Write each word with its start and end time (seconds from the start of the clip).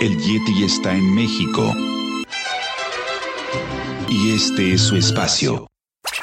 El 0.00 0.18
Yeti 0.18 0.64
está 0.64 0.92
en 0.92 1.14
México. 1.14 1.74
Y 4.08 4.34
este 4.34 4.74
es 4.74 4.82
su 4.82 4.96
espacio. 4.96 5.66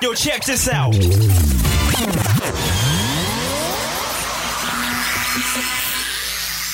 Yo, 0.02 0.14
check 0.14 0.44
this 0.46 0.68
out. 0.68 0.94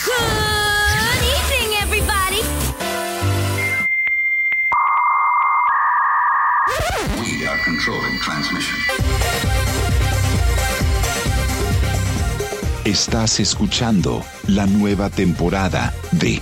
Good 0.05 1.21
evening, 1.23 1.75
everybody. 1.81 2.41
We 7.19 7.47
are 7.47 7.57
controlling 7.63 8.19
transmission. 8.21 8.77
Estás 12.85 13.39
escuchando 13.39 14.23
la 14.47 14.67
nueva 14.67 15.09
temporada 15.09 15.93
de 16.11 16.41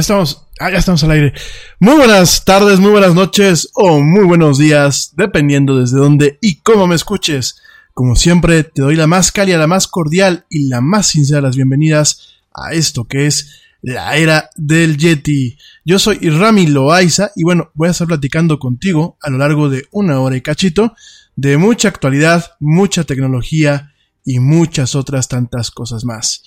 Estamos, 0.00 0.46
ah, 0.58 0.70
ya 0.70 0.78
estamos 0.78 1.04
al 1.04 1.10
aire. 1.10 1.34
Muy 1.78 1.94
buenas 1.94 2.46
tardes, 2.46 2.80
muy 2.80 2.90
buenas 2.90 3.14
noches 3.14 3.68
o 3.74 4.00
muy 4.00 4.24
buenos 4.24 4.56
días, 4.56 5.12
dependiendo 5.14 5.78
desde 5.78 5.98
dónde 5.98 6.38
y 6.40 6.62
cómo 6.62 6.86
me 6.86 6.94
escuches. 6.94 7.60
Como 7.92 8.16
siempre, 8.16 8.64
te 8.64 8.80
doy 8.80 8.96
la 8.96 9.06
más 9.06 9.30
cálida, 9.30 9.58
la 9.58 9.66
más 9.66 9.86
cordial 9.86 10.46
y 10.48 10.68
la 10.68 10.80
más 10.80 11.08
sincera 11.08 11.40
de 11.40 11.48
las 11.48 11.56
bienvenidas 11.56 12.40
a 12.54 12.72
esto 12.72 13.04
que 13.04 13.26
es 13.26 13.60
la 13.82 14.16
era 14.16 14.48
del 14.56 14.96
Yeti. 14.96 15.58
Yo 15.84 15.98
soy 15.98 16.16
Rami 16.30 16.66
Loaiza 16.66 17.30
y 17.36 17.44
bueno, 17.44 17.70
voy 17.74 17.88
a 17.88 17.90
estar 17.90 18.06
platicando 18.06 18.58
contigo 18.58 19.18
a 19.20 19.28
lo 19.28 19.36
largo 19.36 19.68
de 19.68 19.84
una 19.90 20.18
hora 20.20 20.34
y 20.34 20.40
cachito 20.40 20.94
de 21.36 21.58
mucha 21.58 21.88
actualidad, 21.88 22.52
mucha 22.58 23.04
tecnología 23.04 23.92
y 24.24 24.38
muchas 24.38 24.94
otras 24.94 25.28
tantas 25.28 25.70
cosas 25.70 26.06
más. 26.06 26.42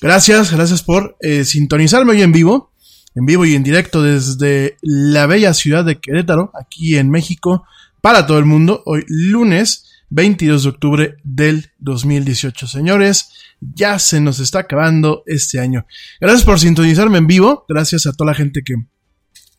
Gracias, 0.00 0.52
gracias 0.52 0.84
por 0.84 1.16
eh, 1.20 1.44
sintonizarme 1.44 2.12
hoy 2.12 2.22
en 2.22 2.30
vivo 2.30 2.70
en 3.14 3.26
vivo 3.26 3.44
y 3.44 3.54
en 3.54 3.62
directo 3.62 4.02
desde 4.02 4.76
la 4.82 5.26
bella 5.26 5.54
ciudad 5.54 5.84
de 5.84 6.00
Querétaro, 6.00 6.50
aquí 6.58 6.96
en 6.96 7.10
México, 7.10 7.64
para 8.00 8.26
todo 8.26 8.38
el 8.38 8.44
mundo, 8.44 8.82
hoy 8.86 9.04
lunes 9.08 9.90
22 10.10 10.62
de 10.62 10.68
octubre 10.68 11.16
del 11.22 11.70
2018. 11.78 12.66
Señores, 12.66 13.30
ya 13.60 13.98
se 13.98 14.20
nos 14.20 14.40
está 14.40 14.60
acabando 14.60 15.22
este 15.26 15.60
año. 15.60 15.86
Gracias 16.20 16.44
por 16.44 16.60
sintonizarme 16.60 17.18
en 17.18 17.26
vivo, 17.26 17.64
gracias 17.68 18.06
a 18.06 18.12
toda 18.12 18.32
la 18.32 18.36
gente 18.36 18.62
que 18.64 18.74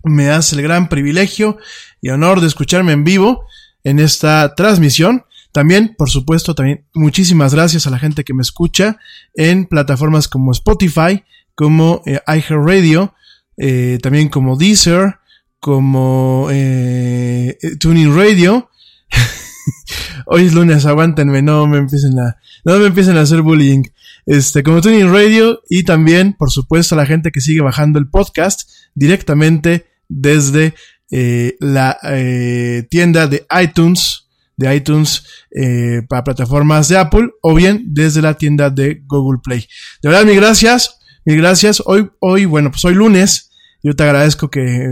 me 0.04 0.30
hace 0.30 0.56
el 0.56 0.62
gran 0.62 0.88
privilegio 0.88 1.58
y 2.02 2.10
honor 2.10 2.40
de 2.40 2.48
escucharme 2.48 2.92
en 2.92 3.04
vivo 3.04 3.46
en 3.84 4.00
esta 4.00 4.54
transmisión. 4.56 5.26
También, 5.52 5.96
por 5.98 6.10
supuesto, 6.10 6.54
también 6.54 6.86
muchísimas 6.94 7.54
gracias 7.54 7.88
a 7.88 7.90
la 7.90 8.00
gente 8.00 8.24
que 8.24 8.34
me 8.34 8.42
escucha 8.42 8.98
en 9.34 9.66
plataformas 9.66 10.28
como 10.28 10.52
Spotify, 10.52 11.24
como 11.56 12.02
eh, 12.06 12.20
iHeartRadio, 12.28 13.14
eh, 13.58 14.00
también 14.02 14.30
como 14.30 14.58
Deezer, 14.58 15.16
como 15.60 16.48
eh, 16.52 17.58
Tuning 17.80 18.16
Radio. 18.16 18.70
Hoy 20.28 20.46
es 20.46 20.54
lunes, 20.54 20.86
aguántenme, 20.86 21.42
no 21.42 21.68
me 21.68 21.78
empiecen 21.78 22.20
a, 22.20 22.38
no 22.64 22.78
me 22.80 22.88
empiecen 22.88 23.18
a 23.18 23.22
hacer 23.22 23.42
bullying. 23.42 23.84
Este, 24.26 24.64
como 24.64 24.82
Tuning 24.82 25.12
Radio 25.12 25.62
y 25.70 25.84
también, 25.84 26.34
por 26.34 26.52
supuesto, 26.52 26.96
a 26.96 26.98
la 26.98 27.06
gente 27.06 27.32
que 27.32 27.42
sigue 27.42 27.62
bajando 27.62 28.00
el 28.00 28.10
podcast 28.10 28.70
directamente 28.96 29.86
desde 30.08 30.74
eh, 31.12 31.56
la 31.60 31.98
eh, 32.04 32.88
tienda 32.90 33.28
de 33.28 33.46
iTunes, 33.62 34.28
de 34.58 34.76
iTunes 34.76 35.24
eh, 35.52 36.02
para 36.10 36.24
plataformas 36.24 36.88
de 36.90 36.98
Apple 36.98 37.30
o 37.42 37.54
bien 37.54 37.84
desde 37.88 38.22
la 38.22 38.36
tienda 38.36 38.70
de 38.70 39.04
Google 39.06 39.40
Play. 39.44 39.68
De 40.02 40.10
verdad, 40.10 40.26
mil 40.26 40.36
gracias, 40.36 40.95
mil 41.26 41.38
gracias. 41.38 41.82
Hoy, 41.86 42.10
hoy, 42.20 42.46
bueno, 42.46 42.72
pues 42.72 42.86
hoy 42.86 42.94
lunes, 42.94 43.52
yo 43.84 43.96
te 43.96 44.04
agradezco 44.04 44.50
que 44.50 44.88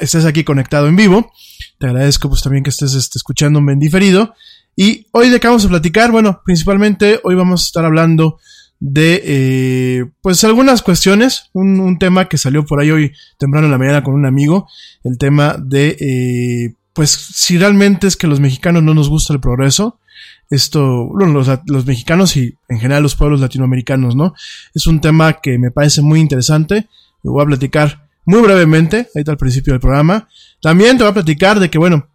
estés 0.00 0.24
aquí 0.24 0.44
conectado 0.44 0.88
en 0.88 0.96
vivo. 0.96 1.32
Te 1.78 1.86
agradezco 1.86 2.28
pues 2.28 2.42
también 2.42 2.64
que 2.64 2.70
estés 2.70 2.94
este, 2.94 3.18
escuchándome 3.18 3.72
en 3.72 3.78
diferido. 3.78 4.34
Y 4.76 5.06
hoy 5.12 5.30
de 5.30 5.40
qué 5.40 5.46
vamos 5.46 5.64
a 5.64 5.68
platicar, 5.68 6.10
bueno, 6.10 6.42
principalmente 6.44 7.20
hoy 7.24 7.34
vamos 7.34 7.62
a 7.62 7.64
estar 7.64 7.84
hablando 7.84 8.38
de 8.78 9.22
eh, 9.24 10.04
pues 10.20 10.44
algunas 10.44 10.82
cuestiones, 10.82 11.48
un, 11.54 11.98
tema 11.98 12.28
que 12.28 12.36
salió 12.36 12.64
por 12.66 12.80
ahí 12.80 12.90
hoy 12.90 13.12
temprano 13.38 13.66
en 13.66 13.72
la 13.72 13.78
mañana 13.78 14.02
con 14.02 14.14
un 14.14 14.26
amigo, 14.26 14.68
el 15.02 15.16
tema 15.16 15.56
de 15.58 15.96
eh, 15.98 16.74
pues 16.92 17.10
si 17.10 17.56
realmente 17.56 18.06
es 18.06 18.16
que 18.16 18.26
los 18.26 18.38
mexicanos 18.38 18.82
no 18.82 18.94
nos 18.94 19.08
gusta 19.08 19.32
el 19.32 19.40
progreso, 19.40 19.98
esto, 20.50 21.06
bueno, 21.06 21.44
los, 21.66 21.86
mexicanos 21.86 22.36
y 22.36 22.56
en 22.68 22.78
general 22.78 23.02
los 23.02 23.16
pueblos 23.16 23.40
latinoamericanos, 23.40 24.14
¿no? 24.14 24.34
Es 24.74 24.86
un 24.86 25.00
tema 25.00 25.34
que 25.34 25.58
me 25.58 25.70
parece 25.70 26.02
muy 26.02 26.20
interesante, 26.20 26.88
lo 27.22 27.32
voy 27.32 27.42
a 27.42 27.46
platicar 27.46 28.08
muy 28.24 28.42
brevemente, 28.42 29.08
ahí 29.14 29.20
está 29.20 29.32
al 29.32 29.38
principio 29.38 29.72
del 29.72 29.80
programa. 29.80 30.28
También 30.60 30.96
te 30.96 31.04
voy 31.04 31.10
a 31.10 31.14
platicar 31.14 31.60
de 31.60 31.70
que, 31.70 31.78
bueno, 31.78 32.08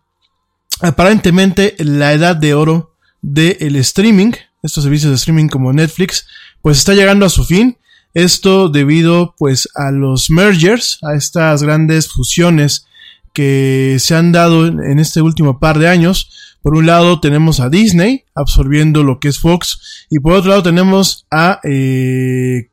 aparentemente 0.82 1.76
la 1.80 2.14
edad 2.14 2.36
de 2.36 2.54
oro 2.54 2.96
del 3.22 3.76
streaming, 3.78 4.32
estos 4.64 4.84
servicios 4.84 5.12
de 5.12 5.16
streaming 5.16 5.48
como 5.48 5.74
Netflix, 5.74 6.28
pues 6.62 6.78
está 6.78 6.94
llegando 6.94 7.26
a 7.26 7.30
su 7.30 7.46
fin. 7.46 7.78
Esto 8.14 8.68
debido 8.68 9.36
pues 9.38 9.70
a 9.76 9.92
los 9.92 10.30
mergers, 10.30 11.00
a 11.02 11.16
estas 11.16 11.64
grandes 11.64 12.10
fusiones 12.10 12.86
que 13.34 13.98
se 14.00 14.16
han 14.16 14.34
dado 14.34 14.68
en 14.68 15.00
este 15.00 15.22
último 15.22 15.60
par 15.60 15.80
de 15.80 15.88
años. 15.88 16.51
Por 16.62 16.76
un 16.76 16.86
lado 16.86 17.20
tenemos 17.20 17.60
a 17.60 17.70
Disney 17.70 18.26
absorbiendo 18.36 19.04
lo 19.04 19.20
que 19.20 19.30
es 19.30 19.40
Fox 19.40 20.06
y 20.10 20.20
por 20.20 20.34
otro 20.34 20.50
lado 20.50 20.64
tenemos 20.64 21.26
a 21.32 21.60
eh, 21.64 22.70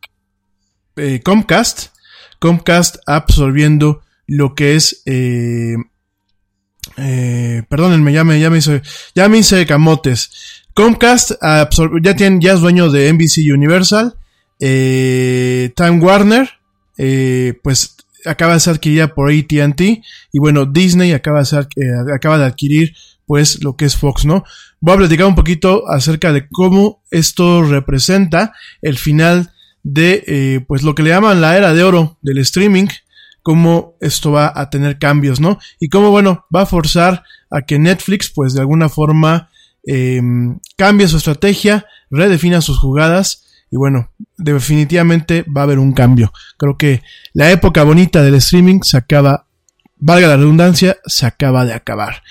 eh, 0.96 1.20
Comcast 1.24 1.88
Comcast 2.38 2.96
absorbiendo 3.06 4.02
lo 4.26 4.54
que 4.54 4.76
es, 4.76 5.02
eh, 5.06 5.76
eh, 6.96 7.62
perdónenme, 7.68 8.12
ya 8.12 8.24
me, 8.24 8.38
ya 8.38 8.50
me 8.50 8.58
hice, 8.58 8.82
ya 9.14 9.28
me 9.28 9.38
hice 9.38 9.66
camotes. 9.66 10.30
Comcast 10.74 11.32
ya 12.02 12.14
tiene, 12.14 12.38
ya 12.40 12.52
es 12.52 12.60
dueño 12.60 12.90
de 12.90 13.12
NBC 13.12 13.52
Universal, 13.52 14.14
Time 14.58 16.00
Warner, 16.00 16.48
pues 17.62 17.96
acaba 18.24 18.54
de 18.54 18.60
ser 18.60 18.74
adquirida 18.74 19.14
por 19.14 19.30
AT&T 19.30 20.02
y 20.32 20.38
bueno, 20.38 20.66
Disney 20.66 21.12
acaba 21.12 21.40
de 21.40 21.44
ser, 21.46 21.68
eh, 21.76 22.14
acaba 22.14 22.38
de 22.38 22.44
adquirir 22.44 22.94
pues 23.28 23.62
lo 23.62 23.76
que 23.76 23.84
es 23.84 23.94
Fox, 23.94 24.24
¿no? 24.24 24.42
Voy 24.80 24.94
a 24.94 24.98
platicar 24.98 25.26
un 25.26 25.34
poquito 25.34 25.88
acerca 25.88 26.32
de 26.32 26.48
cómo 26.48 27.04
esto 27.10 27.62
representa 27.62 28.54
el 28.80 28.96
final 28.96 29.52
de 29.82 30.24
eh, 30.26 30.64
pues 30.66 30.82
lo 30.82 30.94
que 30.94 31.02
le 31.02 31.10
llaman 31.10 31.42
la 31.42 31.56
era 31.56 31.74
de 31.74 31.84
oro 31.84 32.18
del 32.22 32.38
streaming, 32.38 32.86
cómo 33.42 33.96
esto 34.00 34.32
va 34.32 34.50
a 34.54 34.70
tener 34.70 34.98
cambios, 34.98 35.40
¿no? 35.40 35.58
Y 35.78 35.90
cómo, 35.90 36.10
bueno, 36.10 36.46
va 36.54 36.62
a 36.62 36.66
forzar 36.66 37.22
a 37.50 37.62
que 37.62 37.78
Netflix, 37.78 38.30
pues 38.30 38.54
de 38.54 38.60
alguna 38.60 38.88
forma, 38.88 39.50
eh, 39.86 40.22
cambie 40.78 41.06
su 41.06 41.18
estrategia, 41.18 41.84
redefina 42.10 42.62
sus 42.62 42.78
jugadas 42.78 43.44
y 43.70 43.76
bueno, 43.76 44.10
definitivamente 44.38 45.44
va 45.54 45.60
a 45.60 45.64
haber 45.64 45.78
un 45.78 45.92
cambio. 45.92 46.32
Creo 46.56 46.78
que 46.78 47.02
la 47.34 47.50
época 47.50 47.84
bonita 47.84 48.22
del 48.22 48.36
streaming 48.36 48.80
se 48.80 48.96
acaba, 48.96 49.46
valga 49.96 50.28
la 50.28 50.36
redundancia, 50.38 50.96
se 51.04 51.26
acaba 51.26 51.66
de 51.66 51.74
acabar. 51.74 52.22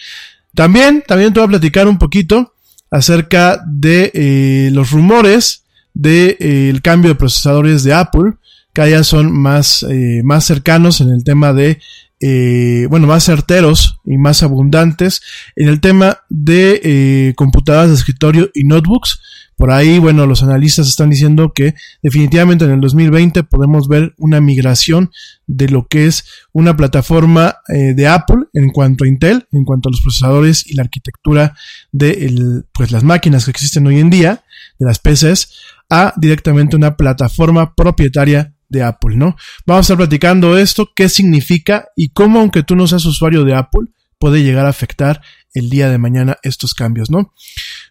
También, 0.57 1.03
también 1.07 1.31
te 1.31 1.39
voy 1.39 1.45
a 1.45 1.49
platicar 1.49 1.87
un 1.87 1.99
poquito 1.99 2.55
acerca 2.89 3.61
de 3.63 4.09
eh, 4.15 4.69
los 4.73 4.89
rumores 4.89 5.65
del 5.93 6.35
de, 6.39 6.69
eh, 6.71 6.79
cambio 6.81 7.11
de 7.11 7.15
procesadores 7.15 7.83
de 7.83 7.93
Apple, 7.93 8.33
que 8.73 8.89
ya 8.89 9.03
son 9.03 9.31
más, 9.31 9.83
eh, 9.83 10.21
más 10.23 10.45
cercanos 10.45 10.99
en 10.99 11.09
el 11.09 11.23
tema 11.23 11.53
de, 11.53 11.79
eh, 12.21 12.87
bueno, 12.89 13.05
más 13.05 13.25
certeros 13.25 13.99
y 14.03 14.17
más 14.17 14.41
abundantes 14.41 15.21
en 15.55 15.67
el 15.67 15.79
tema 15.79 16.21
de 16.27 17.35
computadoras 17.37 17.89
de 17.89 17.95
escritorio 17.95 18.49
y 18.55 18.63
notebooks. 18.63 19.19
Por 19.57 19.71
ahí, 19.71 19.97
bueno, 19.97 20.27
los 20.27 20.43
analistas 20.43 20.87
están 20.87 21.09
diciendo 21.09 21.51
que 21.51 21.73
definitivamente 22.03 22.65
en 22.65 22.71
el 22.71 22.79
2020 22.79 23.43
podemos 23.43 23.87
ver 23.87 24.13
una 24.17 24.39
migración 24.39 25.09
de 25.47 25.67
lo 25.67 25.87
que 25.87 26.05
es 26.05 26.25
una 26.53 26.77
plataforma 26.77 27.57
de 27.67 28.07
Apple 28.07 28.45
en 28.53 28.69
cuanto 28.69 29.03
a 29.03 29.07
Intel, 29.07 29.47
en 29.51 29.65
cuanto 29.65 29.89
a 29.89 29.91
los 29.91 30.01
procesadores 30.01 30.65
y 30.67 30.75
la 30.75 30.83
arquitectura 30.83 31.55
de 31.91 32.63
pues 32.71 32.91
las 32.91 33.03
máquinas 33.03 33.45
que 33.45 33.51
existen 33.51 33.87
hoy 33.87 33.99
en 33.99 34.11
día, 34.11 34.43
de 34.77 34.85
las 34.85 34.99
PCs, 34.99 35.51
a 35.89 36.13
directamente 36.17 36.75
una 36.75 36.95
plataforma 36.95 37.73
propietaria 37.73 38.53
de 38.69 38.83
Apple, 38.83 39.15
¿no? 39.15 39.37
Vamos 39.65 39.79
a 39.79 39.93
estar 39.93 39.97
platicando 39.97 40.57
esto, 40.57 40.91
qué 40.95 41.09
significa 41.09 41.87
y 41.95 42.09
cómo, 42.09 42.41
aunque 42.41 42.61
tú 42.61 42.75
no 42.75 42.85
seas 42.85 43.05
usuario 43.05 43.43
de 43.43 43.55
Apple, 43.55 43.87
puede 44.19 44.43
llegar 44.43 44.65
a 44.65 44.69
afectar 44.69 45.21
el 45.53 45.69
día 45.69 45.89
de 45.89 45.97
mañana 45.97 46.37
estos 46.43 46.73
cambios, 46.73 47.09
¿no? 47.09 47.33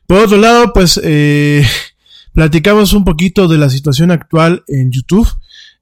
Por 0.07 0.19
otro 0.19 0.37
lado, 0.37 0.73
pues 0.73 1.01
eh, 1.03 1.67
platicamos 2.33 2.93
un 2.93 3.05
poquito 3.05 3.49
de 3.49 3.59
la 3.59 3.71
situación 3.71 4.11
actual 4.11 4.65
en 4.69 4.91
YouTube, 4.93 5.29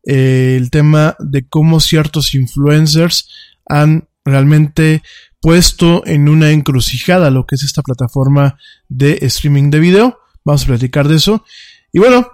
eh, 0.06 0.56
el 0.58 0.70
tema 0.70 1.16
de 1.18 1.46
cómo 1.48 1.80
ciertos 1.80 2.34
influencers 2.34 3.28
han 3.66 4.08
realmente 4.24 5.02
puesto 5.40 6.06
en 6.06 6.28
una 6.28 6.50
encrucijada 6.50 7.30
lo 7.30 7.44
que 7.46 7.56
es 7.56 7.62
esta 7.62 7.82
plataforma 7.82 8.58
de 8.88 9.18
streaming 9.22 9.70
de 9.70 9.80
video. 9.80 10.18
Vamos 10.44 10.64
a 10.64 10.68
platicar 10.68 11.08
de 11.08 11.16
eso. 11.16 11.44
Y 11.92 11.98
bueno, 11.98 12.26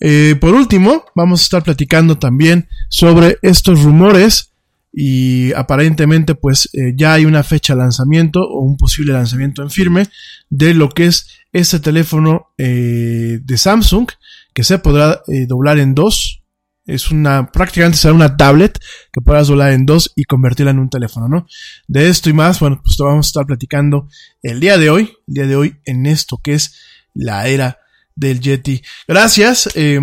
eh, 0.00 0.36
por 0.40 0.54
último, 0.54 1.04
vamos 1.14 1.40
a 1.40 1.44
estar 1.44 1.62
platicando 1.62 2.18
también 2.18 2.68
sobre 2.88 3.38
estos 3.42 3.82
rumores 3.82 4.52
y 4.98 5.52
aparentemente 5.52 6.34
pues 6.34 6.70
eh, 6.72 6.94
ya 6.96 7.12
hay 7.12 7.26
una 7.26 7.42
fecha 7.42 7.74
de 7.74 7.80
lanzamiento 7.80 8.40
o 8.40 8.60
un 8.60 8.78
posible 8.78 9.12
lanzamiento 9.12 9.62
en 9.62 9.68
firme 9.68 10.08
de 10.48 10.72
lo 10.72 10.88
que 10.88 11.04
es 11.04 11.28
este 11.52 11.80
teléfono 11.80 12.54
eh, 12.56 13.38
de 13.42 13.58
Samsung 13.58 14.08
que 14.54 14.64
se 14.64 14.78
podrá 14.78 15.20
doblar 15.46 15.78
en 15.78 15.94
dos. 15.94 16.42
Es 16.86 17.10
una, 17.10 17.52
prácticamente 17.52 17.98
será 17.98 18.14
una 18.14 18.38
tablet 18.38 18.78
que 19.12 19.20
podrás 19.20 19.48
doblar 19.48 19.72
en 19.72 19.84
dos 19.84 20.12
y 20.16 20.24
convertirla 20.24 20.70
en 20.70 20.78
un 20.78 20.88
teléfono, 20.88 21.28
¿no? 21.28 21.46
De 21.88 22.08
esto 22.08 22.30
y 22.30 22.32
más, 22.32 22.58
bueno, 22.60 22.80
pues 22.82 22.96
vamos 22.96 23.26
a 23.26 23.28
estar 23.28 23.44
platicando 23.44 24.08
el 24.42 24.60
día 24.60 24.78
de 24.78 24.88
hoy, 24.88 25.12
el 25.28 25.34
día 25.34 25.46
de 25.46 25.56
hoy 25.56 25.76
en 25.84 26.06
esto 26.06 26.38
que 26.42 26.54
es 26.54 26.74
la 27.12 27.48
era 27.48 27.80
del 28.14 28.40
Yeti. 28.40 28.80
Gracias. 29.06 29.68
Eh, 29.74 30.00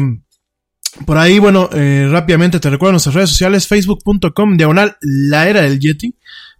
por 1.05 1.17
ahí, 1.17 1.39
bueno, 1.39 1.69
eh, 1.73 2.07
rápidamente 2.11 2.59
te 2.59 2.69
recuerdo 2.69 2.93
nuestras 2.93 3.15
redes 3.15 3.29
sociales, 3.31 3.67
facebook.com, 3.67 4.57
diagonal, 4.57 4.97
la 5.01 5.49
era 5.49 5.61
del 5.61 5.79
Yeti, 5.79 6.15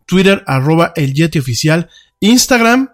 Twitter, 0.06 0.44
arroba 0.48 0.92
el 0.96 1.14
Yeti 1.14 1.40
oficial, 1.40 1.90
Instagram, 2.20 2.90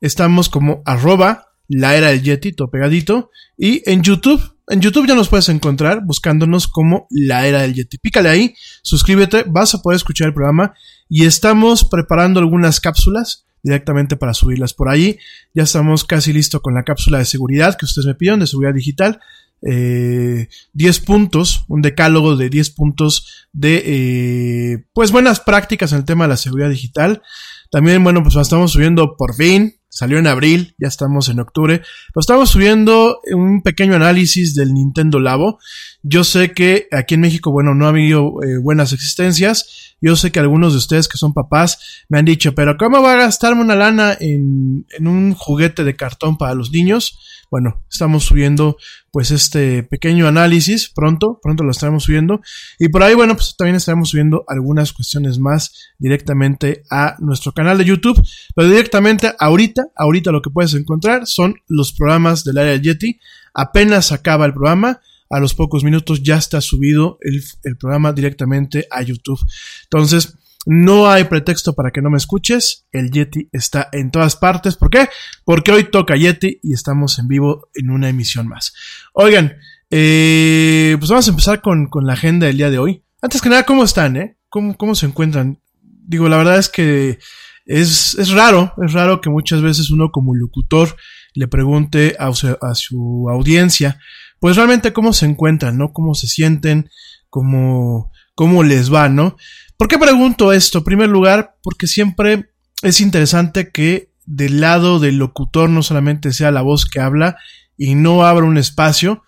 estamos 0.00 0.48
como 0.48 0.82
arroba 0.84 1.48
la 1.68 1.96
era 1.96 2.08
del 2.08 2.22
Yeti, 2.22 2.52
todo 2.52 2.70
pegadito, 2.70 3.30
y 3.58 3.82
en 3.90 4.02
YouTube, 4.02 4.40
en 4.68 4.80
YouTube 4.80 5.06
ya 5.06 5.14
nos 5.14 5.28
puedes 5.28 5.48
encontrar 5.48 6.04
buscándonos 6.04 6.68
como 6.68 7.06
la 7.10 7.46
era 7.46 7.62
del 7.62 7.74
Yeti. 7.74 7.98
Pícale 7.98 8.28
ahí, 8.28 8.54
suscríbete, 8.82 9.44
vas 9.46 9.74
a 9.74 9.82
poder 9.82 9.96
escuchar 9.96 10.28
el 10.28 10.34
programa 10.34 10.74
y 11.08 11.24
estamos 11.24 11.84
preparando 11.84 12.40
algunas 12.40 12.80
cápsulas 12.80 13.46
directamente 13.62 14.16
para 14.16 14.34
subirlas 14.34 14.74
por 14.74 14.88
ahí. 14.88 15.18
Ya 15.52 15.64
estamos 15.64 16.04
casi 16.04 16.32
listos 16.32 16.60
con 16.60 16.74
la 16.74 16.84
cápsula 16.84 17.18
de 17.18 17.24
seguridad 17.24 17.76
que 17.76 17.84
ustedes 17.84 18.06
me 18.06 18.14
pidieron, 18.14 18.40
de 18.40 18.46
seguridad 18.46 18.74
digital. 18.74 19.20
Eh, 19.62 20.48
10 20.74 21.00
puntos, 21.00 21.64
un 21.68 21.82
decálogo 21.82 22.36
de 22.36 22.50
10 22.50 22.70
puntos 22.70 23.48
de 23.52 23.82
eh, 23.86 24.84
pues 24.92 25.12
buenas 25.12 25.40
prácticas 25.40 25.92
en 25.92 25.98
el 25.98 26.04
tema 26.04 26.24
de 26.24 26.28
la 26.28 26.36
seguridad 26.36 26.70
digital. 26.70 27.22
También, 27.70 28.04
bueno, 28.04 28.22
pues 28.22 28.36
estamos 28.36 28.72
subiendo 28.72 29.16
por 29.16 29.34
fin, 29.34 29.74
salió 29.88 30.18
en 30.18 30.26
abril, 30.26 30.74
ya 30.78 30.88
estamos 30.88 31.28
en 31.30 31.40
octubre, 31.40 31.78
pero 31.78 32.20
estamos 32.20 32.50
subiendo 32.50 33.20
un 33.32 33.62
pequeño 33.62 33.96
análisis 33.96 34.54
del 34.54 34.72
Nintendo 34.72 35.18
Labo. 35.18 35.58
Yo 36.02 36.22
sé 36.22 36.52
que 36.52 36.86
aquí 36.92 37.14
en 37.14 37.22
México, 37.22 37.50
bueno, 37.50 37.74
no 37.74 37.86
ha 37.86 37.88
habido 37.88 38.42
eh, 38.42 38.58
buenas 38.58 38.92
existencias. 38.92 39.96
Yo 40.00 40.14
sé 40.14 40.30
que 40.30 40.38
algunos 40.38 40.74
de 40.74 40.78
ustedes 40.78 41.08
que 41.08 41.18
son 41.18 41.32
papás 41.32 42.04
me 42.08 42.18
han 42.18 42.26
dicho, 42.26 42.54
pero 42.54 42.76
¿cómo 42.76 43.02
va 43.02 43.14
a 43.14 43.16
gastarme 43.16 43.62
una 43.62 43.74
lana 43.74 44.16
en, 44.20 44.86
en 44.90 45.06
un 45.06 45.34
juguete 45.34 45.82
de 45.82 45.96
cartón 45.96 46.36
para 46.36 46.54
los 46.54 46.70
niños? 46.70 47.18
Bueno, 47.50 47.84
estamos 47.90 48.24
subiendo 48.24 48.76
pues 49.12 49.30
este 49.30 49.82
pequeño 49.82 50.26
análisis 50.26 50.88
pronto, 50.88 51.38
pronto 51.42 51.64
lo 51.64 51.70
estaremos 51.70 52.04
subiendo. 52.04 52.40
Y 52.78 52.88
por 52.88 53.02
ahí, 53.02 53.14
bueno, 53.14 53.34
pues 53.34 53.54
también 53.56 53.76
estaremos 53.76 54.10
subiendo 54.10 54.44
algunas 54.48 54.92
cuestiones 54.92 55.38
más 55.38 55.92
directamente 55.98 56.82
a 56.90 57.16
nuestro 57.20 57.52
canal 57.52 57.78
de 57.78 57.84
YouTube. 57.84 58.20
Pero 58.54 58.68
directamente 58.68 59.32
ahorita, 59.38 59.86
ahorita 59.96 60.32
lo 60.32 60.42
que 60.42 60.50
puedes 60.50 60.74
encontrar 60.74 61.26
son 61.26 61.56
los 61.68 61.92
programas 61.92 62.44
del 62.44 62.58
área 62.58 62.76
Yeti. 62.76 63.18
Apenas 63.54 64.12
acaba 64.12 64.46
el 64.46 64.52
programa 64.52 65.00
a 65.30 65.40
los 65.40 65.54
pocos 65.54 65.82
minutos 65.82 66.22
ya 66.22 66.36
está 66.36 66.60
subido 66.60 67.18
el, 67.20 67.42
el, 67.64 67.76
programa 67.76 68.12
directamente 68.12 68.86
a 68.90 69.02
YouTube. 69.02 69.40
Entonces, 69.84 70.36
no 70.66 71.08
hay 71.08 71.24
pretexto 71.24 71.74
para 71.74 71.92
que 71.92 72.02
no 72.02 72.10
me 72.10 72.18
escuches. 72.18 72.86
El 72.90 73.12
Yeti 73.12 73.48
está 73.52 73.88
en 73.92 74.10
todas 74.10 74.34
partes. 74.34 74.76
¿Por 74.76 74.90
qué? 74.90 75.08
Porque 75.44 75.70
hoy 75.70 75.84
toca 75.84 76.16
Yeti 76.16 76.58
y 76.60 76.74
estamos 76.74 77.18
en 77.20 77.28
vivo 77.28 77.68
en 77.74 77.90
una 77.90 78.08
emisión 78.08 78.48
más. 78.48 78.74
Oigan, 79.12 79.56
eh, 79.90 80.96
pues 80.98 81.08
vamos 81.08 81.28
a 81.28 81.30
empezar 81.30 81.62
con, 81.62 81.86
con, 81.86 82.04
la 82.04 82.14
agenda 82.14 82.48
del 82.48 82.56
día 82.56 82.70
de 82.70 82.78
hoy. 82.78 83.04
Antes 83.22 83.40
que 83.40 83.48
nada, 83.48 83.62
¿cómo 83.62 83.84
están? 83.84 84.16
Eh? 84.16 84.36
¿Cómo, 84.48 84.76
¿Cómo 84.76 84.96
se 84.96 85.06
encuentran? 85.06 85.60
Digo, 85.80 86.28
la 86.28 86.38
verdad 86.38 86.58
es 86.58 86.68
que 86.68 87.20
es, 87.64 88.14
es 88.14 88.30
raro, 88.30 88.74
es 88.84 88.92
raro 88.92 89.20
que 89.20 89.30
muchas 89.30 89.62
veces 89.62 89.90
uno 89.90 90.10
como 90.10 90.34
locutor 90.34 90.96
le 91.34 91.46
pregunte 91.46 92.16
a 92.18 92.32
su, 92.32 92.56
a 92.60 92.74
su 92.74 93.28
audiencia, 93.30 94.00
pues 94.40 94.56
realmente 94.56 94.92
cómo 94.92 95.12
se 95.12 95.26
encuentran, 95.26 95.78
¿no? 95.78 95.92
Cómo 95.92 96.14
se 96.14 96.26
sienten, 96.26 96.90
cómo, 97.30 98.10
cómo 98.34 98.64
les 98.64 98.92
va, 98.92 99.08
¿no? 99.08 99.36
¿Por 99.76 99.88
qué 99.88 99.98
pregunto 99.98 100.52
esto? 100.52 100.78
En 100.78 100.84
primer 100.84 101.08
lugar, 101.08 101.56
porque 101.62 101.86
siempre 101.86 102.50
es 102.82 103.00
interesante 103.00 103.70
que 103.70 104.10
del 104.24 104.60
lado 104.60 104.98
del 104.98 105.18
locutor 105.18 105.68
no 105.68 105.82
solamente 105.82 106.32
sea 106.32 106.50
la 106.50 106.62
voz 106.62 106.86
que 106.86 107.00
habla 107.00 107.36
y 107.76 107.94
no 107.94 108.24
abra 108.24 108.46
un 108.46 108.58
espacio 108.58 109.22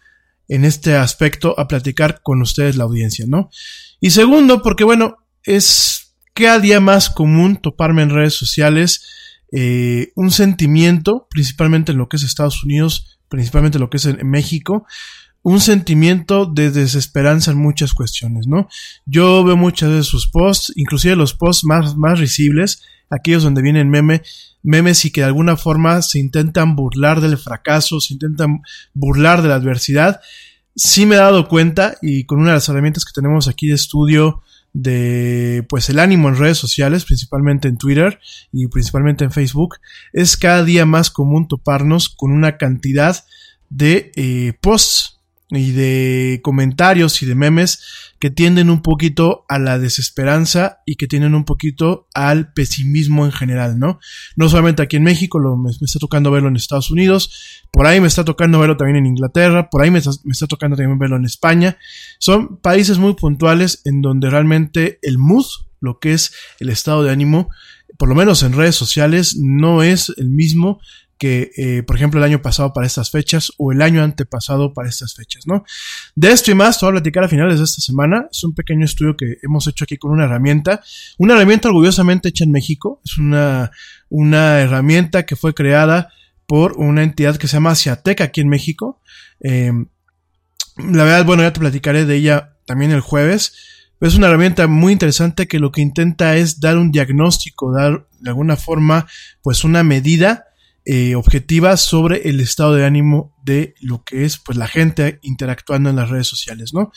en 0.49 0.64
este 0.64 0.97
aspecto 0.97 1.59
a 1.59 1.69
platicar 1.69 2.21
con 2.23 2.40
ustedes 2.40 2.76
la 2.76 2.85
audiencia, 2.85 3.26
¿no? 3.28 3.50
Y 4.00 4.11
segundo, 4.11 4.62
porque 4.62 4.85
bueno, 4.85 5.19
es 5.45 6.14
cada 6.33 6.59
día 6.59 6.81
más 6.81 7.11
común 7.11 7.57
toparme 7.57 8.02
en 8.02 8.11
redes 8.11 8.35
sociales 8.35 9.05
eh, 9.52 10.12
un 10.14 10.31
sentimiento, 10.31 11.26
principalmente 11.31 11.93
en 11.93 11.99
lo 11.99 12.09
que 12.09 12.17
es 12.17 12.23
Estados 12.23 12.64
Unidos, 12.64 13.19
principalmente 13.28 13.76
en 13.76 13.81
lo 13.81 13.90
que 13.90 13.99
es 13.99 14.07
en 14.07 14.28
México, 14.28 14.87
un 15.49 15.61
sentimiento 15.61 16.45
de 16.45 16.71
desesperanza 16.71 17.52
en 17.52 17.57
muchas 17.57 17.95
cuestiones, 17.95 18.47
¿no? 18.47 18.69
Yo 19.07 19.43
veo 19.45 19.57
muchas 19.57 19.90
de 19.90 20.02
sus 20.02 20.28
posts, 20.28 20.75
inclusive 20.76 21.17
los 21.17 21.33
posts 21.33 21.64
más, 21.64 21.97
más 21.97 22.19
risibles, 22.19 22.83
aquellos 23.09 23.45
donde 23.45 23.62
vienen 23.62 23.88
meme, 23.88 24.23
memes 24.62 25.07
y 25.07 25.11
que 25.11 25.23
de 25.23 25.28
alguna 25.28 25.57
forma 25.57 26.02
se 26.02 26.19
intentan 26.19 26.76
burlar 26.76 27.23
del 27.23 27.38
fracaso, 27.38 27.99
se 27.99 28.12
intentan 28.12 28.61
burlar 28.93 29.40
de 29.40 29.49
la 29.49 29.55
adversidad. 29.55 30.21
Sí 30.76 31.07
me 31.07 31.14
he 31.14 31.19
dado 31.19 31.49
cuenta 31.49 31.97
y 32.02 32.25
con 32.25 32.40
una 32.40 32.50
de 32.50 32.57
las 32.57 32.69
herramientas 32.69 33.07
que 33.07 33.14
tenemos 33.14 33.49
aquí 33.49 33.69
de 33.69 33.75
estudio 33.75 34.43
de 34.75 35.64
pues 35.71 35.88
el 35.88 35.99
ánimo 35.99 36.28
en 36.28 36.37
redes 36.37 36.59
sociales, 36.59 37.07
principalmente 37.07 37.69
en 37.69 37.78
Twitter 37.78 38.21
y 38.52 38.67
principalmente 38.69 39.25
en 39.25 39.33
Facebook, 39.33 39.76
es 40.12 40.37
cada 40.37 40.62
día 40.62 40.85
más 40.85 41.11
común 41.11 41.49
toparnos 41.49 42.11
con 42.11 42.33
una 42.33 42.59
cantidad 42.59 43.25
de 43.71 44.12
eh, 44.14 44.52
posts 44.61 45.17
y 45.50 45.71
de 45.71 46.40
comentarios 46.43 47.23
y 47.23 47.26
de 47.26 47.35
memes 47.35 47.83
que 48.19 48.31
tienden 48.31 48.69
un 48.69 48.83
poquito 48.83 49.45
a 49.49 49.59
la 49.59 49.78
desesperanza 49.78 50.81
y 50.85 50.97
que 50.97 51.07
tienen 51.07 51.35
un 51.35 51.45
poquito 51.45 52.07
al 52.14 52.52
pesimismo 52.52 53.25
en 53.25 53.33
general, 53.33 53.78
¿no? 53.78 53.99
No 54.37 54.49
solamente 54.49 54.83
aquí 54.83 54.97
en 54.97 55.05
México, 55.05 55.38
lo, 55.38 55.57
me, 55.57 55.71
me, 55.81 55.85
está 55.87 55.99
tocando 55.99 56.31
verlo 56.31 56.49
en 56.49 56.57
Estados 56.57 56.90
Unidos, 56.90 57.62
por 57.73 57.87
ahí 57.87 58.00
me 58.00 58.09
está 58.09 58.25
tocando 58.25 58.59
verlo 58.59 58.76
también 58.76 58.97
en 58.97 59.07
Inglaterra, 59.07 59.71
por 59.71 59.83
ahí 59.83 59.90
me 59.90 60.00
está, 60.00 60.11
me 60.25 60.33
está 60.33 60.47
tocando 60.47 60.76
también 60.76 60.99
verlo 60.99 61.17
en 61.17 61.25
España. 61.25 61.78
Son 62.19 62.59
países 62.59 62.99
muy 62.99 63.14
puntuales 63.14 63.81
en 63.85 64.02
donde 64.02 64.28
realmente 64.28 64.99
el 65.02 65.17
mood, 65.17 65.47
lo 65.81 65.99
que 65.99 66.12
es 66.12 66.33
el 66.59 66.71
estado 66.71 67.05
de 67.05 67.11
ánimo, 67.11 67.49
por 67.97 68.09
lo 68.09 68.14
menos 68.14 68.43
en 68.43 68.52
redes 68.52 68.76
sociales, 68.76 69.37
no 69.37 69.83
es 69.83 70.12
el 70.19 70.28
mismo 70.28 70.81
que, 71.18 71.50
eh, 71.56 71.82
por 71.82 71.96
ejemplo, 71.96 72.20
el 72.20 72.25
año 72.25 72.40
pasado 72.40 72.72
para 72.72 72.87
estas 72.87 73.10
fechas 73.10 73.52
o 73.58 73.72
el 73.72 73.82
año 73.82 74.02
antepasado 74.02 74.72
para 74.72 74.88
estas 74.88 75.14
fechas, 75.14 75.46
¿no? 75.46 75.64
De 76.14 76.30
esto 76.30 76.50
y 76.50 76.54
más, 76.54 76.78
te 76.78 76.87
voy 76.87 76.92
a 76.92 77.00
platicar 77.00 77.25
a 77.25 77.28
finales 77.28 77.58
de 77.58 77.64
esta 77.64 77.82
semana. 77.82 78.28
Es 78.30 78.44
un 78.44 78.54
pequeño 78.54 78.84
estudio 78.84 79.16
que 79.16 79.38
hemos 79.42 79.66
hecho 79.66 79.84
aquí 79.84 79.96
con 79.98 80.12
una 80.12 80.25
herramienta, 80.25 80.80
una 81.18 81.34
herramienta 81.34 81.68
orgullosamente 81.68 82.28
hecha 82.28 82.44
en 82.44 82.52
México. 82.52 83.00
Es 83.04 83.18
una, 83.18 83.72
una 84.08 84.60
herramienta 84.60 85.26
que 85.26 85.37
fue 85.37 85.54
creada 85.54 86.12
por 86.46 86.78
una 86.78 87.02
entidad 87.02 87.37
que 87.37 87.48
se 87.48 87.56
llama 87.56 87.75
Ciatec 87.75 88.20
aquí 88.20 88.40
en 88.40 88.48
México. 88.48 89.00
Eh, 89.40 89.72
la 90.76 91.04
verdad, 91.04 91.25
bueno, 91.25 91.42
ya 91.42 91.52
te 91.52 91.60
platicaré 91.60 92.06
de 92.06 92.16
ella 92.16 92.56
también 92.64 92.92
el 92.92 93.00
jueves. 93.00 93.52
Es 94.00 94.14
una 94.14 94.28
herramienta 94.28 94.68
muy 94.68 94.92
interesante 94.92 95.48
que 95.48 95.58
lo 95.58 95.72
que 95.72 95.80
intenta 95.80 96.37
es 96.37 96.60
dar 96.60 96.78
un 96.78 96.92
diagnóstico, 96.92 97.72
dar 97.72 98.06
de 98.20 98.30
alguna 98.30 98.56
forma, 98.56 99.06
pues 99.42 99.64
una 99.64 99.82
medida 99.82 100.48
eh, 100.90 101.16
objetivas 101.16 101.83
sobre 101.83 102.30
el 102.30 102.40
estado 102.40 102.75
de 102.75 102.87
ánimo 102.87 103.37
de 103.45 103.75
lo 103.83 104.04
que 104.04 104.25
es 104.25 104.38
pues 104.38 104.57
la 104.57 104.66
gente 104.66 105.18
interactuando 105.21 105.90
en 105.90 105.97
las 105.97 106.09
redes 106.09 106.28
sociales, 106.28 106.73
¿no? 106.73 106.92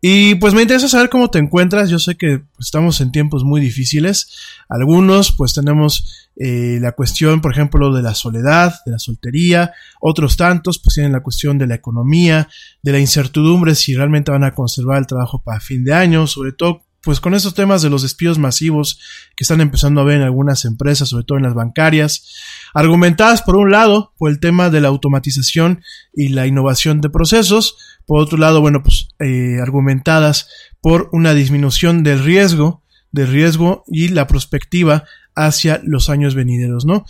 Y 0.00 0.34
pues 0.34 0.54
me 0.54 0.62
interesa 0.62 0.88
saber 0.88 1.08
cómo 1.08 1.30
te 1.30 1.38
encuentras. 1.38 1.88
Yo 1.88 2.00
sé 2.00 2.16
que 2.16 2.40
pues, 2.40 2.66
estamos 2.66 3.00
en 3.00 3.12
tiempos 3.12 3.44
muy 3.44 3.60
difíciles. 3.60 4.36
Algunos 4.68 5.30
pues 5.30 5.54
tenemos 5.54 6.28
eh, 6.34 6.78
la 6.80 6.90
cuestión, 6.96 7.40
por 7.40 7.52
ejemplo, 7.52 7.94
de 7.94 8.02
la 8.02 8.16
soledad, 8.16 8.74
de 8.84 8.90
la 8.90 8.98
soltería. 8.98 9.72
Otros 10.00 10.36
tantos 10.36 10.80
pues 10.80 10.96
tienen 10.96 11.12
la 11.12 11.22
cuestión 11.22 11.58
de 11.58 11.68
la 11.68 11.76
economía, 11.76 12.48
de 12.82 12.90
la 12.90 12.98
incertidumbre 12.98 13.76
si 13.76 13.94
realmente 13.94 14.32
van 14.32 14.42
a 14.42 14.52
conservar 14.52 14.98
el 14.98 15.06
trabajo 15.06 15.44
para 15.44 15.60
fin 15.60 15.84
de 15.84 15.94
año, 15.94 16.26
sobre 16.26 16.50
todo 16.50 16.87
pues 17.02 17.20
con 17.20 17.34
estos 17.34 17.54
temas 17.54 17.82
de 17.82 17.90
los 17.90 18.02
despidos 18.02 18.38
masivos 18.38 18.98
que 19.36 19.44
están 19.44 19.60
empezando 19.60 20.00
a 20.00 20.04
ver 20.04 20.16
en 20.16 20.22
algunas 20.22 20.64
empresas, 20.64 21.08
sobre 21.08 21.24
todo 21.24 21.38
en 21.38 21.44
las 21.44 21.54
bancarias, 21.54 22.36
argumentadas 22.74 23.42
por 23.42 23.56
un 23.56 23.70
lado 23.70 24.12
por 24.18 24.30
el 24.30 24.40
tema 24.40 24.68
de 24.70 24.80
la 24.80 24.88
automatización 24.88 25.82
y 26.12 26.28
la 26.28 26.46
innovación 26.46 27.00
de 27.00 27.10
procesos, 27.10 27.76
por 28.06 28.20
otro 28.20 28.38
lado, 28.38 28.60
bueno, 28.60 28.82
pues 28.82 29.08
eh, 29.20 29.58
argumentadas 29.62 30.48
por 30.80 31.08
una 31.12 31.34
disminución 31.34 32.02
del 32.02 32.22
riesgo, 32.24 32.82
del 33.12 33.28
riesgo 33.28 33.84
y 33.86 34.08
la 34.08 34.26
perspectiva 34.26 35.04
hacia 35.34 35.80
los 35.84 36.10
años 36.10 36.34
venideros, 36.34 36.84
¿no? 36.84 37.04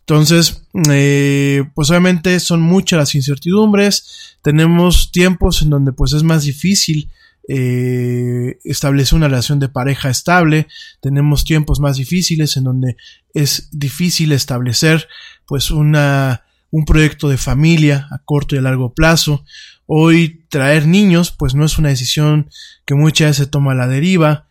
Entonces, 0.00 0.66
eh, 0.90 1.64
pues 1.74 1.90
obviamente 1.90 2.38
son 2.40 2.60
muchas 2.60 2.98
las 2.98 3.14
incertidumbres, 3.14 4.36
tenemos 4.42 5.12
tiempos 5.12 5.62
en 5.62 5.70
donde 5.70 5.92
pues 5.92 6.12
es 6.12 6.22
más 6.22 6.44
difícil 6.44 7.10
eh, 7.48 8.58
establece 8.64 9.14
una 9.14 9.28
relación 9.28 9.58
de 9.58 9.68
pareja 9.68 10.08
estable, 10.10 10.66
tenemos 11.00 11.44
tiempos 11.44 11.80
más 11.80 11.96
difíciles 11.96 12.56
en 12.56 12.64
donde 12.64 12.96
es 13.34 13.68
difícil 13.72 14.32
establecer 14.32 15.08
pues 15.46 15.70
una, 15.70 16.44
un 16.70 16.84
proyecto 16.84 17.28
de 17.28 17.36
familia 17.36 18.08
a 18.10 18.18
corto 18.24 18.54
y 18.54 18.58
a 18.58 18.62
largo 18.62 18.94
plazo. 18.94 19.44
Hoy 19.86 20.44
traer 20.48 20.86
niños 20.86 21.30
pues 21.32 21.54
no 21.54 21.64
es 21.64 21.78
una 21.78 21.90
decisión 21.90 22.48
que 22.86 22.94
muchas 22.94 23.28
veces 23.28 23.44
se 23.44 23.50
toma 23.50 23.72
a 23.72 23.74
la 23.74 23.88
deriva. 23.88 24.46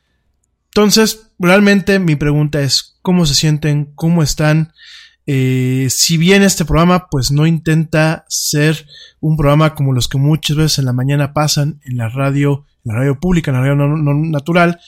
Entonces, 0.65 1.31
realmente 1.39 1.99
mi 1.99 2.15
pregunta 2.15 2.61
es 2.61 2.97
cómo 3.01 3.25
se 3.25 3.33
sienten, 3.35 3.91
cómo 3.95 4.21
están 4.23 4.73
Eh, 5.25 5.87
si 5.89 6.17
bien 6.17 6.43
este 6.43 6.65
programa 6.65 7.07
pues 7.09 7.31
no 7.31 7.47
intenta 7.47 8.25
ser 8.27 8.85
un 9.21 9.37
programa 9.37 9.73
como 9.73 9.93
los 9.93 10.09
que 10.09 10.17
muchas 10.17 10.57
veces 10.57 10.79
en 10.79 10.85
la 10.85 10.91
mañana 10.91 11.31
pasan 11.31 11.79
en 11.85 11.95
la 11.95 12.09
radio, 12.09 12.65
la 12.83 12.95
radio 12.95 13.19
pública, 13.19 13.51
la 13.51 13.61
radio 13.61 13.75
no, 13.75 14.13
natural, 14.13 14.79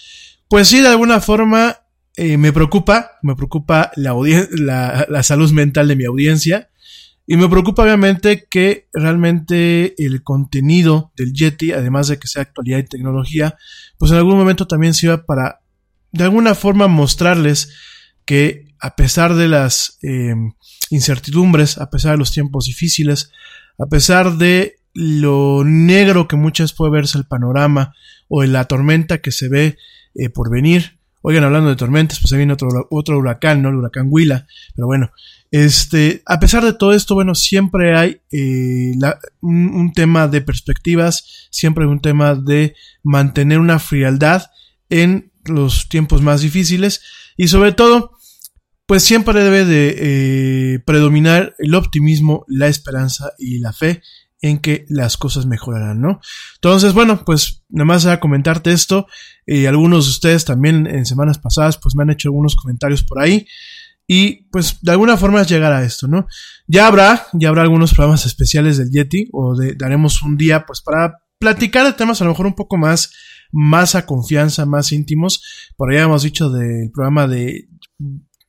pues 0.50 0.68
sí 0.68 0.82
de 0.82 0.90
alguna 0.90 1.20
forma 1.20 1.78
eh, 2.16 2.38
me 2.38 2.54
preocupa, 2.54 3.12
me 3.22 3.36
preocupa 3.36 3.92
la, 3.96 4.14
la, 4.52 5.06
la 5.10 5.24
salud 5.24 5.52
mental 5.52 5.88
de 5.88 5.96
mi 5.96 6.06
audiencia. 6.06 6.70
Y 7.28 7.38
me 7.38 7.50
preocupa 7.50 7.82
obviamente 7.82 8.46
que 8.48 8.88
realmente 8.94 9.96
el 9.98 10.22
contenido 10.22 11.12
del 11.16 11.34
Yeti, 11.34 11.72
además 11.72 12.08
de 12.08 12.20
que 12.20 12.28
sea 12.28 12.44
actualidad 12.44 12.78
y 12.78 12.84
tecnología, 12.84 13.58
pues 13.98 14.12
en 14.12 14.18
algún 14.18 14.38
momento 14.38 14.68
también 14.68 14.94
sirva 14.94 15.26
para 15.26 15.62
de 16.12 16.24
alguna 16.24 16.54
forma 16.54 16.88
mostrarles 16.88 17.74
que 18.26 18.76
a 18.80 18.96
pesar 18.96 19.34
de 19.34 19.48
las 19.48 19.98
eh, 20.04 20.36
incertidumbres, 20.92 21.80
a 21.80 21.90
pesar 21.90 22.12
de 22.12 22.18
los 22.20 22.32
tiempos 22.32 22.66
difíciles, 22.66 23.32
a 23.80 23.88
pesar 23.88 24.38
de 24.38 24.76
lo 24.96 25.64
negro 25.64 26.28
que 26.28 26.36
muchas 26.36 26.74
puede 26.74 26.92
verse 26.92 27.20
el 27.20 27.26
panorama 27.26 27.94
o 28.28 28.44
en 28.44 28.54
la 28.54 28.66
tormenta 28.66 29.20
que 29.20 29.32
se 29.32 29.50
ve 29.50 29.78
eh, 30.16 30.30
por 30.30 30.50
venir, 30.50 30.96
Oigan, 31.28 31.44
hablando 31.44 31.72
de 31.72 31.76
tormentas, 31.76 32.20
pues 32.20 32.30
se 32.30 32.38
viene 32.38 32.54
otro, 32.54 32.70
otro 32.92 33.18
huracán, 33.18 33.64
¿no? 33.64 33.70
El 33.70 33.78
huracán 33.78 34.10
Huila. 34.12 34.46
Pero 34.76 34.86
bueno, 34.86 35.10
este, 35.50 36.22
a 36.28 36.40
pesar 36.40 36.64
de 36.64 36.74
todo 36.74 36.94
esto, 36.94 37.16
bueno, 37.16 37.34
siempre 37.34 37.98
hay 37.98 38.22
eh, 38.32 38.94
un, 39.42 39.92
tema 39.96 40.28
de 40.28 40.42
perspectivas, 40.42 41.48
siempre 41.50 41.84
hay 41.84 41.90
un 41.90 42.00
tema 42.00 42.36
de 42.36 42.76
mantener 43.02 43.58
una 43.58 43.80
frialdad 43.80 44.52
en 44.92 45.32
los 45.46 45.90
tiempos 45.90 46.22
más 46.22 46.42
difíciles 46.42 47.02
y 47.38 47.48
sobre 47.48 47.72
todo, 47.72 48.12
pues 48.86 49.02
siempre 49.02 49.44
debe 49.44 49.66
de 49.66 49.96
eh, 49.98 50.80
predominar 50.86 51.56
el 51.58 51.74
optimismo, 51.74 52.46
la 52.48 52.68
esperanza 52.68 53.32
y 53.40 53.58
la 53.58 53.74
fe 53.74 54.04
en 54.46 54.60
que 54.60 54.86
las 54.90 55.18
cosas 55.18 55.48
mejorarán, 55.48 56.02
¿no? 56.02 56.20
Entonces, 56.56 56.94
bueno, 56.94 57.26
pues 57.26 57.64
nada 57.70 57.86
más 57.86 58.06
a 58.06 58.20
comentarte 58.20 58.72
esto. 58.72 59.08
y 59.48 59.66
algunos 59.66 60.06
de 60.06 60.12
ustedes 60.12 60.46
también 60.46 60.86
en 60.86 61.08
semanas 61.08 61.40
pasadas, 61.40 61.80
pues 61.80 61.96
me 61.96 62.04
han 62.04 62.12
hecho 62.12 62.30
algunos 62.30 62.56
comentarios 62.56 63.04
por 63.04 63.20
ahí. 63.20 63.48
Y 64.08 64.44
pues 64.52 64.78
de 64.84 64.92
alguna 64.92 65.18
forma 65.18 65.42
llegar 65.42 65.74
a 65.74 65.84
esto, 65.84 66.08
¿no? 66.08 66.28
Ya 66.68 66.86
habrá, 66.86 67.26
ya 67.34 67.50
habrá 67.50 67.64
algunos 67.64 67.96
programas 67.96 68.28
especiales 68.28 68.78
del 68.78 68.92
Yeti 68.92 69.30
o 69.34 69.56
de, 69.56 69.74
daremos 69.74 70.22
un 70.22 70.38
día 70.38 70.64
pues 70.68 70.82
para 70.82 71.24
platicar 71.40 71.88
de 71.88 71.94
temas 71.94 72.22
a 72.22 72.26
lo 72.26 72.30
mejor 72.30 72.46
un 72.46 72.54
poco 72.54 72.78
más, 72.78 73.12
más 73.52 73.96
a 73.96 74.06
confianza, 74.06 74.68
más 74.68 74.92
íntimos. 74.92 75.42
Por 75.76 75.92
ahí 75.92 75.98
hemos 75.98 76.22
dicho 76.22 76.52
del 76.52 76.92
programa 76.92 77.28
de 77.28 77.68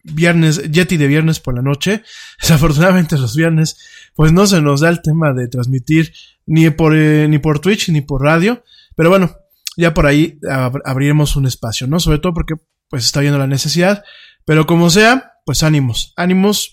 viernes, 0.02 0.70
Yeti 0.70 0.98
de 0.98 1.06
viernes 1.06 1.40
por 1.40 1.54
la 1.54 1.62
noche. 1.62 2.02
Desafortunadamente 2.40 3.16
los 3.16 3.35
viernes, 3.35 3.78
pues 4.16 4.33
no 4.33 4.46
se 4.46 4.61
nos 4.62 4.81
da 4.81 4.88
el 4.88 5.02
tema 5.02 5.33
de 5.33 5.46
transmitir 5.46 6.12
ni 6.46 6.68
por, 6.70 6.96
eh, 6.96 7.29
ni 7.29 7.38
por 7.38 7.61
Twitch 7.61 7.90
ni 7.90 8.00
por 8.00 8.22
radio. 8.22 8.64
Pero 8.96 9.11
bueno, 9.11 9.37
ya 9.76 9.94
por 9.94 10.07
ahí 10.07 10.40
abriremos 10.85 11.37
un 11.37 11.46
espacio, 11.46 11.87
¿no? 11.87 12.00
Sobre 12.00 12.18
todo 12.18 12.33
porque 12.33 12.55
pues 12.88 13.05
está 13.05 13.20
viendo 13.20 13.38
la 13.38 13.46
necesidad. 13.46 14.02
Pero 14.46 14.66
como 14.66 14.90
sea, 14.90 15.35
pues 15.44 15.62
ánimos, 15.62 16.12
ánimos. 16.16 16.72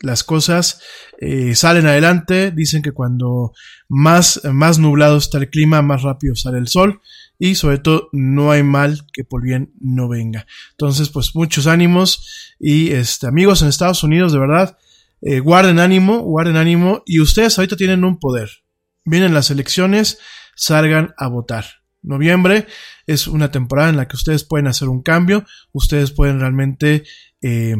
Las 0.00 0.24
cosas 0.24 0.80
eh, 1.20 1.54
salen 1.54 1.86
adelante. 1.86 2.50
Dicen 2.50 2.82
que 2.82 2.90
cuando 2.90 3.52
más, 3.88 4.40
más 4.44 4.78
nublado 4.78 5.16
está 5.16 5.38
el 5.38 5.48
clima, 5.48 5.80
más 5.80 6.02
rápido 6.02 6.34
sale 6.34 6.58
el 6.58 6.66
sol 6.66 7.00
y 7.38 7.54
sobre 7.54 7.78
todo 7.78 8.08
no 8.12 8.50
hay 8.50 8.62
mal 8.62 9.06
que 9.12 9.24
por 9.24 9.42
bien 9.42 9.72
no 9.80 10.08
venga. 10.08 10.46
Entonces, 10.72 11.08
pues 11.08 11.34
muchos 11.34 11.66
ánimos 11.66 12.54
y 12.60 12.90
este, 12.92 13.26
amigos 13.26 13.62
en 13.62 13.68
Estados 13.68 14.04
Unidos, 14.04 14.32
de 14.32 14.38
verdad, 14.38 14.78
eh, 15.22 15.40
guarden 15.40 15.78
ánimo, 15.78 16.18
guarden 16.20 16.56
ánimo 16.56 17.02
y 17.06 17.20
ustedes 17.20 17.58
ahorita 17.58 17.76
tienen 17.76 18.04
un 18.04 18.18
poder. 18.18 18.50
Vienen 19.04 19.34
las 19.34 19.50
elecciones, 19.50 20.18
salgan 20.56 21.14
a 21.16 21.28
votar. 21.28 21.64
Noviembre 22.02 22.66
es 23.06 23.28
una 23.28 23.50
temporada 23.50 23.88
en 23.88 23.96
la 23.96 24.08
que 24.08 24.16
ustedes 24.16 24.44
pueden 24.44 24.66
hacer 24.66 24.88
un 24.88 25.02
cambio, 25.02 25.44
ustedes 25.72 26.10
pueden 26.10 26.40
realmente 26.40 27.04
eh, 27.40 27.76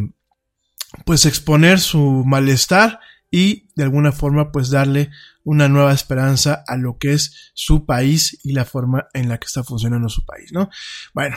pues 1.04 1.26
exponer 1.26 1.80
su 1.80 2.22
malestar 2.24 3.00
y 3.30 3.68
de 3.74 3.82
alguna 3.82 4.12
forma 4.12 4.52
pues 4.52 4.70
darle 4.70 5.10
una 5.42 5.68
nueva 5.68 5.92
esperanza 5.92 6.62
a 6.66 6.76
lo 6.76 6.98
que 6.98 7.14
es 7.14 7.50
su 7.54 7.84
país 7.86 8.38
y 8.44 8.52
la 8.52 8.64
forma 8.64 9.08
en 9.14 9.28
la 9.28 9.38
que 9.38 9.46
está 9.46 9.64
funcionando 9.64 10.08
su 10.08 10.24
país, 10.24 10.52
¿no? 10.52 10.70
Bueno, 11.14 11.36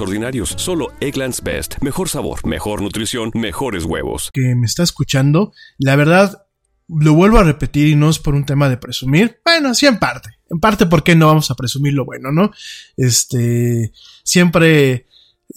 ordinarios. 0.00 0.54
Solo 0.56 0.92
Egglands 1.00 1.42
Best. 1.42 1.76
Mejor 1.82 2.08
sabor, 2.08 2.46
mejor 2.46 2.82
nutrición, 2.82 3.30
mejores 3.34 3.84
huevos. 3.84 4.30
Que 4.32 4.54
me 4.54 4.66
está 4.66 4.82
escuchando, 4.82 5.52
la 5.78 5.96
verdad, 5.96 6.46
lo 6.88 7.14
vuelvo 7.14 7.38
a 7.38 7.44
repetir 7.44 7.88
y 7.88 7.96
no 7.96 8.08
es 8.08 8.18
por 8.18 8.34
un 8.34 8.46
tema 8.46 8.68
de 8.68 8.76
presumir. 8.76 9.40
Bueno, 9.44 9.74
sí 9.74 9.86
en 9.86 9.98
parte. 9.98 10.30
En 10.50 10.60
parte 10.60 10.86
porque 10.86 11.16
no 11.16 11.26
vamos 11.26 11.50
a 11.50 11.54
presumir 11.54 11.94
lo 11.94 12.04
bueno, 12.04 12.30
¿no? 12.30 12.50
Este, 12.96 13.92
siempre, 14.22 15.06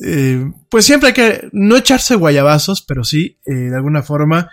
eh, 0.04 0.52
pues 0.70 0.86
siempre 0.86 1.10
hay 1.10 1.14
que 1.14 1.50
no 1.52 1.78
echarse 1.78 2.16
guayabazos, 2.16 2.82
pero 2.82 3.04
sí, 3.04 3.38
eh, 3.46 3.54
de 3.54 3.76
alguna 3.76 4.02
forma, 4.02 4.50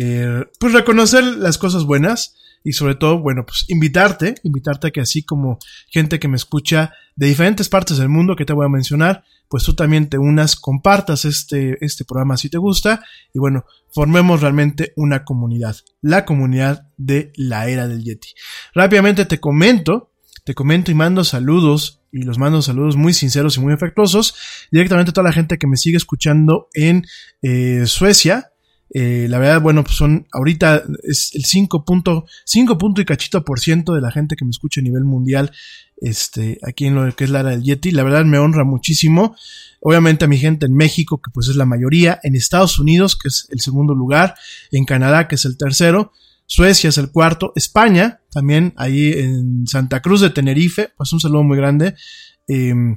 eh, 0.00 0.44
pues 0.58 0.72
reconocer 0.72 1.24
las 1.24 1.58
cosas 1.58 1.84
buenas 1.84 2.36
y 2.62 2.72
sobre 2.72 2.94
todo, 2.94 3.18
bueno, 3.18 3.44
pues 3.46 3.64
invitarte, 3.68 4.34
invitarte 4.44 4.88
a 4.88 4.90
que 4.90 5.00
así 5.00 5.22
como 5.22 5.58
gente 5.88 6.20
que 6.20 6.28
me 6.28 6.36
escucha 6.36 6.92
de 7.16 7.26
diferentes 7.26 7.68
partes 7.68 7.98
del 7.98 8.08
mundo 8.08 8.36
que 8.36 8.44
te 8.44 8.52
voy 8.52 8.66
a 8.66 8.70
mencionar, 8.70 9.24
pues 9.48 9.64
tú 9.64 9.74
también 9.74 10.08
te 10.08 10.18
unas, 10.18 10.56
compartas 10.56 11.24
este, 11.24 11.76
este 11.84 12.04
programa 12.04 12.36
si 12.36 12.48
te 12.48 12.58
gusta 12.58 13.04
y 13.34 13.38
bueno, 13.38 13.64
formemos 13.92 14.40
realmente 14.40 14.92
una 14.96 15.24
comunidad, 15.24 15.76
la 16.00 16.24
comunidad 16.24 16.86
de 16.96 17.32
la 17.34 17.68
era 17.68 17.88
del 17.88 18.04
Yeti. 18.04 18.28
Rápidamente 18.74 19.26
te 19.26 19.40
comento, 19.40 20.12
te 20.44 20.54
comento 20.54 20.90
y 20.90 20.94
mando 20.94 21.24
saludos 21.24 22.00
y 22.12 22.22
los 22.22 22.38
mando 22.38 22.62
saludos 22.62 22.96
muy 22.96 23.12
sinceros 23.12 23.56
y 23.56 23.60
muy 23.60 23.72
afectuosos 23.72 24.34
directamente 24.70 25.10
a 25.10 25.14
toda 25.14 25.28
la 25.28 25.32
gente 25.32 25.58
que 25.58 25.66
me 25.66 25.76
sigue 25.76 25.96
escuchando 25.96 26.68
en 26.74 27.04
eh, 27.42 27.84
Suecia, 27.86 28.50
eh, 28.92 29.26
la 29.28 29.38
verdad, 29.38 29.60
bueno, 29.60 29.84
pues 29.84 29.96
son, 29.96 30.26
ahorita 30.32 30.82
es 31.04 31.30
el 31.34 31.44
5 31.44 31.84
punto, 31.84 32.26
5 32.44 32.76
punto 32.76 33.00
y 33.00 33.04
cachito 33.04 33.44
por 33.44 33.60
ciento 33.60 33.94
de 33.94 34.00
la 34.00 34.10
gente 34.10 34.34
que 34.34 34.44
me 34.44 34.50
escucha 34.50 34.80
a 34.80 34.84
nivel 34.84 35.04
mundial, 35.04 35.52
este, 36.00 36.58
aquí 36.66 36.86
en 36.86 36.94
lo 36.94 37.14
que 37.14 37.24
es 37.24 37.30
la 37.30 37.40
era 37.40 37.50
del 37.50 37.62
Yeti. 37.62 37.90
La 37.90 38.02
verdad 38.02 38.24
me 38.24 38.38
honra 38.38 38.64
muchísimo. 38.64 39.36
Obviamente 39.80 40.24
a 40.24 40.28
mi 40.28 40.38
gente 40.38 40.66
en 40.66 40.74
México, 40.74 41.20
que 41.22 41.30
pues 41.32 41.48
es 41.48 41.56
la 41.56 41.66
mayoría, 41.66 42.18
en 42.22 42.34
Estados 42.34 42.78
Unidos, 42.78 43.16
que 43.16 43.28
es 43.28 43.46
el 43.50 43.60
segundo 43.60 43.94
lugar, 43.94 44.34
en 44.70 44.84
Canadá, 44.84 45.28
que 45.28 45.36
es 45.36 45.44
el 45.44 45.56
tercero, 45.56 46.12
Suecia 46.52 46.88
es 46.88 46.98
el 46.98 47.12
cuarto, 47.12 47.52
España, 47.54 48.22
también 48.32 48.74
ahí 48.76 49.12
en 49.12 49.68
Santa 49.68 50.02
Cruz 50.02 50.20
de 50.20 50.30
Tenerife, 50.30 50.90
pues 50.96 51.12
un 51.12 51.20
saludo 51.20 51.44
muy 51.44 51.56
grande. 51.56 51.94
Em, 52.48 52.96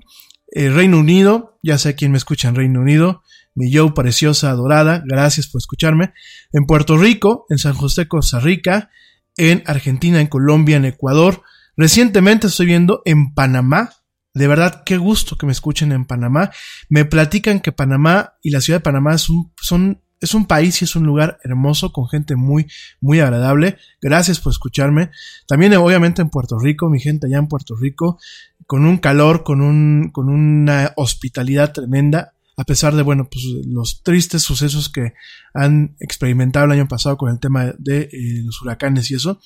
eh, 0.51 0.69
Reino 0.69 0.97
Unido, 0.97 1.59
ya 1.61 1.77
sé 1.77 1.93
quién 1.93 2.11
me 2.11 2.17
escucha 2.17 2.47
en 2.47 2.55
Reino 2.55 2.81
Unido, 2.81 3.21
mi 3.53 3.69
yo 3.69 3.93
preciosa, 3.93 4.49
adorada, 4.49 5.03
gracias 5.05 5.47
por 5.47 5.59
escucharme. 5.59 6.13
En 6.51 6.65
Puerto 6.65 6.97
Rico, 6.97 7.45
en 7.49 7.59
San 7.59 7.75
José, 7.75 8.07
Costa 8.07 8.39
Rica, 8.39 8.89
en 9.37 9.61
Argentina, 9.67 10.19
en 10.19 10.27
Colombia, 10.27 10.77
en 10.77 10.85
Ecuador. 10.85 11.43
Recientemente 11.75 12.47
estoy 12.47 12.67
viendo 12.67 13.01
en 13.05 13.33
Panamá. 13.33 13.91
De 14.33 14.47
verdad, 14.47 14.83
qué 14.85 14.97
gusto 14.97 15.35
que 15.35 15.45
me 15.45 15.51
escuchen 15.51 15.91
en 15.91 16.05
Panamá. 16.05 16.51
Me 16.89 17.05
platican 17.05 17.59
que 17.59 17.71
Panamá 17.71 18.33
y 18.41 18.49
la 18.49 18.61
ciudad 18.61 18.79
de 18.79 18.83
Panamá 18.83 19.17
son, 19.17 19.51
son 19.61 20.01
es 20.19 20.33
un 20.33 20.45
país 20.45 20.81
y 20.81 20.85
es 20.85 20.95
un 20.95 21.03
lugar 21.03 21.39
hermoso 21.43 21.91
con 21.91 22.07
gente 22.07 22.35
muy, 22.35 22.67
muy 23.01 23.19
agradable. 23.19 23.77
Gracias 24.01 24.39
por 24.39 24.51
escucharme. 24.51 25.11
También 25.47 25.75
obviamente 25.75 26.21
en 26.21 26.29
Puerto 26.29 26.57
Rico, 26.57 26.89
mi 26.89 26.99
gente 26.99 27.27
allá 27.27 27.37
en 27.37 27.47
Puerto 27.47 27.75
Rico, 27.75 28.19
con 28.65 28.85
un 28.85 28.97
calor, 28.97 29.43
con 29.43 29.61
un, 29.61 30.11
con 30.11 30.29
una 30.29 30.93
hospitalidad 30.95 31.73
tremenda 31.73 32.33
a 32.55 32.63
pesar 32.65 32.95
de, 32.95 33.01
bueno, 33.01 33.27
pues 33.29 33.43
los 33.65 34.03
tristes 34.03 34.43
sucesos 34.43 34.89
que 34.89 35.13
han 35.53 35.95
experimentado 35.99 36.65
el 36.65 36.71
año 36.73 36.87
pasado 36.87 37.17
con 37.17 37.31
el 37.31 37.39
tema 37.39 37.73
de 37.77 38.01
eh, 38.03 38.41
los 38.43 38.61
huracanes 38.61 39.09
y 39.09 39.15
eso. 39.15 39.39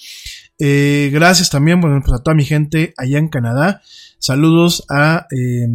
Eh, 0.60 1.10
gracias 1.14 1.50
también, 1.50 1.80
bueno, 1.82 2.02
pues 2.04 2.20
a 2.20 2.24
toda 2.24 2.36
mi 2.36 2.46
gente 2.46 2.94
allá 2.98 3.20
en 3.20 3.28
Canadá. 3.28 3.82
Saludos 4.20 4.86
a, 4.90 5.28
eh, 5.32 5.68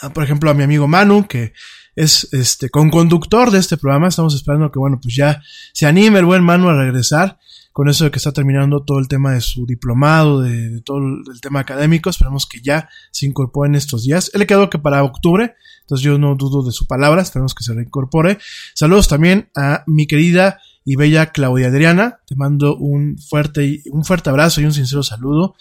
a, 0.00 0.10
por 0.10 0.24
ejemplo, 0.24 0.50
a 0.50 0.54
mi 0.54 0.62
amigo 0.62 0.86
Manu, 0.86 1.26
que 1.26 1.52
es 1.96 2.28
este 2.32 2.70
con 2.70 2.90
conductor 2.90 3.50
de 3.50 3.58
este 3.58 3.76
programa. 3.76 4.08
Estamos 4.08 4.34
esperando 4.34 4.70
que, 4.70 4.78
bueno, 4.78 4.98
pues 5.02 5.14
ya 5.14 5.42
se 5.72 5.86
anime 5.86 6.18
el 6.18 6.24
buen 6.24 6.42
Manu 6.42 6.68
a 6.68 6.76
regresar 6.76 7.38
con 7.72 7.88
eso 7.88 8.04
de 8.04 8.10
que 8.10 8.18
está 8.18 8.32
terminando 8.32 8.84
todo 8.84 8.98
el 8.98 9.08
tema 9.08 9.32
de 9.32 9.40
su 9.40 9.64
diplomado, 9.64 10.40
de, 10.40 10.82
todo 10.82 10.98
el, 10.98 11.40
tema 11.40 11.60
académico. 11.60 12.10
Esperamos 12.10 12.46
que 12.46 12.60
ya 12.60 12.88
se 13.10 13.26
incorpore 13.26 13.68
en 13.68 13.76
estos 13.76 14.04
días. 14.04 14.30
Él 14.34 14.40
le 14.40 14.46
quedó 14.46 14.68
que 14.68 14.78
para 14.78 15.02
octubre, 15.02 15.54
entonces 15.82 16.04
yo 16.04 16.18
no 16.18 16.34
dudo 16.34 16.62
de 16.64 16.72
su 16.72 16.86
palabra, 16.86 17.22
esperamos 17.22 17.54
que 17.54 17.64
se 17.64 17.72
reincorpore. 17.72 18.38
Saludos 18.74 19.08
también 19.08 19.50
a 19.56 19.84
mi 19.86 20.06
querida 20.06 20.60
y 20.84 20.96
bella 20.96 21.32
Claudia 21.32 21.68
Adriana. 21.68 22.20
Te 22.26 22.36
mando 22.36 22.76
un 22.76 23.18
fuerte, 23.18 23.82
un 23.90 24.04
fuerte 24.04 24.30
abrazo 24.30 24.60
y 24.60 24.64
un 24.64 24.72
sincero 24.72 25.02
saludo. 25.02 25.54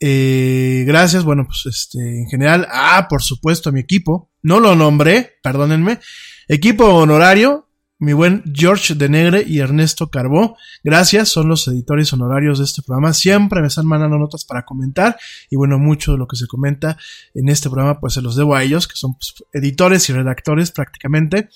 Eh, 0.00 0.84
gracias, 0.86 1.24
bueno, 1.24 1.46
pues 1.46 1.66
este, 1.66 1.98
en 1.98 2.28
general, 2.28 2.66
ah, 2.70 3.06
por 3.08 3.22
supuesto, 3.22 3.70
a 3.70 3.72
mi 3.72 3.80
equipo. 3.80 4.30
No 4.42 4.60
lo 4.60 4.74
nombré, 4.76 5.38
perdónenme. 5.42 6.00
Equipo 6.48 6.86
honorario, 6.86 7.67
mi 7.98 8.12
buen 8.12 8.44
George 8.54 8.94
de 8.94 9.08
Negre 9.08 9.44
y 9.46 9.58
Ernesto 9.58 10.08
Carbó. 10.08 10.56
Gracias, 10.84 11.28
son 11.28 11.48
los 11.48 11.66
editores 11.66 12.12
honorarios 12.12 12.58
de 12.58 12.64
este 12.64 12.82
programa. 12.82 13.12
Siempre 13.12 13.60
me 13.60 13.66
están 13.66 13.86
mandando 13.86 14.18
notas 14.18 14.44
para 14.44 14.64
comentar 14.64 15.16
y 15.50 15.56
bueno, 15.56 15.78
mucho 15.78 16.12
de 16.12 16.18
lo 16.18 16.28
que 16.28 16.36
se 16.36 16.46
comenta 16.46 16.96
en 17.34 17.48
este 17.48 17.68
programa 17.68 17.98
pues 17.98 18.14
se 18.14 18.22
los 18.22 18.36
debo 18.36 18.54
a 18.54 18.62
ellos, 18.62 18.86
que 18.86 18.96
son 18.96 19.14
pues, 19.14 19.34
editores 19.52 20.08
y 20.08 20.12
redactores 20.12 20.70
prácticamente. 20.70 21.48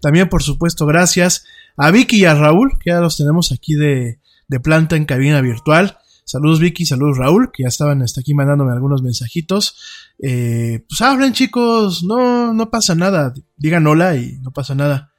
También, 0.00 0.28
por 0.28 0.42
supuesto, 0.42 0.84
gracias 0.86 1.44
a 1.76 1.90
Vicky 1.90 2.18
y 2.18 2.24
a 2.24 2.34
Raúl, 2.34 2.72
que 2.80 2.90
ya 2.90 3.00
los 3.00 3.16
tenemos 3.16 3.52
aquí 3.52 3.74
de, 3.74 4.18
de 4.48 4.60
planta 4.60 4.96
en 4.96 5.04
cabina 5.04 5.40
virtual. 5.40 5.98
Saludos 6.26 6.58
Vicky, 6.58 6.86
saludos 6.86 7.18
Raúl, 7.18 7.50
que 7.52 7.64
ya 7.64 7.68
estaban 7.68 8.00
hasta 8.02 8.22
aquí 8.22 8.34
mandándome 8.34 8.72
algunos 8.72 9.02
mensajitos. 9.02 10.14
Eh, 10.18 10.84
pues 10.88 11.00
hablen 11.02 11.34
chicos, 11.34 12.02
no, 12.02 12.52
no 12.54 12.70
pasa 12.70 12.94
nada. 12.94 13.34
Digan 13.56 13.86
hola 13.86 14.16
y 14.16 14.38
no 14.40 14.50
pasa 14.50 14.74
nada. 14.74 15.13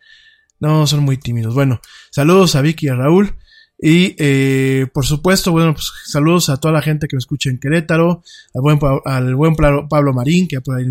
No, 0.59 0.87
son 0.87 1.01
muy 1.01 1.17
tímidos. 1.17 1.53
Bueno, 1.53 1.81
saludos 2.11 2.55
a 2.55 2.61
Vicky 2.61 2.87
y 2.87 2.89
a 2.89 2.95
Raúl. 2.95 3.35
Y 3.77 4.15
eh, 4.17 4.87
por 4.93 5.05
supuesto, 5.05 5.51
bueno, 5.51 5.73
pues 5.73 5.91
saludos 6.05 6.49
a 6.49 6.57
toda 6.57 6.73
la 6.73 6.81
gente 6.81 7.07
que 7.07 7.15
me 7.17 7.19
escucha 7.19 7.49
en 7.49 7.59
Querétaro, 7.59 8.23
al 8.53 8.61
buen, 8.61 8.79
al 9.03 9.35
buen 9.35 9.55
Pablo 9.55 10.13
Marín, 10.13 10.47
que 10.47 10.61
por 10.61 10.77
ahí 10.77 10.85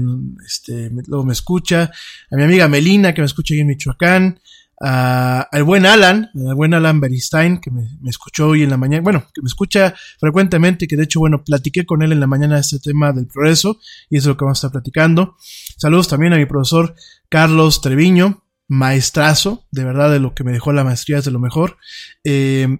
este, 0.44 0.90
luego 1.06 1.24
me 1.24 1.32
escucha, 1.32 1.90
a 2.30 2.36
mi 2.36 2.42
amiga 2.42 2.68
Melina, 2.68 3.14
que 3.14 3.22
me 3.22 3.26
escucha 3.26 3.54
ahí 3.54 3.60
en 3.60 3.68
Michoacán, 3.68 4.38
a, 4.82 5.40
al 5.40 5.64
buen 5.64 5.86
Alan, 5.86 6.30
al 6.34 6.54
buen 6.54 6.74
Alan 6.74 7.00
Beristain, 7.00 7.58
que 7.58 7.70
me, 7.70 7.88
me, 8.02 8.10
escuchó 8.10 8.48
hoy 8.48 8.64
en 8.64 8.70
la 8.70 8.76
mañana, 8.76 9.02
bueno, 9.02 9.24
que 9.32 9.40
me 9.40 9.46
escucha 9.46 9.94
frecuentemente, 10.20 10.86
que 10.86 10.96
de 10.96 11.04
hecho, 11.04 11.20
bueno, 11.20 11.42
platiqué 11.42 11.86
con 11.86 12.02
él 12.02 12.12
en 12.12 12.20
la 12.20 12.26
mañana 12.26 12.58
este 12.58 12.80
tema 12.80 13.12
del 13.12 13.26
progreso, 13.26 13.80
y 14.10 14.18
eso 14.18 14.28
es 14.28 14.34
lo 14.34 14.36
que 14.36 14.44
vamos 14.44 14.58
a 14.58 14.66
estar 14.66 14.72
platicando. 14.72 15.36
Saludos 15.78 16.08
también 16.08 16.34
a 16.34 16.36
mi 16.36 16.44
profesor 16.44 16.94
Carlos 17.30 17.80
Treviño, 17.80 18.43
maestrazo, 18.68 19.66
de 19.70 19.84
verdad, 19.84 20.10
de 20.10 20.20
lo 20.20 20.34
que 20.34 20.44
me 20.44 20.52
dejó 20.52 20.72
la 20.72 20.84
maestría 20.84 21.18
es 21.18 21.24
de 21.24 21.30
lo 21.30 21.40
mejor. 21.40 21.76
Eh, 22.24 22.78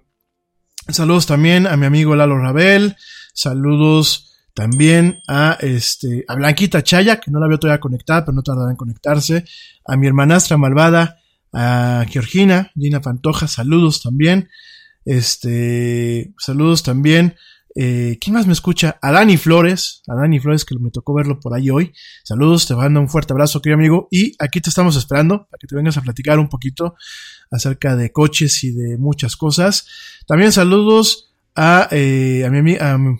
saludos 0.89 1.25
también 1.25 1.67
a 1.67 1.77
mi 1.77 1.85
amigo 1.85 2.15
Lalo 2.15 2.37
Rabel, 2.37 2.95
saludos 3.33 4.33
también 4.53 5.21
a 5.27 5.57
este 5.59 6.23
a 6.27 6.35
Blanquita 6.35 6.81
Chaya, 6.81 7.19
que 7.19 7.29
no 7.29 7.39
la 7.39 7.47
veo 7.47 7.59
todavía 7.59 7.81
conectada, 7.81 8.25
pero 8.25 8.35
no 8.35 8.41
tardará 8.41 8.71
en 8.71 8.77
conectarse, 8.77 9.45
a 9.85 9.97
mi 9.97 10.07
hermanastra 10.07 10.57
malvada, 10.57 11.19
a 11.53 12.05
Georgina, 12.09 12.71
Gina 12.75 13.01
Pantoja, 13.01 13.47
saludos 13.47 14.01
también. 14.01 14.49
Este, 15.05 16.33
saludos 16.39 16.81
también 16.81 17.35
eh, 17.77 18.17
¿Quién 18.21 18.33
más 18.33 18.47
me 18.47 18.53
escucha? 18.53 18.97
A 19.01 19.11
Dani 19.11 19.35
Flores, 19.35 20.01
a 20.07 20.15
Dani 20.15 20.39
Flores 20.39 20.63
que 20.63 20.79
me 20.79 20.91
tocó 20.91 21.13
verlo 21.13 21.41
por 21.41 21.53
ahí 21.53 21.69
hoy. 21.69 21.93
Saludos, 22.23 22.65
te 22.65 22.73
mando 22.73 23.01
un 23.01 23.09
fuerte 23.09 23.33
abrazo, 23.33 23.61
querido 23.61 23.77
amigo. 23.77 24.07
Y 24.09 24.33
aquí 24.39 24.61
te 24.61 24.69
estamos 24.69 24.95
esperando 24.95 25.45
para 25.45 25.59
que 25.59 25.67
te 25.67 25.75
vengas 25.75 25.97
a 25.97 26.01
platicar 26.01 26.39
un 26.39 26.47
poquito 26.47 26.95
acerca 27.51 27.97
de 27.97 28.13
coches 28.13 28.63
y 28.63 28.71
de 28.71 28.97
muchas 28.97 29.35
cosas. 29.35 29.87
También 30.25 30.53
saludos 30.53 31.33
a, 31.53 31.89
eh, 31.91 32.45
a, 32.45 32.49
mi, 32.49 32.77
a, 32.79 32.97
mi, 32.97 33.17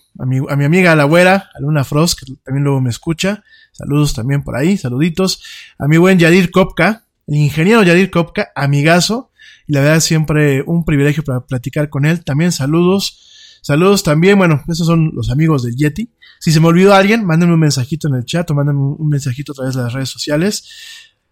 a, 0.49 0.55
mi, 0.55 0.65
amiga 0.65 0.95
La 0.95 1.03
Güera, 1.03 1.49
a 1.53 1.59
Luna 1.59 1.83
Frost, 1.83 2.19
que 2.19 2.33
también 2.45 2.63
luego 2.63 2.79
me 2.79 2.89
escucha. 2.89 3.43
Saludos 3.73 4.13
también 4.13 4.41
por 4.41 4.55
ahí, 4.55 4.77
saluditos. 4.77 5.43
A 5.77 5.87
mi 5.89 5.97
buen 5.97 6.17
Yadir 6.17 6.49
Kopka, 6.49 7.03
el 7.27 7.35
ingeniero 7.35 7.83
Yadir 7.83 8.09
Kopka, 8.09 8.53
amigazo. 8.55 9.31
Y 9.67 9.73
la 9.73 9.81
verdad 9.81 9.99
siempre 9.99 10.63
un 10.65 10.85
privilegio 10.85 11.23
para 11.23 11.41
platicar 11.41 11.89
con 11.89 12.05
él. 12.05 12.23
También 12.23 12.53
saludos 12.53 13.24
Saludos 13.65 14.03
también, 14.03 14.37
bueno, 14.37 14.63
esos 14.67 14.85
son 14.85 15.09
los 15.15 15.31
amigos 15.31 15.63
del 15.63 15.75
Yeti. 15.75 16.07
Si 16.39 16.51
se 16.51 16.59
me 16.59 16.67
olvidó 16.67 16.93
alguien, 16.93 17.25
mándenme 17.25 17.55
un 17.55 17.61
mensajito 17.61 18.07
en 18.07 18.13
el 18.13 18.23
chat 18.23 18.47
o 18.51 18.53
mándenme 18.53 18.79
un 18.79 19.09
mensajito 19.09 19.53
a 19.53 19.55
través 19.55 19.73
de 19.73 19.81
las 19.81 19.91
redes 19.91 20.09
sociales. 20.09 20.69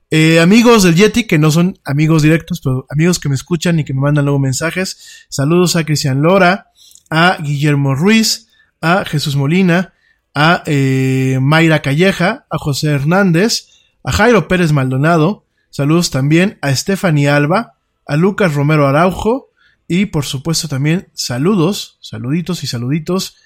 Eh, 0.10 0.40
amigos 0.40 0.82
del 0.82 0.96
Yeti, 0.96 1.28
que 1.28 1.38
no 1.38 1.52
son 1.52 1.78
amigos 1.86 2.24
directos, 2.24 2.60
pero 2.60 2.88
amigos 2.90 3.20
que 3.20 3.30
me 3.30 3.36
escuchan 3.36 3.80
y 3.80 3.86
que 3.86 3.94
me 3.94 4.02
mandan 4.02 4.26
luego 4.26 4.40
mensajes. 4.40 5.28
Saludos 5.30 5.76
a 5.76 5.86
Cristian 5.86 6.24
Lora, 6.24 6.72
a 7.12 7.38
Guillermo 7.40 7.94
Ruiz, 7.94 8.48
a 8.82 9.06
Jesús 9.06 9.36
Molina, 9.36 9.94
a 10.34 10.64
eh, 10.66 11.38
Mayra 11.40 11.84
Calleja, 11.84 12.48
a 12.50 12.58
José 12.58 12.88
Hernández, 12.88 13.68
a 14.04 14.12
Jairo 14.12 14.48
Pérez 14.48 14.72
Maldonado. 14.72 15.46
Saludos 15.70 16.10
también 16.10 16.58
a 16.64 16.76
Stephanie 16.76 17.30
Alba, 17.30 17.76
a 18.08 18.18
Lucas 18.18 18.56
Romero 18.56 18.88
Araujo, 18.88 19.53
y 19.88 20.08
por 20.08 20.26
supuesto 20.26 20.68
también 20.68 21.10
saludos, 21.14 21.98
saluditos 22.02 22.64
y 22.64 22.68
saluditos 22.68 23.38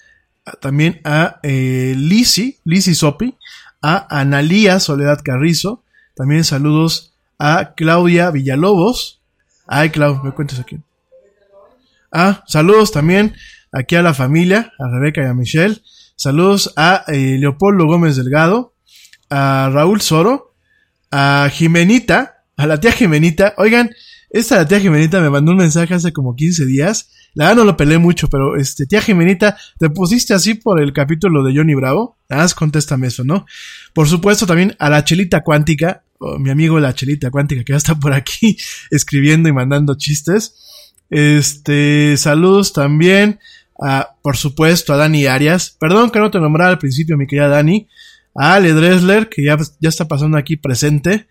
también 0.61 1.01
a 1.03 1.39
eh, 1.43 1.93
Lisi, 1.97 2.59
Lisi 2.63 2.95
Sopi, 2.95 3.35
a 3.81 4.19
Analía 4.19 4.79
Soledad 4.79 5.19
Carrizo, 5.23 5.83
también 6.15 6.43
saludos 6.43 7.13
a 7.37 7.73
Claudia 7.75 8.31
Villalobos. 8.31 9.21
Ay, 9.67 9.89
Clau, 9.89 10.23
me 10.23 10.31
cuentas 10.31 10.59
aquí. 10.59 10.79
Ah, 12.11 12.43
saludos 12.47 12.91
también 12.91 13.35
aquí 13.71 13.95
a 13.95 14.01
la 14.01 14.13
familia, 14.13 14.71
a 14.79 14.89
Rebeca 14.89 15.21
y 15.21 15.25
a 15.25 15.33
Michelle. 15.33 15.81
Saludos 16.15 16.73
a 16.75 17.03
eh, 17.07 17.37
Leopoldo 17.39 17.85
Gómez 17.85 18.15
Delgado, 18.15 18.73
a 19.29 19.69
Raúl 19.71 20.01
Soro, 20.01 20.53
a 21.11 21.49
Jimenita, 21.51 22.43
a 22.55 22.65
la 22.65 22.79
tía 22.79 22.91
Jimenita. 22.91 23.53
Oigan, 23.57 23.91
esta 24.29 24.67
tía 24.67 24.79
Jimenita 24.79 25.21
me 25.21 25.29
mandó 25.29 25.51
un 25.51 25.57
mensaje 25.57 25.93
hace 25.93 26.11
como 26.11 26.35
15 26.35 26.65
días. 26.65 27.09
La 27.33 27.45
verdad 27.45 27.57
no 27.57 27.65
lo 27.65 27.77
peleé 27.77 27.97
mucho, 27.97 28.29
pero 28.29 28.57
este, 28.57 28.85
tía 28.85 29.01
Jimenita, 29.01 29.57
¿te 29.79 29.89
pusiste 29.89 30.33
así 30.33 30.55
por 30.55 30.81
el 30.81 30.91
capítulo 30.91 31.43
de 31.43 31.55
Johnny 31.55 31.75
Bravo? 31.75 32.17
Nada 32.29 32.43
más 32.43 32.53
contéstame 32.53 33.07
eso, 33.07 33.23
¿no? 33.23 33.45
Por 33.93 34.07
supuesto 34.07 34.45
también 34.45 34.75
a 34.79 34.89
la 34.89 35.03
Chelita 35.03 35.43
Cuántica, 35.43 36.03
mi 36.39 36.49
amigo 36.49 36.79
la 36.79 36.93
Chelita 36.93 37.31
Cuántica, 37.31 37.63
que 37.63 37.73
ya 37.73 37.77
está 37.77 37.95
por 37.95 38.13
aquí 38.13 38.57
escribiendo 38.91 39.47
y 39.49 39.53
mandando 39.53 39.95
chistes. 39.95 40.55
Este, 41.09 42.17
saludos 42.17 42.73
también 42.73 43.39
a, 43.79 44.15
por 44.21 44.35
supuesto, 44.35 44.93
a 44.93 44.97
Dani 44.97 45.25
Arias. 45.25 45.75
Perdón 45.79 46.09
que 46.09 46.19
no 46.19 46.31
te 46.31 46.39
nombrara 46.39 46.71
al 46.71 46.79
principio, 46.79 47.17
mi 47.17 47.27
querida 47.27 47.47
Dani. 47.47 47.87
A 48.35 48.55
Ale 48.55 48.73
Dresler, 48.73 49.29
que 49.29 49.43
ya, 49.43 49.57
ya 49.79 49.89
está 49.89 50.07
pasando 50.07 50.37
aquí 50.37 50.57
presente. 50.57 51.27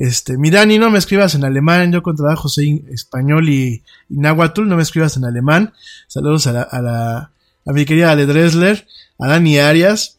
Este, 0.00 0.38
mi 0.38 0.48
Dani, 0.48 0.78
no 0.78 0.88
me 0.88 0.98
escribas 0.98 1.34
en 1.34 1.44
alemán, 1.44 1.92
yo 1.92 2.02
con 2.02 2.16
trabajo 2.16 2.48
soy 2.48 2.86
español 2.90 3.50
y, 3.50 3.84
y 4.08 4.16
náhuatl, 4.16 4.66
no 4.66 4.76
me 4.76 4.82
escribas 4.82 5.18
en 5.18 5.26
alemán. 5.26 5.74
Saludos 6.08 6.46
a 6.46 6.52
la, 6.54 7.32
mi 7.66 7.84
querida 7.84 8.10
Ale 8.10 8.24
Dresler, 8.24 8.86
a 9.18 9.28
Dani 9.28 9.58
Arias, 9.58 10.18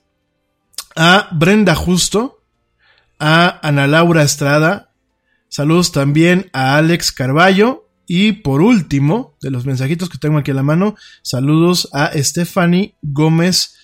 a 0.96 1.30
Brenda 1.32 1.74
Justo, 1.74 2.44
a 3.18 3.60
Ana 3.68 3.88
Laura 3.88 4.22
Estrada, 4.22 4.92
saludos 5.50 5.92
también 5.92 6.52
a 6.54 6.78
Alex 6.78 7.12
Carballo, 7.12 7.90
y 8.06 8.34
por 8.34 8.62
último, 8.62 9.36
de 9.42 9.50
los 9.50 9.66
mensajitos 9.66 10.10
que 10.10 10.20
tengo 10.20 10.38
aquí 10.38 10.52
a 10.52 10.54
la 10.54 10.62
mano, 10.62 10.96
saludos 11.24 11.90
a 11.92 12.12
Stephanie 12.14 12.94
Gómez 13.02 13.78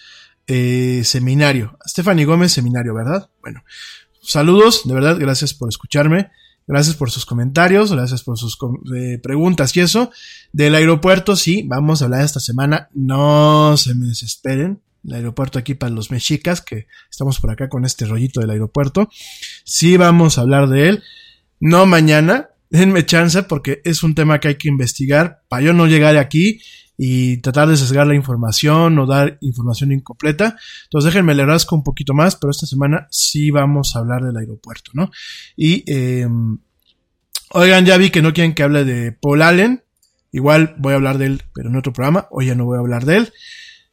eh, 0.46 1.02
Seminario. 1.04 1.76
Stephanie 1.88 2.26
Gómez 2.26 2.52
Seminario, 2.52 2.94
¿verdad? 2.94 3.32
Bueno, 3.42 3.64
saludos, 4.28 4.82
de 4.86 4.94
verdad, 4.94 5.18
gracias 5.20 5.54
por 5.54 5.70
escucharme. 5.70 6.30
Gracias 6.68 6.98
por 6.98 7.10
sus 7.10 7.26
comentarios, 7.26 7.94
gracias 7.94 8.24
por 8.24 8.38
sus 8.38 8.58
eh, 8.94 9.20
preguntas 9.24 9.76
y 9.78 9.80
eso. 9.80 10.12
Del 10.52 10.76
aeropuerto, 10.76 11.38
sí, 11.38 11.64
vamos 11.66 12.02
a 12.02 12.06
hablar 12.06 12.26
esta 12.26 12.42
semana. 12.42 12.90
No 12.94 13.78
se 13.78 13.96
me 13.96 14.08
desesperen. 14.08 14.82
El 15.06 15.14
aeropuerto 15.14 15.58
aquí 15.58 15.76
para 15.76 15.94
los 15.94 16.12
mexicas, 16.12 16.60
que 16.60 16.88
estamos 17.10 17.40
por 17.40 17.52
acá 17.52 17.70
con 17.70 17.86
este 17.86 18.06
rollito 18.06 18.42
del 18.42 18.50
aeropuerto. 18.50 19.08
Sí 19.64 19.96
vamos 19.96 20.38
a 20.38 20.42
hablar 20.42 20.68
de 20.68 20.90
él. 20.90 21.04
No 21.62 21.86
mañana, 21.86 22.50
denme 22.70 23.06
chance 23.06 23.44
porque 23.44 23.82
es 23.86 24.04
un 24.04 24.14
tema 24.14 24.42
que 24.42 24.50
hay 24.50 24.56
que 24.56 24.68
investigar 24.68 25.44
para 25.48 25.62
yo 25.62 25.72
no 25.72 25.88
llegar 25.88 26.18
aquí 26.18 26.60
y 26.98 27.38
tratar 27.38 27.68
de 27.70 27.78
sesgar 27.78 28.08
la 28.08 28.16
información 28.16 28.98
o 28.98 29.06
dar 29.06 29.38
información 29.42 29.92
incompleta. 29.92 30.58
Entonces 30.86 31.14
déjenme 31.14 31.36
le 31.36 31.46
rasco 31.46 31.76
un 31.76 31.84
poquito 31.84 32.14
más, 32.14 32.36
pero 32.36 32.50
esta 32.50 32.66
semana 32.66 33.08
sí 33.12 33.52
vamos 33.52 33.96
a 33.96 34.00
hablar 34.00 34.24
del 34.24 34.36
aeropuerto, 34.36 34.92
¿no? 34.96 35.12
Y, 35.56 35.84
eh, 35.86 36.28
oigan, 37.52 37.86
ya 37.86 37.98
vi 37.98 38.10
que 38.10 38.24
no 38.24 38.34
quieren 38.34 38.56
que 38.56 38.64
hable 38.64 38.84
de 38.84 39.12
Paul 39.12 39.44
Allen. 39.44 39.84
Igual 40.32 40.76
voy 40.80 40.94
a 40.94 40.96
hablar 40.96 41.20
de 41.20 41.28
él, 41.28 41.44
pero 41.54 41.70
en 41.70 41.76
otro 41.78 41.94
programa. 41.94 42.28
Hoy 42.32 42.48
ya 42.48 42.56
no 42.56 42.66
voy 42.66 42.78
a 42.78 42.82
hablar 42.82 43.06
de 43.06 43.18
él. 43.18 43.34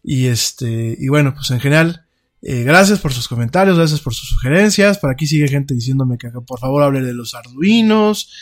Y 0.02 0.26
este, 0.26 0.96
y 0.98 1.08
bueno, 1.08 1.34
pues 1.34 1.50
en 1.50 1.60
general, 1.60 2.06
eh, 2.42 2.62
gracias 2.62 3.00
por 3.00 3.12
sus 3.12 3.28
comentarios, 3.28 3.76
gracias 3.76 4.00
por 4.00 4.14
sus 4.14 4.30
sugerencias. 4.30 4.98
Por 4.98 5.10
aquí 5.10 5.26
sigue 5.26 5.48
gente 5.48 5.74
diciéndome 5.74 6.16
que 6.16 6.30
por 6.30 6.58
favor 6.58 6.82
hable 6.82 7.02
de 7.02 7.12
los 7.12 7.34
arduinos. 7.34 8.32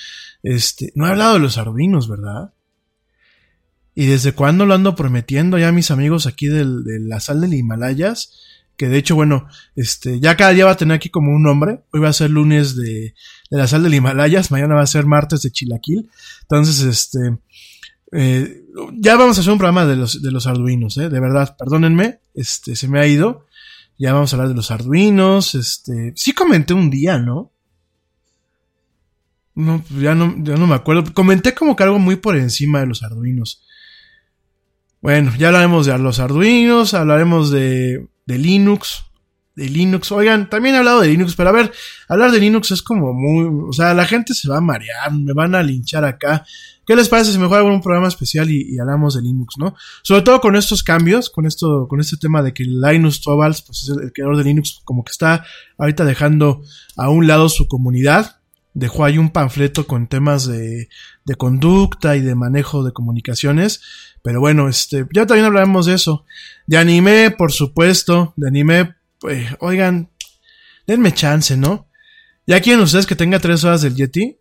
Este, 0.42 0.92
no 0.94 1.06
he 1.06 1.10
hablado 1.10 1.34
de 1.34 1.40
los 1.40 1.58
arduinos, 1.58 2.08
¿verdad? 2.08 2.52
Y 3.94 4.06
desde 4.06 4.32
cuándo 4.32 4.64
lo 4.66 4.74
ando 4.74 4.94
prometiendo 4.94 5.58
ya 5.58 5.68
a 5.68 5.72
mis 5.72 5.90
amigos 5.90 6.26
aquí 6.26 6.46
del, 6.46 6.84
de 6.84 7.00
la 7.00 7.20
sal 7.20 7.40
del 7.40 7.54
Himalayas. 7.54 8.38
Que 8.76 8.88
de 8.88 8.96
hecho, 8.96 9.14
bueno, 9.14 9.46
este, 9.76 10.18
ya 10.18 10.36
cada 10.36 10.52
día 10.52 10.64
va 10.64 10.72
a 10.72 10.76
tener 10.76 10.96
aquí 10.96 11.10
como 11.10 11.32
un 11.32 11.42
nombre. 11.42 11.80
Hoy 11.92 12.00
va 12.00 12.08
a 12.08 12.14
ser 12.14 12.30
lunes 12.30 12.74
de, 12.74 13.14
de 13.50 13.58
la 13.58 13.66
sal 13.66 13.82
del 13.82 13.94
Himalayas. 13.94 14.50
Mañana 14.50 14.74
va 14.74 14.82
a 14.82 14.86
ser 14.86 15.04
martes 15.04 15.42
de 15.42 15.50
Chilaquil. 15.50 16.08
Entonces, 16.42 16.80
este, 16.80 17.38
eh, 18.12 18.66
ya 18.92 19.16
vamos 19.16 19.38
a 19.38 19.40
hacer 19.40 19.52
un 19.52 19.58
programa 19.58 19.86
de 19.86 19.96
los, 19.96 20.22
de 20.22 20.30
los 20.30 20.46
arduinos, 20.46 20.98
eh, 20.98 21.08
de 21.08 21.18
verdad, 21.18 21.56
perdónenme, 21.58 22.20
este, 22.34 22.76
se 22.76 22.86
me 22.86 23.00
ha 23.00 23.06
ido. 23.06 23.46
Ya 23.98 24.12
vamos 24.12 24.32
a 24.32 24.36
hablar 24.36 24.48
de 24.48 24.54
los 24.54 24.70
arduinos, 24.70 25.54
este, 25.54 26.12
sí 26.16 26.32
comenté 26.32 26.74
un 26.74 26.90
día, 26.90 27.18
¿no? 27.18 27.52
No, 29.54 29.84
ya 30.00 30.14
no, 30.14 30.34
ya 30.42 30.56
no 30.56 30.66
me 30.66 30.74
acuerdo. 30.74 31.12
Comenté 31.12 31.54
como 31.54 31.76
que 31.76 31.82
algo 31.82 31.98
muy 31.98 32.16
por 32.16 32.36
encima 32.36 32.80
de 32.80 32.86
los 32.86 33.02
arduinos. 33.02 33.62
Bueno, 35.02 35.32
ya 35.36 35.48
hablaremos 35.48 35.86
de 35.86 35.98
los 35.98 36.20
arduinos, 36.20 36.94
hablaremos 36.94 37.50
de, 37.50 38.06
de 38.24 38.38
Linux, 38.38 39.04
de 39.56 39.68
Linux. 39.68 40.12
Oigan, 40.12 40.48
también 40.48 40.76
he 40.76 40.78
hablado 40.78 41.00
de 41.00 41.08
Linux, 41.08 41.34
pero 41.34 41.48
a 41.48 41.52
ver, 41.52 41.72
hablar 42.08 42.30
de 42.30 42.38
Linux 42.38 42.70
es 42.70 42.82
como 42.82 43.12
muy, 43.12 43.68
o 43.68 43.72
sea, 43.72 43.94
la 43.94 44.06
gente 44.06 44.32
se 44.32 44.48
va 44.48 44.58
a 44.58 44.60
marear, 44.60 45.12
me 45.12 45.32
van 45.32 45.56
a 45.56 45.62
linchar 45.64 46.04
acá. 46.04 46.44
¿Qué 46.86 46.94
les 46.94 47.08
parece 47.08 47.32
si 47.32 47.38
mejor 47.38 47.58
hago 47.58 47.68
un 47.68 47.82
programa 47.82 48.06
especial 48.06 48.48
y, 48.48 48.78
hablamos 48.78 49.16
de 49.16 49.22
Linux, 49.22 49.56
no? 49.58 49.74
Sobre 50.04 50.22
todo 50.22 50.40
con 50.40 50.54
estos 50.54 50.84
cambios, 50.84 51.30
con 51.30 51.46
esto, 51.46 51.88
con 51.88 51.98
este 51.98 52.16
tema 52.16 52.40
de 52.40 52.54
que 52.54 52.62
Linus 52.62 53.20
Torvalds, 53.22 53.62
pues 53.62 53.82
es 53.82 53.88
el, 53.88 54.04
el 54.04 54.12
creador 54.12 54.36
de 54.36 54.44
Linux, 54.44 54.82
como 54.84 55.02
que 55.02 55.10
está 55.10 55.44
ahorita 55.78 56.04
dejando 56.04 56.62
a 56.96 57.10
un 57.10 57.26
lado 57.26 57.48
su 57.48 57.66
comunidad. 57.66 58.36
Dejó 58.74 59.04
ahí 59.04 59.18
un 59.18 59.30
panfleto 59.30 59.86
con 59.86 60.06
temas 60.06 60.46
de, 60.46 60.88
de 61.24 61.34
conducta 61.34 62.16
y 62.16 62.20
de 62.20 62.34
manejo 62.34 62.82
de 62.82 62.92
comunicaciones. 62.92 63.82
Pero 64.22 64.40
bueno, 64.40 64.68
este, 64.68 65.06
ya 65.12 65.26
también 65.26 65.46
hablaremos 65.46 65.86
de 65.86 65.94
eso. 65.94 66.24
De 66.66 66.78
anime, 66.78 67.30
por 67.30 67.52
supuesto. 67.52 68.32
De 68.36 68.48
anime, 68.48 68.94
pues, 69.18 69.48
oigan, 69.60 70.10
denme 70.86 71.12
chance, 71.12 71.56
¿no? 71.56 71.88
Ya 72.46 72.60
quieren 72.60 72.82
ustedes 72.82 73.06
que 73.06 73.16
tenga 73.16 73.38
tres 73.38 73.64
horas 73.64 73.82
del 73.82 73.94
Yeti. 73.94 74.38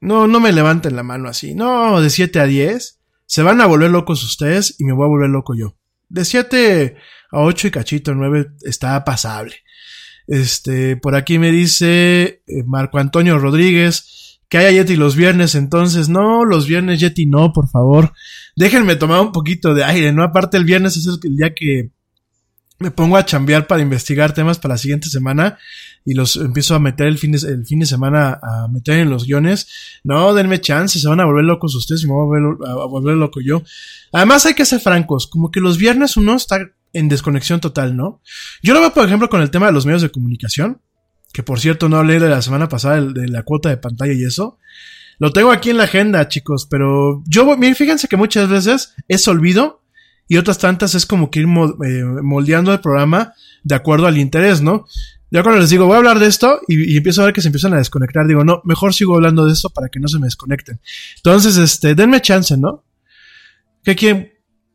No, 0.00 0.26
no 0.26 0.40
me 0.40 0.52
levanten 0.52 0.96
la 0.96 1.02
mano 1.02 1.28
así. 1.28 1.54
No, 1.54 2.00
de 2.00 2.10
7 2.10 2.40
a 2.40 2.46
10. 2.46 2.98
Se 3.26 3.42
van 3.42 3.60
a 3.60 3.66
volver 3.66 3.90
locos 3.90 4.24
ustedes 4.24 4.74
y 4.78 4.84
me 4.84 4.92
voy 4.92 5.04
a 5.04 5.08
volver 5.08 5.30
loco 5.30 5.54
yo. 5.54 5.76
De 6.08 6.24
7 6.24 6.96
a 7.30 7.40
8 7.40 7.68
y 7.68 7.70
cachito 7.70 8.14
9 8.14 8.52
está 8.62 9.04
pasable. 9.04 9.54
Este, 10.32 10.96
por 10.96 11.14
aquí 11.14 11.38
me 11.38 11.50
dice 11.50 12.42
eh, 12.46 12.62
Marco 12.64 12.96
Antonio 12.98 13.38
Rodríguez 13.38 14.40
que 14.48 14.56
haya 14.56 14.70
Yeti 14.70 14.96
los 14.96 15.14
viernes, 15.14 15.54
entonces 15.54 16.08
no, 16.08 16.46
los 16.46 16.66
viernes 16.66 17.00
Yeti 17.00 17.26
no, 17.26 17.52
por 17.52 17.68
favor. 17.68 18.14
Déjenme 18.56 18.96
tomar 18.96 19.20
un 19.20 19.30
poquito 19.30 19.74
de 19.74 19.84
aire, 19.84 20.10
¿no? 20.10 20.22
Aparte 20.22 20.56
el 20.56 20.64
viernes 20.64 20.96
es 20.96 21.06
el 21.22 21.36
día 21.36 21.52
que 21.52 21.90
me 22.78 22.90
pongo 22.90 23.18
a 23.18 23.26
chambear 23.26 23.66
para 23.66 23.82
investigar 23.82 24.32
temas 24.32 24.58
para 24.58 24.72
la 24.72 24.78
siguiente 24.78 25.10
semana 25.10 25.58
y 26.02 26.14
los 26.14 26.36
empiezo 26.36 26.74
a 26.74 26.78
meter 26.78 27.08
el 27.08 27.18
fin 27.18 27.32
de, 27.32 27.38
el 27.46 27.66
fin 27.66 27.80
de 27.80 27.86
semana 27.86 28.40
a 28.42 28.68
meter 28.68 29.00
en 29.00 29.10
los 29.10 29.26
guiones. 29.26 30.00
No, 30.02 30.32
denme 30.32 30.62
chance, 30.62 30.98
se 30.98 31.08
van 31.08 31.20
a 31.20 31.26
volver 31.26 31.44
locos 31.44 31.74
ustedes 31.74 32.04
y 32.04 32.06
me 32.06 32.14
voy 32.14 32.22
a 32.22 32.40
volver, 32.40 32.68
a 32.70 32.86
volver 32.86 33.16
loco 33.16 33.42
yo. 33.42 33.62
Además 34.12 34.46
hay 34.46 34.54
que 34.54 34.64
ser 34.64 34.80
francos, 34.80 35.26
como 35.26 35.50
que 35.50 35.60
los 35.60 35.76
viernes 35.76 36.16
uno 36.16 36.36
está 36.36 36.70
en 36.92 37.08
desconexión 37.08 37.60
total, 37.60 37.96
¿no? 37.96 38.20
Yo 38.62 38.74
lo 38.74 38.80
veo, 38.80 38.92
por 38.92 39.06
ejemplo, 39.06 39.28
con 39.28 39.40
el 39.40 39.50
tema 39.50 39.66
de 39.66 39.72
los 39.72 39.86
medios 39.86 40.02
de 40.02 40.10
comunicación, 40.10 40.80
que 41.32 41.42
por 41.42 41.60
cierto 41.60 41.88
no 41.88 41.96
hablé 41.96 42.20
de 42.20 42.28
la 42.28 42.42
semana 42.42 42.68
pasada 42.68 43.00
de 43.00 43.28
la 43.28 43.42
cuota 43.42 43.68
de 43.68 43.78
pantalla 43.78 44.12
y 44.12 44.24
eso. 44.24 44.58
Lo 45.18 45.32
tengo 45.32 45.52
aquí 45.52 45.70
en 45.70 45.78
la 45.78 45.84
agenda, 45.84 46.28
chicos, 46.28 46.66
pero 46.68 47.22
yo, 47.26 47.44
miren, 47.56 47.76
fíjense 47.76 48.08
que 48.08 48.16
muchas 48.16 48.48
veces 48.48 48.94
es 49.08 49.26
olvido 49.28 49.82
y 50.28 50.36
otras 50.36 50.58
tantas 50.58 50.94
es 50.94 51.06
como 51.06 51.30
que 51.30 51.40
ir 51.40 51.46
moldeando 51.46 52.72
el 52.72 52.80
programa 52.80 53.34
de 53.62 53.74
acuerdo 53.74 54.06
al 54.06 54.18
interés, 54.18 54.60
¿no? 54.62 54.86
Ya 55.30 55.42
cuando 55.42 55.60
les 55.60 55.70
digo, 55.70 55.86
voy 55.86 55.94
a 55.94 55.98
hablar 55.98 56.18
de 56.18 56.26
esto 56.26 56.60
y, 56.68 56.92
y, 56.92 56.96
empiezo 56.98 57.22
a 57.22 57.24
ver 57.24 57.34
que 57.34 57.40
se 57.40 57.48
empiezan 57.48 57.72
a 57.72 57.78
desconectar, 57.78 58.26
digo, 58.26 58.44
no, 58.44 58.60
mejor 58.64 58.92
sigo 58.92 59.14
hablando 59.14 59.46
de 59.46 59.52
esto 59.52 59.70
para 59.70 59.88
que 59.88 59.98
no 59.98 60.08
se 60.08 60.18
me 60.18 60.26
desconecten. 60.26 60.78
Entonces, 61.16 61.56
este, 61.56 61.94
denme 61.94 62.20
chance, 62.20 62.56
¿no? 62.58 62.84
¿Qué 63.82 63.96
quieren? 63.96 64.31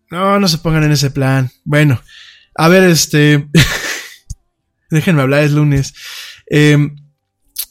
No, 0.10 0.40
no 0.40 0.48
se 0.48 0.58
pongan 0.58 0.84
en 0.84 0.92
ese 0.92 1.12
plan. 1.12 1.52
Bueno, 1.64 2.02
a 2.56 2.68
ver, 2.68 2.84
este, 2.84 3.48
déjenme 4.90 5.22
hablar, 5.22 5.44
es 5.44 5.52
lunes. 5.52 5.94
Eh, 6.50 6.78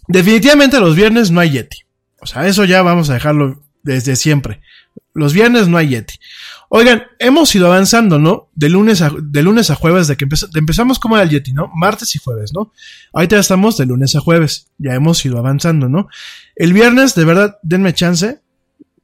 definitivamente 0.09 0.81
los 0.81 0.95
viernes 0.95 1.31
no 1.31 1.41
hay 1.41 1.51
Yeti. 1.51 1.79
O 2.21 2.27
sea, 2.27 2.47
eso 2.47 2.65
ya 2.65 2.83
vamos 2.83 3.11
a 3.11 3.15
dejarlo 3.15 3.63
desde 3.83 4.17
siempre. 4.17 4.61
Los 5.15 5.33
viernes 5.33 5.69
no 5.69 5.79
hay 5.79 5.89
Yeti. 5.89 6.19
Oigan, 6.69 7.05
hemos 7.19 7.55
ido 7.55 7.69
avanzando, 7.69 8.19
¿no? 8.19 8.51
De 8.55 8.69
lunes 8.69 9.01
a, 9.01 9.11
de 9.23 9.43
lunes 9.43 9.71
a 9.71 9.77
jueves, 9.77 10.09
de 10.09 10.17
que 10.17 10.25
empez, 10.25 10.51
de 10.51 10.59
empezamos 10.59 10.99
como 10.99 11.17
era 11.17 11.23
el 11.23 11.31
Yeti, 11.31 11.53
¿no? 11.53 11.71
Martes 11.75 12.15
y 12.17 12.19
jueves, 12.19 12.53
¿no? 12.53 12.73
Ahorita 13.13 13.39
estamos 13.39 13.77
de 13.77 13.87
lunes 13.87 14.17
a 14.17 14.21
jueves. 14.21 14.69
Ya 14.79 14.95
hemos 14.95 15.25
ido 15.25 15.39
avanzando, 15.39 15.89
¿no? 15.89 16.09
El 16.57 16.73
viernes, 16.73 17.15
de 17.15 17.25
verdad, 17.25 17.59
denme 17.63 17.95
chance. 17.95 18.41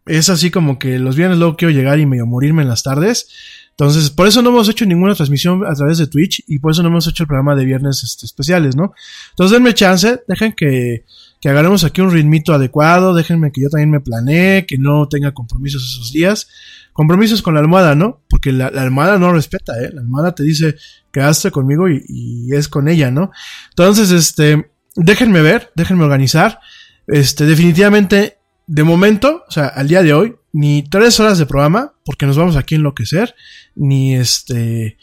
Es 0.07 0.29
así 0.29 0.51
como 0.51 0.79
que 0.79 0.99
los 0.99 1.17
viernes 1.17 1.39
luego 1.39 1.57
quiero 1.57 1.73
llegar 1.73 1.99
y 2.01 2.07
medio 2.07 2.27
morirme 2.27 2.63
en 2.63 2.69
las 2.69 2.83
tardes. 2.83 3.29
Entonces, 3.71 4.11
por 4.11 4.27
eso 4.27 4.43
no 4.43 4.51
hemos 4.51 4.69
hecho 4.69 4.85
ninguna 4.85 5.15
transmisión 5.15 5.65
a 5.67 5.75
través 5.75 5.99
de 5.99 6.07
Twitch 6.07 6.45
y 6.47 6.59
por 6.59 6.73
eso 6.73 6.83
no 6.83 6.89
hemos 6.89 7.09
hecho 7.09 7.23
el 7.23 7.27
programa 7.27 7.57
de 7.57 7.65
viernes 7.65 8.03
este, 8.05 8.27
especiales, 8.27 8.77
¿no? 8.77 8.93
Entonces, 9.31 9.57
denme 9.57 9.73
chance, 9.73 10.23
dejen 10.29 10.53
que, 10.53 11.05
que 11.41 11.49
agarremos 11.49 11.83
aquí 11.83 12.01
un 12.01 12.11
ritmito 12.11 12.53
adecuado, 12.53 13.15
déjenme 13.15 13.51
que 13.51 13.63
yo 13.63 13.71
también 13.71 13.91
me 13.91 14.01
planee, 14.01 14.67
que 14.67 14.77
no 14.77 15.09
tenga 15.09 15.33
compromisos 15.33 15.83
esos 15.83 16.13
días. 16.13 16.49
Compromisos 16.93 17.41
con 17.41 17.55
la 17.55 17.61
almohada, 17.61 17.95
¿no? 17.95 18.23
Porque 18.29 18.53
la, 18.53 18.71
la 18.71 18.83
almohada 18.83 19.19
no 19.19 19.33
respeta, 19.33 19.73
¿eh? 19.83 19.91
La 19.93 20.03
almohada 20.03 20.35
te 20.35 20.43
dice, 20.43 20.77
quedaste 21.11 21.51
conmigo 21.51 21.89
y, 21.89 22.49
es 22.53 22.69
con 22.69 22.89
ella, 22.89 23.11
¿no? 23.11 23.31
Entonces, 23.71 24.11
este, 24.11 24.71
déjenme 24.97 25.43
ver, 25.43 25.73
déjenme 25.75 26.05
organizar. 26.05 26.61
Este, 27.07 27.47
definitivamente, 27.47 28.39
de 28.67 28.85
momento, 28.85 29.45
o 29.49 29.51
sea, 29.51 29.67
al 29.67 29.89
día 29.89 30.03
de 30.03 30.13
hoy, 30.13 30.37
ni 30.53 30.83
tres 30.83 31.19
horas 31.21 31.39
de 31.39 31.47
programa, 31.47 31.95
porque 32.05 32.27
nos 32.27 32.37
vamos 32.37 32.57
aquí 32.57 32.75
a 32.75 32.79
enloquecer, 32.79 33.35
ni 33.75 34.15
este, 34.15 34.99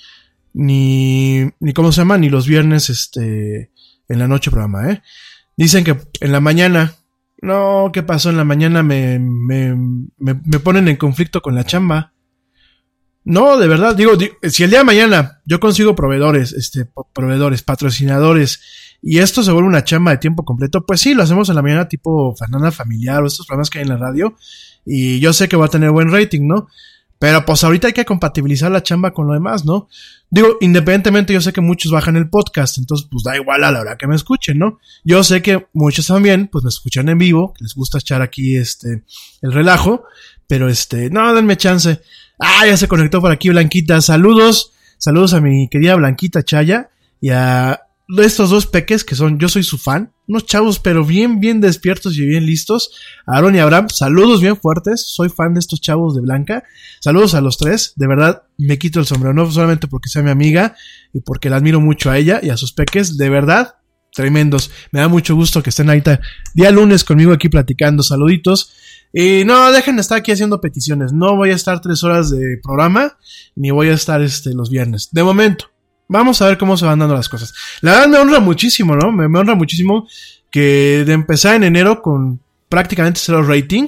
ni, 0.54 1.46
ni 1.60 1.74
cómo 1.74 1.92
se 1.92 2.02
llama, 2.02 2.18
ni 2.18 2.30
los 2.30 2.48
viernes, 2.48 2.90
este, 2.90 3.72
en 4.08 4.20
la 4.20 4.28
noche 4.28 4.52
programa, 4.52 4.92
¿eh? 4.92 5.02
Dicen 5.56 5.84
que 5.84 5.98
en 6.22 6.32
la 6.32 6.40
mañana, 6.40 6.96
no, 7.42 7.92
¿qué 7.94 8.02
pasó? 8.02 8.30
En 8.30 8.38
la 8.38 8.46
mañana 8.46 8.82
me, 8.82 9.20
me, 9.20 9.76
me, 10.18 10.60
ponen 10.60 10.88
en 10.88 10.96
conflicto 10.96 11.42
con 11.42 11.54
la 11.54 11.66
chamba. 11.66 12.14
No, 13.26 13.58
de 13.58 13.68
verdad, 13.68 13.96
digo, 13.96 14.14
si 14.44 14.64
el 14.64 14.70
día 14.70 14.80
de 14.80 14.86
mañana 14.86 15.42
yo 15.46 15.60
consigo 15.60 15.96
proveedores, 15.96 16.54
este, 16.54 16.88
proveedores, 17.14 17.62
patrocinadores, 17.62 18.62
y 19.02 19.20
esto 19.20 19.44
se 19.44 19.52
vuelve 19.52 19.70
una 19.70 19.84
chamba 19.84 20.12
de 20.12 20.18
tiempo 20.18 20.44
completo, 20.44 20.86
pues 20.86 21.02
sí, 21.02 21.14
lo 21.14 21.24
hacemos 21.24 21.50
en 21.50 21.56
la 21.56 21.62
mañana 21.62 21.88
tipo 21.88 22.36
Fernanda 22.36 22.72
Familiar 22.72 23.24
o 23.24 23.28
estos 23.28 23.46
programas 23.46 23.70
que 23.70 23.80
hay 23.80 23.84
en 23.84 23.90
la 23.90 23.98
radio, 23.98 24.36
y 24.86 25.20
yo 25.20 25.34
sé 25.34 25.48
que 25.48 25.58
va 25.58 25.66
a 25.66 25.70
tener 25.70 25.92
buen 25.92 26.12
rating, 26.12 26.48
¿no? 26.48 26.68
Pero 27.20 27.46
pues 27.46 27.66
ahorita 27.66 27.88
hay 27.88 27.94
que 27.94 28.06
compatibilizar 28.06 28.72
la 28.72 28.82
chamba 28.82 29.12
con 29.12 29.28
lo 29.28 29.34
demás, 29.34 29.66
¿no? 29.66 29.90
Digo, 30.30 30.58
independientemente 30.62 31.34
yo 31.34 31.42
sé 31.42 31.52
que 31.52 31.60
muchos 31.60 31.92
bajan 31.92 32.16
el 32.16 32.30
podcast, 32.30 32.78
entonces 32.78 33.08
pues 33.12 33.24
da 33.24 33.36
igual 33.36 33.66
a 33.66 33.72
la 33.72 33.82
hora 33.82 33.98
que 33.98 34.08
me 34.08 34.16
escuchen, 34.16 34.58
¿no? 34.58 34.80
Yo 35.04 35.22
sé 35.26 35.42
que 35.42 35.68
muchos 35.74 36.08
también 36.08 36.48
pues 36.48 36.64
me 36.64 36.70
escuchan 36.70 37.10
en 37.10 37.18
vivo, 37.18 37.54
que 37.54 37.66
les 37.66 37.76
gusta 37.76 37.98
echar 37.98 38.22
aquí 38.22 38.56
este 38.56 39.04
el 39.42 39.52
relajo, 39.52 40.06
pero 40.48 40.70
este, 40.70 41.10
no, 41.10 41.34
denme 41.36 41.58
chance. 41.58 42.00
Ah, 42.40 42.66
ya 42.66 42.78
se 42.78 42.88
conectó 42.88 43.20
por 43.20 43.32
aquí 43.32 43.50
Blanquita. 43.50 44.00
Saludos, 44.02 44.72
saludos 44.98 45.34
a 45.34 45.42
mi 45.42 45.68
querida 45.68 45.96
Blanquita 45.96 46.44
Chaya 46.44 46.90
y 47.20 47.32
a 47.32 47.82
estos 48.18 48.50
dos 48.50 48.66
peques 48.66 49.04
que 49.04 49.16
son, 49.16 49.38
yo 49.38 49.50
soy 49.50 49.64
su 49.64 49.78
fan, 49.78 50.12
unos 50.28 50.46
chavos 50.46 50.80
pero 50.80 51.06
bien, 51.06 51.40
bien 51.40 51.62
despiertos 51.62 52.18
y 52.18 52.26
bien 52.26 52.46
listos. 52.46 52.92
Aaron 53.28 53.56
y 53.56 53.60
Abraham, 53.60 53.90
saludos 53.90 54.42
bien 54.42 54.58
fuertes, 54.58 55.06
soy 55.08 55.30
fan 55.30 55.54
de 55.54 55.60
estos 55.60 55.80
chavos 55.80 56.16
de 56.16 56.22
Blanca. 56.22 56.64
Saludos 57.02 57.36
a 57.36 57.42
los 57.42 57.58
tres, 57.58 57.94
de 57.96 58.08
verdad 58.08 58.44
me 58.58 58.80
quito 58.80 59.00
el 59.00 59.06
sombrero, 59.06 59.34
no 59.34 59.50
solamente 59.52 59.88
porque 59.88 60.10
sea 60.10 60.24
mi 60.24 60.32
amiga 60.32 60.76
y 61.14 61.22
porque 61.22 61.50
la 61.50 61.58
admiro 61.58 61.80
mucho 61.80 62.10
a 62.10 62.18
ella 62.18 62.40
y 62.42 62.50
a 62.50 62.58
sus 62.58 62.74
peques, 62.74 63.18
de 63.18 63.30
verdad, 63.30 63.76
tremendos. 64.12 64.72
Me 64.92 65.00
da 65.00 65.08
mucho 65.08 65.36
gusto 65.36 65.62
que 65.62 65.70
estén 65.70 65.90
ahorita 65.90 66.20
día 66.54 66.72
lunes 66.72 67.04
conmigo 67.04 67.32
aquí 67.32 67.50
platicando. 67.50 68.04
Saluditos. 68.04 68.74
Y 69.14 69.44
no, 69.46 69.72
dejen 69.72 69.96
de 69.96 70.02
estar 70.02 70.18
aquí 70.18 70.32
haciendo 70.32 70.62
peticiones. 70.62 71.14
No 71.14 71.36
voy 71.36 71.50
a 71.52 71.56
estar 71.56 71.82
tres 71.82 72.04
horas 72.04 72.30
de 72.30 72.60
programa, 72.62 73.18
ni 73.56 73.72
voy 73.72 73.90
a 73.90 73.94
estar 73.94 74.22
este, 74.22 74.54
los 74.54 74.70
viernes. 74.70 75.10
De 75.12 75.24
momento. 75.24 75.66
Vamos 76.10 76.42
a 76.42 76.48
ver 76.48 76.58
cómo 76.58 76.76
se 76.76 76.86
van 76.86 77.00
dando 77.00 77.14
las 77.14 77.30
cosas. 77.30 77.54
La 77.82 77.92
verdad 77.92 78.08
me 78.08 78.18
honra 78.18 78.40
muchísimo, 78.40 78.96
¿no? 78.96 79.12
Me, 79.12 79.26
honra 79.40 79.54
muchísimo 79.54 80.08
que 80.50 81.04
de 81.06 81.14
empezar 81.14 81.56
en 81.56 81.64
enero 81.64 82.02
con 82.02 82.40
prácticamente 82.68 83.22
cero 83.24 83.44
rating, 83.44 83.88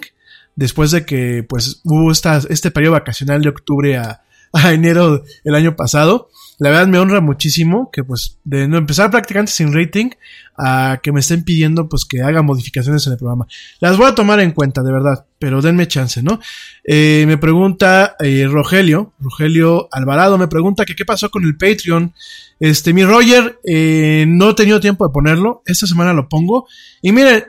después 0.55 0.91
de 0.91 1.03
que 1.03 1.43
pues 1.49 1.81
hubo 1.83 2.11
esta, 2.11 2.39
este 2.49 2.69
periodo 2.69 2.93
vacacional 2.93 3.41
de 3.41 3.49
octubre 3.49 3.97
a, 3.97 4.21
a 4.53 4.71
enero 4.71 5.23
el 5.43 5.55
año 5.55 5.75
pasado. 5.75 6.29
La 6.61 6.69
verdad 6.69 6.85
me 6.85 6.99
honra 6.99 7.21
muchísimo 7.21 7.89
que 7.91 8.03
pues 8.03 8.37
de 8.43 8.67
no 8.67 8.77
empezar 8.77 9.09
prácticamente 9.09 9.51
sin 9.51 9.73
rating 9.73 10.11
a 10.55 10.99
que 11.01 11.11
me 11.11 11.21
estén 11.21 11.43
pidiendo 11.43 11.89
pues 11.89 12.05
que 12.05 12.21
haga 12.21 12.43
modificaciones 12.43 13.07
en 13.07 13.13
el 13.13 13.17
programa. 13.17 13.47
Las 13.79 13.97
voy 13.97 14.05
a 14.05 14.13
tomar 14.13 14.39
en 14.41 14.51
cuenta, 14.51 14.83
de 14.83 14.91
verdad, 14.91 15.25
pero 15.39 15.59
denme 15.63 15.87
chance, 15.87 16.21
¿no? 16.21 16.39
Eh, 16.83 17.23
me 17.25 17.39
pregunta 17.39 18.15
eh, 18.19 18.45
Rogelio, 18.47 19.11
Rogelio 19.19 19.89
Alvarado, 19.91 20.37
me 20.37 20.47
pregunta 20.47 20.85
que 20.85 20.93
qué 20.93 21.03
pasó 21.03 21.31
con 21.31 21.45
el 21.45 21.57
Patreon. 21.57 22.13
Este, 22.59 22.93
mi 22.93 23.05
Roger, 23.05 23.59
eh, 23.63 24.25
no 24.27 24.51
he 24.51 24.53
tenido 24.53 24.79
tiempo 24.79 25.07
de 25.07 25.11
ponerlo, 25.11 25.63
esta 25.65 25.87
semana 25.87 26.13
lo 26.13 26.29
pongo. 26.29 26.67
Y 27.01 27.11
miren, 27.11 27.43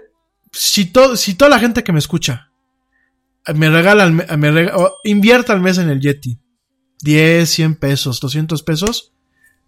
si, 0.52 0.86
to 0.86 1.16
si 1.16 1.34
toda 1.34 1.50
la 1.50 1.58
gente 1.58 1.84
que 1.84 1.92
me 1.92 1.98
escucha 1.98 2.48
me 3.54 3.68
regala, 3.68 4.08
me 4.08 4.50
rega 4.50 4.74
invierta 5.04 5.52
al 5.52 5.60
mes 5.60 5.76
en 5.76 5.90
el 5.90 6.00
Yeti, 6.00 6.38
10, 7.02 7.48
100 7.48 7.74
pesos, 7.76 8.20
200 8.20 8.62
pesos, 8.62 9.12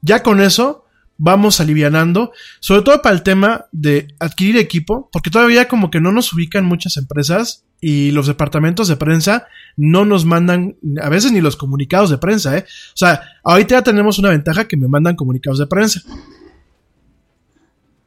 ya 0.01 0.23
con 0.23 0.41
eso 0.41 0.85
vamos 1.17 1.61
alivianando, 1.61 2.33
sobre 2.61 2.83
todo 2.83 3.03
para 3.03 3.15
el 3.15 3.23
tema 3.23 3.67
de 3.73 4.09
adquirir 4.19 4.57
equipo, 4.57 5.09
porque 5.13 5.31
todavía 5.31 5.69
como 5.69 5.91
que 5.91 6.01
no 6.01 6.13
nos 6.13 6.33
ubican 6.33 6.65
muchas 6.65 6.97
empresas 6.97 7.65
y 7.81 8.11
los 8.11 8.27
departamentos 8.27 8.89
de 8.89 8.97
prensa 8.97 9.47
no 9.77 10.05
nos 10.05 10.25
mandan 10.25 10.77
a 11.01 11.09
veces 11.09 11.33
ni 11.33 11.41
los 11.41 11.57
comunicados 11.57 12.11
de 12.11 12.19
prensa, 12.19 12.57
¿eh? 12.57 12.65
O 12.67 12.97
sea, 12.97 13.23
ahorita 13.45 13.77
ya 13.77 13.83
tenemos 13.83 14.19
una 14.19 14.31
ventaja 14.31 14.67
que 14.67 14.77
me 14.77 14.89
mandan 14.89 15.17
comunicados 15.17 15.59
de 15.59 15.67
prensa. 15.67 16.01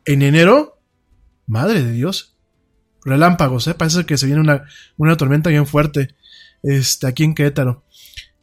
En 0.05 0.21
enero, 0.21 0.79
madre 1.45 1.83
de 1.83 1.91
Dios, 1.91 2.35
relámpagos, 3.03 3.67
¿eh? 3.67 3.73
Parece 3.73 4.05
que 4.05 4.17
se 4.17 4.25
viene 4.25 4.41
una, 4.41 4.63
una 4.97 5.15
tormenta 5.15 5.49
bien 5.49 5.67
fuerte, 5.67 6.15
este, 6.63 7.07
aquí 7.07 7.23
en 7.23 7.35
Querétaro. 7.35 7.83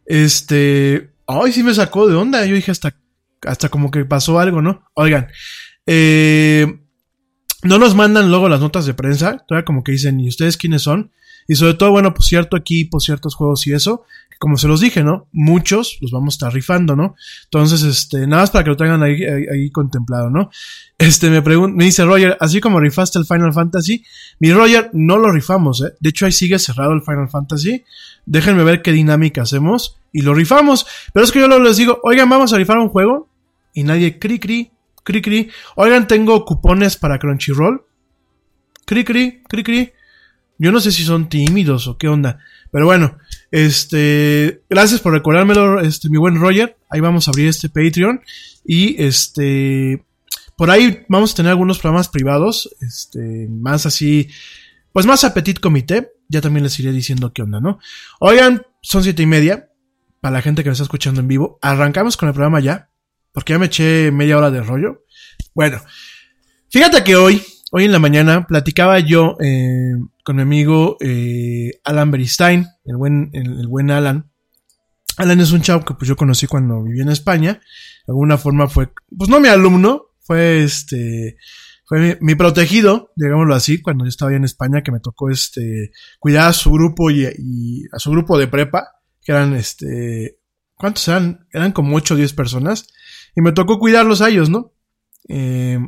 Este, 0.06 1.10
ay, 1.26 1.52
sí 1.52 1.62
me 1.62 1.74
sacó 1.74 2.08
de 2.08 2.14
onda. 2.14 2.44
Yo 2.46 2.54
dije 2.54 2.70
hasta, 2.70 2.96
hasta 3.42 3.68
como 3.68 3.90
que 3.90 4.04
pasó 4.04 4.38
algo, 4.38 4.62
¿no? 4.62 4.84
Oigan, 4.94 5.28
eh, 5.86 6.80
no 7.62 7.78
nos 7.78 7.94
mandan 7.94 8.28
luego 8.30 8.48
las 8.48 8.60
notas 8.60 8.86
de 8.86 8.94
prensa, 8.94 9.44
todavía 9.46 9.64
como 9.64 9.82
que 9.82 9.92
dicen, 9.92 10.20
¿y 10.20 10.28
ustedes 10.28 10.56
quiénes 10.56 10.82
son? 10.82 11.12
Y 11.46 11.56
sobre 11.56 11.74
todo, 11.74 11.90
bueno, 11.90 12.14
pues 12.14 12.28
cierto 12.28 12.56
equipo, 12.56 13.00
ciertos 13.00 13.34
juegos 13.34 13.66
y 13.66 13.72
eso, 13.72 14.04
como 14.44 14.58
se 14.58 14.68
los 14.68 14.78
dije, 14.78 15.02
¿no? 15.02 15.26
Muchos 15.32 15.96
los 16.02 16.10
vamos 16.10 16.34
a 16.34 16.36
estar 16.36 16.52
rifando, 16.52 16.94
¿no? 16.94 17.16
Entonces, 17.44 17.82
este, 17.82 18.26
nada 18.26 18.42
más 18.42 18.50
para 18.50 18.62
que 18.62 18.68
lo 18.68 18.76
tengan 18.76 19.02
ahí, 19.02 19.24
ahí, 19.24 19.70
contemplado, 19.70 20.28
¿no? 20.28 20.50
Este, 20.98 21.30
me 21.30 21.40
pregunta, 21.40 21.74
me 21.74 21.84
dice 21.84 22.04
Roger, 22.04 22.36
así 22.40 22.60
como 22.60 22.78
rifaste 22.78 23.18
el 23.18 23.24
Final 23.24 23.54
Fantasy, 23.54 24.04
mi 24.40 24.52
Roger, 24.52 24.90
no 24.92 25.16
lo 25.16 25.32
rifamos, 25.32 25.80
¿eh? 25.80 25.94
De 25.98 26.10
hecho, 26.10 26.26
ahí 26.26 26.32
sigue 26.32 26.58
cerrado 26.58 26.92
el 26.92 27.00
Final 27.00 27.30
Fantasy. 27.30 27.84
Déjenme 28.26 28.64
ver 28.64 28.82
qué 28.82 28.92
dinámica 28.92 29.40
hacemos 29.40 29.96
y 30.12 30.20
lo 30.20 30.34
rifamos. 30.34 30.86
Pero 31.14 31.24
es 31.24 31.32
que 31.32 31.40
yo 31.40 31.48
luego 31.48 31.64
les 31.64 31.78
digo, 31.78 32.00
oigan, 32.02 32.28
vamos 32.28 32.52
a 32.52 32.58
rifar 32.58 32.76
un 32.76 32.90
juego 32.90 33.30
y 33.72 33.82
nadie 33.82 34.18
cri 34.18 34.38
cri, 34.38 34.72
cri 35.04 35.22
cri. 35.22 35.50
Oigan, 35.76 36.06
tengo 36.06 36.44
cupones 36.44 36.98
para 36.98 37.18
Crunchyroll. 37.18 37.82
Cri 38.84 39.04
cri, 39.04 39.42
cri 39.48 39.64
cri. 39.64 39.92
Yo 40.58 40.72
no 40.72 40.80
sé 40.80 40.92
si 40.92 41.04
son 41.04 41.28
tímidos 41.28 41.86
o 41.88 41.98
qué 41.98 42.08
onda. 42.08 42.38
Pero 42.70 42.86
bueno, 42.86 43.18
este, 43.50 44.62
gracias 44.68 45.00
por 45.00 45.12
recordármelo, 45.12 45.80
este, 45.80 46.08
mi 46.08 46.18
buen 46.18 46.40
Roger. 46.40 46.76
Ahí 46.90 47.00
vamos 47.00 47.26
a 47.26 47.30
abrir 47.30 47.48
este 47.48 47.68
Patreon. 47.68 48.20
Y 48.64 49.00
este, 49.02 50.04
por 50.56 50.70
ahí 50.70 51.04
vamos 51.08 51.32
a 51.32 51.36
tener 51.36 51.50
algunos 51.50 51.78
programas 51.78 52.08
privados, 52.08 52.74
este, 52.80 53.48
más 53.48 53.86
así, 53.86 54.28
pues 54.92 55.06
más 55.06 55.24
a 55.24 55.34
petit 55.34 55.60
comité. 55.60 56.12
Ya 56.28 56.40
también 56.40 56.64
les 56.64 56.78
iré 56.80 56.92
diciendo 56.92 57.32
qué 57.32 57.42
onda, 57.42 57.60
¿no? 57.60 57.78
Oigan, 58.20 58.62
son 58.80 59.02
siete 59.02 59.22
y 59.22 59.26
media. 59.26 59.70
Para 60.20 60.34
la 60.34 60.42
gente 60.42 60.62
que 60.62 60.70
me 60.70 60.72
está 60.72 60.84
escuchando 60.84 61.20
en 61.20 61.28
vivo, 61.28 61.58
arrancamos 61.60 62.16
con 62.16 62.28
el 62.28 62.34
programa 62.34 62.60
ya. 62.60 62.88
Porque 63.32 63.52
ya 63.52 63.58
me 63.58 63.66
eché 63.66 64.10
media 64.10 64.38
hora 64.38 64.50
de 64.50 64.62
rollo. 64.62 65.04
Bueno, 65.54 65.82
fíjate 66.70 67.04
que 67.04 67.16
hoy, 67.16 67.42
hoy 67.76 67.86
en 67.86 67.92
la 67.92 67.98
mañana, 67.98 68.46
platicaba 68.46 69.00
yo 69.00 69.36
eh, 69.40 69.94
con 70.22 70.36
mi 70.36 70.42
amigo 70.42 70.96
eh, 71.00 71.72
Alan 71.82 72.12
Beristain, 72.12 72.68
el 72.84 72.96
buen, 72.96 73.30
el, 73.32 73.66
buen 73.66 73.90
Alan. 73.90 74.30
Alan 75.16 75.40
es 75.40 75.50
un 75.50 75.60
chavo 75.60 75.84
que 75.84 75.94
pues 75.94 76.08
yo 76.08 76.14
conocí 76.14 76.46
cuando 76.46 76.84
viví 76.84 77.00
en 77.00 77.08
España. 77.08 77.54
De 78.06 78.12
alguna 78.12 78.38
forma 78.38 78.68
fue, 78.68 78.90
pues 79.18 79.28
no 79.28 79.40
mi 79.40 79.48
alumno, 79.48 80.04
fue 80.20 80.62
este, 80.62 81.36
fue 81.84 81.98
mi, 81.98 82.14
mi, 82.20 82.34
protegido, 82.36 83.10
digámoslo 83.16 83.56
así, 83.56 83.82
cuando 83.82 84.04
yo 84.04 84.08
estaba 84.08 84.32
en 84.32 84.44
España, 84.44 84.84
que 84.84 84.92
me 84.92 85.00
tocó 85.00 85.28
este, 85.28 85.90
cuidar 86.20 86.50
a 86.50 86.52
su 86.52 86.70
grupo 86.70 87.10
y, 87.10 87.24
y, 87.24 87.82
a 87.92 87.98
su 87.98 88.12
grupo 88.12 88.38
de 88.38 88.46
prepa, 88.46 88.86
que 89.20 89.32
eran 89.32 89.52
este, 89.52 90.38
¿cuántos 90.76 91.08
eran? 91.08 91.48
Eran 91.50 91.72
como 91.72 91.96
8 91.96 92.14
o 92.14 92.16
10 92.18 92.34
personas, 92.34 92.86
y 93.34 93.42
me 93.42 93.50
tocó 93.50 93.80
cuidarlos 93.80 94.20
a 94.20 94.28
ellos, 94.28 94.48
¿no? 94.48 94.74
Eh, 95.28 95.80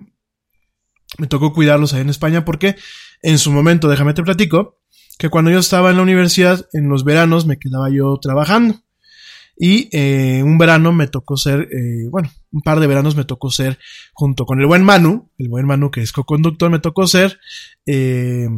me 1.19 1.27
tocó 1.27 1.53
cuidarlos 1.53 1.93
ahí 1.93 2.01
en 2.01 2.11
España 2.11 2.45
porque 2.45 2.77
en 3.23 3.39
su 3.39 3.51
momento, 3.51 3.89
déjame 3.89 4.14
te 4.14 4.23
platico, 4.23 4.79
que 5.19 5.29
cuando 5.29 5.51
yo 5.51 5.59
estaba 5.59 5.91
en 5.91 5.97
la 5.97 6.03
universidad, 6.03 6.67
en 6.73 6.89
los 6.89 7.05
veranos 7.05 7.47
me 7.47 7.59
quedaba 7.59 7.91
yo 7.91 8.19
trabajando. 8.21 8.81
Y 9.59 9.89
eh, 9.97 10.43
un 10.43 10.59
verano 10.59 10.93
me 10.93 11.07
tocó 11.07 11.39
ser, 11.39 11.69
eh, 11.73 12.09
bueno, 12.11 12.31
un 12.53 12.61
par 12.61 12.79
de 12.79 12.87
veranos 12.87 13.17
me 13.17 13.25
tocó 13.25 13.51
ser, 13.51 13.79
junto 14.12 14.45
con 14.45 14.61
el 14.61 14.67
buen 14.67 14.85
Manu, 14.85 15.31
el 15.39 15.49
buen 15.49 15.67
Manu 15.67 15.91
que 15.91 16.03
es 16.03 16.12
co-conductor, 16.12 16.71
me 16.71 16.79
tocó 16.79 17.07
ser 17.07 17.39
eh, 17.87 18.49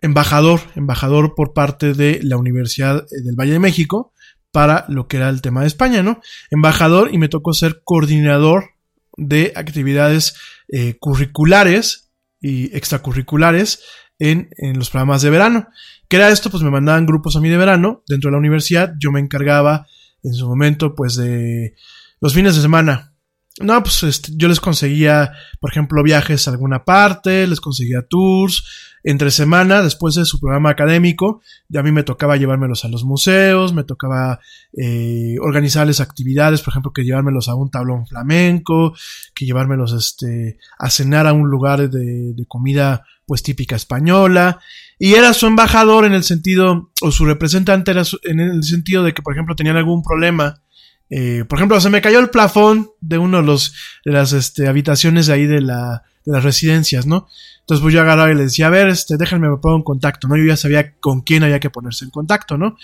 embajador, 0.00 0.60
embajador 0.74 1.34
por 1.36 1.54
parte 1.54 1.94
de 1.94 2.18
la 2.24 2.36
Universidad 2.36 3.06
del 3.24 3.36
Valle 3.36 3.52
de 3.52 3.58
México 3.60 4.12
para 4.50 4.84
lo 4.88 5.06
que 5.06 5.16
era 5.18 5.28
el 5.28 5.42
tema 5.42 5.60
de 5.60 5.68
España, 5.68 6.02
¿no? 6.02 6.20
Embajador 6.50 7.10
y 7.12 7.18
me 7.18 7.28
tocó 7.28 7.52
ser 7.54 7.82
coordinador 7.84 8.70
de 9.16 9.52
actividades 9.54 10.36
eh, 10.68 10.96
curriculares 10.98 12.12
y 12.40 12.74
extracurriculares 12.76 13.82
en, 14.18 14.48
en, 14.58 14.78
los 14.78 14.90
programas 14.90 15.22
de 15.22 15.30
verano. 15.30 15.68
¿Qué 16.08 16.16
era 16.16 16.30
esto? 16.30 16.50
Pues 16.50 16.62
me 16.62 16.70
mandaban 16.70 17.06
grupos 17.06 17.36
a 17.36 17.40
mí 17.40 17.48
de 17.48 17.56
verano 17.56 18.02
dentro 18.06 18.28
de 18.28 18.32
la 18.32 18.38
universidad. 18.38 18.94
Yo 18.98 19.10
me 19.12 19.20
encargaba 19.20 19.86
en 20.22 20.34
su 20.34 20.48
momento, 20.48 20.94
pues, 20.94 21.16
de 21.16 21.74
los 22.20 22.34
fines 22.34 22.56
de 22.56 22.62
semana. 22.62 23.14
No, 23.60 23.80
pues 23.82 24.02
este, 24.02 24.32
yo 24.34 24.48
les 24.48 24.58
conseguía, 24.58 25.32
por 25.60 25.70
ejemplo, 25.70 26.02
viajes 26.02 26.48
a 26.48 26.50
alguna 26.50 26.84
parte, 26.84 27.46
les 27.46 27.60
conseguía 27.60 28.02
tours, 28.08 28.64
entre 29.04 29.30
semana, 29.30 29.82
después 29.82 30.14
de 30.14 30.24
su 30.24 30.40
programa 30.40 30.70
académico, 30.70 31.42
a 31.74 31.82
mí 31.82 31.92
me 31.92 32.02
tocaba 32.02 32.36
llevármelos 32.36 32.84
a 32.84 32.88
los 32.88 33.04
museos, 33.04 33.74
me 33.74 33.84
tocaba 33.84 34.40
eh, 34.72 35.36
organizarles 35.40 36.00
actividades, 36.00 36.62
por 36.62 36.72
ejemplo, 36.72 36.92
que 36.92 37.04
llevármelos 37.04 37.48
a 37.48 37.54
un 37.54 37.70
tablón 37.70 38.06
flamenco, 38.06 38.94
que 39.34 39.44
llevármelos 39.44 39.92
este, 39.92 40.58
a 40.78 40.90
cenar 40.90 41.26
a 41.26 41.34
un 41.34 41.50
lugar 41.50 41.90
de, 41.90 42.32
de 42.32 42.46
comida 42.46 43.04
pues 43.26 43.42
típica 43.42 43.76
española, 43.76 44.58
y 44.98 45.14
era 45.14 45.34
su 45.34 45.46
embajador 45.46 46.06
en 46.06 46.14
el 46.14 46.24
sentido, 46.24 46.90
o 47.02 47.10
su 47.10 47.26
representante 47.26 47.90
era 47.90 48.04
su, 48.04 48.18
en 48.24 48.40
el 48.40 48.64
sentido 48.64 49.02
de 49.02 49.12
que, 49.12 49.22
por 49.22 49.34
ejemplo, 49.34 49.54
tenían 49.54 49.76
algún 49.76 50.02
problema 50.02 50.62
eh, 51.10 51.44
por 51.48 51.58
ejemplo, 51.58 51.80
se 51.80 51.90
me 51.90 52.00
cayó 52.00 52.18
el 52.18 52.30
plafón 52.30 52.90
de 53.00 53.18
uno 53.18 53.36
de 53.38 53.44
los 53.44 53.74
de 54.04 54.12
las 54.12 54.32
este, 54.32 54.66
habitaciones 54.66 55.26
de 55.26 55.34
ahí 55.34 55.46
de 55.46 55.60
la 55.60 56.02
de 56.24 56.32
las 56.32 56.42
residencias, 56.42 57.06
¿no? 57.06 57.28
Entonces 57.64 57.82
pues 57.82 57.94
yo 57.94 58.02
agarraba 58.02 58.30
y 58.30 58.34
le 58.34 58.42
decía, 58.42 58.66
a 58.66 58.70
ver, 58.70 58.88
este, 58.88 59.16
déjenme 59.16 59.48
me 59.48 59.56
pongo 59.56 59.76
en 59.76 59.82
contacto, 59.82 60.28
¿no? 60.28 60.36
Yo 60.36 60.44
ya 60.44 60.56
sabía 60.56 60.92
con 61.00 61.22
quién 61.22 61.44
había 61.44 61.60
que 61.60 61.70
ponerse 61.70 62.04
en 62.04 62.10
contacto, 62.10 62.58
¿no? 62.58 62.76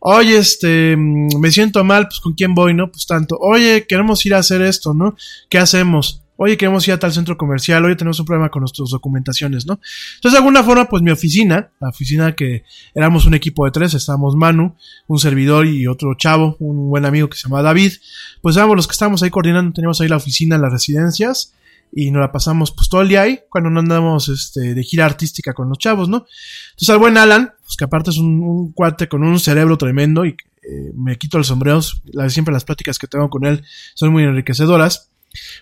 Oye, 0.00 0.36
este, 0.36 0.94
me 0.98 1.50
siento 1.50 1.82
mal, 1.84 2.06
pues 2.06 2.20
con 2.20 2.34
quién 2.34 2.54
voy, 2.54 2.74
¿no? 2.74 2.92
Pues 2.92 3.06
tanto, 3.06 3.38
oye, 3.40 3.86
queremos 3.88 4.26
ir 4.26 4.34
a 4.34 4.38
hacer 4.38 4.60
esto, 4.60 4.92
¿no? 4.92 5.16
¿Qué 5.48 5.56
hacemos? 5.56 6.22
Oye, 6.36 6.58
queremos 6.58 6.86
ir 6.86 6.92
a 6.92 6.98
tal 6.98 7.14
centro 7.14 7.38
comercial, 7.38 7.82
oye, 7.86 7.96
tenemos 7.96 8.20
un 8.20 8.26
problema 8.26 8.50
con 8.50 8.60
nuestras 8.60 8.90
documentaciones, 8.90 9.64
¿no? 9.64 9.80
Entonces, 10.16 10.32
de 10.32 10.38
alguna 10.38 10.62
forma, 10.62 10.86
pues 10.86 11.02
mi 11.02 11.10
oficina, 11.10 11.70
la 11.80 11.88
oficina 11.88 12.34
que 12.34 12.64
éramos 12.94 13.24
un 13.24 13.32
equipo 13.32 13.64
de 13.64 13.70
tres, 13.70 13.94
estábamos 13.94 14.36
Manu, 14.36 14.76
un 15.06 15.18
servidor 15.18 15.66
y 15.66 15.86
otro 15.86 16.14
chavo, 16.14 16.58
un 16.60 16.90
buen 16.90 17.06
amigo 17.06 17.30
que 17.30 17.38
se 17.38 17.48
llama 17.48 17.62
David, 17.62 17.92
pues 18.42 18.54
éramos 18.54 18.76
los 18.76 18.86
que 18.86 18.92
estábamos 18.92 19.22
ahí 19.22 19.30
coordinando, 19.30 19.72
teníamos 19.72 19.98
ahí 20.02 20.08
la 20.08 20.16
oficina 20.16 20.58
las 20.58 20.72
residencias 20.72 21.54
y 21.92 22.10
nos 22.10 22.20
la 22.20 22.32
pasamos 22.32 22.72
pues 22.72 22.88
todo 22.88 23.02
el 23.02 23.08
día 23.08 23.22
ahí 23.22 23.40
cuando 23.48 23.70
no 23.70 23.80
andamos 23.80 24.28
este, 24.28 24.74
de 24.74 24.82
gira 24.82 25.04
artística 25.04 25.54
con 25.54 25.68
los 25.68 25.78
chavos, 25.78 26.08
¿no? 26.08 26.26
Entonces 26.70 26.90
al 26.90 26.98
buen 26.98 27.16
Alan, 27.16 27.52
pues 27.62 27.76
que 27.76 27.84
aparte 27.84 28.10
es 28.10 28.18
un, 28.18 28.40
un 28.40 28.72
cuate 28.72 29.08
con 29.08 29.22
un 29.22 29.38
cerebro 29.40 29.78
tremendo 29.78 30.24
y 30.24 30.30
eh, 30.30 30.92
me 30.94 31.16
quito 31.16 31.38
los 31.38 31.46
sombreros, 31.46 32.02
la, 32.06 32.28
siempre 32.28 32.52
las 32.52 32.64
pláticas 32.64 32.98
que 32.98 33.06
tengo 33.06 33.30
con 33.30 33.46
él 33.46 33.64
son 33.94 34.12
muy 34.12 34.24
enriquecedoras 34.24 35.10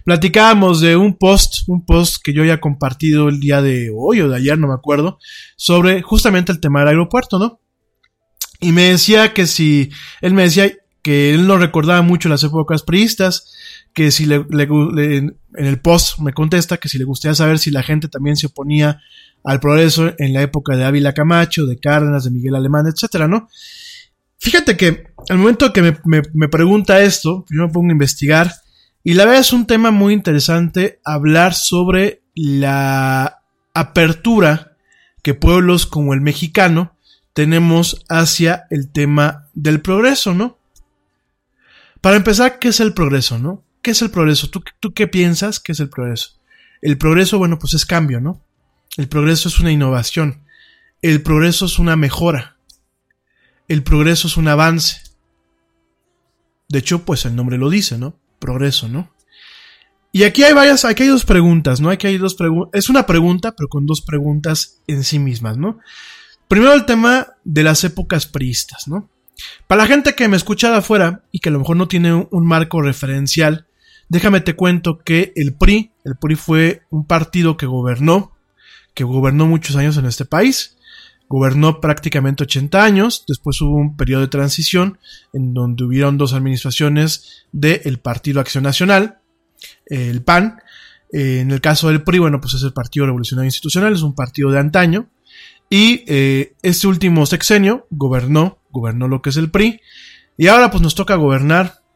Platicábamos 0.04 0.80
de 0.80 0.96
un 0.96 1.16
post, 1.16 1.68
un 1.68 1.84
post 1.84 2.22
que 2.22 2.32
yo 2.32 2.42
había 2.42 2.60
compartido 2.60 3.28
el 3.28 3.40
día 3.40 3.62
de 3.62 3.90
hoy 3.94 4.20
o 4.20 4.28
de 4.28 4.36
ayer, 4.36 4.58
no 4.58 4.68
me 4.68 4.74
acuerdo, 4.74 5.18
sobre 5.56 6.02
justamente 6.02 6.52
el 6.52 6.60
tema 6.60 6.80
del 6.80 6.88
aeropuerto, 6.88 7.38
¿no? 7.38 7.60
Y 8.60 8.72
me 8.72 8.90
decía 8.90 9.32
que 9.32 9.46
si, 9.46 9.90
él 10.20 10.34
me 10.34 10.42
decía 10.42 10.72
que 11.02 11.34
él 11.34 11.46
no 11.46 11.58
recordaba 11.58 12.02
mucho 12.02 12.28
las 12.28 12.42
épocas 12.44 12.82
priistas, 12.82 13.52
que 13.94 14.10
si 14.10 14.26
le, 14.26 14.44
en 14.50 15.38
el 15.54 15.80
post 15.80 16.18
me 16.18 16.32
contesta 16.32 16.78
que 16.78 16.88
si 16.88 16.98
le 16.98 17.04
gustaría 17.04 17.34
saber 17.34 17.58
si 17.58 17.70
la 17.70 17.84
gente 17.84 18.08
también 18.08 18.36
se 18.36 18.48
oponía 18.48 19.00
al 19.44 19.60
progreso 19.60 20.12
en 20.18 20.32
la 20.32 20.42
época 20.42 20.76
de 20.76 20.84
Ávila 20.84 21.14
Camacho, 21.14 21.64
de 21.64 21.78
Cárdenas, 21.78 22.24
de 22.24 22.30
Miguel 22.30 22.56
Alemán, 22.56 22.86
etcétera, 22.86 23.28
¿no? 23.28 23.48
Fíjate 24.38 24.76
que 24.76 25.06
al 25.30 25.38
momento 25.38 25.72
que 25.72 25.82
me, 25.82 26.22
me, 26.34 26.48
pregunta 26.48 27.02
esto, 27.02 27.46
yo 27.48 27.62
me 27.62 27.72
pongo 27.72 27.88
a 27.88 27.92
investigar 27.92 28.52
y 29.04 29.14
la 29.14 29.24
verdad 29.24 29.40
es 29.40 29.52
un 29.52 29.66
tema 29.66 29.90
muy 29.90 30.12
interesante 30.12 31.00
hablar 31.04 31.54
sobre 31.54 32.22
la 32.34 33.42
apertura 33.74 34.76
que 35.22 35.34
pueblos 35.34 35.86
como 35.86 36.14
el 36.14 36.20
mexicano 36.20 36.96
tenemos 37.32 38.04
hacia 38.08 38.66
el 38.70 38.90
tema 38.90 39.48
del 39.54 39.80
progreso, 39.80 40.34
¿no? 40.34 40.58
Para 42.00 42.16
empezar, 42.16 42.58
¿qué 42.58 42.68
es 42.68 42.80
el 42.80 42.92
progreso, 42.92 43.38
no? 43.38 43.63
¿Qué 43.84 43.90
es 43.90 44.00
el 44.00 44.10
progreso? 44.10 44.48
¿Tú, 44.48 44.64
¿Tú 44.80 44.94
qué 44.94 45.06
piensas 45.06 45.60
que 45.60 45.72
es 45.72 45.80
el 45.80 45.90
progreso? 45.90 46.30
El 46.80 46.96
progreso, 46.96 47.36
bueno, 47.36 47.58
pues 47.58 47.74
es 47.74 47.84
cambio, 47.84 48.18
¿no? 48.18 48.42
El 48.96 49.08
progreso 49.08 49.50
es 49.50 49.60
una 49.60 49.72
innovación. 49.72 50.42
El 51.02 51.20
progreso 51.20 51.66
es 51.66 51.78
una 51.78 51.94
mejora. 51.94 52.56
El 53.68 53.82
progreso 53.82 54.26
es 54.26 54.38
un 54.38 54.48
avance. 54.48 55.02
De 56.66 56.78
hecho, 56.78 57.04
pues 57.04 57.26
el 57.26 57.36
nombre 57.36 57.58
lo 57.58 57.68
dice, 57.68 57.98
¿no? 57.98 58.18
Progreso, 58.38 58.88
¿no? 58.88 59.12
Y 60.12 60.22
aquí 60.22 60.44
hay 60.44 60.54
varias, 60.54 60.86
aquí 60.86 61.02
hay 61.02 61.10
dos 61.10 61.26
preguntas, 61.26 61.82
¿no? 61.82 61.90
Aquí 61.90 62.06
hay 62.06 62.16
dos 62.16 62.36
preguntas. 62.36 62.70
Es 62.72 62.88
una 62.88 63.04
pregunta, 63.04 63.54
pero 63.54 63.68
con 63.68 63.84
dos 63.84 64.00
preguntas 64.00 64.80
en 64.86 65.04
sí 65.04 65.18
mismas, 65.18 65.58
¿no? 65.58 65.78
Primero 66.48 66.72
el 66.72 66.86
tema 66.86 67.34
de 67.44 67.64
las 67.64 67.84
épocas 67.84 68.24
priistas, 68.24 68.88
¿no? 68.88 69.10
Para 69.66 69.82
la 69.82 69.88
gente 69.88 70.14
que 70.14 70.28
me 70.28 70.38
escucha 70.38 70.70
de 70.70 70.78
afuera 70.78 71.24
y 71.32 71.40
que 71.40 71.50
a 71.50 71.52
lo 71.52 71.58
mejor 71.58 71.76
no 71.76 71.86
tiene 71.86 72.14
un 72.14 72.46
marco 72.46 72.80
referencial, 72.80 73.66
Déjame 74.08 74.40
te 74.40 74.54
cuento 74.54 74.98
que 74.98 75.32
el 75.36 75.54
PRI, 75.54 75.92
el 76.04 76.16
PRI 76.16 76.36
fue 76.36 76.82
un 76.90 77.06
partido 77.06 77.56
que 77.56 77.66
gobernó, 77.66 78.32
que 78.94 79.04
gobernó 79.04 79.46
muchos 79.46 79.76
años 79.76 79.96
en 79.96 80.06
este 80.06 80.24
país, 80.24 80.76
gobernó 81.28 81.80
prácticamente 81.80 82.44
80 82.44 82.84
años, 82.84 83.24
después 83.26 83.60
hubo 83.60 83.76
un 83.76 83.96
periodo 83.96 84.22
de 84.22 84.28
transición 84.28 84.98
en 85.32 85.54
donde 85.54 85.84
hubieron 85.84 86.18
dos 86.18 86.32
administraciones 86.32 87.46
del 87.52 87.98
Partido 87.98 88.40
Acción 88.40 88.64
Nacional, 88.64 89.18
el 89.86 90.22
PAN, 90.22 90.58
en 91.10 91.50
el 91.50 91.60
caso 91.60 91.88
del 91.88 92.02
PRI, 92.02 92.18
bueno, 92.18 92.40
pues 92.40 92.54
es 92.54 92.62
el 92.62 92.72
Partido 92.72 93.06
Revolucionario 93.06 93.46
Institucional, 93.46 93.94
es 93.94 94.02
un 94.02 94.14
partido 94.14 94.50
de 94.50 94.58
antaño, 94.58 95.08
y 95.70 96.04
eh, 96.06 96.54
este 96.62 96.86
último 96.86 97.24
sexenio 97.24 97.86
gobernó, 97.90 98.58
gobernó 98.70 99.08
lo 99.08 99.22
que 99.22 99.30
es 99.30 99.36
el 99.36 99.50
PRI, 99.50 99.80
y 100.36 100.48
ahora 100.48 100.70
pues 100.70 100.82
nos 100.82 100.94
toca 100.94 101.14
gobernar 101.14 101.83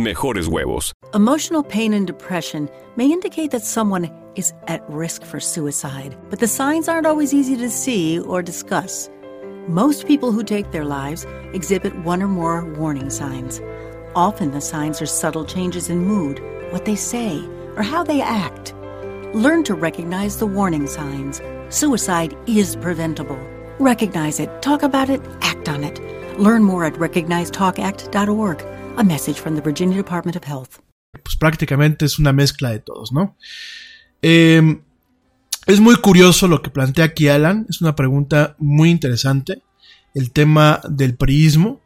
mejores 0.00 0.46
huevos. 0.48 0.92
Emotional 1.14 1.62
pain 1.62 1.92
and 1.92 2.06
depression 2.06 2.68
may 2.96 3.10
indicate 3.10 3.50
that 3.50 3.62
someone 3.62 4.10
is 4.34 4.52
at 4.68 4.88
risk 4.88 5.24
for 5.24 5.40
suicide, 5.40 6.16
but 6.30 6.38
the 6.38 6.46
signs 6.46 6.88
aren't 6.88 7.06
always 7.06 7.34
easy 7.34 7.56
to 7.56 7.70
see 7.70 8.18
or 8.18 8.42
discuss. 8.42 9.10
Most 9.68 10.06
people 10.06 10.32
who 10.32 10.42
take 10.42 10.70
their 10.70 10.84
lives 10.84 11.26
exhibit 11.52 11.94
one 12.04 12.22
or 12.22 12.28
more 12.28 12.64
warning 12.74 13.10
signs. 13.10 13.60
Often 14.14 14.52
the 14.52 14.60
signs 14.60 15.00
are 15.00 15.06
subtle 15.06 15.44
changes 15.44 15.88
in 15.88 16.04
mood, 16.04 16.40
what 16.72 16.84
they 16.84 16.96
say, 16.96 17.40
or 17.76 17.82
how 17.82 18.02
they 18.02 18.20
act. 18.20 18.74
Learn 19.34 19.62
to 19.64 19.74
recognize 19.74 20.38
the 20.38 20.46
warning 20.46 20.86
signs. 20.86 21.40
Suicide 21.68 22.36
is 22.46 22.74
preventable. 22.76 23.38
Recognize 23.78 24.40
it, 24.40 24.50
talk 24.60 24.82
about 24.82 25.08
it, 25.08 25.20
act 25.40 25.68
on 25.68 25.84
it. 25.84 26.00
Learn 26.38 26.64
more 26.64 26.84
at 26.84 26.94
recognizetalkact.org. 26.94 28.79
A 29.00 29.02
message 29.02 29.40
from 29.40 29.54
the 29.54 29.62
Virginia 29.62 29.96
Department 29.96 30.36
of 30.36 30.46
Health. 30.46 30.72
Pues 31.24 31.34
prácticamente 31.34 32.04
es 32.04 32.18
una 32.18 32.34
mezcla 32.34 32.68
de 32.68 32.80
todos, 32.80 33.12
¿no? 33.12 33.34
Eh, 34.20 34.78
es 35.64 35.80
muy 35.80 35.96
curioso 35.96 36.46
lo 36.48 36.60
que 36.60 36.68
plantea 36.68 37.06
aquí 37.06 37.28
Alan, 37.28 37.64
es 37.70 37.80
una 37.80 37.96
pregunta 37.96 38.56
muy 38.58 38.90
interesante. 38.90 39.62
El 40.12 40.32
tema 40.32 40.82
del 40.86 41.14
priismo. 41.14 41.80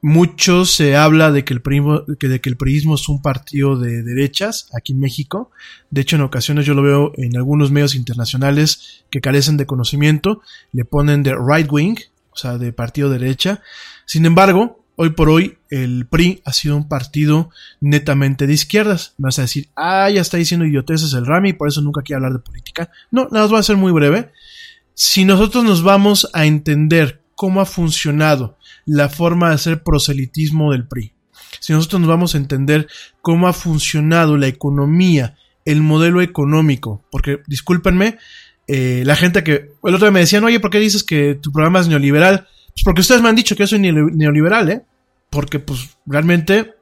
Mucho 0.00 0.64
se 0.64 0.96
habla 0.96 1.30
de 1.30 1.44
que 1.44 1.52
el 1.52 1.60
priismo 1.60 2.94
es 2.94 3.06
un 3.10 3.20
partido 3.20 3.78
de 3.78 4.02
derechas 4.02 4.70
aquí 4.74 4.94
en 4.94 5.00
México. 5.00 5.50
De 5.90 6.00
hecho, 6.00 6.16
en 6.16 6.22
ocasiones 6.22 6.64
yo 6.64 6.72
lo 6.72 6.80
veo 6.80 7.12
en 7.18 7.36
algunos 7.36 7.70
medios 7.70 7.94
internacionales 7.94 9.04
que 9.10 9.20
carecen 9.20 9.58
de 9.58 9.66
conocimiento. 9.66 10.40
Le 10.72 10.86
ponen 10.86 11.22
de 11.22 11.34
right 11.34 11.70
wing, 11.70 11.96
o 12.30 12.36
sea, 12.38 12.56
de 12.56 12.72
partido 12.72 13.10
derecha. 13.10 13.60
Sin 14.06 14.24
embargo, 14.24 14.75
Hoy 14.98 15.10
por 15.10 15.28
hoy 15.28 15.58
el 15.68 16.06
PRI 16.06 16.40
ha 16.46 16.54
sido 16.54 16.74
un 16.74 16.88
partido 16.88 17.50
netamente 17.80 18.46
de 18.46 18.54
izquierdas. 18.54 19.14
Me 19.18 19.26
vas 19.26 19.38
a 19.38 19.42
decir, 19.42 19.68
ah, 19.76 20.08
ya 20.08 20.22
está 20.22 20.38
diciendo 20.38 20.64
idioteces 20.64 21.12
el 21.12 21.26
Rami, 21.26 21.52
por 21.52 21.68
eso 21.68 21.82
nunca 21.82 22.00
quiere 22.00 22.16
hablar 22.16 22.32
de 22.32 22.38
política. 22.38 22.90
No, 23.10 23.28
nada 23.30 23.42
más 23.42 23.50
voy 23.50 23.60
a 23.60 23.62
ser 23.62 23.76
muy 23.76 23.92
breve. 23.92 24.32
Si 24.94 25.26
nosotros 25.26 25.64
nos 25.64 25.82
vamos 25.82 26.30
a 26.32 26.46
entender 26.46 27.20
cómo 27.34 27.60
ha 27.60 27.66
funcionado 27.66 28.56
la 28.86 29.10
forma 29.10 29.50
de 29.50 29.56
hacer 29.56 29.82
proselitismo 29.82 30.72
del 30.72 30.88
PRI, 30.88 31.12
si 31.60 31.74
nosotros 31.74 32.00
nos 32.00 32.08
vamos 32.08 32.34
a 32.34 32.38
entender 32.38 32.88
cómo 33.20 33.48
ha 33.48 33.52
funcionado 33.52 34.38
la 34.38 34.46
economía, 34.46 35.36
el 35.66 35.82
modelo 35.82 36.22
económico, 36.22 37.04
porque 37.10 37.40
discúlpenme, 37.46 38.16
eh, 38.66 39.02
la 39.04 39.14
gente 39.14 39.44
que 39.44 39.72
el 39.84 39.94
otro 39.94 40.06
día 40.06 40.10
me 40.10 40.20
decían, 40.20 40.44
oye, 40.44 40.58
¿por 40.58 40.70
qué 40.70 40.78
dices 40.78 41.04
que 41.04 41.34
tu 41.34 41.52
programa 41.52 41.80
es 41.80 41.88
neoliberal? 41.88 42.48
Pues 42.76 42.84
porque 42.84 43.00
ustedes 43.00 43.22
me 43.22 43.30
han 43.30 43.36
dicho 43.36 43.56
que 43.56 43.62
yo 43.62 43.68
soy 43.68 43.78
neoliberal, 43.78 44.68
¿eh? 44.68 44.82
Porque 45.30 45.58
pues 45.60 45.96
realmente 46.04 46.74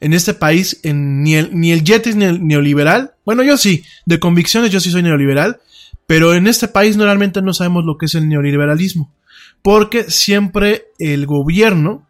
en 0.00 0.12
este 0.12 0.34
país 0.34 0.80
ni, 0.84 1.34
el, 1.34 1.58
ni 1.58 1.72
el 1.72 1.82
es 1.90 2.14
neoliberal. 2.14 3.14
Bueno, 3.24 3.42
yo 3.42 3.56
sí, 3.56 3.84
de 4.04 4.20
convicciones 4.20 4.70
yo 4.70 4.80
sí 4.80 4.90
soy 4.90 5.02
neoliberal, 5.02 5.60
pero 6.06 6.34
en 6.34 6.46
este 6.46 6.68
país 6.68 6.98
normalmente 6.98 7.40
no 7.40 7.54
sabemos 7.54 7.86
lo 7.86 7.96
que 7.96 8.04
es 8.04 8.14
el 8.14 8.28
neoliberalismo. 8.28 9.10
Porque 9.62 10.10
siempre 10.10 10.88
el 10.98 11.24
gobierno 11.24 12.06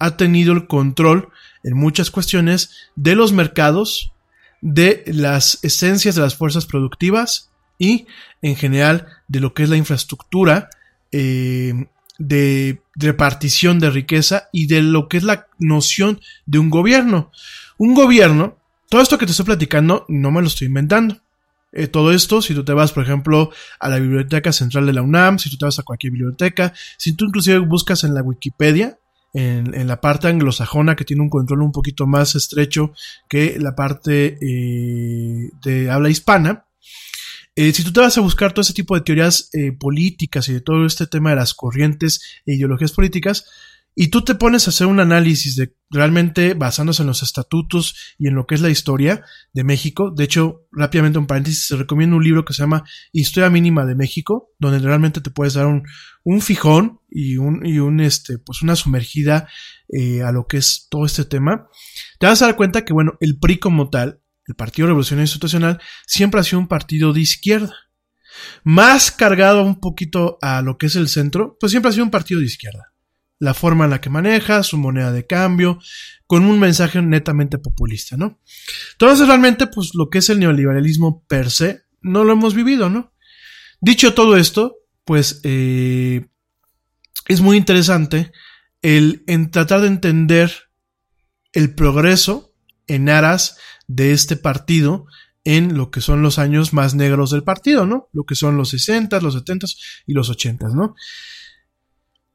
ha 0.00 0.16
tenido 0.16 0.52
el 0.52 0.66
control 0.66 1.28
en 1.62 1.76
muchas 1.76 2.10
cuestiones 2.10 2.70
de 2.96 3.14
los 3.14 3.32
mercados, 3.32 4.12
de 4.60 5.04
las 5.06 5.60
esencias 5.62 6.16
de 6.16 6.22
las 6.22 6.34
fuerzas 6.34 6.66
productivas 6.66 7.52
y 7.78 8.08
en 8.42 8.56
general 8.56 9.06
de 9.28 9.38
lo 9.38 9.54
que 9.54 9.62
es 9.62 9.68
la 9.68 9.76
infraestructura 9.76 10.68
eh, 11.12 11.86
de 12.18 12.82
repartición 12.94 13.78
de 13.78 13.90
riqueza 13.90 14.48
y 14.52 14.66
de 14.66 14.82
lo 14.82 15.08
que 15.08 15.18
es 15.18 15.22
la 15.22 15.46
noción 15.58 16.20
de 16.46 16.58
un 16.58 16.70
gobierno. 16.70 17.30
Un 17.78 17.94
gobierno, 17.94 18.56
todo 18.88 19.02
esto 19.02 19.18
que 19.18 19.26
te 19.26 19.32
estoy 19.32 19.46
platicando, 19.46 20.04
no 20.08 20.30
me 20.30 20.40
lo 20.40 20.46
estoy 20.46 20.68
inventando. 20.68 21.20
Eh, 21.72 21.88
todo 21.88 22.12
esto, 22.12 22.40
si 22.40 22.54
tú 22.54 22.64
te 22.64 22.72
vas, 22.72 22.92
por 22.92 23.02
ejemplo, 23.02 23.50
a 23.80 23.88
la 23.88 23.98
biblioteca 23.98 24.52
central 24.52 24.86
de 24.86 24.94
la 24.94 25.02
UNAM, 25.02 25.38
si 25.38 25.50
tú 25.50 25.58
te 25.58 25.66
vas 25.66 25.78
a 25.78 25.82
cualquier 25.82 26.12
biblioteca, 26.12 26.72
si 26.96 27.12
tú 27.12 27.26
inclusive 27.26 27.58
buscas 27.58 28.04
en 28.04 28.14
la 28.14 28.22
Wikipedia, 28.22 28.98
en, 29.34 29.86
la 29.86 30.00
parte 30.00 30.28
anglosajona 30.28 30.96
que 30.96 31.04
tiene 31.04 31.22
un 31.22 31.28
control 31.28 31.62
un 31.62 31.72
poquito 31.72 32.06
más 32.06 32.34
estrecho 32.34 32.92
que 33.28 33.58
la 33.60 33.74
parte 33.74 34.38
eh, 34.40 35.50
de 35.62 35.90
habla 35.90 36.08
hispana, 36.08 36.65
eh, 37.56 37.72
si 37.72 37.82
tú 37.82 37.92
te 37.92 38.00
vas 38.00 38.16
a 38.16 38.20
buscar 38.20 38.52
todo 38.52 38.60
ese 38.60 38.74
tipo 38.74 38.94
de 38.94 39.00
teorías 39.00 39.48
eh, 39.54 39.72
políticas 39.72 40.48
y 40.48 40.52
de 40.52 40.60
todo 40.60 40.84
este 40.84 41.06
tema 41.06 41.30
de 41.30 41.36
las 41.36 41.54
corrientes 41.54 42.20
e 42.44 42.54
ideologías 42.54 42.92
políticas, 42.92 43.46
y 43.98 44.08
tú 44.08 44.22
te 44.22 44.34
pones 44.34 44.66
a 44.66 44.70
hacer 44.70 44.86
un 44.86 45.00
análisis 45.00 45.56
de 45.56 45.74
realmente 45.88 46.52
basándose 46.52 47.02
en 47.02 47.08
los 47.08 47.22
estatutos 47.22 48.14
y 48.18 48.28
en 48.28 48.34
lo 48.34 48.46
que 48.46 48.54
es 48.54 48.60
la 48.60 48.68
historia 48.68 49.24
de 49.54 49.64
México. 49.64 50.12
De 50.14 50.24
hecho, 50.24 50.66
rápidamente 50.70 51.18
un 51.18 51.26
paréntesis, 51.26 51.66
se 51.66 51.76
recomienda 51.76 52.16
un 52.16 52.22
libro 52.22 52.44
que 52.44 52.52
se 52.52 52.62
llama 52.62 52.84
Historia 53.10 53.48
Mínima 53.48 53.86
de 53.86 53.94
México, 53.94 54.50
donde 54.58 54.80
realmente 54.80 55.22
te 55.22 55.30
puedes 55.30 55.54
dar 55.54 55.64
un, 55.64 55.82
un 56.24 56.42
fijón 56.42 57.00
y 57.08 57.38
un, 57.38 57.64
y 57.64 57.78
un 57.78 58.00
este, 58.00 58.36
pues 58.36 58.60
una 58.60 58.76
sumergida 58.76 59.48
eh, 59.88 60.22
a 60.22 60.30
lo 60.30 60.46
que 60.46 60.58
es 60.58 60.88
todo 60.90 61.06
este 61.06 61.24
tema. 61.24 61.66
Te 62.18 62.26
vas 62.26 62.42
a 62.42 62.46
dar 62.46 62.56
cuenta 62.56 62.84
que, 62.84 62.92
bueno, 62.92 63.12
el 63.20 63.38
PRI 63.38 63.58
como 63.58 63.88
tal 63.88 64.20
el 64.46 64.54
Partido 64.54 64.88
Revolucionario 64.88 65.24
Institucional, 65.24 65.80
siempre 66.06 66.40
ha 66.40 66.44
sido 66.44 66.60
un 66.60 66.68
partido 66.68 67.12
de 67.12 67.20
izquierda. 67.20 67.74
Más 68.64 69.10
cargado 69.10 69.62
un 69.62 69.80
poquito 69.80 70.38
a 70.42 70.62
lo 70.62 70.78
que 70.78 70.86
es 70.86 70.96
el 70.96 71.08
centro, 71.08 71.56
pues 71.58 71.70
siempre 71.70 71.88
ha 71.88 71.92
sido 71.92 72.04
un 72.04 72.10
partido 72.10 72.40
de 72.40 72.46
izquierda. 72.46 72.92
La 73.38 73.54
forma 73.54 73.84
en 73.84 73.90
la 73.90 74.00
que 74.00 74.10
maneja, 74.10 74.62
su 74.62 74.78
moneda 74.78 75.12
de 75.12 75.26
cambio, 75.26 75.78
con 76.26 76.44
un 76.44 76.58
mensaje 76.58 77.02
netamente 77.02 77.58
populista, 77.58 78.16
¿no? 78.16 78.40
Entonces 78.92 79.26
realmente, 79.26 79.66
pues 79.66 79.90
lo 79.94 80.08
que 80.10 80.18
es 80.18 80.30
el 80.30 80.40
neoliberalismo 80.40 81.24
per 81.26 81.50
se, 81.50 81.82
no 82.00 82.24
lo 82.24 82.32
hemos 82.32 82.54
vivido, 82.54 82.88
¿no? 82.88 83.12
Dicho 83.80 84.14
todo 84.14 84.36
esto, 84.36 84.76
pues 85.04 85.40
eh, 85.44 86.26
es 87.26 87.40
muy 87.40 87.56
interesante 87.56 88.32
el 88.82 89.22
en 89.26 89.50
tratar 89.50 89.80
de 89.80 89.88
entender 89.88 90.52
el 91.52 91.74
progreso 91.74 92.54
en 92.86 93.08
aras 93.08 93.58
de 93.86 94.12
este 94.12 94.36
partido 94.36 95.06
en 95.44 95.76
lo 95.76 95.90
que 95.90 96.00
son 96.00 96.22
los 96.22 96.38
años 96.38 96.72
más 96.72 96.94
negros 96.94 97.30
del 97.30 97.44
partido, 97.44 97.86
¿no? 97.86 98.08
Lo 98.12 98.24
que 98.24 98.34
son 98.34 98.56
los 98.56 98.70
60, 98.70 99.20
los 99.20 99.34
70 99.34 99.66
y 100.06 100.12
los 100.12 100.28
80, 100.28 100.68
¿no? 100.70 100.96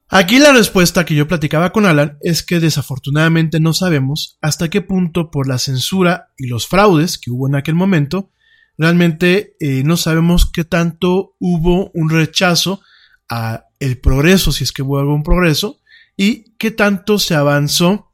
Aquí 0.07 0.39
la 0.39 0.51
respuesta 0.51 1.05
que 1.05 1.15
yo 1.15 1.27
platicaba 1.27 1.71
con 1.71 1.85
Alan 1.85 2.17
es 2.21 2.43
que 2.43 2.59
desafortunadamente 2.59 3.61
no 3.61 3.73
sabemos 3.73 4.37
hasta 4.41 4.69
qué 4.69 4.81
punto 4.81 5.31
por 5.31 5.47
la 5.47 5.57
censura 5.57 6.33
y 6.37 6.47
los 6.47 6.67
fraudes 6.67 7.17
que 7.17 7.31
hubo 7.31 7.47
en 7.47 7.55
aquel 7.55 7.75
momento, 7.75 8.29
realmente 8.77 9.55
eh, 9.59 9.83
no 9.83 9.95
sabemos 9.95 10.49
qué 10.51 10.65
tanto 10.65 11.35
hubo 11.39 11.91
un 11.93 12.09
rechazo 12.09 12.81
a 13.29 13.65
el 13.79 13.99
progreso, 13.99 14.51
si 14.51 14.65
es 14.65 14.71
que 14.71 14.81
hubo 14.81 14.99
algún 14.99 15.23
progreso, 15.23 15.79
y 16.17 16.55
qué 16.57 16.71
tanto 16.71 17.17
se 17.17 17.35
avanzó 17.35 18.10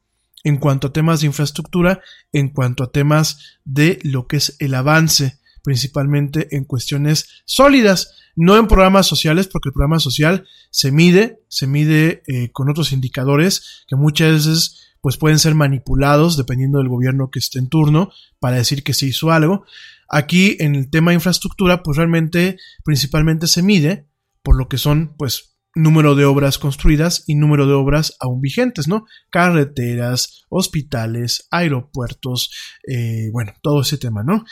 en 0.48 0.56
cuanto 0.56 0.88
a 0.88 0.92
temas 0.92 1.20
de 1.20 1.26
infraestructura, 1.26 2.00
en 2.32 2.48
cuanto 2.48 2.82
a 2.82 2.90
temas 2.90 3.58
de 3.64 3.98
lo 4.02 4.26
que 4.26 4.38
es 4.38 4.56
el 4.60 4.74
avance, 4.74 5.38
principalmente 5.62 6.56
en 6.56 6.64
cuestiones 6.64 7.42
sólidas, 7.44 8.14
no 8.34 8.56
en 8.56 8.66
programas 8.66 9.06
sociales, 9.06 9.46
porque 9.46 9.68
el 9.68 9.74
programa 9.74 9.98
social 9.98 10.46
se 10.70 10.90
mide, 10.90 11.40
se 11.48 11.66
mide 11.66 12.22
eh, 12.26 12.50
con 12.50 12.70
otros 12.70 12.92
indicadores 12.92 13.84
que 13.86 13.96
muchas 13.96 14.32
veces 14.32 14.94
pues 15.02 15.18
pueden 15.18 15.38
ser 15.38 15.54
manipulados 15.54 16.36
dependiendo 16.38 16.78
del 16.78 16.88
gobierno 16.88 17.30
que 17.30 17.38
esté 17.38 17.58
en 17.58 17.68
turno 17.68 18.10
para 18.40 18.56
decir 18.56 18.82
que 18.82 18.94
se 18.94 19.06
hizo 19.06 19.30
algo. 19.30 19.64
Aquí 20.08 20.56
en 20.60 20.74
el 20.74 20.88
tema 20.88 21.10
de 21.10 21.16
infraestructura, 21.16 21.82
pues 21.82 21.98
realmente 21.98 22.56
principalmente 22.84 23.48
se 23.48 23.62
mide 23.62 24.08
por 24.42 24.56
lo 24.56 24.66
que 24.68 24.78
son 24.78 25.14
pues 25.18 25.57
número 25.78 26.14
de 26.14 26.24
obras 26.24 26.58
construidas 26.58 27.24
y 27.26 27.36
número 27.36 27.66
de 27.66 27.72
obras 27.72 28.16
aún 28.20 28.40
vigentes, 28.40 28.88
¿no? 28.88 29.06
Carreteras, 29.30 30.44
hospitales, 30.48 31.46
aeropuertos, 31.50 32.50
eh, 32.86 33.30
bueno, 33.32 33.52
todo 33.62 33.82
ese 33.82 33.98
tema, 33.98 34.22
¿no? 34.22 34.44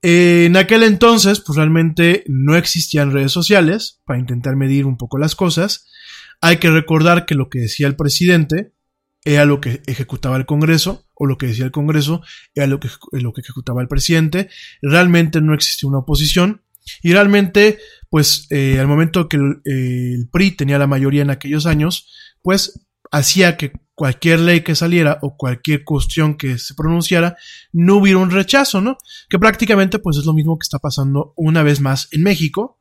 Eh, 0.00 0.46
en 0.46 0.56
aquel 0.56 0.82
entonces, 0.82 1.40
pues 1.40 1.56
realmente 1.56 2.24
no 2.26 2.56
existían 2.56 3.12
redes 3.12 3.32
sociales 3.32 4.00
para 4.04 4.18
intentar 4.18 4.56
medir 4.56 4.86
un 4.86 4.96
poco 4.96 5.18
las 5.18 5.36
cosas. 5.36 5.88
Hay 6.40 6.56
que 6.56 6.70
recordar 6.70 7.26
que 7.26 7.36
lo 7.36 7.48
que 7.48 7.60
decía 7.60 7.86
el 7.86 7.94
presidente 7.94 8.72
era 9.24 9.44
lo 9.44 9.60
que 9.60 9.82
ejecutaba 9.86 10.36
el 10.36 10.46
Congreso, 10.46 11.06
o 11.14 11.26
lo 11.26 11.38
que 11.38 11.46
decía 11.46 11.64
el 11.64 11.70
Congreso 11.70 12.22
era 12.54 12.66
lo 12.66 12.80
que, 12.80 12.88
lo 13.12 13.32
que 13.32 13.42
ejecutaba 13.42 13.80
el 13.80 13.88
presidente. 13.88 14.48
Realmente 14.80 15.40
no 15.40 15.54
existía 15.54 15.88
una 15.88 15.98
oposición. 15.98 16.61
Y 17.02 17.12
realmente, 17.12 17.78
pues 18.10 18.46
eh, 18.50 18.78
al 18.78 18.86
momento 18.86 19.28
que 19.28 19.36
eh, 19.36 20.14
el, 20.14 20.28
PRI 20.30 20.52
tenía 20.52 20.78
la 20.78 20.86
mayoría 20.86 21.22
en 21.22 21.30
aquellos 21.30 21.66
años, 21.66 22.08
pues 22.42 22.86
hacía 23.10 23.56
que 23.56 23.72
cualquier 23.94 24.40
ley 24.40 24.62
que 24.62 24.74
saliera 24.74 25.18
o 25.22 25.36
cualquier 25.36 25.84
cuestión 25.84 26.36
que 26.36 26.58
se 26.58 26.74
pronunciara 26.74 27.36
no 27.72 27.96
hubiera 27.96 28.18
un 28.18 28.30
rechazo, 28.30 28.80
¿no? 28.80 28.96
Que 29.28 29.38
prácticamente 29.38 29.98
pues 29.98 30.16
es 30.16 30.24
lo 30.24 30.32
mismo 30.32 30.58
que 30.58 30.64
está 30.64 30.78
pasando 30.78 31.34
una 31.36 31.62
vez 31.62 31.80
más 31.80 32.08
en 32.10 32.22
México 32.22 32.80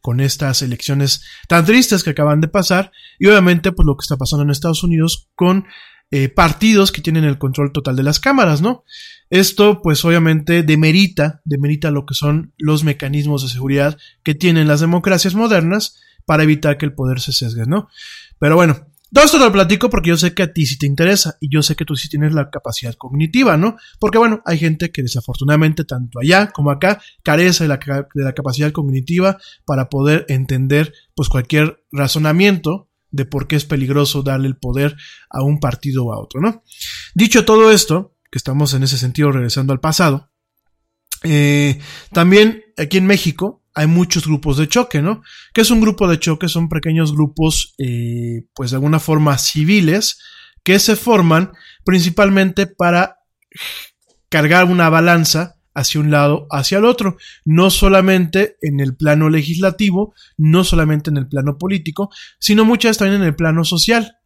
con 0.00 0.20
estas 0.20 0.62
elecciones 0.62 1.24
tan 1.48 1.64
tristes 1.64 2.02
que 2.02 2.10
acaban 2.10 2.40
de 2.40 2.48
pasar 2.48 2.92
y 3.18 3.26
obviamente 3.26 3.72
pues 3.72 3.86
lo 3.86 3.96
que 3.96 4.02
está 4.02 4.16
pasando 4.16 4.44
en 4.44 4.50
Estados 4.50 4.82
Unidos 4.82 5.30
con 5.34 5.66
eh, 6.10 6.28
partidos 6.28 6.92
que 6.92 7.00
tienen 7.00 7.24
el 7.24 7.38
control 7.38 7.72
total 7.72 7.96
de 7.96 8.02
las 8.02 8.20
cámaras, 8.20 8.60
¿no? 8.60 8.84
Esto, 9.32 9.80
pues 9.80 10.04
obviamente, 10.04 10.62
demerita, 10.62 11.40
demerita 11.46 11.90
lo 11.90 12.04
que 12.04 12.12
son 12.12 12.52
los 12.58 12.84
mecanismos 12.84 13.42
de 13.42 13.48
seguridad 13.48 13.96
que 14.22 14.34
tienen 14.34 14.68
las 14.68 14.80
democracias 14.80 15.34
modernas 15.34 15.96
para 16.26 16.42
evitar 16.42 16.76
que 16.76 16.84
el 16.84 16.92
poder 16.92 17.18
se 17.18 17.32
sesgue, 17.32 17.64
¿no? 17.64 17.88
Pero 18.38 18.56
bueno, 18.56 18.88
todo 19.10 19.24
esto 19.24 19.38
te 19.38 19.44
lo 19.44 19.50
platico 19.50 19.88
porque 19.88 20.10
yo 20.10 20.18
sé 20.18 20.34
que 20.34 20.42
a 20.42 20.52
ti 20.52 20.66
sí 20.66 20.76
te 20.76 20.84
interesa 20.84 21.38
y 21.40 21.48
yo 21.50 21.62
sé 21.62 21.76
que 21.76 21.86
tú 21.86 21.96
sí 21.96 22.10
tienes 22.10 22.34
la 22.34 22.50
capacidad 22.50 22.92
cognitiva, 22.92 23.56
¿no? 23.56 23.78
Porque 23.98 24.18
bueno, 24.18 24.42
hay 24.44 24.58
gente 24.58 24.92
que 24.92 25.00
desafortunadamente 25.00 25.86
tanto 25.86 26.20
allá 26.20 26.48
como 26.48 26.70
acá 26.70 27.00
carece 27.22 27.64
de 27.64 27.68
la, 27.68 27.78
de 28.14 28.24
la 28.24 28.34
capacidad 28.34 28.70
cognitiva 28.70 29.38
para 29.64 29.88
poder 29.88 30.26
entender 30.28 30.92
pues 31.14 31.30
cualquier 31.30 31.82
razonamiento 31.90 32.90
de 33.10 33.24
por 33.24 33.48
qué 33.48 33.56
es 33.56 33.64
peligroso 33.64 34.22
darle 34.22 34.48
el 34.48 34.58
poder 34.58 34.94
a 35.30 35.42
un 35.42 35.58
partido 35.58 36.04
o 36.04 36.12
a 36.12 36.20
otro, 36.20 36.42
¿no? 36.42 36.62
Dicho 37.14 37.46
todo 37.46 37.72
esto, 37.72 38.12
que 38.32 38.38
estamos 38.38 38.72
en 38.72 38.82
ese 38.82 38.96
sentido 38.96 39.30
regresando 39.30 39.74
al 39.74 39.80
pasado, 39.80 40.30
eh, 41.22 41.78
también 42.12 42.64
aquí 42.78 42.96
en 42.96 43.06
México 43.06 43.62
hay 43.74 43.86
muchos 43.86 44.26
grupos 44.26 44.56
de 44.56 44.68
choque, 44.68 45.02
¿no? 45.02 45.22
¿Qué 45.52 45.60
es 45.60 45.70
un 45.70 45.82
grupo 45.82 46.08
de 46.08 46.18
choque? 46.18 46.48
Son 46.48 46.68
pequeños 46.68 47.12
grupos, 47.12 47.74
eh, 47.78 48.46
pues 48.54 48.70
de 48.70 48.76
alguna 48.76 48.98
forma 48.98 49.36
civiles, 49.36 50.18
que 50.64 50.78
se 50.78 50.96
forman 50.96 51.52
principalmente 51.84 52.66
para 52.66 53.18
cargar 54.30 54.64
una 54.64 54.88
balanza 54.88 55.56
hacia 55.74 56.00
un 56.00 56.10
lado, 56.10 56.46
hacia 56.50 56.78
el 56.78 56.86
otro, 56.86 57.18
no 57.44 57.70
solamente 57.70 58.56
en 58.62 58.80
el 58.80 58.96
plano 58.96 59.28
legislativo, 59.28 60.14
no 60.38 60.64
solamente 60.64 61.10
en 61.10 61.18
el 61.18 61.28
plano 61.28 61.58
político, 61.58 62.10
sino 62.38 62.64
muchas 62.64 62.96
también 62.96 63.20
en 63.20 63.28
el 63.28 63.36
plano 63.36 63.64
social. 63.64 64.16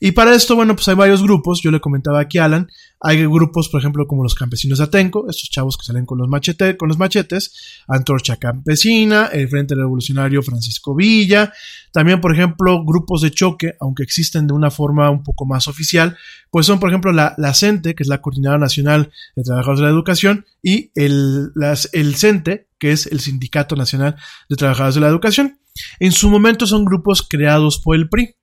Y 0.00 0.12
para 0.12 0.34
esto, 0.34 0.56
bueno, 0.56 0.74
pues 0.74 0.88
hay 0.88 0.94
varios 0.94 1.22
grupos, 1.22 1.60
yo 1.62 1.70
le 1.70 1.80
comentaba 1.80 2.20
aquí 2.20 2.38
a 2.38 2.44
Alan, 2.44 2.68
hay 3.00 3.24
grupos, 3.26 3.68
por 3.68 3.80
ejemplo, 3.80 4.06
como 4.06 4.22
los 4.22 4.34
campesinos 4.34 4.78
de 4.78 4.84
Atenco, 4.84 5.28
estos 5.28 5.50
chavos 5.50 5.76
que 5.76 5.84
salen 5.84 6.06
con 6.06 6.18
los, 6.18 6.28
machetes, 6.28 6.76
con 6.76 6.88
los 6.88 6.98
machetes, 6.98 7.82
Antorcha 7.88 8.36
Campesina, 8.36 9.26
el 9.26 9.48
Frente 9.48 9.74
Revolucionario 9.74 10.42
Francisco 10.42 10.94
Villa, 10.94 11.52
también, 11.92 12.20
por 12.20 12.32
ejemplo, 12.32 12.84
grupos 12.84 13.22
de 13.22 13.30
choque, 13.30 13.74
aunque 13.80 14.02
existen 14.02 14.46
de 14.46 14.54
una 14.54 14.70
forma 14.70 15.10
un 15.10 15.22
poco 15.22 15.46
más 15.46 15.68
oficial, 15.68 16.16
pues 16.50 16.66
son, 16.66 16.80
por 16.80 16.90
ejemplo, 16.90 17.12
la, 17.12 17.34
la 17.36 17.54
CENTE, 17.54 17.94
que 17.94 18.02
es 18.02 18.08
la 18.08 18.20
Coordinadora 18.22 18.60
Nacional 18.60 19.10
de 19.34 19.42
Trabajadores 19.42 19.80
de 19.80 19.86
la 19.86 19.92
Educación, 19.92 20.46
y 20.62 20.90
el, 20.94 21.52
el 21.92 22.16
CENTE, 22.16 22.68
que 22.78 22.92
es 22.92 23.06
el 23.06 23.20
Sindicato 23.20 23.76
Nacional 23.76 24.16
de 24.48 24.56
Trabajadores 24.56 24.94
de 24.94 25.00
la 25.00 25.08
Educación. 25.08 25.58
En 26.00 26.12
su 26.12 26.30
momento 26.30 26.66
son 26.66 26.84
grupos 26.84 27.22
creados 27.22 27.78
por 27.78 27.96
el 27.96 28.08
PRI 28.08 28.34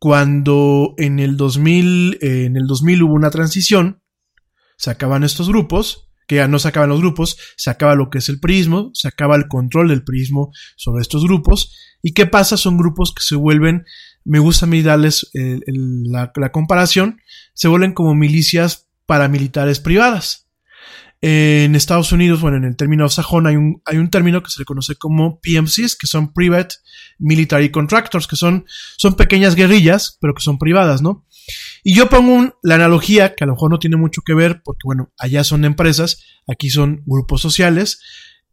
cuando 0.00 0.94
en 0.96 1.20
el 1.20 1.36
2000, 1.36 2.18
eh, 2.22 2.44
en 2.46 2.56
el 2.56 2.66
2000 2.66 3.02
hubo 3.02 3.14
una 3.14 3.30
transición, 3.30 4.02
se 4.78 4.90
acaban 4.90 5.24
estos 5.24 5.48
grupos, 5.48 6.08
que 6.26 6.36
ya 6.36 6.48
no 6.48 6.58
se 6.58 6.68
acaban 6.68 6.88
los 6.88 7.00
grupos, 7.00 7.36
se 7.56 7.68
acaba 7.68 7.94
lo 7.94 8.08
que 8.08 8.18
es 8.18 8.30
el 8.30 8.40
prismo, 8.40 8.90
se 8.94 9.08
acaba 9.08 9.36
el 9.36 9.46
control 9.46 9.88
del 9.88 10.02
prismo 10.02 10.52
sobre 10.76 11.02
estos 11.02 11.22
grupos. 11.24 11.76
¿Y 12.02 12.14
qué 12.14 12.24
pasa? 12.24 12.56
Son 12.56 12.78
grupos 12.78 13.12
que 13.12 13.22
se 13.22 13.36
vuelven, 13.36 13.84
me 14.24 14.38
gusta 14.38 14.64
a 14.64 14.68
mí 14.68 14.80
darles 14.80 15.30
la, 15.34 16.32
la 16.34 16.52
comparación, 16.52 17.20
se 17.52 17.68
vuelven 17.68 17.92
como 17.92 18.14
milicias 18.14 18.88
paramilitares 19.04 19.80
privadas. 19.80 20.49
En 21.22 21.74
Estados 21.74 22.12
Unidos, 22.12 22.40
bueno, 22.40 22.56
en 22.56 22.64
el 22.64 22.76
término 22.76 23.06
sajón 23.10 23.46
hay 23.46 23.56
un, 23.56 23.82
hay 23.84 23.98
un 23.98 24.08
término 24.08 24.42
que 24.42 24.50
se 24.50 24.60
le 24.60 24.64
conoce 24.64 24.94
como 24.96 25.38
PMCs, 25.40 25.94
que 25.96 26.06
son 26.06 26.32
Private 26.32 26.76
Military 27.18 27.70
Contractors, 27.70 28.26
que 28.26 28.36
son, 28.36 28.64
son 28.96 29.16
pequeñas 29.16 29.54
guerrillas, 29.54 30.16
pero 30.20 30.32
que 30.34 30.42
son 30.42 30.58
privadas, 30.58 31.02
¿no? 31.02 31.26
Y 31.84 31.94
yo 31.94 32.08
pongo 32.08 32.58
la 32.62 32.76
analogía, 32.76 33.34
que 33.34 33.44
a 33.44 33.46
lo 33.46 33.52
mejor 33.52 33.70
no 33.70 33.78
tiene 33.78 33.96
mucho 33.96 34.22
que 34.22 34.32
ver, 34.32 34.62
porque 34.64 34.80
bueno, 34.84 35.12
allá 35.18 35.44
son 35.44 35.66
empresas, 35.66 36.24
aquí 36.46 36.70
son 36.70 37.02
grupos 37.04 37.42
sociales, 37.42 38.00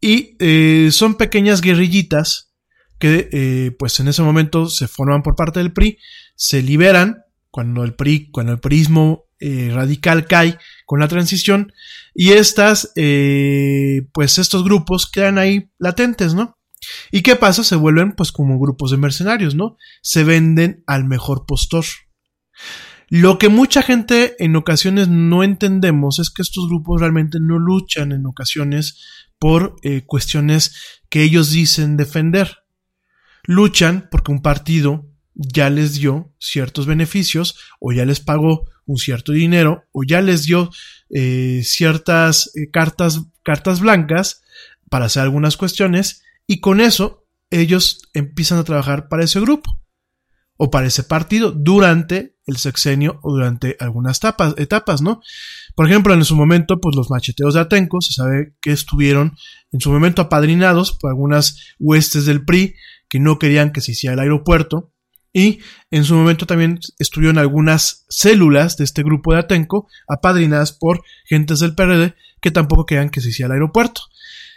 y 0.01 0.35
eh, 0.39 0.89
son 0.91 1.15
pequeñas 1.15 1.61
guerrillitas 1.61 2.53
que 2.99 3.29
eh, 3.31 3.71
pues 3.77 3.99
en 3.99 4.07
ese 4.07 4.23
momento 4.23 4.67
se 4.67 4.87
forman 4.87 5.23
por 5.23 5.35
parte 5.35 5.59
del 5.59 5.71
PRI, 5.71 5.99
se 6.35 6.61
liberan 6.61 7.23
cuando 7.49 7.83
el 7.83 7.93
PRI, 7.93 8.29
cuando 8.31 8.51
el 8.51 8.59
prismo 8.59 9.25
eh, 9.39 9.71
radical 9.71 10.25
cae 10.25 10.57
con 10.85 10.99
la 10.99 11.07
transición 11.07 11.71
y 12.19 12.31
estas, 12.31 12.91
eh, 12.95 14.07
pues 14.11 14.39
estos 14.39 14.63
grupos 14.63 15.05
quedan 15.05 15.37
ahí 15.37 15.69
latentes, 15.77 16.33
¿no? 16.33 16.57
¿Y 17.11 17.21
qué 17.21 17.35
pasa? 17.35 17.63
Se 17.63 17.75
vuelven 17.75 18.13
pues 18.13 18.31
como 18.31 18.57
grupos 18.57 18.89
de 18.89 18.97
mercenarios, 18.97 19.53
¿no? 19.53 19.77
Se 20.01 20.23
venden 20.23 20.83
al 20.87 21.05
mejor 21.05 21.45
postor. 21.45 21.85
Lo 23.07 23.37
que 23.37 23.49
mucha 23.49 23.83
gente 23.83 24.35
en 24.39 24.55
ocasiones 24.55 25.09
no 25.09 25.43
entendemos 25.43 26.17
es 26.17 26.31
que 26.31 26.41
estos 26.41 26.67
grupos 26.67 27.01
realmente 27.01 27.37
no 27.39 27.59
luchan 27.59 28.11
en 28.11 28.25
ocasiones 28.25 28.99
por 29.37 29.75
eh, 29.83 30.01
cuestiones 30.03 30.75
que 31.09 31.21
ellos 31.21 31.51
dicen 31.51 31.97
defender. 31.97 32.57
Luchan 33.43 34.07
porque 34.09 34.31
un 34.31 34.41
partido 34.41 35.05
ya 35.35 35.69
les 35.69 35.93
dio 35.93 36.33
ciertos 36.39 36.87
beneficios 36.87 37.59
o 37.79 37.93
ya 37.93 38.05
les 38.05 38.21
pagó 38.21 38.65
un 38.87 38.97
cierto 38.97 39.31
dinero 39.31 39.83
o 39.91 40.01
ya 40.03 40.21
les 40.21 40.45
dio 40.45 40.71
eh, 41.09 41.61
ciertas 41.63 42.51
eh, 42.55 42.71
cartas, 42.71 43.21
cartas 43.43 43.79
blancas 43.81 44.41
para 44.89 45.05
hacer 45.05 45.21
algunas 45.21 45.57
cuestiones 45.57 46.23
y 46.47 46.59
con 46.59 46.81
eso 46.81 47.27
ellos 47.51 48.01
empiezan 48.13 48.57
a 48.57 48.63
trabajar 48.63 49.07
para 49.07 49.23
ese 49.23 49.39
grupo 49.39 49.79
o 50.57 50.71
para 50.71 50.87
ese 50.87 51.03
partido 51.03 51.51
durante 51.51 52.35
el 52.47 52.57
sexenio 52.57 53.19
o 53.21 53.31
durante 53.31 53.75
algunas 53.79 54.19
etapas, 54.57 55.01
¿no? 55.01 55.21
Por 55.75 55.85
ejemplo, 55.85 56.13
en 56.13 56.23
su 56.25 56.35
momento, 56.35 56.79
pues 56.79 56.95
los 56.95 57.09
macheteos 57.11 57.53
de 57.53 57.59
Atenco, 57.59 58.01
se 58.01 58.13
sabe 58.13 58.55
que 58.61 58.71
estuvieron 58.71 59.35
en 59.71 59.81
su 59.81 59.91
momento 59.91 60.23
apadrinados 60.23 60.93
por 60.93 61.11
algunas 61.11 61.75
huestes 61.77 62.25
del 62.25 62.43
PRI 62.45 62.75
que 63.09 63.19
no 63.19 63.37
querían 63.37 63.71
que 63.71 63.81
se 63.81 63.91
hiciera 63.91 64.13
el 64.13 64.19
aeropuerto 64.21 64.93
y 65.37 65.59
en 65.91 66.03
su 66.03 66.15
momento 66.15 66.47
también 66.47 66.79
estuvieron 66.97 67.37
algunas 67.37 68.05
células 68.09 68.75
de 68.75 68.85
este 68.85 69.03
grupo 69.03 69.33
de 69.33 69.39
Atenco 69.41 69.87
apadrinadas 70.07 70.71
por 70.71 71.03
gentes 71.25 71.59
del 71.59 71.75
PRD 71.75 72.15
que 72.41 72.49
tampoco 72.49 72.87
querían 72.87 73.11
que 73.11 73.21
se 73.21 73.29
hiciera 73.29 73.53
el 73.53 73.61
aeropuerto. 73.61 74.01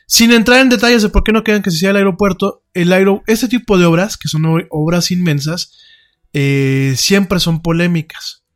Sin 0.07 0.33
entrar 0.33 0.61
en 0.61 0.71
detalles 0.71 1.03
de 1.03 1.11
por 1.11 1.23
qué 1.23 1.33
no 1.33 1.45
querían 1.45 1.63
que 1.63 1.71
se 1.71 1.77
hiciera 1.77 1.91
el 1.91 1.97
aeropuerto, 1.99 2.65
el 2.73 2.95
este 3.27 3.49
tipo 3.49 3.77
de 3.77 3.85
obras, 3.85 4.17
que 4.17 4.29
son 4.29 4.43
obras 4.71 5.11
inmensas, 5.11 5.77
eh, 6.33 6.95
siempre 6.97 7.41
son 7.41 7.61
polémicas. 7.61 8.47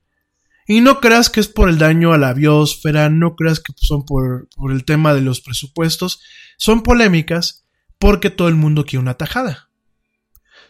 Y 0.66 0.80
no 0.80 1.00
creas 1.00 1.28
que 1.28 1.40
es 1.40 1.48
por 1.48 1.68
el 1.68 1.76
daño 1.76 2.14
a 2.14 2.18
la 2.18 2.32
biosfera, 2.32 3.10
no 3.10 3.36
creas 3.36 3.60
que 3.60 3.74
son 3.76 4.06
por, 4.06 4.48
por 4.56 4.72
el 4.72 4.86
tema 4.86 5.12
de 5.12 5.20
los 5.20 5.42
presupuestos, 5.42 6.22
son 6.56 6.82
polémicas 6.82 7.66
porque 7.98 8.30
todo 8.30 8.48
el 8.48 8.54
mundo 8.54 8.86
quiere 8.86 9.02
una 9.02 9.18
tajada. 9.18 9.68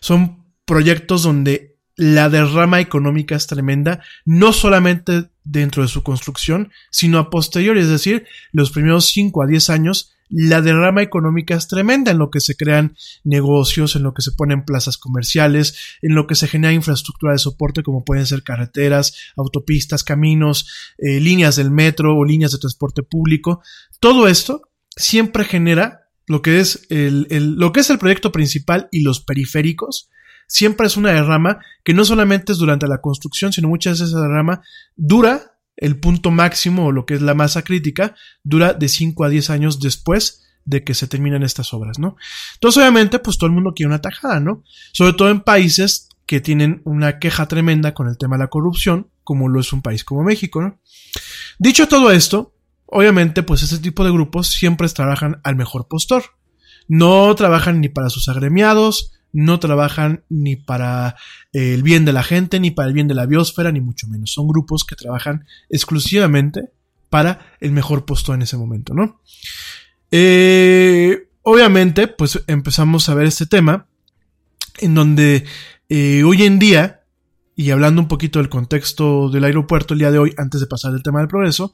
Son 0.01 0.44
proyectos 0.65 1.23
donde 1.23 1.77
la 1.97 2.29
derrama 2.29 2.81
económica 2.81 3.37
es 3.37 3.47
tremenda, 3.47 4.03
no 4.25 4.53
solamente 4.53 5.31
dentro 5.45 5.83
de 5.83 5.89
su 5.89 6.03
construcción, 6.03 6.73
sino 6.91 7.19
a 7.19 7.31
posteriori, 7.31 7.81
es 7.81 7.89
decir, 7.89 8.27
los 8.53 8.71
primeros 8.71 9.07
5 9.07 9.43
a 9.43 9.47
10 9.47 9.71
años 9.71 10.15
la 10.31 10.63
derrama 10.63 11.03
económica 11.03 11.55
es 11.55 11.69
tremenda 11.69 12.11
en 12.11 12.19
lo 12.19 12.31
que 12.31 12.41
se 12.41 12.57
crean 12.57 12.97
negocios, 13.23 13.95
en 13.95 14.03
lo 14.03 14.15
que 14.15 14.23
se 14.23 14.33
ponen 14.33 14.65
plazas 14.65 14.97
comerciales, 14.97 15.77
en 16.03 16.15
lo 16.15 16.27
que 16.27 16.35
se 16.35 16.49
genera 16.49 16.73
infraestructura 16.73 17.33
de 17.33 17.39
soporte 17.39 17.83
como 17.83 18.05
pueden 18.05 18.27
ser 18.27 18.43
carreteras, 18.43 19.15
autopistas, 19.37 20.03
caminos, 20.03 20.95
eh, 20.99 21.21
líneas 21.21 21.57
del 21.57 21.71
metro 21.71 22.17
o 22.17 22.25
líneas 22.25 22.53
de 22.53 22.59
transporte 22.59 23.03
público. 23.03 23.63
Todo 24.01 24.27
esto 24.27 24.63
siempre 24.97 25.45
genera 25.45 26.09
lo 26.27 26.41
que 26.41 26.59
es 26.59 26.87
el, 26.89 27.27
lo 27.57 27.73
que 27.73 27.81
es 27.81 27.91
el 27.91 27.99
proyecto 27.99 28.33
principal 28.33 28.89
y 28.91 29.03
los 29.03 29.21
periféricos. 29.21 30.09
Siempre 30.47 30.87
es 30.87 30.97
una 30.97 31.13
derrama 31.13 31.59
que 31.83 31.95
no 31.95 32.05
solamente 32.05 32.53
es 32.53 32.59
durante 32.59 32.87
la 32.87 33.01
construcción, 33.01 33.53
sino 33.53 33.69
muchas 33.69 33.99
veces 33.99 34.11
esa 34.11 34.23
derrama 34.23 34.63
dura 34.97 35.55
el 35.77 35.99
punto 35.99 36.31
máximo 36.31 36.87
o 36.87 36.93
lo 36.93 37.05
que 37.07 37.15
es 37.15 37.23
la 37.23 37.35
masa 37.35 37.63
crítica 37.63 38.15
dura 38.43 38.75
de 38.75 38.89
5 38.89 39.25
a 39.25 39.29
10 39.29 39.51
años 39.51 39.81
después 39.81 40.45
de 40.65 40.83
que 40.85 40.95
se 40.95 41.07
terminan 41.07 41.43
estas 41.43 41.75
obras, 41.75 41.99
¿no? 41.99 42.17
Entonces, 42.55 42.81
obviamente, 42.81 43.19
pues 43.19 43.37
todo 43.37 43.49
el 43.49 43.53
mundo 43.53 43.75
quiere 43.75 43.89
una 43.89 44.01
tajada, 44.01 44.41
¿no? 44.41 44.63
Sobre 44.93 45.13
todo 45.13 45.31
en 45.31 45.41
países 45.41 46.09
que 46.27 46.41
tienen 46.41 46.81
una 46.85 47.19
queja 47.19 47.47
tremenda 47.49 47.93
con 47.93 48.09
el 48.09 48.17
tema 48.17 48.37
de 48.37 48.45
la 48.45 48.49
corrupción, 48.49 49.11
como 49.25 49.49
lo 49.49 49.61
es 49.61 49.73
un 49.73 49.83
país 49.83 50.05
como 50.05 50.23
México, 50.23 50.63
¿no? 50.63 50.81
Dicho 51.59 51.87
todo 51.87 52.11
esto, 52.11 52.55
obviamente, 52.87 53.43
pues 53.43 53.63
este 53.63 53.79
tipo 53.79 54.05
de 54.05 54.11
grupos 54.11 54.49
siempre 54.49 54.89
trabajan 54.89 55.41
al 55.45 55.57
mejor 55.57 55.87
postor. 55.89 56.25
No 56.89 57.35
trabajan 57.35 57.81
ni 57.81 57.89
para 57.89 58.11
sus 58.11 58.29
agremiados, 58.29 59.13
no 59.35 59.59
trabajan 59.59 60.25
ni 60.31 60.57
para 60.57 61.17
eh, 61.53 61.75
el 61.75 61.83
bien 61.83 62.05
de 62.05 62.13
la 62.13 62.23
gente, 62.23 62.61
ni 62.61 62.71
para 62.71 62.89
el 62.89 62.95
bien 62.95 63.09
de 63.09 63.15
la 63.15 63.27
biosfera, 63.27 63.73
ni 63.73 63.81
mucho 63.81 64.07
menos. 64.07 64.33
Son 64.33 64.47
grupos 64.47 64.85
que 64.85 64.95
trabajan 64.95 65.45
exclusivamente 65.69 66.71
para 67.11 67.55
el 67.61 67.73
mejor 67.73 68.07
puesto 68.07 68.33
en 68.33 68.43
ese 68.43 68.57
momento, 68.57 68.95
¿no? 68.95 69.21
Eh, 70.11 71.29
obviamente, 71.43 72.07
pues 72.07 72.43
empezamos 72.47 73.09
a 73.09 73.15
ver 73.15 73.27
este 73.27 73.47
tema 73.47 73.89
en 74.79 74.95
donde 74.95 75.45
eh, 75.89 76.23
hoy 76.23 76.45
en 76.45 76.61
día 76.61 77.04
y 77.57 77.71
hablando 77.71 78.03
un 78.03 78.09
poquito 78.09 78.41
del 78.41 78.49
contexto 78.49 79.29
del 79.31 79.45
aeropuerto 79.45 79.95
el 79.95 80.01
día 80.01 80.11
de 80.11 80.19
hoy, 80.19 80.35
antes 80.37 80.61
de 80.61 80.67
pasar 80.67 80.93
al 80.93 81.03
tema 81.03 81.21
del 81.21 81.29
progreso, 81.29 81.73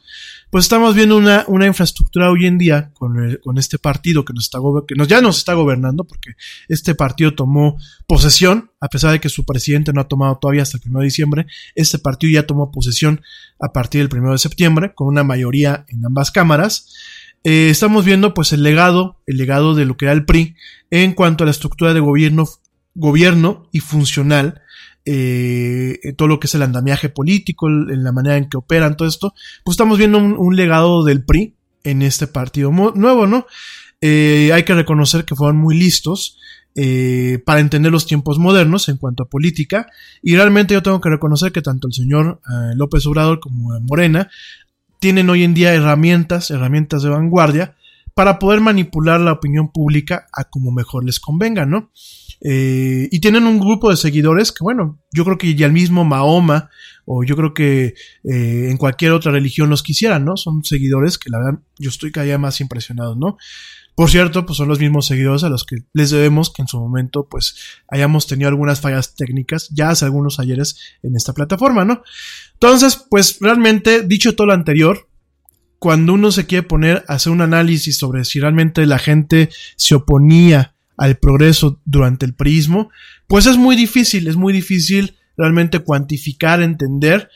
pues 0.51 0.67
estamos 0.67 0.95
viendo 0.95 1.17
una, 1.17 1.45
una 1.49 1.67
infraestructura 1.67 2.31
hoy 2.31 2.47
en 2.47 2.59
día 2.59 2.91
con, 2.93 3.39
con 3.43 3.57
este 3.57 3.79
partido 3.79 4.25
que 4.25 4.35
nos 4.35 4.45
está 4.45 4.59
que 4.87 4.95
nos, 4.95 5.09
ya 5.09 5.23
nos 5.23 5.39
está 5.39 5.55
gobernando, 5.55 6.05
porque 6.05 6.33
este 6.69 6.95
partido 6.95 7.35
tomó 7.35 7.79
posesión, 8.07 8.71
a 8.81 8.89
pesar 8.89 9.13
de 9.13 9.21
que 9.21 9.31
su 9.31 9.45
presidente 9.45 9.93
no 9.93 10.03
ha 10.03 10.09
tomado 10.09 10.37
todavía 10.39 10.63
hasta 10.63 10.77
el 10.77 10.83
1 10.91 10.99
de 10.99 11.05
diciembre, 11.05 11.47
este 11.75 11.99
partido 11.99 12.33
ya 12.33 12.47
tomó 12.47 12.71
posesión 12.71 13.23
a 13.59 13.73
partir 13.73 14.07
del 14.07 14.21
1 14.21 14.33
de 14.33 14.39
septiembre, 14.39 14.93
con 14.95 15.07
una 15.07 15.25
mayoría 15.25 15.87
en 15.89 16.05
ambas 16.05 16.31
cámaras. 16.31 16.95
Eh, 17.43 17.69
estamos 17.71 18.05
viendo 18.05 18.35
pues 18.35 18.53
el 18.53 18.63
legado, 18.63 19.23
el 19.27 19.39
legado 19.39 19.75
de 19.75 19.87
lo 19.87 19.97
que 19.97 20.05
era 20.05 20.13
el 20.13 20.27
PRI 20.27 20.57
en 20.91 21.15
cuanto 21.15 21.45
a 21.45 21.47
la 21.47 21.53
estructura 21.53 21.95
de 21.95 22.01
gobierno, 22.01 22.47
gobierno 22.95 23.67
y 23.73 23.81
funcional 23.81 24.61
eh, 25.13 26.15
todo 26.17 26.29
lo 26.29 26.39
que 26.39 26.47
es 26.47 26.55
el 26.55 26.63
andamiaje 26.63 27.09
político, 27.09 27.67
en 27.69 28.05
la 28.05 28.13
manera 28.13 28.37
en 28.37 28.49
que 28.49 28.57
operan, 28.57 28.97
todo 28.97 29.09
esto, 29.09 29.35
pues 29.65 29.75
estamos 29.75 29.99
viendo 29.99 30.19
un, 30.19 30.55
legado 30.55 31.05
del 31.05 31.25
PRI 31.25 31.55
en 31.83 32.03
este 32.03 32.29
partido 32.29 32.71
nuevo, 32.71 33.27
¿no? 33.27 33.47
Eh, 34.01 34.51
hay 34.55 34.63
que 34.63 34.75
reconocer 34.75 35.25
que 35.25 35.35
fueron 35.35 35.57
muy 35.57 35.77
listos 35.77 36.39
eh, 36.77 37.43
para 37.45 37.59
entender 37.59 37.91
los 37.91 38.07
tiempos 38.07 38.39
modernos 38.39 38.89
en 38.89 38.99
cuanto 38.99 39.25
a 39.25 39.29
política 39.29 39.89
y 40.23 40.37
realmente 40.37 40.75
yo 40.75 40.83
tengo 40.85 41.01
que 41.01 41.11
reconocer 41.11 41.51
que 41.51 41.61
tanto 41.61 41.89
el 41.89 41.93
señor 41.93 42.41
eh, 42.49 42.77
López 42.77 43.05
Obrador 43.07 43.41
como 43.41 43.79
Morena 43.81 44.31
tienen 45.01 45.29
hoy 45.29 45.43
en 45.43 45.53
día 45.53 45.75
herramientas, 45.75 46.53
herramientas 46.53 47.03
de 47.03 47.09
vanguardia 47.09 47.75
para 48.15 48.39
poder 48.39 48.61
manipular 48.61 49.21
la 49.21 49.33
opinión 49.33 49.73
pública 49.73 50.29
a 50.33 50.45
como 50.45 50.71
mejor 50.71 51.05
les 51.05 51.19
convenga, 51.19 51.67
¿no? 51.67 51.91
Eh, 52.43 53.09
y 53.11 53.21
tienen 53.21 53.47
un 53.47 53.61
grupo 53.61 53.91
de 53.91 53.97
seguidores 53.97 54.53
que, 54.53 54.63
bueno, 54.63 54.99
yo 55.13 55.25
creo 55.25 55.39
que 55.39 55.55
ya 55.55 55.67
el 55.67 55.73
mismo 55.73 56.05
Mahoma, 56.05 56.71
o 57.05 57.25
yo 57.25 57.37
creo 57.37 57.53
que 57.53 57.95
eh, 58.25 58.69
en 58.71 58.77
cualquier 58.77 59.13
otra 59.13 59.33
religión 59.33 59.69
los 59.69 59.83
quisieran, 59.83 60.25
¿no? 60.25 60.37
Son 60.37 60.65
seguidores 60.65 61.19
que 61.19 61.31
la 61.31 61.39
verdad 61.39 61.61
yo 61.79 61.91
estoy 61.91 62.13
cada 62.13 62.25
día 62.25 62.39
más 62.39 62.61
impresionado, 62.61 63.17
¿no? 63.17 63.37
Por 63.95 64.09
cierto, 64.09 64.47
pues 64.47 64.57
son 64.57 64.69
los 64.69 64.79
mismos 64.79 65.07
seguidores 65.07 65.45
a 65.45 65.51
los 65.51 65.65
que 65.65 65.77
les 65.93 66.11
debemos 66.11 66.51
que 66.51 66.63
en 66.63 66.69
su 66.69 66.79
momento 66.79 67.27
pues 67.29 67.57
hayamos 67.89 68.27
tenido 68.27 68.49
algunas 68.49 68.81
fallas 68.81 69.15
técnicas 69.15 69.69
ya 69.75 69.91
hace 69.91 70.07
algunos 70.07 70.39
ayeres 70.39 70.79
en 71.03 71.17
esta 71.17 71.35
plataforma, 71.35 71.85
¿no? 71.85 72.03
Entonces, 72.55 73.05
pues 73.11 73.39
realmente, 73.41 74.03
dicho 74.03 74.35
todo 74.35 74.47
lo 74.47 74.53
anterior, 74.55 75.09
cuando 75.79 76.15
uno 76.15 76.31
se 76.31 76.47
quiere 76.47 76.63
poner 76.63 77.05
a 77.09 77.15
hacer 77.15 77.33
un 77.33 77.41
análisis 77.41 77.99
sobre 77.99 78.25
si 78.25 78.39
realmente 78.41 78.87
la 78.87 78.99
gente 78.99 79.51
se 79.77 79.95
oponía 79.95 80.75
al 81.01 81.17
progreso 81.17 81.81
durante 81.87 82.27
el 82.27 82.35
prismo, 82.35 82.91
pues 83.27 83.47
es 83.47 83.57
muy 83.57 83.75
difícil, 83.75 84.29
es 84.29 84.37
muy 84.37 84.53
difícil 84.53 85.17
realmente 85.35 85.79
cuantificar, 85.79 86.61
entender. 86.61 87.31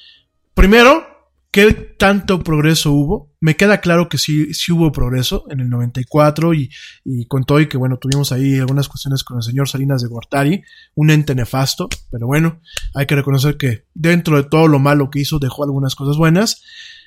Primero, 0.52 1.06
¿qué 1.50 1.72
tanto 1.72 2.44
progreso 2.44 2.92
hubo? 2.92 3.32
Me 3.40 3.56
queda 3.56 3.80
claro 3.80 4.10
que 4.10 4.18
sí, 4.18 4.52
sí 4.52 4.70
hubo 4.70 4.92
progreso 4.92 5.46
en 5.48 5.60
el 5.60 5.70
94 5.70 6.52
y, 6.52 6.70
y 7.06 7.24
con 7.24 7.44
todo 7.44 7.58
y 7.58 7.66
que 7.66 7.78
bueno, 7.78 7.96
tuvimos 7.96 8.32
ahí 8.32 8.58
algunas 8.58 8.86
cuestiones 8.86 9.24
con 9.24 9.38
el 9.38 9.42
señor 9.42 9.66
Salinas 9.66 10.02
de 10.02 10.08
Gortari, 10.08 10.62
un 10.94 11.08
ente 11.08 11.34
nefasto, 11.34 11.88
pero 12.10 12.26
bueno, 12.26 12.60
hay 12.94 13.06
que 13.06 13.16
reconocer 13.16 13.56
que 13.56 13.86
dentro 13.94 14.36
de 14.36 14.46
todo 14.46 14.68
lo 14.68 14.78
malo 14.78 15.08
que 15.08 15.20
hizo 15.20 15.38
dejó 15.38 15.64
algunas 15.64 15.94
cosas 15.94 16.18
buenas. 16.18 16.62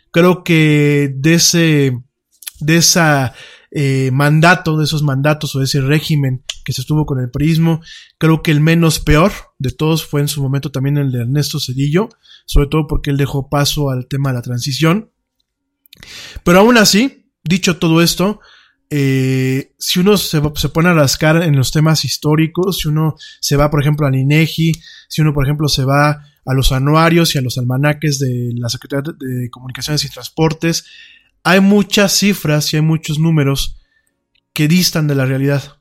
Creo 0.10 0.44
que 0.44 1.14
de 1.16 1.36
ese, 1.36 2.02
de 2.62 2.78
esa 2.78 3.36
eh, 3.80 4.10
mandato, 4.12 4.76
de 4.76 4.86
esos 4.86 5.04
mandatos 5.04 5.56
o 5.56 5.60
de 5.60 5.66
ese 5.66 5.82
régimen 5.82 6.44
que 6.66 6.74
se 6.74 6.82
estuvo 6.82 7.06
con 7.06 7.20
el 7.20 7.30
prismo. 7.30 7.80
Creo 8.18 8.42
que 8.42 8.50
el 8.50 8.60
menos 8.60 9.00
peor 9.00 9.32
de 9.60 9.70
todos 9.70 10.04
fue 10.04 10.20
en 10.22 10.28
su 10.28 10.42
momento 10.42 10.72
también 10.72 10.98
el 10.98 11.12
de 11.12 11.22
Ernesto 11.22 11.60
Cedillo, 11.60 12.10
sobre 12.48 12.66
todo 12.66 12.88
porque 12.88 13.12
él 13.12 13.18
dejó 13.18 13.52
paso 13.52 13.92
al 13.92 14.08
tema 14.08 14.30
de 14.30 14.36
la 14.38 14.42
transición. 14.42 15.12
Pero 16.44 16.58
aún 16.58 16.80
así, 16.80 17.30
dicho 17.44 17.78
todo 17.78 18.02
esto, 18.02 18.40
eh, 18.90 19.76
si 19.78 20.00
uno 20.00 20.18
se, 20.18 20.42
se, 20.56 20.70
pone 20.70 20.90
a 20.90 20.94
rascar 20.94 21.44
en 21.44 21.56
los 21.56 21.72
temas 21.72 22.04
históricos, 22.04 22.80
si 22.80 22.88
uno 22.88 23.14
se 23.40 23.58
va, 23.58 23.70
por 23.70 23.80
ejemplo, 23.80 24.08
al 24.08 24.16
INEGI, 24.16 24.72
si 25.08 25.22
uno, 25.22 25.36
por 25.36 25.46
ejemplo, 25.46 25.68
se 25.68 25.86
va 25.86 26.24
a 26.44 26.54
los 26.56 26.72
anuarios 26.72 27.36
y 27.36 27.38
a 27.38 27.42
los 27.42 27.60
almanaques 27.60 28.18
de 28.18 28.54
la 28.56 28.70
Secretaría 28.70 29.14
de 29.20 29.52
Comunicaciones 29.52 30.04
y 30.04 30.10
Transportes, 30.10 30.86
hay 31.48 31.62
muchas 31.62 32.12
cifras 32.12 32.74
y 32.74 32.76
hay 32.76 32.82
muchos 32.82 33.20
números 33.20 33.78
que 34.52 34.68
distan 34.68 35.08
de 35.08 35.16
la 35.16 35.26
realidad. 35.26 35.78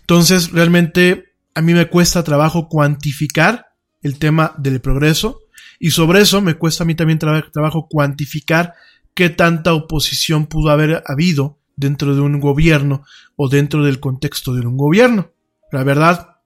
Entonces, 0.00 0.52
realmente 0.52 1.32
a 1.54 1.62
mí 1.62 1.72
me 1.72 1.88
cuesta 1.88 2.22
trabajo 2.22 2.68
cuantificar 2.68 3.68
el 4.02 4.18
tema 4.18 4.52
del 4.58 4.82
progreso 4.82 5.40
y 5.80 5.92
sobre 5.92 6.20
eso 6.20 6.42
me 6.42 6.52
cuesta 6.52 6.84
a 6.84 6.86
mí 6.86 6.94
también 6.94 7.18
trabajo 7.18 7.88
cuantificar 7.88 8.74
qué 9.14 9.30
tanta 9.30 9.72
oposición 9.72 10.48
pudo 10.48 10.68
haber 10.68 11.02
habido 11.06 11.58
dentro 11.74 12.14
de 12.14 12.20
un 12.20 12.38
gobierno 12.38 13.04
o 13.36 13.48
dentro 13.48 13.84
del 13.84 14.00
contexto 14.00 14.52
de 14.52 14.66
un 14.66 14.76
gobierno. 14.76 15.32
La 15.72 15.82
verdad, 15.82 16.40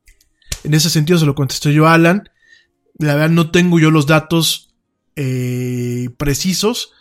en 0.62 0.74
ese 0.74 0.90
sentido 0.90 1.18
se 1.18 1.26
lo 1.26 1.34
contesté 1.34 1.74
yo 1.74 1.88
a 1.88 1.94
Alan. 1.94 2.30
La 3.00 3.16
verdad 3.16 3.30
no 3.30 3.50
tengo 3.50 3.80
yo 3.80 3.90
los 3.90 4.06
datos 4.06 4.76
eh, 5.16 6.08
precisos 6.18 6.92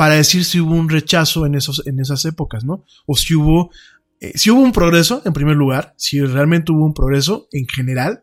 para 0.00 0.14
decir 0.14 0.46
si 0.46 0.58
hubo 0.60 0.76
un 0.76 0.88
rechazo 0.88 1.44
en, 1.44 1.54
esos, 1.54 1.86
en 1.86 2.00
esas 2.00 2.24
épocas, 2.24 2.64
¿no? 2.64 2.86
O 3.04 3.18
si 3.18 3.34
hubo, 3.34 3.70
eh, 4.18 4.32
si 4.34 4.50
hubo 4.50 4.62
un 4.62 4.72
progreso, 4.72 5.20
en 5.26 5.34
primer 5.34 5.56
lugar, 5.56 5.92
si 5.98 6.18
realmente 6.20 6.72
hubo 6.72 6.86
un 6.86 6.94
progreso 6.94 7.48
en 7.52 7.68
general, 7.68 8.22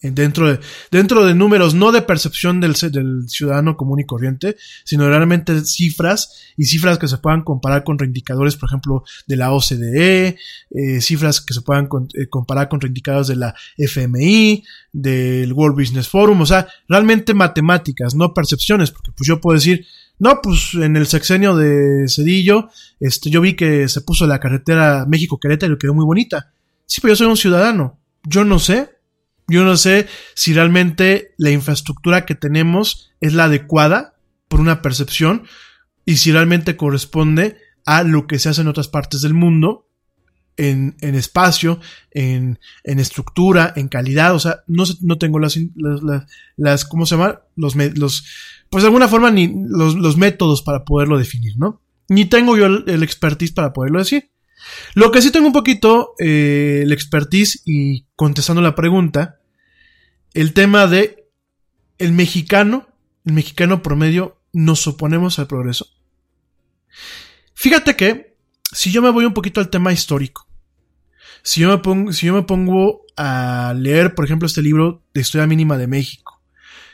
dentro 0.00 0.52
de, 0.52 0.60
dentro 0.92 1.26
de 1.26 1.34
números, 1.34 1.74
no 1.74 1.90
de 1.90 2.02
percepción 2.02 2.60
del, 2.60 2.76
ciudadano 2.76 3.76
común 3.76 3.98
y 3.98 4.06
corriente, 4.06 4.54
sino 4.84 5.08
realmente 5.08 5.64
cifras 5.64 6.52
y 6.56 6.66
cifras 6.66 6.96
que 6.96 7.08
se 7.08 7.18
puedan 7.18 7.42
comparar 7.42 7.82
con 7.82 7.98
reindicadores, 7.98 8.54
por 8.54 8.68
ejemplo, 8.68 9.02
de 9.26 9.34
la 9.34 9.52
OCDE, 9.52 10.38
eh, 10.70 11.00
cifras 11.00 11.40
que 11.40 11.54
se 11.54 11.62
puedan 11.62 11.88
eh, 12.14 12.28
comparar 12.28 12.68
con 12.68 12.80
reindicadores 12.80 13.26
de 13.26 13.34
la 13.34 13.52
FMI, 13.78 14.62
del 14.92 15.52
World 15.52 15.76
Business 15.76 16.06
Forum, 16.06 16.40
o 16.42 16.46
sea, 16.46 16.68
realmente 16.88 17.34
matemáticas, 17.34 18.14
no 18.14 18.32
percepciones, 18.32 18.92
porque 18.92 19.10
pues 19.10 19.26
yo 19.26 19.40
puedo 19.40 19.56
decir, 19.56 19.84
no, 20.18 20.40
pues 20.42 20.74
en 20.74 20.96
el 20.96 21.06
sexenio 21.06 21.56
de 21.56 22.08
Cedillo, 22.08 22.68
este, 23.00 23.30
yo 23.30 23.40
vi 23.40 23.54
que 23.54 23.88
se 23.88 24.00
puso 24.00 24.26
la 24.26 24.40
carretera 24.40 25.04
México-Querétaro 25.06 25.74
y 25.74 25.78
quedó 25.78 25.94
muy 25.94 26.04
bonita. 26.04 26.52
Sí, 26.86 27.00
pero 27.00 27.12
yo 27.12 27.16
soy 27.16 27.26
un 27.26 27.36
ciudadano. 27.36 27.98
Yo 28.24 28.44
no 28.44 28.58
sé 28.58 28.96
yo 29.48 29.64
no 29.64 29.76
sé 29.76 30.08
si 30.34 30.52
realmente 30.54 31.34
la 31.36 31.50
infraestructura 31.50 32.26
que 32.26 32.34
tenemos 32.34 33.12
es 33.20 33.32
la 33.32 33.44
adecuada 33.44 34.14
por 34.48 34.60
una 34.60 34.82
percepción 34.82 35.44
y 36.04 36.16
si 36.16 36.32
realmente 36.32 36.76
corresponde 36.76 37.56
a 37.84 38.02
lo 38.02 38.26
que 38.26 38.40
se 38.40 38.48
hace 38.48 38.62
en 38.62 38.68
otras 38.68 38.88
partes 38.88 39.22
del 39.22 39.34
mundo 39.34 39.85
en, 40.56 40.96
en 41.00 41.14
espacio, 41.14 41.80
en, 42.10 42.58
en, 42.84 42.98
estructura, 42.98 43.72
en 43.76 43.88
calidad, 43.88 44.34
o 44.34 44.38
sea, 44.38 44.60
no, 44.66 44.84
no 45.02 45.18
tengo 45.18 45.38
las, 45.38 45.58
las, 45.74 46.24
las, 46.56 46.84
¿cómo 46.84 47.06
se 47.06 47.16
llama? 47.16 47.40
Los, 47.56 47.74
los, 47.74 48.24
pues 48.70 48.82
de 48.82 48.88
alguna 48.88 49.08
forma 49.08 49.30
ni 49.30 49.52
los, 49.68 49.94
los 49.94 50.16
métodos 50.16 50.62
para 50.62 50.84
poderlo 50.84 51.18
definir, 51.18 51.54
¿no? 51.58 51.82
Ni 52.08 52.24
tengo 52.24 52.56
yo 52.56 52.66
el, 52.66 52.84
el 52.86 53.02
expertise 53.02 53.52
para 53.52 53.72
poderlo 53.72 53.98
decir. 53.98 54.30
Lo 54.94 55.10
que 55.10 55.22
sí 55.22 55.30
tengo 55.30 55.46
un 55.46 55.52
poquito 55.52 56.14
eh, 56.18 56.80
el 56.82 56.92
expertise 56.92 57.62
y 57.64 58.06
contestando 58.16 58.62
la 58.62 58.74
pregunta, 58.74 59.40
el 60.34 60.52
tema 60.52 60.86
de 60.86 61.28
el 61.98 62.12
mexicano, 62.12 62.88
el 63.24 63.34
mexicano 63.34 63.82
promedio, 63.82 64.40
nos 64.52 64.86
oponemos 64.86 65.38
al 65.38 65.46
progreso. 65.46 65.86
Fíjate 67.54 67.96
que 67.96 68.36
si 68.72 68.90
yo 68.90 69.02
me 69.02 69.10
voy 69.10 69.24
un 69.24 69.34
poquito 69.34 69.60
al 69.60 69.70
tema 69.70 69.92
histórico, 69.92 70.45
si 71.46 71.60
yo 71.60 71.68
me 71.68 71.78
pongo, 71.78 72.12
si 72.12 72.26
yo 72.26 72.34
me 72.34 72.42
pongo 72.42 73.02
a 73.16 73.72
leer, 73.76 74.16
por 74.16 74.24
ejemplo, 74.24 74.46
este 74.46 74.62
libro 74.62 75.04
de 75.14 75.20
Historia 75.20 75.46
Mínima 75.46 75.78
de 75.78 75.86
México, 75.86 76.42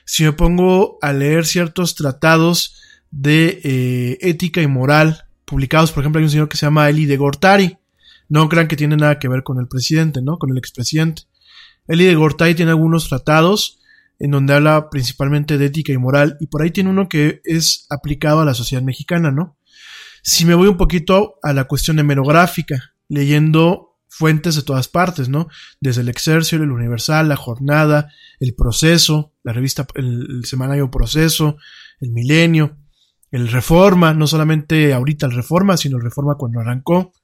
si 0.04 0.24
me 0.24 0.32
pongo 0.32 0.98
a 1.00 1.14
leer 1.14 1.46
ciertos 1.46 1.94
tratados 1.94 2.76
de 3.10 3.60
eh, 3.64 4.18
ética 4.20 4.60
y 4.60 4.66
moral 4.66 5.24
publicados, 5.46 5.90
por 5.90 6.02
ejemplo, 6.02 6.18
hay 6.18 6.24
un 6.24 6.30
señor 6.30 6.50
que 6.50 6.58
se 6.58 6.66
llama 6.66 6.90
Eli 6.90 7.06
de 7.06 7.16
Gortari. 7.16 7.78
No 8.28 8.46
crean 8.50 8.68
que 8.68 8.76
tiene 8.76 8.94
nada 8.94 9.18
que 9.18 9.26
ver 9.26 9.42
con 9.42 9.58
el 9.58 9.68
presidente, 9.68 10.20
¿no? 10.20 10.36
Con 10.36 10.50
el 10.50 10.58
expresidente. 10.58 11.22
Eli 11.88 12.04
de 12.04 12.14
Gortari 12.14 12.54
tiene 12.54 12.72
algunos 12.72 13.08
tratados 13.08 13.80
en 14.18 14.32
donde 14.32 14.52
habla 14.52 14.90
principalmente 14.90 15.56
de 15.56 15.64
ética 15.64 15.94
y 15.94 15.98
moral, 15.98 16.36
y 16.40 16.48
por 16.48 16.60
ahí 16.60 16.70
tiene 16.70 16.90
uno 16.90 17.08
que 17.08 17.40
es 17.44 17.86
aplicado 17.88 18.40
a 18.40 18.44
la 18.44 18.52
sociedad 18.52 18.82
mexicana, 18.82 19.30
¿no? 19.30 19.56
Si 20.22 20.44
me 20.44 20.54
voy 20.54 20.68
un 20.68 20.76
poquito 20.76 21.36
a 21.42 21.54
la 21.54 21.64
cuestión 21.64 21.98
hemerográfica, 21.98 22.92
leyendo 23.08 23.91
fuentes 24.12 24.56
de 24.56 24.62
todas 24.62 24.88
partes, 24.88 25.30
¿no? 25.30 25.48
Desde 25.80 26.02
el 26.02 26.10
Excelsior, 26.10 26.60
el 26.60 26.70
Universal, 26.70 27.30
la 27.30 27.36
Jornada, 27.36 28.12
el 28.40 28.54
Proceso, 28.54 29.32
la 29.42 29.54
revista, 29.54 29.86
el, 29.94 30.44
semanario 30.44 30.90
Proceso, 30.90 31.56
el 31.98 32.10
Milenio, 32.10 32.76
el 33.30 33.48
Reforma, 33.48 34.12
no 34.12 34.26
solamente 34.26 34.92
ahorita 34.92 35.24
el 35.24 35.32
Reforma, 35.32 35.78
sino 35.78 35.96
el 35.96 36.02
Reforma 36.02 36.34
cuando 36.36 36.60
arrancó. 36.60 37.14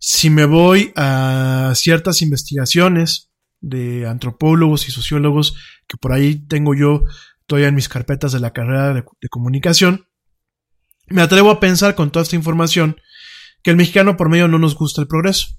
Si 0.00 0.30
me 0.30 0.46
voy 0.46 0.92
a 0.96 1.72
ciertas 1.76 2.22
investigaciones 2.22 3.30
de 3.60 4.08
antropólogos 4.08 4.88
y 4.88 4.90
sociólogos 4.90 5.54
que 5.86 5.96
por 5.96 6.12
ahí 6.12 6.44
tengo 6.46 6.74
yo 6.74 7.04
todavía 7.46 7.68
en 7.68 7.76
mis 7.76 7.88
carpetas 7.88 8.32
de 8.32 8.40
la 8.40 8.52
carrera 8.52 8.94
de, 8.94 9.04
de 9.20 9.28
comunicación, 9.28 10.08
me 11.06 11.22
atrevo 11.22 11.50
a 11.50 11.60
pensar 11.60 11.94
con 11.94 12.10
toda 12.10 12.24
esta 12.24 12.34
información 12.34 12.96
que 13.62 13.70
el 13.70 13.76
mexicano 13.76 14.16
por 14.16 14.28
medio 14.28 14.48
no 14.48 14.58
nos 14.58 14.74
gusta 14.74 15.00
el 15.00 15.06
progreso. 15.06 15.54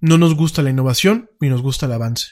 No 0.00 0.18
nos 0.18 0.34
gusta 0.34 0.62
la 0.62 0.70
innovación 0.70 1.30
ni 1.40 1.48
nos 1.48 1.62
gusta 1.62 1.86
el 1.86 1.92
avance. 1.92 2.28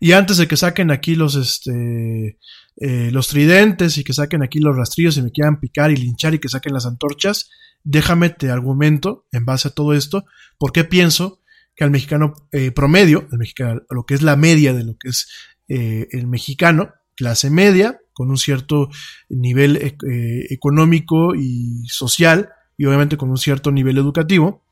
Y 0.00 0.12
antes 0.12 0.36
de 0.36 0.48
que 0.48 0.56
saquen 0.56 0.90
aquí 0.90 1.14
los, 1.14 1.36
este, 1.36 2.38
eh, 2.76 3.10
los 3.12 3.28
tridentes 3.28 3.96
y 3.96 4.04
que 4.04 4.12
saquen 4.12 4.42
aquí 4.42 4.58
los 4.58 4.76
rastrillos 4.76 5.16
y 5.16 5.22
me 5.22 5.30
quieran 5.30 5.60
picar 5.60 5.90
y 5.90 5.96
linchar 5.96 6.34
y 6.34 6.38
que 6.38 6.48
saquen 6.48 6.74
las 6.74 6.86
antorchas, 6.86 7.48
déjame 7.84 8.30
te 8.30 8.50
argumento 8.50 9.26
en 9.30 9.44
base 9.44 9.68
a 9.68 9.70
todo 9.70 9.94
esto, 9.94 10.24
porque 10.58 10.84
pienso 10.84 11.40
que 11.76 11.84
al 11.84 11.90
mexicano 11.90 12.34
eh, 12.52 12.70
promedio, 12.70 13.28
al 13.30 13.38
mexicano, 13.38 13.82
lo 13.90 14.04
que 14.04 14.14
es 14.14 14.22
la 14.22 14.36
media 14.36 14.72
de 14.72 14.84
lo 14.84 14.96
que 14.98 15.08
es 15.10 15.28
eh, 15.68 16.08
el 16.12 16.26
mexicano, 16.26 16.92
clase 17.16 17.50
media, 17.50 17.98
con 18.12 18.30
un 18.30 18.38
cierto 18.38 18.88
nivel 19.28 19.76
eh, 19.76 20.46
económico 20.50 21.34
y 21.34 21.86
social, 21.88 22.50
y 22.76 22.86
obviamente 22.86 23.16
con 23.16 23.30
un 23.30 23.38
cierto 23.38 23.70
nivel 23.70 23.98
educativo, 23.98 24.63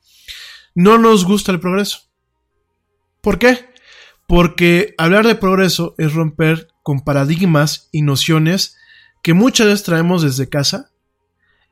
no 0.74 0.98
nos 0.98 1.24
gusta 1.24 1.52
el 1.52 1.60
progreso. 1.60 2.00
¿Por 3.20 3.38
qué? 3.38 3.66
Porque 4.26 4.94
hablar 4.98 5.26
de 5.26 5.34
progreso 5.34 5.94
es 5.98 6.12
romper 6.14 6.68
con 6.82 7.00
paradigmas 7.00 7.88
y 7.92 8.02
nociones 8.02 8.76
que 9.22 9.34
muchas 9.34 9.68
veces 9.68 9.84
traemos 9.84 10.22
desde 10.22 10.48
casa 10.48 10.90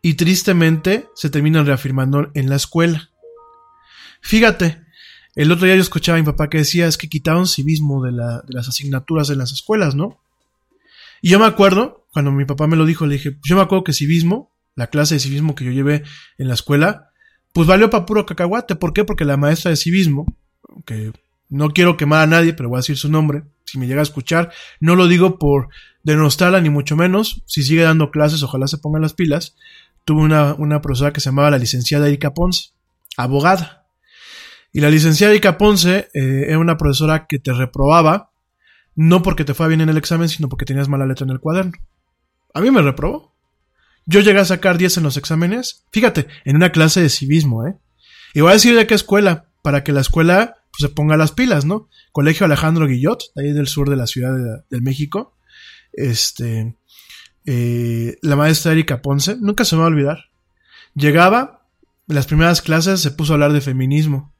y 0.03 0.14
tristemente 0.14 1.09
se 1.14 1.30
terminan 1.30 1.66
reafirmando 1.66 2.30
en 2.34 2.48
la 2.48 2.57
escuela. 2.57 3.11
Fíjate, 4.20 4.84
el 5.34 5.51
otro 5.51 5.66
día 5.66 5.76
yo 5.76 5.82
escuchaba 5.82 6.18
a 6.18 6.20
mi 6.20 6.26
papá 6.26 6.48
que 6.48 6.59
decía 6.59 6.86
es 6.86 6.96
que 6.96 7.09
quitaron 7.09 7.46
civismo 7.46 8.05
de, 8.05 8.12
de 8.12 8.55
las 8.55 8.68
asignaturas 8.68 9.30
en 9.30 9.38
las 9.38 9.53
escuelas, 9.53 9.94
¿no? 9.94 10.20
Y 11.22 11.30
yo 11.30 11.38
me 11.38 11.46
acuerdo, 11.46 12.07
cuando 12.12 12.32
mi 12.32 12.44
papá 12.44 12.66
me 12.66 12.76
lo 12.76 12.86
dijo, 12.86 13.07
le 13.07 13.14
dije, 13.14 13.38
yo 13.42 13.57
me 13.57 13.62
acuerdo 13.62 13.84
que 13.84 13.92
civismo, 13.92 14.55
la 14.74 14.86
clase 14.86 15.14
de 15.14 15.20
civismo 15.20 15.55
que 15.55 15.64
yo 15.64 15.72
llevé 15.72 16.03
en 16.38 16.48
la 16.48 16.55
escuela, 16.55 17.09
pues 17.53 17.66
valió 17.66 17.90
para 17.90 18.07
puro 18.07 18.26
cacahuate. 18.26 18.76
¿Por 18.76 18.92
qué? 18.92 19.05
Porque 19.05 19.24
la 19.24 19.36
maestra 19.36 19.70
de 19.70 19.76
civismo, 19.76 20.26
que 20.84 21.12
no 21.48 21.70
quiero 21.70 21.96
quemar 21.96 22.22
a 22.22 22.26
nadie, 22.26 22.55
pero 22.55 22.68
voy 22.68 22.76
a 22.76 22.80
decir 22.80 22.96
su 22.96 23.11
nombre, 23.11 23.42
si 23.64 23.78
me 23.78 23.86
llega 23.86 24.01
a 24.01 24.05
escuchar, 24.05 24.53
no 24.80 24.96
lo 24.96 25.09
digo 25.09 25.38
por 25.38 25.68
denostarla 26.03 26.61
ni 26.61 26.70
mucho 26.70 26.96
menos, 26.96 27.42
si 27.46 27.62
sigue 27.62 27.82
dando 27.82 28.11
clases, 28.11 28.42
ojalá 28.42 28.66
se 28.66 28.78
pongan 28.78 29.03
las 29.03 29.14
pilas, 29.14 29.57
tuve 30.05 30.22
una, 30.22 30.55
una 30.55 30.80
profesora 30.80 31.12
que 31.12 31.20
se 31.20 31.30
llamaba 31.30 31.51
la 31.51 31.59
licenciada 31.59 32.09
Erika 32.09 32.32
Ponce, 32.32 32.70
abogada. 33.16 33.86
Y 34.72 34.80
la 34.80 34.90
licenciada 34.90 35.32
Erika 35.32 35.59
Ponce 35.59 36.09
eh, 36.14 36.46
era 36.48 36.59
una 36.59 36.76
profesora 36.76 37.26
que 37.26 37.38
te 37.38 37.53
reprobaba, 37.53 38.30
no 38.94 39.22
porque 39.22 39.44
te 39.44 39.55
fue 39.55 39.68
bien 39.68 39.80
en 39.80 39.88
el 39.88 39.96
examen, 39.96 40.28
sino 40.28 40.48
porque 40.48 40.64
tenías 40.64 40.88
mala 40.88 41.07
letra 41.07 41.24
en 41.24 41.30
el 41.30 41.40
cuaderno. 41.40 41.72
A 42.55 42.61
mí 42.61 42.70
me 42.70 42.82
reprobó. 42.82 43.29
Yo 44.07 44.20
llegué 44.20 44.40
a 44.40 44.44
sacar 44.44 44.78
10 44.78 44.98
en 44.98 45.03
los 45.03 45.16
exámenes, 45.16 45.84
fíjate, 45.92 46.26
en 46.44 46.57
una 46.57 46.72
clase 46.72 47.01
de 47.01 47.09
civismo, 47.09 47.66
¿eh? 47.66 47.76
Y 48.34 48.40
voy 48.40 48.51
a 48.51 48.55
decir 48.55 48.76
de 48.76 48.86
qué 48.86 48.94
escuela, 48.94 49.46
para 49.62 49.84
que 49.84 49.92
la 49.92 50.01
escuela 50.01 50.57
pues, 50.70 50.88
se 50.88 50.94
ponga 50.94 51.16
las 51.16 51.32
pilas, 51.32 51.64
¿no? 51.64 51.88
Colegio 52.12 52.46
Alejandro 52.46 52.86
Guillot, 52.86 53.22
ahí 53.36 53.53
del 53.53 53.68
sur 53.68 53.88
de 53.90 53.96
la 53.96 54.07
Ciudad 54.07 54.32
de, 54.68 54.80
México. 54.80 55.36
Este, 55.92 56.76
eh, 57.46 58.16
la 58.22 58.36
maestra 58.36 58.72
Erika 58.72 59.03
Ponce, 59.03 59.36
nunca 59.40 59.64
se 59.64 59.76
me 59.76 59.80
va 59.80 59.86
a 59.86 59.90
olvidar. 59.90 60.18
Llegaba, 60.94 61.66
en 62.09 62.14
las 62.14 62.26
primeras 62.26 62.62
clases 62.62 63.01
se 63.01 63.11
puso 63.11 63.32
a 63.32 63.34
hablar 63.34 63.53
de 63.53 63.61
feminismo 63.61 64.32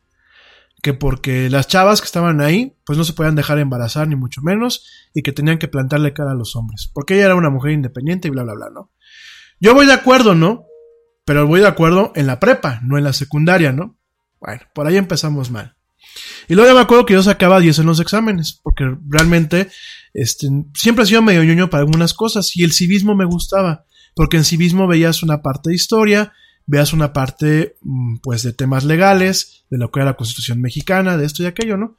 que 0.83 0.95
porque 0.95 1.51
las 1.51 1.69
chavas 1.69 2.01
que 2.01 2.07
estaban 2.07 2.41
ahí, 2.41 2.77
pues 2.87 2.97
no 2.97 3.05
se 3.05 3.13
podían 3.13 3.35
dejar 3.35 3.59
embarazar 3.59 4.09
ni 4.09 4.17
mucho 4.17 4.41
menos, 4.43 4.87
y 5.15 5.23
que 5.23 5.33
tenían 5.33 5.59
que 5.59 5.69
plantarle 5.69 6.13
cara 6.13 6.33
a 6.33 6.35
los 6.35 6.57
hombres, 6.57 6.91
porque 6.93 7.15
ella 7.15 7.27
era 7.27 7.35
una 7.35 7.51
mujer 7.51 7.73
independiente 7.73 8.29
y 8.29 8.31
bla, 8.31 8.43
bla, 8.45 8.55
bla, 8.55 8.71
¿no? 8.73 8.91
Yo 9.61 9.75
voy 9.75 9.87
de 9.87 9.93
acuerdo, 9.93 10.35
¿no? 10.35 10.65
Pero 11.27 11.47
voy 11.47 11.61
de 11.61 11.69
acuerdo 11.69 12.13
en 12.17 12.27
la 12.27 12.41
prepa, 12.41 12.81
no 12.83 12.99
en 12.99 13.05
la 13.05 13.13
secundaria, 13.13 13.73
¿no? 13.73 13.97
Bueno, 14.41 14.63
por 14.75 14.87
ahí 14.87 14.97
empezamos 14.97 15.51
mal. 15.51 15.77
Y 16.49 16.55
luego 16.55 16.71
ya 16.71 16.75
me 16.75 16.81
acuerdo 16.81 17.07
que 17.07 17.15
yo 17.15 17.23
sacaba 17.23 17.61
10 17.61 17.81
en 17.81 17.87
los 17.87 18.01
exámenes, 18.01 18.59
porque 18.63 18.85
realmente 19.07 19.69
este, 20.15 20.49
siempre 20.75 21.05
he 21.05 21.07
sido 21.07 21.23
medio 21.23 21.45
ñoño 21.45 21.71
para 21.71 21.83
algunas 21.83 22.15
cosas, 22.15 22.57
y 22.57 22.65
el 22.65 22.73
civismo 22.73 23.15
me 23.15 23.27
gustaba, 23.27 23.85
porque 24.17 24.39
en 24.39 24.45
civismo 24.45 24.89
veías 24.89 25.23
una 25.23 25.43
parte 25.43 25.71
de 25.71 25.77
historia, 25.77 26.33
veas 26.67 26.93
una 26.93 27.13
parte, 27.13 27.77
mm, 27.83 28.17
pues, 28.23 28.43
de 28.43 28.53
temas 28.53 28.85
legales, 28.85 29.65
de 29.71 29.79
lo 29.79 29.91
que 29.91 30.01
era 30.01 30.11
la 30.11 30.17
Constitución 30.17 30.61
mexicana, 30.61 31.17
de 31.17 31.27
esto 31.27 31.43
y 31.43 31.47
aquello, 31.47 31.77
¿no? 31.77 31.97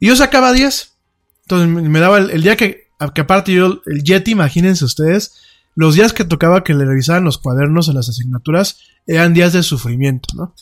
Y 0.00 0.08
yo 0.08 0.16
sacaba 0.16 0.52
10. 0.52 0.94
Entonces 1.42 1.68
me 1.68 2.00
daba 2.00 2.18
el, 2.18 2.42
día 2.42 2.56
que, 2.56 2.88
que 3.14 3.20
aparte 3.20 3.52
yo, 3.52 3.80
el 3.86 4.02
Yeti, 4.02 4.32
imagínense 4.32 4.84
ustedes, 4.84 5.34
los 5.78 5.94
días 5.94 6.12
que 6.12 6.24
tocaba 6.24 6.64
que 6.64 6.74
le 6.74 6.84
revisaran 6.84 7.22
los 7.22 7.38
cuadernos 7.38 7.86
en 7.86 7.94
las 7.94 8.08
asignaturas 8.08 8.80
eran 9.06 9.32
días 9.32 9.52
de 9.52 9.62
sufrimiento, 9.62 10.34
¿no? 10.34 10.52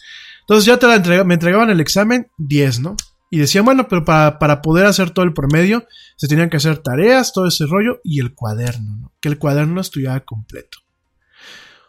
Entonces 0.41 0.67
ya 0.67 0.79
te 0.79 0.87
la 0.87 1.25
me 1.25 1.33
entregaban 1.33 1.71
el 1.71 1.81
examen 1.81 2.31
10, 2.37 2.81
¿no? 2.81 2.97
Y 3.31 3.39
decían, 3.39 3.65
bueno, 3.65 3.89
pero 3.89 4.05
para, 4.05 4.39
para, 4.39 4.61
poder 4.61 4.85
hacer 4.85 5.13
todo 5.13 5.25
el 5.25 5.33
promedio, 5.33 5.87
se 6.17 6.29
tenían 6.29 6.51
que 6.51 6.59
hacer 6.59 6.79
tareas, 6.79 7.33
todo 7.33 7.47
ese 7.47 7.65
rollo 7.65 7.99
y 8.05 8.21
el 8.21 8.35
cuaderno, 8.35 8.95
¿no? 8.95 9.13
Que 9.19 9.31
el 9.31 9.39
cuaderno 9.39 9.81
estuviera 9.81 10.21
completo. 10.21 10.81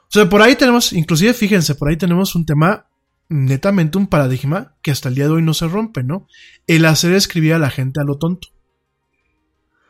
O 0.04 0.10
sea, 0.10 0.30
por 0.30 0.42
ahí 0.42 0.56
tenemos, 0.56 0.94
inclusive 0.94 1.34
fíjense, 1.34 1.76
por 1.76 1.90
ahí 1.90 1.98
tenemos 1.98 2.34
un 2.34 2.46
tema, 2.46 2.86
netamente 3.28 3.98
un 3.98 4.08
paradigma 4.08 4.78
que 4.82 4.92
hasta 4.92 5.10
el 5.10 5.16
día 5.16 5.26
de 5.26 5.32
hoy 5.32 5.42
no 5.42 5.54
se 5.54 5.68
rompe, 5.68 6.02
¿no? 6.02 6.30
El 6.66 6.86
hacer 6.86 7.12
escribir 7.12 7.56
a 7.56 7.60
la 7.60 7.72
gente 7.72 8.00
a 8.00 8.06
lo 8.06 8.18
tonto. 8.18 8.48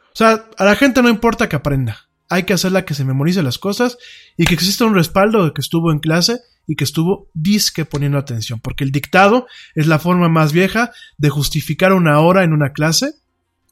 O 0.08 0.16
sea, 0.18 0.46
a 0.58 0.66
la 0.66 0.76
gente 0.76 1.04
no 1.04 1.10
importa 1.10 1.48
que 1.48 1.56
aprenda. 1.56 2.07
Hay 2.30 2.43
que 2.43 2.53
hacerla 2.53 2.86
que 2.86 2.93
se 2.93 3.05
memorice 3.05 3.41
las 3.43 3.57
cosas 3.57 3.97
y 4.36 4.45
que 4.45 4.53
exista 4.53 4.86
un 4.86 4.95
respaldo 4.95 5.45
de 5.45 5.53
que 5.53 5.61
estuvo 5.61 5.91
en 5.91 5.99
clase 5.99 6.39
y 6.67 6.75
que 6.75 6.84
estuvo 6.84 7.30
disque 7.34 7.86
poniendo 7.86 8.17
atención. 8.17 8.59
Porque 8.59 8.84
el 8.84 8.91
dictado 8.91 9.47
es 9.75 9.88
la 9.88 9.99
forma 9.99 10.28
más 10.28 10.51
vieja 10.51 10.91
de 11.17 11.30
justificar 11.30 11.93
una 11.93 12.19
hora 12.19 12.43
en 12.43 12.53
una 12.53 12.73
clase 12.73 13.13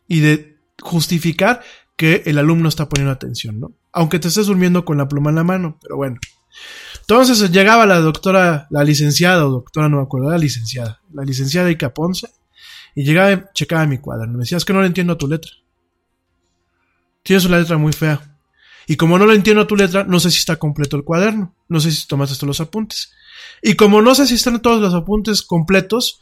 y 0.07 0.21
de 0.21 0.57
justificar 0.81 1.61
que 1.97 2.23
el 2.25 2.37
alumno 2.37 2.69
está 2.69 2.89
poniendo 2.89 3.11
atención, 3.11 3.59
¿no? 3.59 3.71
Aunque 3.91 4.19
te 4.19 4.27
estés 4.27 4.47
durmiendo 4.47 4.85
con 4.85 4.97
la 4.97 5.07
pluma 5.07 5.29
en 5.29 5.35
la 5.37 5.43
mano, 5.43 5.77
pero 5.81 5.97
bueno. 5.97 6.17
Entonces 7.01 7.51
llegaba 7.51 7.85
la 7.85 7.99
doctora, 7.99 8.67
la 8.69 8.83
licenciada, 8.83 9.45
o 9.45 9.51
doctora, 9.51 9.89
no 9.89 9.97
me 9.97 10.03
acuerdo, 10.03 10.29
la 10.29 10.37
licenciada, 10.37 11.01
la 11.13 11.23
licenciada 11.23 11.69
Ica 11.69 11.93
Ponce, 11.93 12.29
y 12.95 13.03
llegaba 13.03 13.51
checaba 13.53 13.85
mi 13.85 13.99
cuaderno. 13.99 14.33
Me 14.33 14.39
decía, 14.39 14.57
es 14.57 14.65
que 14.65 14.73
no 14.73 14.81
le 14.81 14.87
entiendo 14.87 15.17
tu 15.17 15.27
letra. 15.27 15.51
Tienes 17.23 17.45
una 17.45 17.59
letra 17.59 17.77
muy 17.77 17.93
fea. 17.93 18.34
Y 18.87 18.95
como 18.97 19.17
no 19.17 19.25
le 19.25 19.35
entiendo 19.35 19.67
tu 19.67 19.75
letra, 19.75 20.03
no 20.03 20.19
sé 20.19 20.31
si 20.31 20.37
está 20.37 20.57
completo 20.57 20.97
el 20.97 21.03
cuaderno. 21.03 21.53
No 21.67 21.79
sé 21.79 21.91
si 21.91 22.07
tomaste 22.07 22.35
todos 22.35 22.47
los 22.47 22.61
apuntes. 22.61 23.11
Y 23.61 23.75
como 23.75 24.01
no 24.01 24.15
sé 24.15 24.27
si 24.27 24.35
están 24.35 24.61
todos 24.61 24.81
los 24.81 24.93
apuntes 24.93 25.41
completos, 25.41 26.21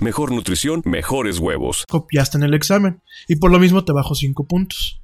mejor 0.00 0.32
nutrición, 0.32 0.82
mejores 0.84 1.38
huevos. 1.38 1.84
Copiaste 1.88 2.38
en 2.38 2.44
el 2.44 2.54
examen 2.54 3.02
y 3.28 3.36
por 3.36 3.50
lo 3.50 3.58
mismo 3.58 3.84
te 3.84 3.92
bajo 3.92 4.14
5 4.14 4.46
puntos. 4.46 5.02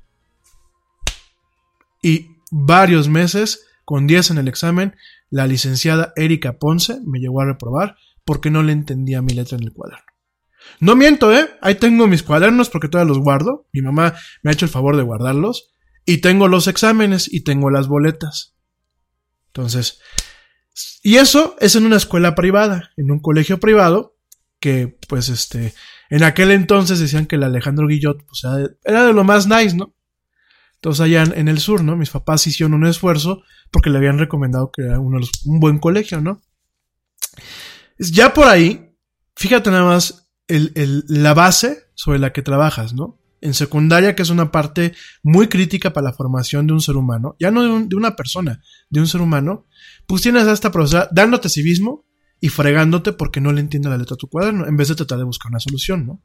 Y 2.02 2.36
varios 2.50 3.08
meses, 3.08 3.66
con 3.84 4.06
10 4.06 4.30
en 4.30 4.38
el 4.38 4.48
examen, 4.48 4.96
la 5.30 5.46
licenciada 5.46 6.12
Erika 6.16 6.58
Ponce 6.58 7.00
me 7.04 7.18
llegó 7.18 7.40
a 7.40 7.46
reprobar 7.46 7.96
porque 8.24 8.50
no 8.50 8.62
le 8.62 8.72
entendía 8.72 9.20
mi 9.20 9.34
letra 9.34 9.58
en 9.58 9.64
el 9.64 9.72
cuaderno. 9.72 10.04
No 10.80 10.96
miento, 10.96 11.34
¿eh? 11.34 11.48
Ahí 11.60 11.74
tengo 11.74 12.06
mis 12.06 12.22
cuadernos 12.22 12.70
porque 12.70 12.88
todavía 12.88 13.12
los 13.12 13.22
guardo. 13.22 13.66
Mi 13.72 13.82
mamá 13.82 14.14
me 14.42 14.50
ha 14.50 14.54
hecho 14.54 14.66
el 14.66 14.70
favor 14.70 14.96
de 14.96 15.02
guardarlos. 15.02 15.72
Y 16.04 16.18
tengo 16.18 16.48
los 16.48 16.68
exámenes 16.68 17.32
y 17.32 17.42
tengo 17.42 17.70
las 17.70 17.88
boletas. 17.88 18.54
Entonces, 19.48 20.00
y 21.02 21.16
eso 21.16 21.56
es 21.60 21.74
en 21.74 21.86
una 21.86 21.96
escuela 21.96 22.34
privada, 22.34 22.90
en 22.96 23.10
un 23.10 23.20
colegio 23.20 23.58
privado, 23.58 24.16
que 24.60 24.98
pues 25.08 25.28
este, 25.28 25.74
en 26.10 26.22
aquel 26.22 26.50
entonces 26.50 26.98
decían 26.98 27.26
que 27.26 27.36
el 27.36 27.44
Alejandro 27.44 27.86
Guillot 27.86 28.24
pues, 28.24 28.42
era 28.84 29.06
de 29.06 29.12
lo 29.12 29.24
más 29.24 29.46
nice, 29.46 29.76
¿no? 29.76 29.94
Entonces 30.76 31.00
allá 31.00 31.24
en, 31.24 31.48
el 31.48 31.58
sur, 31.58 31.82
¿no? 31.82 31.96
Mis 31.96 32.10
papás 32.10 32.46
hicieron 32.46 32.74
un 32.74 32.86
esfuerzo 32.86 33.42
porque 33.72 33.90
le 33.90 33.98
habían 33.98 34.18
recomendado 34.18 34.70
que 34.70 34.82
era 34.82 35.00
un 35.00 35.20
buen 35.44 35.78
colegio, 35.78 36.20
¿no? 36.20 36.40
Ya 37.98 38.32
por 38.32 38.46
ahí, 38.46 38.94
fíjate 39.34 39.70
nada 39.70 39.84
más 39.84 40.30
el, 40.46 40.72
el, 40.76 41.04
la 41.08 41.34
base 41.34 41.90
sobre 41.94 42.20
la 42.20 42.32
que 42.32 42.42
trabajas, 42.42 42.94
¿no? 42.94 43.18
En 43.40 43.54
secundaria, 43.54 44.14
que 44.14 44.22
es 44.22 44.30
una 44.30 44.52
parte 44.52 44.94
muy 45.22 45.48
crítica 45.48 45.92
para 45.92 46.10
la 46.10 46.12
formación 46.12 46.66
de 46.68 46.72
un 46.72 46.80
ser 46.80 46.96
humano, 46.96 47.36
ya 47.40 47.50
no 47.50 47.62
de, 47.62 47.86
de 47.86 47.96
una 47.96 48.14
persona, 48.14 48.62
de 48.88 49.00
un 49.00 49.08
ser 49.08 49.20
humano, 49.20 49.66
pues 50.06 50.22
tienes 50.22 50.46
a 50.46 50.52
esta 50.52 50.70
profesora 50.70 51.08
dándote 51.10 51.48
civismo 51.48 52.07
y 52.40 52.48
fregándote 52.48 53.12
porque 53.12 53.40
no 53.40 53.52
le 53.52 53.60
entiende 53.60 53.88
la 53.88 53.98
letra 53.98 54.14
a 54.14 54.18
tu 54.18 54.28
cuaderno, 54.28 54.66
en 54.66 54.76
vez 54.76 54.88
de 54.88 54.94
tratar 54.94 55.18
de 55.18 55.24
buscar 55.24 55.50
una 55.50 55.60
solución, 55.60 56.06
¿no? 56.06 56.22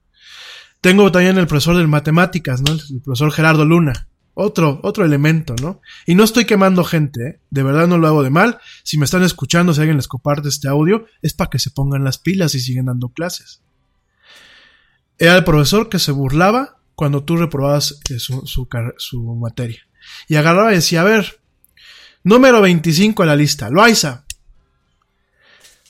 Tengo 0.81 1.11
también 1.11 1.37
el 1.37 1.47
profesor 1.47 1.77
de 1.77 1.87
matemáticas, 1.87 2.61
¿no? 2.61 2.73
El 2.73 3.01
profesor 3.01 3.31
Gerardo 3.31 3.65
Luna. 3.65 4.09
Otro, 4.35 4.79
otro 4.83 5.05
elemento, 5.05 5.55
¿no? 5.61 5.79
Y 6.07 6.15
no 6.15 6.23
estoy 6.23 6.45
quemando 6.45 6.83
gente, 6.83 7.27
¿eh? 7.27 7.39
De 7.51 7.63
verdad 7.63 7.87
no 7.87 7.97
lo 7.97 8.07
hago 8.07 8.23
de 8.23 8.31
mal. 8.31 8.59
Si 8.83 8.97
me 8.97 9.05
están 9.05 9.23
escuchando, 9.23 9.73
si 9.73 9.79
alguien 9.79 9.97
les 9.97 10.07
comparte 10.07 10.49
este 10.49 10.67
audio, 10.67 11.05
es 11.21 11.33
para 11.33 11.49
que 11.49 11.59
se 11.59 11.69
pongan 11.69 12.03
las 12.03 12.17
pilas 12.17 12.55
y 12.55 12.59
siguen 12.59 12.85
dando 12.85 13.09
clases. 13.09 13.61
Era 15.17 15.37
el 15.37 15.43
profesor 15.43 15.87
que 15.87 15.99
se 15.99 16.11
burlaba 16.11 16.79
cuando 16.95 17.23
tú 17.23 17.37
reprobabas 17.37 17.99
eh, 18.09 18.19
su, 18.19 18.45
su, 18.45 18.67
su 18.97 19.35
materia. 19.35 19.87
Y 20.27 20.35
agarraba 20.35 20.71
y 20.71 20.75
decía, 20.75 21.01
a 21.01 21.05
ver, 21.05 21.39
número 22.23 22.59
25 22.59 23.23
en 23.23 23.29
la 23.29 23.35
lista, 23.35 23.69
Loaiza, 23.69 24.22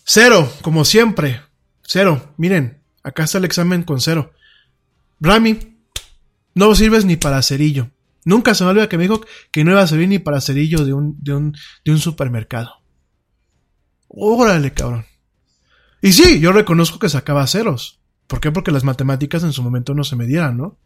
Cero, 0.03 0.51
como 0.61 0.85
siempre. 0.85 1.41
Cero. 1.83 2.33
Miren, 2.37 2.81
acá 3.03 3.23
está 3.23 3.37
el 3.37 3.45
examen 3.45 3.83
con 3.83 4.01
cero. 4.01 4.33
Rami, 5.19 5.77
no 6.53 6.75
sirves 6.75 7.05
ni 7.05 7.15
para 7.15 7.41
cerillo. 7.41 7.89
Nunca 8.25 8.53
se 8.55 8.63
me 8.63 8.69
olvida 8.69 8.89
que 8.89 8.97
me 8.97 9.03
dijo 9.03 9.21
que 9.51 9.63
no 9.63 9.71
iba 9.71 9.81
a 9.81 9.87
servir 9.87 10.07
ni 10.07 10.19
para 10.19 10.41
cerillo 10.41 10.85
de 10.85 10.93
un, 10.93 11.15
de 11.21 11.33
un, 11.33 11.57
de 11.83 11.91
un 11.91 11.99
supermercado. 11.99 12.71
Órale, 14.07 14.73
cabrón. 14.73 15.05
Y 16.01 16.13
sí, 16.13 16.39
yo 16.39 16.51
reconozco 16.51 16.99
que 16.99 17.09
sacaba 17.09 17.47
ceros. 17.47 17.99
¿Por 18.27 18.39
qué? 18.39 18.51
Porque 18.51 18.71
las 18.71 18.83
matemáticas 18.83 19.43
en 19.43 19.53
su 19.53 19.63
momento 19.63 19.93
no 19.93 20.03
se 20.03 20.15
medían, 20.15 20.57
¿no? 20.57 20.77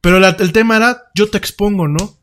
Pero 0.00 0.18
el 0.18 0.52
tema 0.52 0.76
era, 0.76 1.04
yo 1.14 1.28
te 1.28 1.38
expongo, 1.38 1.88
¿no? 1.88 2.18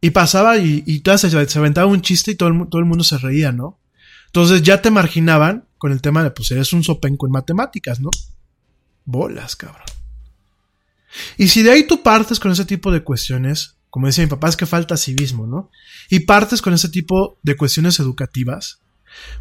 Y 0.00 0.10
pasaba 0.10 0.58
y, 0.58 0.84
y 0.86 1.02
se, 1.18 1.48
se 1.48 1.58
aventaba 1.58 1.86
un 1.86 2.02
chiste 2.02 2.32
y 2.32 2.34
todo 2.36 2.48
el, 2.48 2.68
todo 2.68 2.80
el 2.80 2.86
mundo 2.86 3.02
se 3.02 3.18
reía, 3.18 3.50
¿no? 3.50 3.80
Entonces 4.28 4.62
ya 4.62 4.80
te 4.82 4.90
marginaban 4.90 5.66
con 5.78 5.92
el 5.92 6.00
tema 6.00 6.22
de, 6.22 6.30
pues 6.30 6.50
eres 6.50 6.72
un 6.72 6.84
sopenco 6.84 7.26
en 7.26 7.32
matemáticas, 7.32 8.00
¿no? 8.00 8.10
Bolas, 9.04 9.56
cabrón. 9.56 9.86
Y 11.36 11.48
si 11.48 11.62
de 11.62 11.72
ahí 11.72 11.86
tú 11.86 12.02
partes 12.02 12.38
con 12.38 12.52
ese 12.52 12.64
tipo 12.64 12.92
de 12.92 13.02
cuestiones, 13.02 13.76
como 13.90 14.06
decía 14.06 14.24
mi 14.24 14.30
papá, 14.30 14.48
es 14.48 14.56
que 14.56 14.66
falta 14.66 14.96
civismo, 14.96 15.46
¿no? 15.46 15.70
Y 16.10 16.20
partes 16.20 16.60
con 16.60 16.74
ese 16.74 16.88
tipo 16.88 17.38
de 17.42 17.56
cuestiones 17.56 17.98
educativas, 18.00 18.80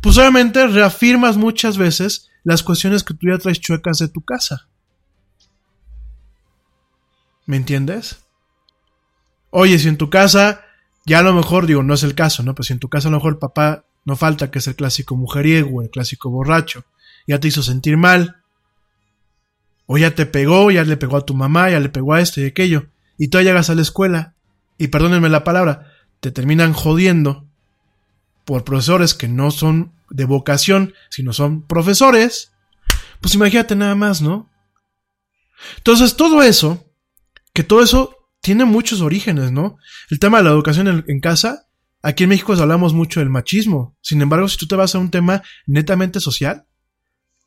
pues 0.02 0.18
obviamente 0.18 0.66
reafirmas 0.68 1.36
muchas 1.38 1.78
veces 1.78 2.30
las 2.44 2.64
cuestiones 2.64 3.04
que 3.04 3.14
tú 3.14 3.28
ya 3.30 3.38
traes 3.38 3.60
chuecas 3.60 3.98
de 4.00 4.08
tu 4.08 4.22
casa. 4.22 4.70
¿Me 7.46 7.58
entiendes? 7.58 8.24
Oye, 9.50 9.80
si 9.80 9.88
en 9.88 9.98
tu 9.98 10.10
casa, 10.10 10.62
ya 11.06 11.20
a 11.20 11.24
lo 11.24 11.34
mejor, 11.34 11.66
digo, 11.66 11.84
no 11.84 11.94
es 11.94 12.04
el 12.04 12.16
caso, 12.16 12.44
¿no? 12.44 12.56
Pues 12.56 12.68
si 12.68 12.74
en 12.74 12.80
tu 12.80 12.90
casa 12.90 13.08
a 13.08 13.12
lo 13.12 13.18
mejor 13.18 13.34
el 13.34 13.40
papá 13.40 13.86
no 14.08 14.16
falta 14.16 14.50
que 14.50 14.60
es 14.60 14.68
el 14.68 14.78
clásico 14.78 15.18
mujeriego, 15.18 15.82
el 15.82 15.90
clásico 15.90 16.30
borracho. 16.30 16.86
Ya 17.28 17.42
te 17.42 17.50
hizo 17.50 17.62
sentir 17.62 17.98
mal. 17.98 18.38
O 19.86 19.98
ya 19.98 20.16
te 20.16 20.26
pegó, 20.26 20.72
ya 20.72 20.86
le 20.86 20.96
pegó 20.96 21.18
a 21.18 21.26
tu 21.26 21.34
mamá, 21.34 21.70
ya 21.70 21.82
le 21.82 21.90
pegó 21.90 22.14
a 22.14 22.22
esto 22.22 22.40
y 22.40 22.46
aquello. 22.46 22.88
Y 23.18 23.28
tú 23.28 23.42
llegas 23.42 23.70
a 23.70 23.76
la 23.76 23.82
escuela, 23.82 24.34
y 24.78 24.88
perdónenme 24.88 25.28
la 25.28 25.44
palabra, 25.44 25.92
te 26.22 26.32
terminan 26.32 26.72
jodiendo 26.72 27.50
por 28.46 28.64
profesores 28.64 29.14
que 29.14 29.28
no 29.28 29.52
son 29.52 29.92
de 30.10 30.24
vocación, 30.24 30.94
sino 31.10 31.34
son 31.34 31.68
profesores. 31.68 32.54
Pues 33.20 33.36
imagínate 33.36 33.76
nada 33.76 33.96
más, 33.96 34.22
¿no? 34.22 34.50
Entonces 35.80 36.16
todo 36.16 36.44
eso, 36.44 36.90
que 37.52 37.66
todo 37.66 37.84
eso 37.84 38.16
tiene 38.40 38.64
muchos 38.64 39.02
orígenes, 39.02 39.52
¿no? 39.52 39.80
El 40.10 40.20
tema 40.20 40.38
de 40.38 40.46
la 40.46 40.52
educación 40.52 40.88
en, 40.88 41.04
en 41.10 41.20
casa 41.20 41.67
Aquí 42.08 42.24
en 42.24 42.30
México 42.30 42.54
hablamos 42.54 42.94
mucho 42.94 43.20
del 43.20 43.30
machismo. 43.30 43.98
Sin 44.02 44.22
embargo, 44.22 44.48
si 44.48 44.56
tú 44.56 44.66
te 44.66 44.78
vas 44.78 44.96
a 44.96 44.98
un 44.98 45.12
tema 45.12 45.44
netamente 45.66 46.22
social, 46.22 46.66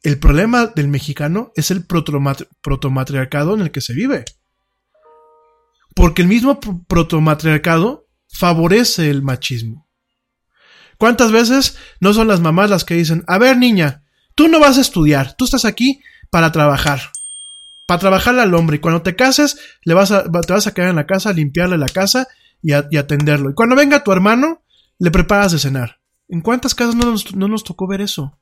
el 0.02 0.18
problema 0.18 0.66
del 0.66 0.86
mexicano 0.86 1.50
es 1.56 1.70
el 1.70 1.86
protomatriarcado 1.86 3.54
en 3.54 3.62
el 3.62 3.70
que 3.70 3.80
se 3.80 3.94
vive. 3.94 4.26
Porque 5.94 6.20
el 6.20 6.28
mismo 6.28 6.61
protomatriarcado 6.61 8.06
favorece 8.28 9.08
el 9.08 9.22
machismo. 9.22 9.88
¿Cuántas 10.98 11.32
veces 11.32 11.78
no 11.98 12.12
son 12.12 12.28
las 12.28 12.40
mamás 12.40 12.68
las 12.68 12.84
que 12.84 12.96
dicen, 12.96 13.24
a 13.28 13.38
ver 13.38 13.56
niña, 13.56 14.02
tú 14.34 14.46
no 14.48 14.61
vas 14.61 14.76
a 14.76 14.82
estudiar, 14.82 15.36
tú 15.38 15.46
estás 15.46 15.64
aquí 15.64 16.02
para 16.28 16.52
trabajar, 16.52 17.00
para 17.86 18.00
trabajarle 18.00 18.42
al 18.42 18.52
hombre 18.52 18.76
y 18.76 18.80
cuando 18.80 19.00
te 19.00 19.16
cases 19.16 19.58
le 19.84 19.94
vas 19.94 20.11
a, 20.11 20.24
te 20.24 20.52
vas 20.52 20.66
a 20.66 20.74
quedar 20.74 20.90
en 20.90 20.96
la 20.96 21.06
casa, 21.06 21.32
limpiarle 21.32 21.78
la 21.78 21.88
casa 21.88 22.28
y, 22.62 22.72
atenderlo. 22.72 23.50
Y 23.50 23.54
cuando 23.54 23.76
venga 23.76 24.04
tu 24.04 24.12
hermano, 24.12 24.62
le 24.98 25.11
preparas 25.11 25.52
de 25.52 25.58
cenar. 25.58 26.00
¿En 26.28 26.40
cuántas 26.40 26.74
casas 26.74 26.94
no 26.94 27.11
nos, 27.11 27.34
no 27.34 27.48
nos 27.48 27.64
tocó 27.64 27.86
ver 27.86 28.00
eso? 28.00 28.38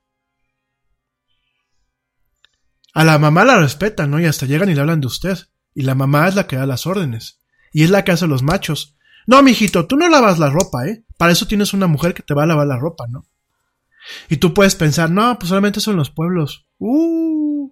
A 2.95 3.05
la 3.05 3.19
mamá 3.19 3.45
la 3.45 3.59
respetan, 3.59 4.11
¿no? 4.11 4.21
Y 4.21 4.27
hasta 4.27 4.47
llegan 4.47 4.69
y 4.69 4.75
le 4.75 4.81
hablan 4.81 5.01
de 5.01 5.07
usted. 5.07 5.39
Y 5.75 5.83
la 5.83 5.95
mamá 5.95 6.29
es 6.29 6.35
la 6.35 6.47
que 6.47 6.57
da 6.57 6.67
las 6.67 6.87
órdenes. 6.87 7.41
Y 7.73 7.85
es 7.85 7.91
la 7.91 8.05
que 8.05 8.13
hace 8.13 8.27
los 8.27 8.43
machos. 8.43 8.97
No, 9.27 9.43
mijito, 9.43 9.87
tú 9.87 9.97
no 9.97 10.09
lavas 10.09 10.39
la 10.39 10.51
ropa, 10.51 10.87
¿eh? 10.87 11.05
Para 11.17 11.33
eso 11.33 11.47
tienes 11.47 11.75
una 11.75 11.87
mujer 11.87 12.15
que 12.15 12.23
te 12.23 12.35
va 12.35 12.45
a 12.45 12.47
lavar 12.47 12.67
la 12.67 12.79
ropa, 12.79 13.07
¿no? 13.09 13.27
Y 14.29 14.39
tú 14.39 14.55
puedes 14.55 14.75
pensar, 14.75 15.11
no, 15.11 15.39
pues 15.39 15.51
solamente 15.51 15.81
son 15.81 15.97
los 15.97 16.11
pueblos. 16.11 16.67
Uh, 16.79 17.71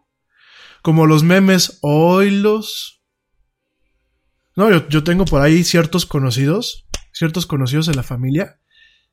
como 0.82 1.06
los 1.06 1.22
memes, 1.22 1.78
oilos. 1.82 3.02
No, 4.56 4.88
yo, 4.88 5.04
tengo 5.04 5.24
por 5.26 5.42
ahí 5.42 5.64
ciertos 5.64 6.06
conocidos, 6.06 6.86
ciertos 7.12 7.46
conocidos 7.46 7.86
de 7.86 7.94
la 7.94 8.02
familia, 8.02 8.58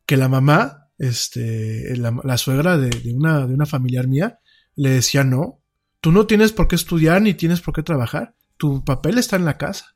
que 0.05 0.17
la 0.17 0.29
mamá, 0.29 0.89
este, 0.97 1.95
la, 1.97 2.37
suegra 2.37 2.77
de, 2.77 2.89
de, 2.89 3.13
una, 3.13 3.45
de 3.45 3.53
una 3.53 3.65
familiar 3.65 4.07
mía, 4.07 4.39
le 4.75 4.89
decía, 4.89 5.23
no, 5.23 5.61
tú 5.99 6.11
no 6.11 6.25
tienes 6.25 6.53
por 6.53 6.67
qué 6.67 6.75
estudiar 6.75 7.21
ni 7.21 7.33
tienes 7.33 7.61
por 7.61 7.73
qué 7.73 7.83
trabajar, 7.83 8.35
tu 8.57 8.83
papel 8.85 9.17
está 9.17 9.35
en 9.35 9.45
la 9.45 9.57
casa. 9.57 9.95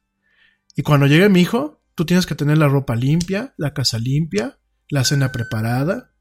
Y 0.75 0.83
cuando 0.83 1.07
llegue 1.07 1.29
mi 1.29 1.41
hijo, 1.41 1.77
Tú 1.97 2.05
tienes 2.05 2.27
que 2.27 2.35
tener 2.35 2.59
la 2.59 2.67
ropa 2.67 2.95
limpia, 2.95 3.55
la 3.57 3.73
casa 3.73 3.97
limpia, 3.97 4.59
la 4.87 5.03
cena 5.03 5.31
preparada. 5.31 6.13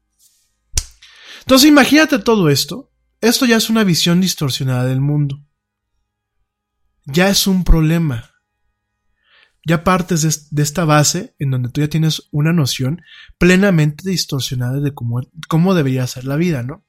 Entonces 1.41 1.69
imagínate 1.69 2.17
todo 2.17 2.49
esto. 2.49 2.91
Esto 3.21 3.45
ya 3.45 3.57
es 3.57 3.69
una 3.69 3.83
visión 3.83 4.19
distorsionada 4.19 4.85
del 4.85 5.01
mundo. 5.01 5.45
Ya 7.05 7.29
es 7.29 7.45
un 7.45 7.63
problema. 7.63 8.31
Ya 9.67 9.83
partes 9.83 10.49
de, 10.51 10.63
esta 10.63 10.85
base 10.85 11.35
en 11.39 11.51
donde 11.51 11.69
tú 11.69 11.81
ya 11.81 11.89
tienes 11.89 12.29
una 12.31 12.53
noción 12.53 13.01
plenamente 13.37 14.09
distorsionada 14.09 14.79
de 14.79 14.93
cómo, 14.93 15.21
cómo 15.49 15.75
debería 15.75 16.07
ser 16.07 16.23
la 16.23 16.37
vida, 16.37 16.63
¿no? 16.63 16.85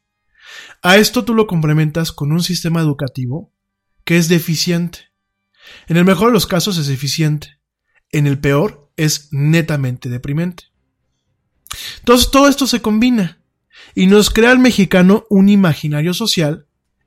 A 0.83 0.97
esto 0.97 1.25
tú 1.25 1.35
lo 1.35 1.49
complementas 1.49 2.13
con 2.13 2.31
un 2.31 2.43
sistema 2.43 2.81
educativo 2.81 3.53
que 4.05 4.17
es 4.17 4.29
deficiente. 4.29 5.11
En 5.89 5.97
el 5.97 6.05
mejor 6.05 6.29
de 6.29 6.35
los 6.35 6.47
casos 6.47 6.79
es 6.79 6.89
eficiente 6.89 7.59
en 8.11 8.27
el 8.27 8.39
peor 8.39 8.91
es 8.97 9.29
netamente 9.33 10.09
deprimente. 10.09 10.65
Entonces 11.99 12.31
todo 12.31 12.49
esto 12.49 12.67
se 12.67 12.81
combina 12.81 13.43
y 13.95 14.07
nos 14.07 14.31
crea 14.31 14.51
al 14.51 14.59
mexicano 14.59 15.27
un 15.29 15.49
imaginario 15.49 16.15
social 16.15 16.67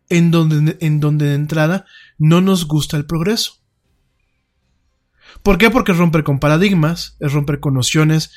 en 0.09 0.31
donde, 0.31 0.77
en 0.79 0.99
donde 0.99 1.27
de 1.27 1.35
entrada 1.35 1.85
no 2.17 2.41
nos 2.41 2.67
gusta 2.67 2.97
el 2.97 3.05
progreso. 3.05 3.60
¿Por 5.43 5.57
qué? 5.57 5.69
Porque 5.69 5.91
es 5.91 5.97
romper 5.97 6.23
con 6.23 6.39
paradigmas, 6.39 7.15
es 7.19 7.33
romper 7.33 7.59
con 7.59 7.73
nociones 7.73 8.31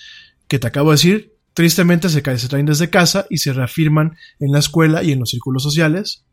que 0.48 0.58
te 0.58 0.66
acabo 0.66 0.90
de 0.90 0.94
decir, 0.94 1.34
tristemente 1.52 2.08
se, 2.08 2.22
se 2.38 2.48
traen 2.48 2.66
desde 2.66 2.90
casa 2.90 3.26
y 3.30 3.38
se 3.38 3.52
reafirman 3.52 4.16
en 4.40 4.52
la 4.52 4.58
escuela 4.58 5.02
y 5.02 5.12
en 5.12 5.20
los 5.20 5.30
círculos 5.30 5.62
sociales. 5.62 6.24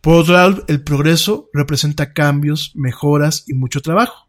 Por 0.00 0.14
otro 0.14 0.34
lado, 0.34 0.64
el 0.68 0.82
progreso 0.82 1.48
representa 1.52 2.12
cambios, 2.12 2.72
mejoras 2.74 3.44
y 3.46 3.54
mucho 3.54 3.80
trabajo. 3.82 4.28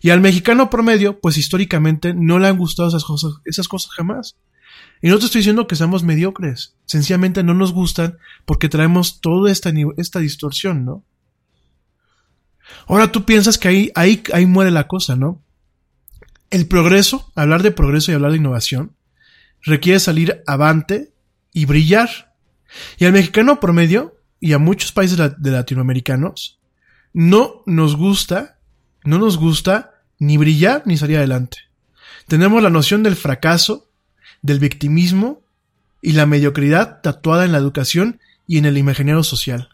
Y 0.00 0.10
al 0.10 0.20
mexicano 0.20 0.70
promedio, 0.70 1.20
pues 1.20 1.38
históricamente 1.38 2.14
no 2.14 2.38
le 2.38 2.48
han 2.48 2.58
gustado 2.58 2.88
esas 2.88 3.04
cosas, 3.04 3.34
esas 3.44 3.68
cosas 3.68 3.90
jamás. 3.92 4.36
Y 5.00 5.08
no 5.08 5.18
te 5.18 5.26
estoy 5.26 5.40
diciendo 5.40 5.66
que 5.66 5.76
seamos 5.76 6.02
mediocres, 6.02 6.76
sencillamente 6.84 7.42
no 7.42 7.54
nos 7.54 7.72
gustan 7.72 8.18
porque 8.44 8.68
traemos 8.68 9.20
toda 9.20 9.50
esta, 9.50 9.72
esta 9.96 10.18
distorsión, 10.18 10.84
¿no? 10.84 11.04
Ahora 12.86 13.12
tú 13.12 13.24
piensas 13.24 13.58
que 13.58 13.68
ahí, 13.68 13.92
ahí, 13.94 14.22
ahí 14.32 14.46
muere 14.46 14.70
la 14.70 14.86
cosa, 14.86 15.16
¿no? 15.16 15.42
El 16.50 16.66
progreso, 16.66 17.30
hablar 17.34 17.62
de 17.62 17.70
progreso 17.70 18.10
y 18.10 18.14
hablar 18.14 18.32
de 18.32 18.38
innovación, 18.38 18.96
requiere 19.62 20.00
salir 20.00 20.42
avante 20.46 21.12
y 21.52 21.66
brillar. 21.66 22.34
Y 22.98 23.04
al 23.04 23.12
mexicano 23.12 23.60
promedio, 23.60 24.16
y 24.40 24.52
a 24.52 24.58
muchos 24.58 24.92
países 24.92 25.18
de 25.18 25.50
latinoamericanos, 25.50 26.58
no 27.12 27.62
nos 27.66 27.96
gusta 27.96 28.58
no 29.04 29.18
nos 29.18 29.38
gusta 29.38 29.94
ni 30.18 30.36
brillar 30.36 30.82
ni 30.84 30.96
salir 30.96 31.16
adelante. 31.16 31.58
Tenemos 32.26 32.62
la 32.62 32.70
noción 32.70 33.02
del 33.02 33.16
fracaso, 33.16 33.90
del 34.42 34.58
victimismo 34.58 35.42
y 36.02 36.12
la 36.12 36.26
mediocridad 36.26 37.00
tatuada 37.00 37.44
en 37.44 37.52
la 37.52 37.58
educación 37.58 38.20
y 38.46 38.58
en 38.58 38.66
el 38.66 38.76
imaginario 38.76 39.22
social. 39.22 39.70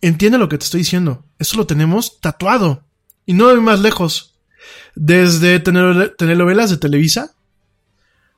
Entiende 0.00 0.38
lo 0.38 0.48
que 0.48 0.58
te 0.58 0.64
estoy 0.64 0.80
diciendo. 0.80 1.24
Eso 1.38 1.56
lo 1.56 1.66
tenemos 1.66 2.20
tatuado. 2.20 2.84
Y 3.24 3.34
no 3.34 3.48
de 3.48 3.56
más 3.56 3.80
lejos. 3.80 4.34
Desde 4.94 5.60
telenovelas 5.60 6.70
de 6.70 6.76
Televisa. 6.76 7.34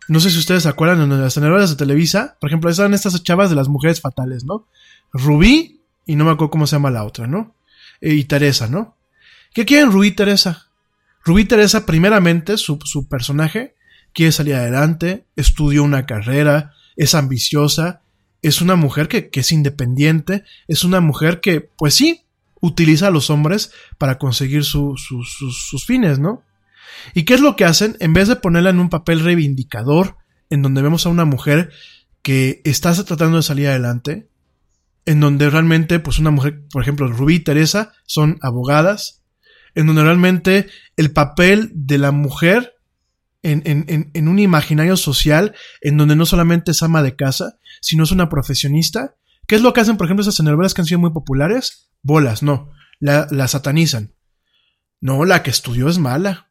No 0.08 0.20
sé 0.20 0.30
si 0.30 0.38
ustedes 0.38 0.62
se 0.62 0.68
acuerdan 0.68 1.08
de 1.08 1.16
las 1.16 1.34
telenovelas 1.34 1.70
de 1.70 1.76
Televisa. 1.76 2.36
Por 2.40 2.48
ejemplo, 2.48 2.70
están 2.70 2.94
estas 2.94 3.22
chavas 3.22 3.50
de 3.50 3.56
las 3.56 3.68
mujeres 3.68 4.00
fatales, 4.00 4.44
¿no? 4.44 4.66
Rubí 5.12 5.80
y 6.06 6.16
no 6.16 6.24
me 6.24 6.30
acuerdo 6.30 6.50
cómo 6.50 6.66
se 6.66 6.76
llama 6.76 6.90
la 6.90 7.04
otra, 7.04 7.26
¿no? 7.26 7.54
Eh, 8.00 8.14
y 8.14 8.24
Teresa, 8.24 8.66
¿no? 8.66 8.96
¿Qué 9.52 9.66
quieren 9.66 9.92
Rubí 9.92 10.12
Teresa? 10.12 10.68
Rubí 11.22 11.44
Teresa, 11.44 11.84
primeramente, 11.84 12.56
su, 12.56 12.78
su 12.84 13.08
personaje, 13.08 13.74
quiere 14.14 14.32
salir 14.32 14.54
adelante, 14.54 15.26
estudió 15.36 15.84
una 15.84 16.06
carrera, 16.06 16.72
es 16.96 17.14
ambiciosa, 17.14 18.00
es 18.42 18.60
una 18.60 18.76
mujer 18.76 19.08
que, 19.08 19.30
que, 19.30 19.40
es 19.40 19.52
independiente, 19.52 20.44
es 20.68 20.84
una 20.84 21.00
mujer 21.00 21.40
que, 21.40 21.60
pues 21.60 21.94
sí, 21.94 22.24
utiliza 22.60 23.08
a 23.08 23.10
los 23.10 23.30
hombres 23.30 23.72
para 23.98 24.18
conseguir 24.18 24.64
sus, 24.64 25.06
sus 25.06 25.84
fines, 25.84 26.18
¿no? 26.18 26.42
¿Y 27.14 27.24
qué 27.24 27.34
es 27.34 27.40
lo 27.40 27.56
que 27.56 27.64
hacen? 27.64 27.96
En 28.00 28.12
vez 28.12 28.28
de 28.28 28.36
ponerla 28.36 28.70
en 28.70 28.80
un 28.80 28.90
papel 28.90 29.20
reivindicador, 29.20 30.16
en 30.50 30.62
donde 30.62 30.82
vemos 30.82 31.06
a 31.06 31.10
una 31.10 31.24
mujer 31.24 31.70
que 32.22 32.60
está 32.64 32.92
tratando 33.04 33.36
de 33.36 33.42
salir 33.42 33.68
adelante, 33.68 34.28
en 35.06 35.20
donde 35.20 35.48
realmente, 35.48 36.00
pues 36.00 36.18
una 36.18 36.30
mujer, 36.30 36.62
por 36.70 36.82
ejemplo, 36.82 37.08
Rubí 37.08 37.36
y 37.36 37.40
Teresa 37.40 37.92
son 38.04 38.38
abogadas, 38.42 39.22
en 39.74 39.86
donde 39.86 40.02
realmente 40.02 40.66
el 40.96 41.12
papel 41.12 41.70
de 41.74 41.98
la 41.98 42.10
mujer 42.10 42.74
en, 43.42 44.28
un 44.28 44.38
imaginario 44.38 44.96
social, 44.96 45.54
en 45.80 45.96
donde 45.96 46.16
no 46.16 46.26
solamente 46.26 46.72
es 46.72 46.82
ama 46.82 47.02
de 47.02 47.16
casa, 47.16 47.58
sino 47.80 48.04
es 48.04 48.10
una 48.10 48.28
profesionista. 48.28 49.16
¿Qué 49.46 49.54
es 49.54 49.62
lo 49.62 49.72
que 49.72 49.80
hacen, 49.80 49.96
por 49.96 50.06
ejemplo, 50.06 50.22
esas 50.22 50.36
telenovelas 50.36 50.74
que 50.74 50.82
han 50.82 50.86
sido 50.86 51.00
muy 51.00 51.10
populares? 51.10 51.90
Bolas, 52.02 52.42
no. 52.42 52.70
La, 53.00 53.48
satanizan. 53.48 54.14
No, 55.00 55.24
la 55.24 55.42
que 55.42 55.50
estudió 55.50 55.88
es 55.88 55.98
mala. 55.98 56.50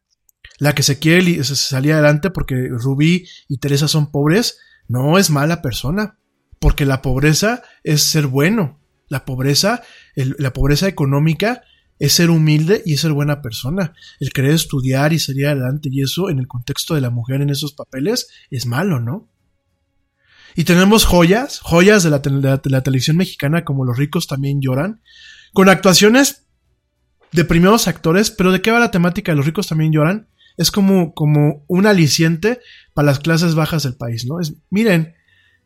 La 0.58 0.74
que 0.74 0.82
se 0.82 0.98
quiere 0.98 1.44
salir 1.44 1.92
adelante 1.92 2.30
porque 2.30 2.68
Rubí 2.70 3.28
y 3.48 3.58
Teresa 3.58 3.86
son 3.86 4.10
pobres, 4.10 4.58
no 4.88 5.18
es 5.18 5.30
mala 5.30 5.62
persona. 5.62 6.18
Porque 6.58 6.86
la 6.86 7.02
pobreza 7.02 7.62
es 7.84 8.02
ser 8.02 8.26
bueno. 8.26 8.80
La 9.08 9.24
pobreza, 9.24 9.82
la 10.16 10.52
pobreza 10.52 10.88
económica 10.88 11.62
es 11.98 12.12
ser 12.12 12.30
humilde 12.30 12.82
y 12.84 12.94
es 12.94 13.00
ser 13.00 13.12
buena 13.12 13.42
persona. 13.42 13.94
El 14.20 14.32
querer 14.32 14.52
estudiar 14.52 15.12
y 15.12 15.18
salir 15.18 15.46
adelante 15.46 15.88
y 15.90 16.02
eso 16.02 16.30
en 16.30 16.38
el 16.38 16.46
contexto 16.46 16.94
de 16.94 17.00
la 17.00 17.10
mujer 17.10 17.40
en 17.40 17.50
esos 17.50 17.72
papeles 17.72 18.28
es 18.50 18.66
malo, 18.66 19.00
¿no? 19.00 19.28
Y 20.54 20.64
tenemos 20.64 21.04
joyas, 21.04 21.60
joyas 21.60 22.02
de 22.02 22.10
la, 22.10 22.82
televisión 22.82 23.16
mexicana 23.16 23.64
como 23.64 23.84
Los 23.84 23.96
ricos 23.96 24.26
también 24.26 24.60
lloran, 24.60 25.02
con 25.52 25.68
actuaciones 25.68 26.46
de 27.30 27.44
primeros 27.44 27.86
actores, 27.86 28.30
pero 28.30 28.50
¿de 28.50 28.60
qué 28.60 28.70
va 28.70 28.80
la 28.80 28.90
temática 28.90 29.32
de 29.32 29.36
Los 29.36 29.46
ricos 29.46 29.68
también 29.68 29.92
lloran? 29.92 30.28
Es 30.56 30.72
como, 30.72 31.14
como 31.14 31.64
un 31.68 31.86
aliciente 31.86 32.60
para 32.92 33.06
las 33.06 33.20
clases 33.20 33.54
bajas 33.54 33.84
del 33.84 33.94
país, 33.94 34.26
¿no? 34.26 34.38
Miren, 34.70 35.14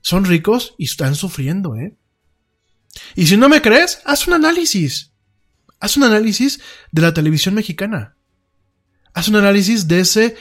son 0.03 0.27
ricos 0.27 0.75
y 0.77 0.85
están 0.85 1.15
sufriendo, 1.15 1.75
¿eh? 1.77 1.97
Y 3.15 3.27
si 3.27 3.37
no 3.37 3.49
me 3.49 3.63
crees, 3.63 4.01
haz 4.05 4.27
un 4.27 4.35
análisis. 4.35 5.12
Haz 5.83 5.97
un 5.97 6.05
análisis 6.05 6.61
de 6.93 7.03
la 7.03 7.13
televisión 7.13 7.57
mexicana. 7.57 8.15
Haz 9.15 9.27
un 9.27 9.35
análisis 9.35 9.89
de 9.89 9.99
ese 9.99 10.37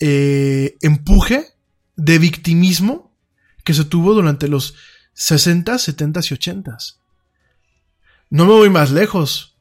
eh, 0.00 0.78
empuje 0.80 1.48
de 1.96 2.18
victimismo 2.18 3.14
que 3.62 3.74
se 3.74 3.84
tuvo 3.84 4.14
durante 4.14 4.48
los 4.48 4.74
60, 5.12 5.76
70 5.76 6.20
y 6.30 6.32
80. 6.32 6.78
No 8.30 8.46
me 8.46 8.52
voy 8.52 8.70
más 8.70 8.90
lejos. 8.90 9.58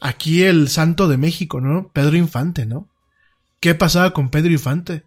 Aquí 0.00 0.44
el 0.44 0.70
santo 0.70 1.08
de 1.08 1.18
México, 1.18 1.60
¿no? 1.60 1.92
Pedro 1.92 2.16
Infante, 2.16 2.64
¿no? 2.64 2.88
¿Qué 3.60 3.74
pasaba 3.74 4.14
con 4.14 4.30
Pedro 4.30 4.50
Infante? 4.50 5.04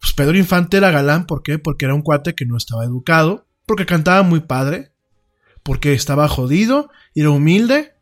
Pues 0.00 0.14
Pedro 0.14 0.38
Infante 0.38 0.78
era 0.78 0.90
galán, 0.90 1.26
¿por 1.26 1.42
qué? 1.42 1.58
Porque 1.58 1.84
era 1.84 1.94
un 1.94 2.00
cuate 2.00 2.34
que 2.34 2.46
no 2.46 2.56
estaba 2.56 2.86
educado, 2.86 3.46
porque 3.66 3.84
cantaba 3.84 4.22
muy 4.22 4.40
padre, 4.40 4.92
porque 5.62 5.92
estaba 5.92 6.26
jodido, 6.26 6.90
era 7.14 7.28
humilde, 7.28 7.93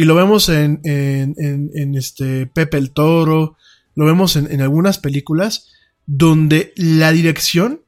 y 0.00 0.04
lo 0.04 0.14
vemos 0.14 0.48
en, 0.48 0.80
en, 0.82 1.94
este 1.94 2.46
Pepe 2.46 2.78
el 2.78 2.90
Toro, 2.90 3.58
lo 3.94 4.06
vemos 4.06 4.34
en, 4.36 4.50
en, 4.50 4.62
algunas 4.62 4.96
películas 4.96 5.68
donde 6.06 6.72
la 6.74 7.12
dirección, 7.12 7.82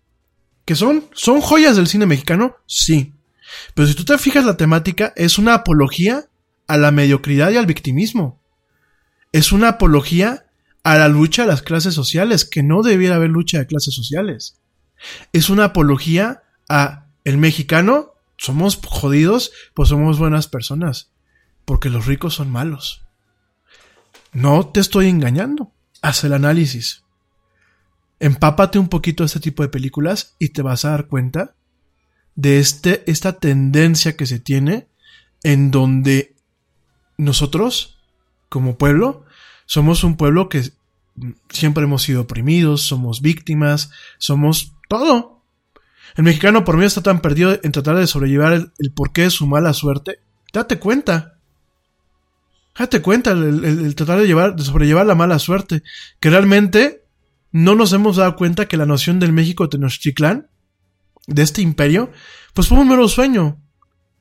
que 0.67 0.75
son, 0.75 1.07
son 1.15 1.41
joyas 1.41 1.75
del 1.75 1.87
cine 1.87 2.05
mexicano, 2.05 2.57
sí. 2.67 3.15
Pero 3.73 3.89
si 3.89 3.95
tú 3.95 4.05
te 4.05 4.19
fijas 4.19 4.45
la 4.45 4.59
temática, 4.59 5.15
es 5.17 5.39
una 5.39 5.55
apología 5.55 6.27
a 6.67 6.77
la 6.77 6.91
mediocridad 6.91 7.51
y 7.51 7.57
al 7.57 7.65
victimismo. 7.65 8.43
Es 9.33 9.51
una 9.51 9.69
apología 9.69 10.45
a 10.83 10.99
la 10.99 11.09
lucha 11.09 11.45
de 11.45 11.49
las 11.49 11.63
clases 11.63 11.95
sociales, 11.95 12.45
que 12.45 12.63
no 12.63 12.83
debiera 12.83 13.17
haber 13.17 13.31
lucha 13.31 13.59
de 13.59 13.67
clases 13.67 13.95
sociales. 13.95 14.61
Es 15.33 15.49
una 15.49 15.65
apología 15.65 16.43
a 16.69 17.07
el 17.25 17.39
mexicano, 17.39 18.13
somos 18.37 18.79
jodidos, 18.85 19.51
pues 19.73 19.89
somos 19.89 20.19
buenas 20.19 20.47
personas, 20.47 21.12
porque 21.65 21.91
los 21.91 22.07
ricos 22.07 22.35
son 22.35 22.51
malos. 22.51 23.05
No 24.33 24.69
te 24.69 24.81
estoy 24.81 25.09
engañando. 25.09 25.73
Haz 26.01 26.25
el 26.25 26.33
análisis. 26.33 27.05
Empápate 28.19 28.79
un 28.79 28.89
poquito 28.89 29.23
de 29.23 29.27
este 29.27 29.41
tipo 29.41 29.63
de 29.63 29.69
películas 29.69 30.37
y 30.39 30.51
te 30.51 30.63
vas 30.63 30.85
a 30.85 30.91
dar 30.91 31.07
cuenta 31.07 31.55
de 32.35 32.59
este, 32.59 33.03
esta 33.11 33.39
tendencia 33.39 34.17
que 34.17 34.27
se 34.27 34.39
tiene 34.39 34.89
en 35.43 35.71
donde 35.71 36.35
nosotros, 37.19 37.99
como 38.49 38.77
pueblo, 38.77 39.25
somos 39.67 40.05
un 40.05 40.17
pueblo 40.17 40.49
que 40.49 40.73
siempre 41.51 41.85
hemos 41.85 42.03
sido 42.03 42.23
oprimidos, 42.23 42.83
somos 42.83 43.21
víctimas, 43.21 43.91
somos 44.19 44.75
todo. 44.89 45.43
El 46.17 46.25
mexicano 46.25 46.65
por 46.65 46.77
mí 46.77 46.85
está 46.85 47.03
tan 47.03 47.21
perdido 47.21 47.59
en 47.63 47.73
tratar 47.73 47.97
de 47.97 48.07
sobrellevar 48.07 48.53
el, 48.53 48.93
porqué 48.93 49.23
de 49.23 49.31
su 49.31 49.47
mala 49.47 49.73
suerte. 49.73 50.21
Date 50.53 50.79
cuenta. 50.79 51.32
Date 52.79 53.03
cuenta 53.03 53.33
el, 53.33 53.95
tratar 53.95 54.21
de, 54.21 54.27
llevar, 54.27 54.57
de 54.57 54.65
sobrellevar 54.65 55.07
la 55.07 55.15
mala 55.15 55.39
suerte. 55.39 55.83
Que 56.21 56.31
realmente 56.31 57.05
no 57.51 57.75
nos 57.75 57.93
hemos 57.93 58.17
dado 58.17 58.37
cuenta 58.37 58.67
que 58.67 58.77
la 58.77 58.87
noción 58.87 59.21
del 59.21 59.33
México 59.33 59.69
Tenochtitlán, 59.69 60.49
de 61.27 61.43
este 61.43 61.63
imperio, 61.63 62.11
pues 62.55 62.69
fue 62.69 62.79
un 62.79 62.89
mero 62.89 63.09
sueño. 63.09 63.61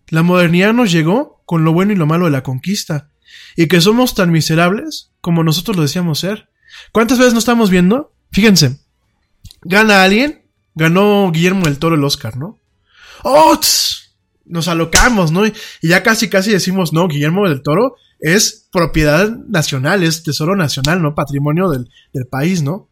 La 0.10 0.24
modernidad 0.24 0.74
nos 0.74 0.92
llegó 0.92 1.42
con 1.46 1.64
lo 1.64 1.74
bueno 1.74 1.94
y 1.94 1.96
lo 1.96 2.06
malo 2.06 2.26
de 2.26 2.32
la 2.32 2.44
conquista 2.44 3.10
y 3.56 3.68
que 3.68 3.82
somos 3.82 4.16
tan 4.16 4.32
miserables 4.32 5.12
como 5.22 5.44
nosotros 5.44 5.78
lo 5.78 5.84
decíamos 5.84 6.20
ser. 6.20 6.50
¿Cuántas 6.92 7.18
veces 7.18 7.34
nos 7.34 7.44
estamos 7.44 7.70
viendo? 7.70 8.14
Fíjense, 8.32 8.80
gana 9.62 10.04
alguien, 10.04 10.46
ganó 10.76 11.32
Guillermo 11.32 11.66
del 11.66 11.80
Toro 11.80 11.96
el 11.96 12.04
Oscar, 12.04 12.38
¿no? 12.38 12.60
¡Oh! 13.24 13.60
nos 14.46 14.68
alocamos, 14.68 15.32
¿no? 15.32 15.46
Y 15.46 15.54
ya 15.82 16.04
casi, 16.04 16.30
casi 16.30 16.52
decimos, 16.52 16.92
no, 16.92 17.08
Guillermo 17.08 17.48
del 17.48 17.62
Toro 17.62 17.96
es 18.22 18.70
propiedad 18.72 19.30
nacional, 19.48 20.04
es 20.04 20.24
tesoro 20.24 20.56
nacional, 20.56 21.02
¿no? 21.02 21.16
Patrimonio 21.16 21.70
del, 21.70 21.90
del 22.14 22.28
país, 22.28 22.64
¿no? 22.64 22.90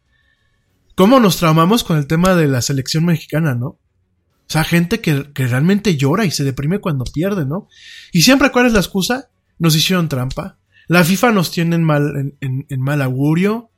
¿Cómo 0.94 1.18
nos 1.20 1.38
traumamos 1.38 1.84
con 1.84 1.96
el 1.96 2.06
tema 2.06 2.34
de 2.34 2.48
la 2.48 2.60
selección 2.60 3.06
mexicana, 3.06 3.54
¿no? 3.54 3.66
O 3.66 4.52
sea, 4.52 4.64
gente 4.64 5.00
que, 5.00 5.32
que 5.32 5.46
realmente 5.46 5.96
llora 5.96 6.26
y 6.26 6.30
se 6.30 6.44
deprime 6.44 6.80
cuando 6.80 7.04
pierde, 7.04 7.46
¿no? 7.46 7.68
Y 8.12 8.22
siempre, 8.22 8.50
¿cuál 8.50 8.66
es 8.66 8.72
la 8.72 8.80
excusa? 8.80 9.30
nos 9.60 9.76
hicieron 9.76 10.08
trampa. 10.08 10.58
La 10.88 11.04
FIFA 11.04 11.30
nos 11.30 11.52
tiene 11.52 11.76
en 11.76 11.84
mal, 11.84 12.34
en, 12.40 12.80
mal 12.80 13.00
augurio. 13.02 13.70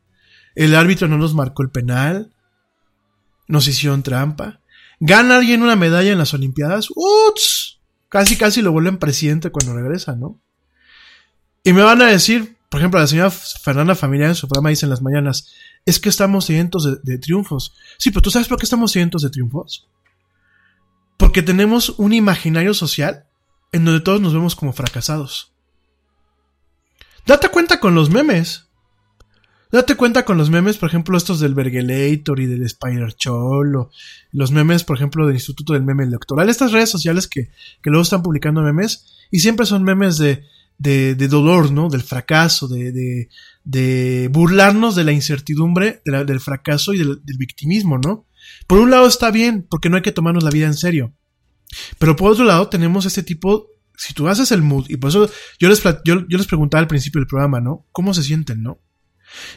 El 0.54 0.74
árbitro 0.74 1.08
no 1.08 1.18
nos 1.18 1.34
marcó 1.34 1.62
el 1.62 1.70
penal. 1.70 2.32
Nos 3.48 3.68
hicieron 3.68 4.02
trampa. 4.02 4.60
Gana 5.00 5.36
alguien 5.36 5.62
una 5.62 5.76
medalla 5.76 6.12
en 6.12 6.18
las 6.18 6.32
Olimpiadas. 6.32 6.88
¡Uts! 6.94 7.80
Casi, 8.08 8.38
casi 8.38 8.62
lo 8.62 8.72
vuelven 8.72 8.98
presidente 8.98 9.50
cuando 9.50 9.74
regresa, 9.74 10.14
¿no? 10.14 10.40
Y 11.64 11.72
me 11.72 11.82
van 11.82 12.02
a 12.02 12.06
decir, 12.06 12.56
por 12.68 12.80
ejemplo, 12.80 12.98
la 12.98 13.06
señora 13.06 13.30
Fernanda 13.30 13.94
Familiar 13.94 14.30
en 14.30 14.34
su 14.34 14.48
programa 14.48 14.70
dice 14.70 14.86
en 14.86 14.90
las 14.90 15.02
mañanas, 15.02 15.52
es 15.84 16.00
que 16.00 16.08
estamos 16.08 16.46
cientos 16.46 17.02
de, 17.02 17.18
triunfos. 17.18 17.74
Sí, 17.98 18.10
pero 18.10 18.22
¿tú 18.22 18.30
sabes 18.30 18.48
por 18.48 18.58
qué 18.58 18.64
estamos 18.64 18.92
cientos 18.92 19.22
de 19.22 19.30
triunfos? 19.30 19.88
Porque 21.16 21.42
tenemos 21.42 21.90
un 21.98 22.12
imaginario 22.12 22.74
social 22.74 23.26
en 23.72 23.84
donde 23.84 24.00
todos 24.00 24.20
nos 24.20 24.32
vemos 24.32 24.56
como 24.56 24.72
fracasados. 24.72 25.52
Date 27.26 27.48
cuenta 27.48 27.78
con 27.78 27.94
los 27.94 28.10
memes. 28.10 28.68
Date 29.70 29.94
cuenta 29.94 30.24
con 30.24 30.36
los 30.36 30.50
memes, 30.50 30.76
por 30.76 30.88
ejemplo, 30.88 31.16
estos 31.16 31.40
del 31.40 31.54
Bergelator 31.54 32.40
y 32.40 32.46
del 32.46 32.64
Spider 32.64 33.14
Cholo. 33.14 33.90
Los 34.32 34.50
memes, 34.50 34.84
por 34.84 34.96
ejemplo, 34.96 35.26
del 35.26 35.36
Instituto 35.36 35.72
del 35.72 35.82
Meme 35.82 36.04
Electoral. 36.04 36.48
Estas 36.48 36.72
redes 36.72 36.90
sociales 36.90 37.28
que, 37.28 37.50
que 37.82 37.90
luego 37.90 38.02
están 38.02 38.22
publicando 38.22 38.60
memes. 38.60 39.06
Y 39.30 39.38
siempre 39.38 39.64
son 39.64 39.82
memes 39.84 40.18
de, 40.18 40.44
de, 40.82 41.28
dolor, 41.28 41.70
¿no? 41.70 41.88
Del 41.88 42.02
fracaso, 42.02 42.68
de, 42.68 43.28
de, 43.64 44.28
burlarnos 44.28 44.94
de 44.96 45.04
la 45.04 45.12
incertidumbre, 45.12 46.02
del 46.04 46.40
fracaso 46.40 46.92
y 46.92 46.98
del, 46.98 47.20
victimismo, 47.38 47.98
¿no? 47.98 48.26
Por 48.66 48.78
un 48.78 48.90
lado 48.90 49.06
está 49.06 49.30
bien, 49.30 49.66
porque 49.68 49.88
no 49.88 49.96
hay 49.96 50.02
que 50.02 50.12
tomarnos 50.12 50.42
la 50.42 50.50
vida 50.50 50.66
en 50.66 50.74
serio. 50.74 51.14
Pero 51.98 52.16
por 52.16 52.32
otro 52.32 52.44
lado 52.44 52.68
tenemos 52.68 53.06
este 53.06 53.22
tipo 53.22 53.68
si 53.96 54.14
tú 54.14 54.26
haces 54.26 54.50
el 54.50 54.62
mood, 54.62 54.86
y 54.88 54.96
por 54.96 55.10
eso 55.10 55.30
yo 55.60 55.68
les, 55.68 55.82
yo, 56.04 56.16
les 56.26 56.46
preguntaba 56.46 56.80
al 56.80 56.88
principio 56.88 57.20
del 57.20 57.28
programa, 57.28 57.60
¿no? 57.60 57.86
¿Cómo 57.92 58.14
se 58.14 58.22
sienten, 58.22 58.62
no? 58.62 58.80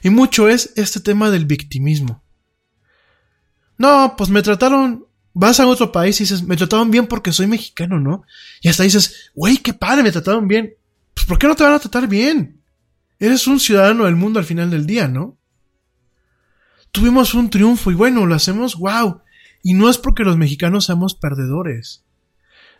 Y 0.03 0.09
mucho 0.09 0.47
es 0.47 0.71
este 0.75 0.99
tema 0.99 1.31
del 1.31 1.45
victimismo. 1.45 2.23
No, 3.77 4.13
pues 4.15 4.29
me 4.29 4.43
trataron, 4.43 5.07
vas 5.33 5.59
a 5.59 5.67
otro 5.67 5.91
país 5.91 6.19
y 6.19 6.25
dices, 6.25 6.43
me 6.43 6.57
trataron 6.57 6.91
bien 6.91 7.07
porque 7.07 7.31
soy 7.31 7.47
mexicano, 7.47 7.99
¿no? 7.99 8.23
Y 8.61 8.69
hasta 8.69 8.83
dices, 8.83 9.31
güey, 9.33 9.57
qué 9.57 9.73
padre, 9.73 10.03
me 10.03 10.11
trataron 10.11 10.47
bien. 10.47 10.75
Pues 11.15 11.25
¿por 11.25 11.39
qué 11.39 11.47
no 11.47 11.55
te 11.55 11.63
van 11.63 11.73
a 11.73 11.79
tratar 11.79 12.07
bien? 12.07 12.61
Eres 13.17 13.47
un 13.47 13.59
ciudadano 13.59 14.05
del 14.05 14.15
mundo 14.15 14.37
al 14.37 14.45
final 14.45 14.69
del 14.69 14.85
día, 14.85 15.07
¿no? 15.07 15.39
Tuvimos 16.91 17.33
un 17.33 17.49
triunfo 17.49 17.89
y 17.89 17.95
bueno, 17.95 18.27
lo 18.27 18.35
hacemos, 18.35 18.75
wow. 18.75 19.21
Y 19.63 19.73
no 19.73 19.89
es 19.89 19.97
porque 19.97 20.23
los 20.23 20.37
mexicanos 20.37 20.85
seamos 20.85 21.15
perdedores 21.15 22.05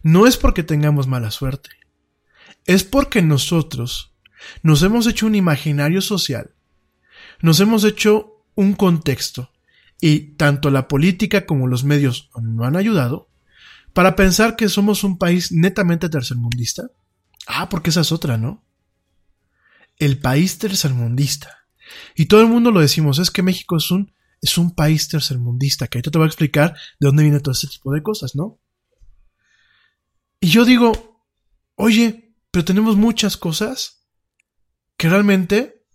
no 0.05 0.27
es 0.27 0.37
porque 0.37 0.61
tengamos 0.61 1.07
mala 1.07 1.31
suerte, 1.31 1.71
es 2.65 2.83
porque 2.83 3.23
nosotros 3.23 4.13
nos 4.61 4.83
hemos 4.83 5.07
hecho 5.07 5.25
un 5.25 5.33
imaginario 5.33 5.99
social, 5.99 6.53
nos 7.41 7.59
hemos 7.59 7.83
hecho 7.83 8.45
un 8.53 8.73
contexto, 8.73 9.51
y 9.99 10.35
tanto 10.35 10.69
la 10.69 10.87
política 10.87 11.47
como 11.47 11.65
los 11.65 11.83
medios 11.83 12.29
no 12.39 12.65
han 12.65 12.75
ayudado, 12.75 13.31
para 13.93 14.15
pensar 14.15 14.55
que 14.55 14.69
somos 14.69 15.03
un 15.03 15.17
país 15.17 15.51
netamente 15.51 16.07
tercermundista. 16.07 16.83
Ah, 17.47 17.69
porque 17.69 17.89
esa 17.89 18.01
es 18.01 18.11
otra, 18.11 18.37
¿no? 18.37 18.63
El 19.97 20.19
país 20.19 20.57
tercermundista. 20.57 21.67
Y 22.15 22.25
todo 22.25 22.41
el 22.41 22.47
mundo 22.47 22.71
lo 22.71 22.79
decimos, 22.79 23.19
es 23.19 23.31
que 23.31 23.43
México 23.43 23.77
es 23.77 23.91
un, 23.91 24.13
es 24.41 24.57
un 24.57 24.73
país 24.73 25.07
tercermundista, 25.07 25.87
que 25.87 25.97
ahorita 25.97 26.11
te 26.11 26.17
voy 26.17 26.25
a 26.25 26.27
explicar 26.27 26.73
de 26.99 27.07
dónde 27.07 27.23
viene 27.23 27.39
todo 27.39 27.51
este 27.51 27.67
tipo 27.67 27.91
de 27.93 28.01
cosas, 28.01 28.35
¿no? 28.35 28.59
Y 30.39 30.47
yo 30.49 30.65
digo, 30.65 31.23
oye, 31.75 32.35
pero 32.51 32.65
tenemos 32.65 32.95
muchas 32.95 33.37
cosas 33.37 34.07
que 34.97 35.09
realmente 35.09 35.85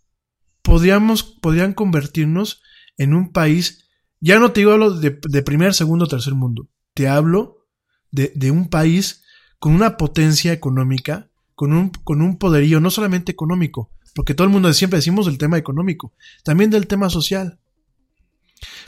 podríamos, 0.62 1.22
podrían 1.22 1.72
convertirnos 1.72 2.62
en 2.96 3.14
un 3.14 3.32
país, 3.32 3.88
ya 4.20 4.38
no 4.38 4.52
te 4.52 4.60
digo 4.60 4.90
de, 4.90 5.18
de 5.22 5.42
primer, 5.42 5.74
segundo, 5.74 6.06
tercer 6.06 6.34
mundo, 6.34 6.68
te 6.94 7.08
hablo 7.08 7.66
de, 8.10 8.32
de, 8.34 8.50
un 8.50 8.68
país 8.68 9.24
con 9.58 9.74
una 9.74 9.96
potencia 9.96 10.52
económica, 10.52 11.29
con 11.60 11.74
un, 11.74 11.90
con 11.90 12.22
un 12.22 12.38
poderío 12.38 12.80
no 12.80 12.90
solamente 12.90 13.32
económico, 13.32 13.90
porque 14.14 14.32
todo 14.32 14.46
el 14.46 14.50
mundo 14.50 14.72
siempre 14.72 14.96
decimos 14.96 15.26
del 15.26 15.36
tema 15.36 15.58
económico, 15.58 16.14
también 16.42 16.70
del 16.70 16.86
tema 16.86 17.10
social. 17.10 17.58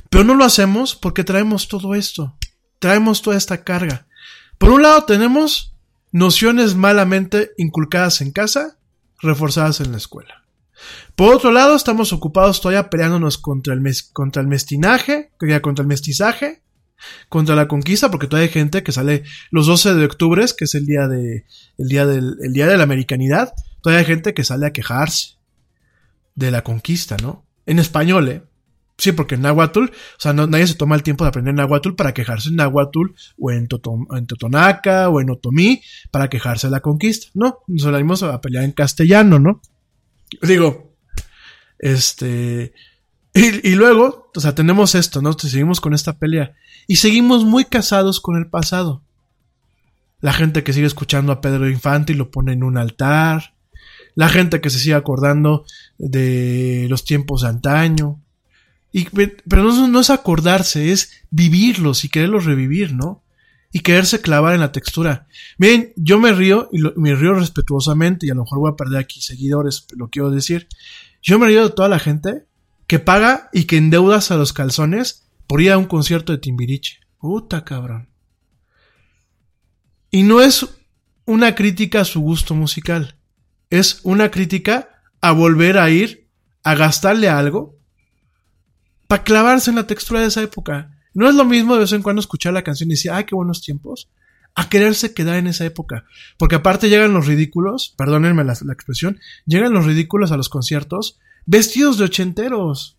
Pero 0.08 0.24
no 0.24 0.34
lo 0.34 0.46
hacemos 0.46 0.94
porque 0.94 1.22
traemos 1.22 1.68
todo 1.68 1.94
esto, 1.94 2.38
traemos 2.78 3.20
toda 3.20 3.36
esta 3.36 3.62
carga. 3.62 4.06
Por 4.56 4.70
un 4.70 4.80
lado 4.80 5.04
tenemos 5.04 5.76
nociones 6.12 6.74
malamente 6.74 7.50
inculcadas 7.58 8.22
en 8.22 8.32
casa, 8.32 8.78
reforzadas 9.20 9.80
en 9.80 9.92
la 9.92 9.98
escuela. 9.98 10.46
Por 11.14 11.34
otro 11.34 11.52
lado, 11.52 11.76
estamos 11.76 12.14
ocupados 12.14 12.62
todavía 12.62 12.88
peleándonos 12.88 13.36
contra 13.36 13.74
el, 13.74 13.82
contra 14.14 14.40
el 14.40 14.48
mestinaje, 14.48 15.30
contra 15.60 15.82
el 15.82 15.88
mestizaje, 15.88 16.62
contra 17.28 17.54
la 17.54 17.68
conquista, 17.68 18.10
porque 18.10 18.26
todavía 18.26 18.48
hay 18.48 18.52
gente 18.52 18.82
que 18.82 18.92
sale 18.92 19.24
los 19.50 19.66
12 19.66 19.94
de 19.94 20.04
octubre, 20.04 20.44
que 20.56 20.64
es 20.64 20.74
el 20.74 20.86
día 20.86 21.08
de, 21.08 21.44
el 21.78 21.88
día 21.88 22.06
del, 22.06 22.36
el 22.42 22.52
día 22.52 22.66
de 22.66 22.76
la 22.76 22.84
americanidad, 22.84 23.52
todavía 23.82 24.00
hay 24.00 24.06
gente 24.06 24.34
que 24.34 24.44
sale 24.44 24.66
a 24.66 24.72
quejarse 24.72 25.36
de 26.34 26.50
la 26.50 26.62
conquista, 26.62 27.16
¿no? 27.20 27.44
En 27.66 27.78
español, 27.78 28.28
¿eh? 28.28 28.42
Sí, 28.98 29.12
porque 29.12 29.34
en 29.34 29.42
Nahuatl, 29.42 29.84
o 29.84 29.90
sea, 30.18 30.32
nadie 30.32 30.66
se 30.66 30.74
toma 30.74 30.94
el 30.94 31.02
tiempo 31.02 31.24
de 31.24 31.28
aprender 31.28 31.54
Nahuatl 31.54 31.94
para 31.94 32.14
quejarse 32.14 32.50
en 32.50 32.56
Nahuatl 32.56 33.12
o 33.38 33.50
en, 33.50 33.66
en 34.16 34.26
Totonaca 34.26 35.08
o 35.08 35.20
en 35.20 35.30
Otomí 35.30 35.82
para 36.10 36.28
quejarse 36.28 36.68
de 36.68 36.72
la 36.72 36.80
conquista. 36.80 37.28
No, 37.34 37.58
nos 37.66 37.82
salimos 37.82 38.22
a 38.22 38.40
pelear 38.40 38.64
en 38.64 38.72
castellano, 38.72 39.38
¿no? 39.38 39.60
Digo, 40.42 40.94
este... 41.78 42.74
Y, 43.34 43.74
luego, 43.74 44.30
o 44.34 44.40
sea, 44.40 44.54
tenemos 44.54 44.94
esto, 44.94 45.22
¿no? 45.22 45.32
Seguimos 45.32 45.80
con 45.80 45.94
esta 45.94 46.18
pelea. 46.18 46.54
Y 46.86 46.96
seguimos 46.96 47.44
muy 47.44 47.64
casados 47.64 48.20
con 48.20 48.36
el 48.36 48.48
pasado. 48.48 49.02
la 50.20 50.32
gente 50.32 50.62
que 50.62 50.72
sigue 50.72 50.86
escuchando 50.86 51.32
a 51.32 51.40
Pedro 51.40 51.68
Infante 51.68 52.12
y 52.12 52.16
lo 52.16 52.30
pone 52.30 52.52
en 52.52 52.62
un 52.62 52.78
altar, 52.78 53.54
la 54.14 54.28
gente 54.28 54.60
que 54.60 54.70
se 54.70 54.78
sigue 54.78 54.94
acordando 54.94 55.64
de 55.98 56.86
los 56.88 57.04
tiempos 57.04 57.42
de 57.42 57.48
antaño. 57.48 58.20
Y, 58.92 59.06
pero 59.06 59.64
no, 59.64 59.88
no 59.88 60.00
es 60.00 60.10
acordarse, 60.10 60.92
es 60.92 61.10
vivirlos 61.30 62.04
y 62.04 62.08
quererlos 62.08 62.44
revivir, 62.44 62.92
¿no? 62.92 63.24
Y 63.72 63.80
quererse 63.80 64.20
clavar 64.20 64.54
en 64.54 64.60
la 64.60 64.70
textura. 64.70 65.26
Miren, 65.58 65.92
yo 65.96 66.20
me 66.20 66.32
río, 66.32 66.68
y 66.70 66.78
me 66.96 67.14
río 67.14 67.34
respetuosamente, 67.34 68.26
y 68.26 68.30
a 68.30 68.34
lo 68.34 68.42
mejor 68.42 68.58
voy 68.58 68.70
a 68.70 68.76
perder 68.76 69.00
aquí 69.00 69.22
seguidores, 69.22 69.86
lo 69.96 70.08
quiero 70.08 70.30
decir. 70.30 70.68
Yo 71.22 71.38
me 71.38 71.46
río 71.46 71.64
de 71.64 71.74
toda 71.74 71.88
la 71.88 71.98
gente 71.98 72.44
que 72.92 72.98
paga 72.98 73.48
y 73.54 73.64
que 73.64 73.78
endeudas 73.78 74.30
a 74.30 74.36
los 74.36 74.52
calzones 74.52 75.26
por 75.46 75.62
ir 75.62 75.72
a 75.72 75.78
un 75.78 75.86
concierto 75.86 76.30
de 76.30 76.36
Timbiriche. 76.36 77.00
Puta 77.16 77.64
cabrón. 77.64 78.10
Y 80.10 80.24
no 80.24 80.42
es 80.42 80.68
una 81.24 81.54
crítica 81.54 82.02
a 82.02 82.04
su 82.04 82.20
gusto 82.20 82.54
musical. 82.54 83.16
Es 83.70 84.00
una 84.02 84.30
crítica 84.30 84.90
a 85.22 85.32
volver 85.32 85.78
a 85.78 85.88
ir 85.88 86.28
a 86.64 86.74
gastarle 86.74 87.30
algo 87.30 87.78
para 89.06 89.24
clavarse 89.24 89.70
en 89.70 89.76
la 89.76 89.86
textura 89.86 90.20
de 90.20 90.26
esa 90.26 90.42
época. 90.42 90.90
No 91.14 91.30
es 91.30 91.34
lo 91.34 91.46
mismo 91.46 91.72
de 91.72 91.80
vez 91.80 91.92
en 91.92 92.02
cuando 92.02 92.20
escuchar 92.20 92.52
la 92.52 92.62
canción 92.62 92.90
y 92.90 92.92
decir, 92.92 93.12
ay, 93.12 93.24
qué 93.24 93.34
buenos 93.34 93.62
tiempos, 93.62 94.10
a 94.54 94.68
quererse 94.68 95.14
quedar 95.14 95.36
en 95.36 95.46
esa 95.46 95.64
época. 95.64 96.04
Porque 96.36 96.56
aparte 96.56 96.90
llegan 96.90 97.14
los 97.14 97.26
ridículos, 97.26 97.94
perdónenme 97.96 98.44
la, 98.44 98.54
la 98.62 98.72
expresión, 98.74 99.18
llegan 99.46 99.72
los 99.72 99.86
ridículos 99.86 100.30
a 100.30 100.36
los 100.36 100.50
conciertos 100.50 101.18
vestidos 101.46 101.98
de 101.98 102.04
ochenteros. 102.04 102.98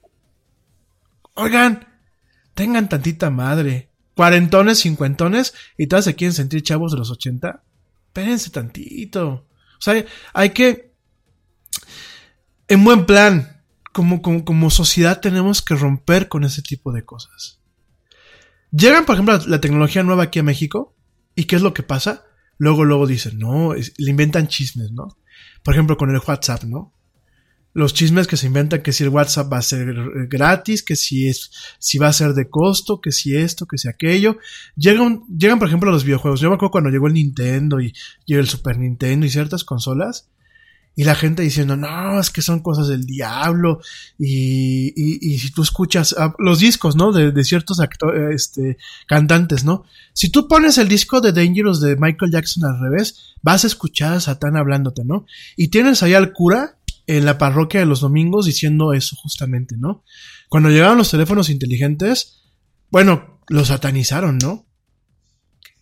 Oigan, 1.36 1.88
tengan 2.54 2.90
tantita 2.90 3.30
madre 3.30 3.94
cuarentones, 4.16 4.80
cincuentones, 4.80 5.54
y 5.78 5.88
todas 5.88 6.06
se 6.06 6.16
quieren 6.16 6.34
sentir 6.34 6.64
chavos 6.64 6.92
de 6.92 6.98
los 6.98 7.12
ochenta. 7.12 7.64
Espérense 8.08 8.50
tantito. 8.50 9.48
O 9.78 9.82
sea, 9.82 10.06
hay 10.34 10.50
que, 10.52 10.94
en 12.68 12.84
buen 12.84 13.06
plan, 13.06 13.64
como, 13.92 14.22
como, 14.22 14.46
como 14.46 14.70
sociedad 14.70 15.20
tenemos 15.20 15.62
que 15.62 15.76
romper 15.76 16.28
con 16.28 16.44
ese 16.44 16.62
tipo 16.62 16.92
de 16.92 17.04
cosas. 17.06 17.60
Llegan, 18.72 19.06
por 19.06 19.16
ejemplo, 19.16 19.38
la, 19.48 19.62
tecnología 19.62 20.04
nueva 20.04 20.24
aquí 20.24 20.40
a 20.40 20.44
México, 20.44 20.96
¿y 21.36 21.46
qué 21.46 21.56
es 21.56 21.62
lo 21.62 21.74
que 21.74 21.84
pasa? 21.84 22.26
Luego, 22.58 22.86
luego 22.86 23.08
dicen, 23.08 23.38
no, 23.38 23.74
le 23.74 24.10
inventan 24.10 24.48
chismes, 24.48 24.92
¿no? 24.92 25.18
Por 25.64 25.74
ejemplo, 25.74 25.98
con 25.98 26.10
el 26.14 26.22
WhatsApp, 26.26 26.64
¿no? 26.64 26.94
Los 27.74 27.94
chismes 27.94 28.28
que 28.28 28.38
se 28.38 28.48
inventan 28.48 28.84
que 28.84 28.94
si 28.94 29.04
el 29.04 29.10
WhatsApp 29.10 29.52
va 29.52 29.58
a 29.58 29.64
ser 29.64 29.96
gratis, 30.28 30.84
que 30.84 30.96
si 30.96 31.28
es, 31.28 31.52
si 31.80 31.98
va 31.98 32.08
a 32.08 32.14
ser 32.14 32.34
de 32.34 32.50
costo, 32.50 33.02
que 33.02 33.12
si 33.12 33.36
esto, 33.36 33.66
que 33.66 33.78
si 33.78 33.88
aquello. 33.88 34.38
Llegan, 34.76 35.24
llegan 35.28 35.60
por 35.60 35.68
ejemplo 35.68 35.92
los 35.92 36.04
videojuegos. 36.04 36.40
Yo 36.40 36.50
me 36.50 36.56
acuerdo 36.56 36.72
cuando 36.72 36.92
llegó 36.92 37.08
el 37.08 37.14
Nintendo 37.14 37.82
y 37.82 37.94
llegó 38.26 38.42
el 38.42 38.48
Super 38.48 38.78
Nintendo 38.78 39.26
y 39.26 39.30
ciertas 39.30 39.64
consolas. 39.64 40.30
Y 40.96 41.06
la 41.06 41.16
gente 41.16 41.42
diciendo, 41.42 41.76
no, 41.76 42.20
es 42.20 42.30
que 42.30 42.44
son 42.44 42.60
cosas 42.60 42.88
del 42.88 43.08
diablo. 43.08 43.80
Y, 44.20 44.94
y, 44.96 45.34
y 45.34 45.40
si 45.40 45.52
tú 45.52 45.64
escuchas 45.64 46.14
ah, 46.20 46.36
los 46.38 46.60
discos, 46.60 46.96
¿no? 46.96 47.12
De, 47.12 47.32
de 47.32 47.44
ciertos 47.44 47.80
este, 48.32 48.78
cantantes, 49.08 49.64
¿no? 49.64 49.86
Si 50.14 50.30
tú 50.30 50.48
pones 50.48 50.78
el 50.78 50.88
disco 50.88 51.20
de 51.20 51.34
Dangerous 51.34 51.82
de 51.82 51.96
Michael 51.96 52.32
Jackson 52.32 52.66
al 52.66 52.80
revés, 52.80 53.34
vas 53.42 53.64
a 53.64 53.68
escuchar 53.68 54.14
a 54.14 54.20
Satán 54.20 54.56
hablándote, 54.56 55.04
¿no? 55.04 55.26
Y 55.58 55.70
tienes 55.70 56.04
ahí 56.04 56.14
al 56.14 56.32
cura 56.32 56.78
en 57.08 57.26
la 57.26 57.38
parroquia 57.38 57.80
de 57.80 57.86
los 57.86 58.02
domingos 58.02 58.46
diciendo 58.46 58.94
eso 58.94 59.16
justamente, 59.16 59.76
¿no? 59.78 60.04
Cuando 60.50 60.70
llegaron 60.70 60.98
los 60.98 61.12
teléfonos 61.12 61.50
inteligentes, 61.50 62.42
bueno, 62.90 63.40
los 63.50 63.68
satanizaron, 63.68 64.38
¿no? 64.38 64.66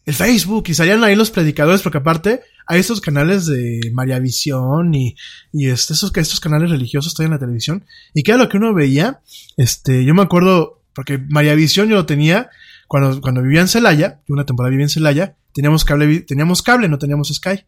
El 0.06 0.15
Facebook 0.15 0.64
y 0.68 0.73
salían 0.73 1.03
ahí 1.03 1.15
los 1.15 1.30
predicadores, 1.30 1.81
porque 1.81 1.99
aparte 1.99 2.41
hay 2.65 2.80
estos 2.80 3.02
canales 3.02 3.45
de 3.45 3.91
María 3.93 4.18
Visión 4.18 4.95
y, 4.95 5.15
y 5.52 5.69
este, 5.69 5.93
esos, 5.93 6.15
estos 6.15 6.39
canales 6.39 6.72
religiosos 6.72 7.14
están 7.14 7.27
en 7.27 7.34
la 7.34 7.39
televisión. 7.39 7.85
Y 8.14 8.23
que 8.23 8.31
era 8.31 8.41
lo 8.41 8.49
que 8.49 8.57
uno 8.57 8.73
veía, 8.73 9.22
este, 9.57 10.03
yo 10.03 10.15
me 10.15 10.23
acuerdo, 10.23 10.81
porque 10.95 11.19
María 11.19 11.53
Visión 11.53 11.88
yo 11.88 11.95
lo 11.95 12.06
tenía 12.07 12.49
cuando, 12.88 13.22
cuando 13.22 13.43
vivía 13.43 13.61
en 13.61 13.68
Celaya, 13.68 14.22
yo 14.27 14.34
una 14.34 14.45
temporada 14.45 14.72
vivía 14.72 14.85
en 14.85 14.89
Celaya, 14.89 15.35
teníamos 15.53 15.85
cable, 15.85 16.22
teníamos 16.22 16.64
cable, 16.64 16.89
no 16.89 16.98
teníamos 16.98 17.30
Sky 17.30 17.64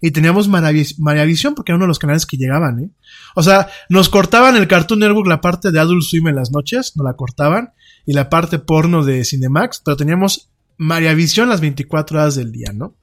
y 0.00 0.10
teníamos 0.12 0.48
Maravisión 0.48 1.54
porque 1.54 1.72
era 1.72 1.76
uno 1.76 1.84
de 1.84 1.88
los 1.88 1.98
canales 1.98 2.26
que 2.26 2.36
llegaban, 2.36 2.78
¿eh? 2.80 2.90
O 3.34 3.42
sea, 3.42 3.68
nos 3.88 4.08
cortaban 4.08 4.56
el 4.56 4.68
Cartoon 4.68 5.00
Network 5.00 5.26
la 5.26 5.40
parte 5.40 5.72
de 5.72 5.80
Adult 5.80 6.02
Swim 6.02 6.28
en 6.28 6.36
las 6.36 6.50
noches, 6.50 6.96
nos 6.96 7.04
la 7.04 7.14
cortaban, 7.14 7.72
y 8.06 8.12
la 8.12 8.30
parte 8.30 8.58
porno 8.58 9.04
de 9.04 9.24
Cinemax, 9.24 9.82
pero 9.84 9.96
teníamos 9.96 10.50
Maravisión 10.76 11.48
las 11.48 11.60
24 11.60 12.18
horas 12.18 12.36
del 12.36 12.52
día, 12.52 12.72
¿no? 12.72 12.94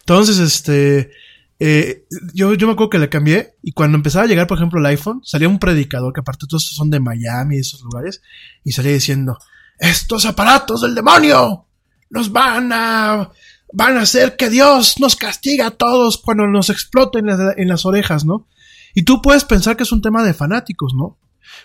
Entonces, 0.00 0.38
este, 0.38 1.12
eh, 1.58 2.06
yo, 2.32 2.54
yo 2.54 2.66
me 2.66 2.72
acuerdo 2.72 2.90
que 2.90 2.98
le 2.98 3.08
cambié, 3.10 3.54
y 3.62 3.72
cuando 3.72 3.96
empezaba 3.96 4.24
a 4.24 4.28
llegar, 4.28 4.46
por 4.46 4.58
ejemplo, 4.58 4.80
el 4.80 4.86
iPhone, 4.86 5.20
salía 5.24 5.48
un 5.48 5.58
predicador, 5.58 6.12
que 6.12 6.20
aparte 6.20 6.46
todos 6.48 6.64
son 6.64 6.90
de 6.90 7.00
Miami, 7.00 7.56
de 7.56 7.60
esos 7.60 7.82
lugares, 7.82 8.22
y 8.64 8.72
salía 8.72 8.92
diciendo, 8.92 9.38
estos 9.78 10.24
aparatos 10.24 10.80
del 10.80 10.94
demonio 10.94 11.66
nos 12.10 12.30
van 12.32 12.70
a 12.72 13.30
van 13.74 13.96
a 13.96 14.02
hacer 14.02 14.36
que 14.36 14.50
Dios 14.50 15.00
nos 15.00 15.16
castiga 15.16 15.66
a 15.66 15.70
todos 15.72 16.18
cuando 16.18 16.46
nos 16.46 16.70
exploten 16.70 17.26
en, 17.28 17.68
las 17.68 17.84
orejas, 17.84 18.24
¿no? 18.24 18.46
Y 18.94 19.02
tú 19.02 19.20
puedes 19.20 19.44
pensar 19.44 19.76
que 19.76 19.82
es 19.82 19.90
un 19.90 20.00
tema 20.00 20.22
de 20.22 20.32
fanáticos, 20.32 20.94
¿no? 20.94 21.18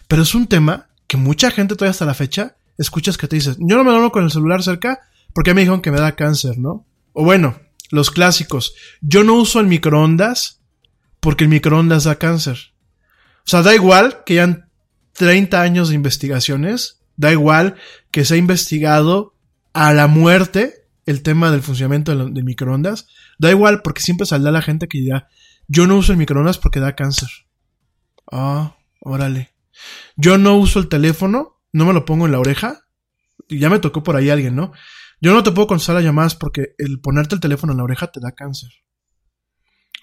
Pero 0.07 0.23
es 0.23 0.33
un 0.33 0.47
tema 0.47 0.89
que 1.05 1.17
mucha 1.17 1.51
gente 1.51 1.75
todavía 1.75 1.91
hasta 1.91 2.05
la 2.05 2.15
fecha 2.15 2.57
escuchas 2.79 3.17
que 3.17 3.27
te 3.27 3.35
dices, 3.35 3.57
yo 3.59 3.77
no 3.77 3.83
me 3.83 3.91
duermo 3.91 4.11
con 4.11 4.23
el 4.23 4.31
celular 4.31 4.63
cerca 4.63 5.01
porque 5.33 5.53
me 5.53 5.61
dijeron 5.61 5.81
que 5.81 5.91
me 5.91 5.99
da 5.99 6.15
cáncer, 6.15 6.57
¿no? 6.57 6.87
O 7.13 7.23
bueno, 7.23 7.59
los 7.91 8.09
clásicos, 8.09 8.73
yo 9.01 9.23
no 9.23 9.35
uso 9.35 9.59
el 9.59 9.67
microondas 9.67 10.61
porque 11.19 11.43
el 11.43 11.51
microondas 11.51 12.05
da 12.05 12.15
cáncer. 12.15 12.73
O 13.45 13.49
sea, 13.49 13.61
da 13.61 13.75
igual 13.75 14.23
que 14.25 14.33
hayan 14.33 14.69
30 15.13 15.61
años 15.61 15.89
de 15.89 15.95
investigaciones, 15.95 17.01
da 17.17 17.31
igual 17.31 17.75
que 18.09 18.25
se 18.25 18.33
ha 18.33 18.37
investigado 18.37 19.35
a 19.73 19.93
la 19.93 20.07
muerte 20.07 20.78
el 21.09 21.23
tema 21.23 21.49
del 21.49 21.63
funcionamiento 21.63 22.15
de, 22.15 22.43
microondas, 22.43 23.07
da 23.39 23.49
igual 23.49 23.81
porque 23.81 24.01
siempre 24.01 24.27
saldrá 24.27 24.51
la 24.51 24.61
gente 24.61 24.87
que 24.87 24.99
dirá, 24.99 25.27
yo 25.67 25.87
no 25.87 25.97
uso 25.97 26.11
el 26.11 26.19
microondas 26.19 26.59
porque 26.59 26.79
da 26.79 26.95
cáncer. 26.95 27.29
Ah, 28.31 28.75
órale. 29.01 29.55
Yo 30.15 30.37
no 30.37 30.55
uso 30.55 30.77
el 30.77 30.87
teléfono, 30.87 31.59
no 31.73 31.85
me 31.85 31.93
lo 31.93 32.05
pongo 32.05 32.27
en 32.27 32.31
la 32.31 32.39
oreja. 32.39 32.81
Y 33.47 33.57
ya 33.57 33.71
me 33.71 33.79
tocó 33.79 34.03
por 34.03 34.15
ahí 34.17 34.29
alguien, 34.29 34.55
¿no? 34.55 34.71
Yo 35.19 35.33
no 35.33 35.41
te 35.41 35.51
puedo 35.51 35.67
contestar 35.67 35.95
las 35.95 36.03
llamadas 36.03 36.35
porque 36.35 36.75
el 36.77 36.99
ponerte 37.01 37.33
el 37.33 37.41
teléfono 37.41 37.73
en 37.73 37.77
la 37.77 37.85
oreja 37.85 38.11
te 38.11 38.19
da 38.19 38.33
cáncer. 38.33 38.69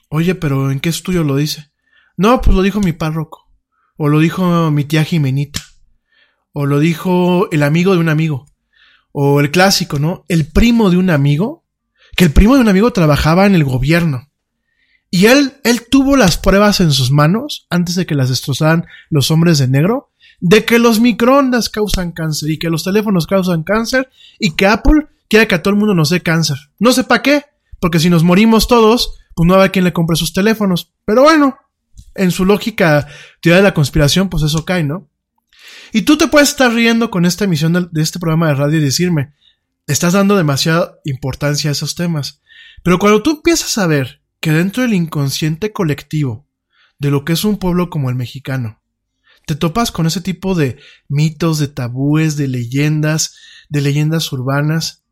Oye, 0.09 0.35
pero 0.35 0.73
¿en 0.73 0.81
qué 0.81 0.89
estudio 0.89 1.23
lo 1.23 1.37
dice? 1.37 1.71
No, 2.17 2.41
pues 2.41 2.57
lo 2.57 2.63
dijo 2.63 2.81
mi 2.81 2.93
párroco. 2.93 3.49
O 3.97 4.09
lo 4.09 4.19
dijo 4.19 4.73
mi 4.73 4.85
tía 4.85 5.05
Jimenita. 5.05 5.61
O 6.53 6.67
lo 6.67 6.81
dijo 6.81 7.49
el 7.53 7.63
amigo 7.63 7.93
de 7.93 8.01
un 8.01 8.09
amigo. 8.09 8.47
O 9.19 9.41
el 9.41 9.51
clásico, 9.51 9.99
¿no? 9.99 10.27
El 10.29 10.45
primo 10.45 10.91
de 10.91 10.99
un 10.99 11.09
amigo, 11.09 11.65
que 12.17 12.25
el 12.25 12.33
primo 12.33 12.57
de 12.57 12.61
un 12.61 12.69
amigo 12.69 12.93
trabajaba 12.93 13.47
en 13.47 13.55
el 13.55 13.65
gobierno. 13.65 14.29
Y 15.11 15.25
él, 15.25 15.55
él 15.65 15.87
tuvo 15.91 16.19
las 16.19 16.37
pruebas 16.37 16.81
en 16.81 16.93
sus 16.93 17.11
manos, 17.11 17.67
antes 17.71 17.95
de 17.95 18.05
que 18.05 18.15
las 18.15 18.29
destrozaran 18.29 18.85
los 19.09 19.31
hombres 19.31 19.57
de 19.57 19.69
negro, 19.69 20.11
de 20.41 20.67
que 20.67 20.79
los 20.79 21.01
microondas 21.01 21.71
causan 21.71 22.13
cáncer 22.13 22.51
y 22.51 22.59
que 22.59 22.69
los 22.69 22.85
teléfonos 22.85 23.27
causan 23.27 23.63
cáncer 23.63 24.11
y 24.39 24.51
que 24.51 24.67
Apple 24.67 25.07
quiere 25.31 25.49
que 25.49 25.55
a 25.55 25.63
todo 25.63 25.73
el 25.73 25.81
mundo 25.81 25.95
nos 25.95 26.11
dé 26.11 26.23
cáncer. 26.23 26.59
No 26.79 26.93
sé 26.93 27.05
para 27.05 27.23
qué, 27.23 27.45
porque 27.81 28.01
si 28.01 28.11
nos 28.11 28.23
morimos 28.23 28.69
todos, 28.69 29.19
pues 29.35 29.47
no 29.47 29.55
habrá 29.55 29.71
quien 29.71 29.87
le 29.87 29.95
compre 29.95 30.17
sus 30.17 30.35
teléfonos. 30.35 30.93
Pero 31.07 31.23
bueno, 31.23 31.57
en 32.15 32.33
su 32.33 32.45
lógica 32.45 33.07
teoría 33.41 33.57
de 33.57 33.63
la 33.63 33.73
conspiración, 33.73 34.29
pues 34.29 34.43
eso 34.43 34.67
cae, 34.67 34.85
¿no? 34.85 35.09
Y 35.93 36.03
tú 36.03 36.17
te 36.17 36.29
puedes 36.29 36.51
estar 36.51 36.73
riendo 36.73 37.11
con 37.11 37.25
esta 37.25 37.45
emisión 37.45 37.91
de, 37.91 38.03
este 38.03 38.19
programa 38.19 38.49
de 38.49 38.55
radio 38.55 38.79
y 38.79 38.83
decirme, 38.83 39.33
estás 39.87 40.13
dando 40.13 40.37
demasiada 40.37 40.99
importancia 41.05 41.71
a 41.71 41.73
esos 41.73 41.95
temas. 41.95 42.41
Pero 42.83 42.99
cuando 42.99 43.23
tú 43.23 43.31
empiezas 43.31 43.79
a 43.79 43.87
ver 43.87 44.21
que 44.41 44.53
dentro 44.53 44.83
del 44.83 44.95
inconsciente 44.95 45.73
colectivo 45.73 46.47
de 46.99 47.11
lo 47.11 47.25
que 47.25 47.33
es 47.33 47.45
un 47.45 47.59
pueblo 47.59 47.91
como 47.91 48.11
el 48.11 48.17
mexicano, 48.17 48.81
te 49.47 49.55
topas 49.55 49.93
con 49.93 50.07
ese 50.07 50.21
tipo 50.21 50.55
de 50.55 50.79
mitos, 51.09 51.59
de 51.59 51.69
tabúes, 51.69 52.37
de 52.37 52.49
leyendas, 52.49 53.37
de 53.69 53.81
leyendas 53.81 54.33
urbanas. 54.33 55.05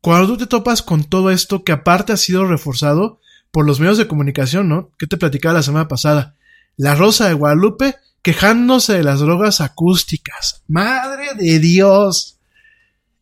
Cuando 0.00 0.28
tú 0.28 0.36
te 0.38 0.46
topas 0.46 0.82
con 0.82 1.04
todo 1.04 1.30
esto 1.30 1.64
que 1.64 1.72
aparte 1.72 2.12
ha 2.12 2.16
sido 2.16 2.46
reforzado 2.46 3.20
por 3.50 3.66
los 3.66 3.80
medios 3.80 3.98
de 3.98 4.06
comunicación, 4.06 4.68
¿no? 4.68 4.90
Que 4.96 5.06
te 5.06 5.16
platicaba 5.16 5.54
la 5.54 5.62
semana 5.62 5.88
pasada. 5.88 6.36
La 6.76 6.94
Rosa 6.94 7.26
de 7.28 7.34
Guadalupe 7.34 7.96
quejándose 8.22 8.94
de 8.94 9.02
las 9.02 9.20
drogas 9.20 9.60
acústicas. 9.60 10.62
Madre 10.68 11.34
de 11.36 11.58
Dios. 11.58 12.38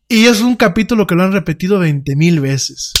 Y 0.07 0.25
es 0.25 0.41
un 0.41 0.55
capítulo 0.55 1.07
que 1.07 1.15
lo 1.15 1.23
han 1.23 1.33
repetido 1.33 1.79
veinte 1.79 2.15
mil 2.15 2.39
veces. 2.39 2.93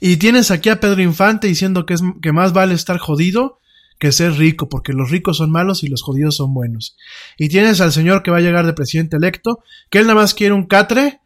Y 0.00 0.16
tienes 0.18 0.50
aquí 0.50 0.68
a 0.68 0.80
Pedro 0.80 1.02
Infante 1.02 1.46
diciendo 1.46 1.86
que, 1.86 1.94
es, 1.94 2.02
que 2.22 2.32
más 2.32 2.52
vale 2.52 2.74
estar 2.74 2.98
jodido 2.98 3.60
que 3.98 4.12
ser 4.12 4.32
rico, 4.32 4.68
porque 4.68 4.92
los 4.92 5.10
ricos 5.10 5.38
son 5.38 5.50
malos 5.50 5.84
y 5.84 5.88
los 5.88 6.02
jodidos 6.02 6.36
son 6.36 6.52
buenos. 6.52 6.96
Y 7.38 7.48
tienes 7.48 7.80
al 7.80 7.92
señor 7.92 8.22
que 8.22 8.30
va 8.30 8.38
a 8.38 8.42
llegar 8.42 8.66
de 8.66 8.72
presidente 8.72 9.16
electo, 9.16 9.62
que 9.88 9.98
él 9.98 10.06
nada 10.06 10.20
más 10.20 10.34
quiere 10.34 10.52
un 10.52 10.66
catre 10.66 11.20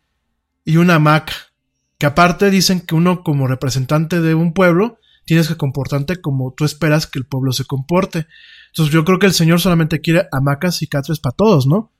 y 0.65 0.77
una 0.77 0.97
hamaca. 0.97 1.32
Que 1.99 2.07
aparte 2.07 2.51
dicen 2.51 2.81
que 2.81 2.95
uno 2.95 3.24
como 3.24 3.47
representante 3.47 4.20
de 4.20 4.35
un 4.35 4.53
pueblo 4.53 4.99
tienes 5.24 5.49
que 5.49 5.57
comportarte 5.57 6.20
como 6.20 6.53
tú 6.53 6.65
esperas 6.65 7.07
que 7.07 7.19
el 7.19 7.27
pueblo 7.27 7.53
se 7.53 7.65
comporte. 7.65 8.27
Entonces 8.78 8.94
yo 8.94 9.05
creo 9.05 9.18
que 9.18 9.26
el 9.26 9.32
Señor 9.32 9.60
solamente 9.60 10.00
quiere 10.00 10.28
hamacas 10.30 10.82
y 10.82 10.86
catres 10.86 11.18
para 11.18 11.34
todos, 11.34 11.66
¿no? 11.66 11.90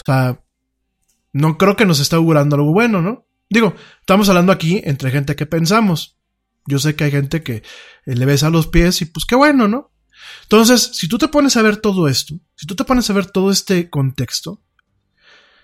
O 0.00 0.02
sea, 0.04 0.40
no 1.32 1.58
creo 1.58 1.76
que 1.76 1.86
nos 1.86 2.00
está 2.00 2.16
augurando 2.16 2.56
algo 2.56 2.72
bueno, 2.72 3.02
¿no? 3.02 3.26
Digo, 3.50 3.74
estamos 4.00 4.28
hablando 4.28 4.52
aquí 4.52 4.80
entre 4.84 5.10
gente 5.10 5.36
que 5.36 5.46
pensamos. 5.46 6.16
Yo 6.66 6.78
sé 6.78 6.96
que 6.96 7.04
hay 7.04 7.10
gente 7.10 7.42
que 7.42 7.56
eh, 7.56 7.62
le 8.14 8.24
besa 8.24 8.50
los 8.50 8.66
pies 8.66 9.02
y 9.02 9.06
pues 9.06 9.26
qué 9.26 9.34
bueno, 9.34 9.68
¿no? 9.68 9.92
Entonces, 10.42 10.90
si 10.94 11.08
tú 11.08 11.18
te 11.18 11.28
pones 11.28 11.56
a 11.56 11.62
ver 11.62 11.76
todo 11.76 12.08
esto, 12.08 12.34
si 12.54 12.66
tú 12.66 12.74
te 12.74 12.84
pones 12.84 13.10
a 13.10 13.12
ver 13.12 13.26
todo 13.26 13.50
este 13.50 13.90
contexto, 13.90 14.62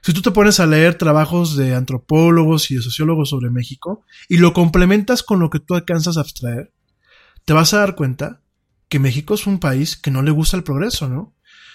si 0.02 0.12
tú 0.12 0.22
te 0.22 0.31
pones 0.31 0.60
a 0.60 0.66
leer 0.66 0.97
trabajos 0.97 1.56
de 1.56 1.74
antropólogos 1.74 2.70
y 2.70 2.77
de 2.77 2.82
sociólogos 2.82 3.31
sobre 3.31 3.51
México 3.51 4.05
y 4.28 4.39
lo 4.39 4.52
complementas 4.52 5.22
con 5.22 5.40
lo 5.40 5.51
que 5.51 5.60
tú 5.60 5.74
alcanzas 5.74 6.16
a 6.16 6.20
abstraer, 6.20 6.72
te 7.44 7.52
vas 7.52 7.74
a 7.74 7.78
dar 7.78 7.97
cuenta 7.97 8.43
que 8.89 8.98
México 8.98 9.35
es 9.35 9.47
un 9.47 9.60
país 9.60 9.97
que 9.97 10.10
no 10.10 10.22
le 10.22 10.31
gusta 10.31 10.56
el 10.56 10.64
progreso, 10.64 11.09
¿no? 11.09 11.35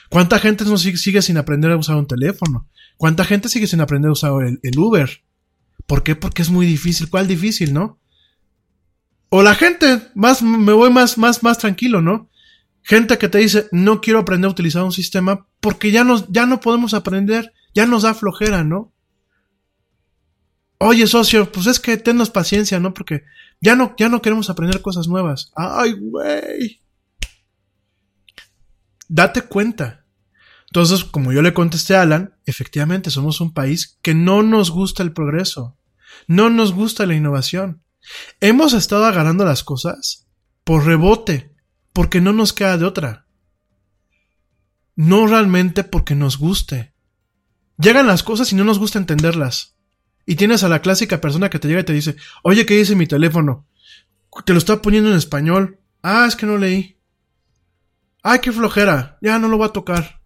¿Cuánta 0.10 0.40
gente 0.40 0.66
sigue, 0.78 1.22
sin 1.22 1.38
aprender 1.38 1.72
a 1.72 1.78
usar 1.78 1.96
un 1.96 2.08
teléfono? 2.08 2.68
¿Cuánta 2.98 3.26
gente 3.26 3.50
sigue 3.50 3.68
sin 3.68 3.82
aprender 3.82 4.10
a 4.10 4.14
usar 4.14 4.32
el, 4.42 4.80
Uber? 4.80 5.10
¿Por 5.88 6.04
qué? 6.04 6.16
Porque 6.16 6.42
es 6.42 6.50
muy 6.50 6.66
difícil. 6.66 7.10
¿Cuál 7.10 7.28
difícil, 7.28 7.74
no? 7.74 8.00
O 9.30 9.44
la 9.44 9.56
gente, 9.56 10.02
más, 10.14 10.42
me 10.42 10.74
voy 10.74 10.92
más, 10.92 11.18
más, 11.18 11.44
más 11.44 11.58
tranquilo, 11.58 12.02
¿no? 12.02 12.30
Gente 12.84 13.18
que 13.18 13.30
te 13.30 13.40
dice, 13.40 13.68
no 13.72 14.00
quiero 14.00 14.20
aprender 14.20 14.48
a 14.48 14.52
utilizar 14.52 14.84
un 14.84 14.92
sistema 14.92 15.48
porque 15.60 15.92
ya, 15.92 16.06
ya 16.30 16.46
no 16.46 16.60
podemos 16.60 16.94
aprender, 16.94 17.52
ya 17.74 17.86
nos 17.88 18.04
da 18.04 18.14
flojera, 18.14 18.64
¿no? 18.64 18.94
Oye, 20.78 21.08
socio, 21.08 21.52
pues 21.52 21.68
es 21.68 21.80
que 21.80 21.98
tennos 21.98 22.30
paciencia, 22.30 22.80
¿no? 22.80 22.94
Porque 22.94 23.24
ya 23.60 23.76
no, 23.76 23.96
ya 23.98 24.08
no 24.08 24.22
queremos 24.22 24.50
aprender 24.50 24.82
cosas 24.82 25.08
nuevas. 25.08 25.52
Ay, 25.56 25.94
güey 25.94 26.85
date 29.08 29.42
cuenta. 29.42 30.06
Entonces, 30.68 31.04
como 31.06 31.32
yo 31.32 31.42
le 31.42 31.54
contesté 31.54 31.96
a 31.96 32.02
Alan, 32.02 32.36
efectivamente 32.46 33.10
somos 33.10 33.40
un 33.40 33.54
país 33.54 33.98
que 34.02 34.14
no 34.14 34.44
nos 34.44 34.72
gusta 34.72 35.04
el 35.04 35.14
progreso, 35.14 35.78
no 36.28 36.50
nos 36.50 36.74
gusta 36.74 37.06
la 37.06 37.16
innovación. 37.16 37.84
Hemos 38.40 38.74
estado 38.74 39.06
agarrando 39.06 39.46
las 39.46 39.64
cosas 39.64 40.28
por 40.64 40.86
rebote, 40.86 41.56
porque 41.94 42.22
no 42.22 42.34
nos 42.34 42.52
queda 42.52 42.78
de 42.78 42.86
otra. 42.86 43.28
No 44.96 45.28
realmente 45.28 45.84
porque 45.84 46.16
nos 46.16 46.38
guste. 46.38 46.94
Llegan 47.78 48.08
las 48.08 48.24
cosas 48.24 48.52
y 48.52 48.56
no 48.56 48.64
nos 48.64 48.80
gusta 48.80 49.00
entenderlas. 49.00 49.76
Y 50.26 50.36
tienes 50.36 50.64
a 50.64 50.70
la 50.70 50.82
clásica 50.82 51.22
persona 51.22 51.50
que 51.50 51.60
te 51.60 51.68
llega 51.68 51.82
y 51.82 51.86
te 51.86 51.94
dice, 51.94 52.16
oye, 52.44 52.66
¿qué 52.66 52.76
dice 52.76 52.96
mi 52.96 53.06
teléfono? 53.06 53.68
Te 54.46 54.54
lo 54.54 54.60
está 54.60 54.82
poniendo 54.82 55.12
en 55.12 55.18
español. 55.18 55.80
Ah, 56.02 56.26
es 56.28 56.36
que 56.36 56.46
no 56.46 56.58
leí. 56.58 56.95
¡Ay, 58.28 58.40
qué 58.40 58.52
flojera! 58.52 59.20
Ya 59.22 59.38
no 59.38 59.48
lo 59.48 59.58
voy 59.58 59.68
a 59.68 59.72
tocar. 59.72 60.20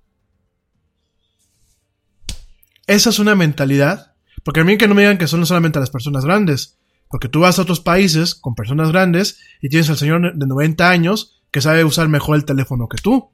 Esa 2.87 3.09
es 3.09 3.19
una 3.19 3.35
mentalidad. 3.35 4.15
Porque 4.45 4.61
a 4.61 4.63
mí 4.63 4.77
que 4.77 4.87
no 4.87 4.95
me 4.95 5.01
digan 5.01 5.17
que 5.17 5.27
son 5.27 5.45
solamente 5.45 5.81
las 5.81 5.89
personas 5.89 6.23
grandes. 6.23 6.79
Porque 7.09 7.27
tú 7.27 7.41
vas 7.41 7.59
a 7.59 7.63
otros 7.63 7.81
países 7.81 8.35
con 8.35 8.55
personas 8.55 8.93
grandes 8.93 9.39
y 9.61 9.67
tienes 9.67 9.89
al 9.89 9.97
señor 9.97 10.33
de 10.33 10.47
90 10.47 10.89
años 10.89 11.41
que 11.51 11.59
sabe 11.59 11.83
usar 11.83 12.07
mejor 12.07 12.37
el 12.37 12.45
teléfono 12.45 12.87
que 12.87 13.01
tú. 13.01 13.31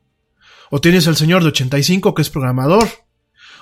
O 0.72 0.82
tienes 0.82 1.08
al 1.08 1.16
señor 1.16 1.44
de 1.44 1.50
85 1.50 2.16
que 2.16 2.24
es 2.24 2.32
programador. 2.32 2.88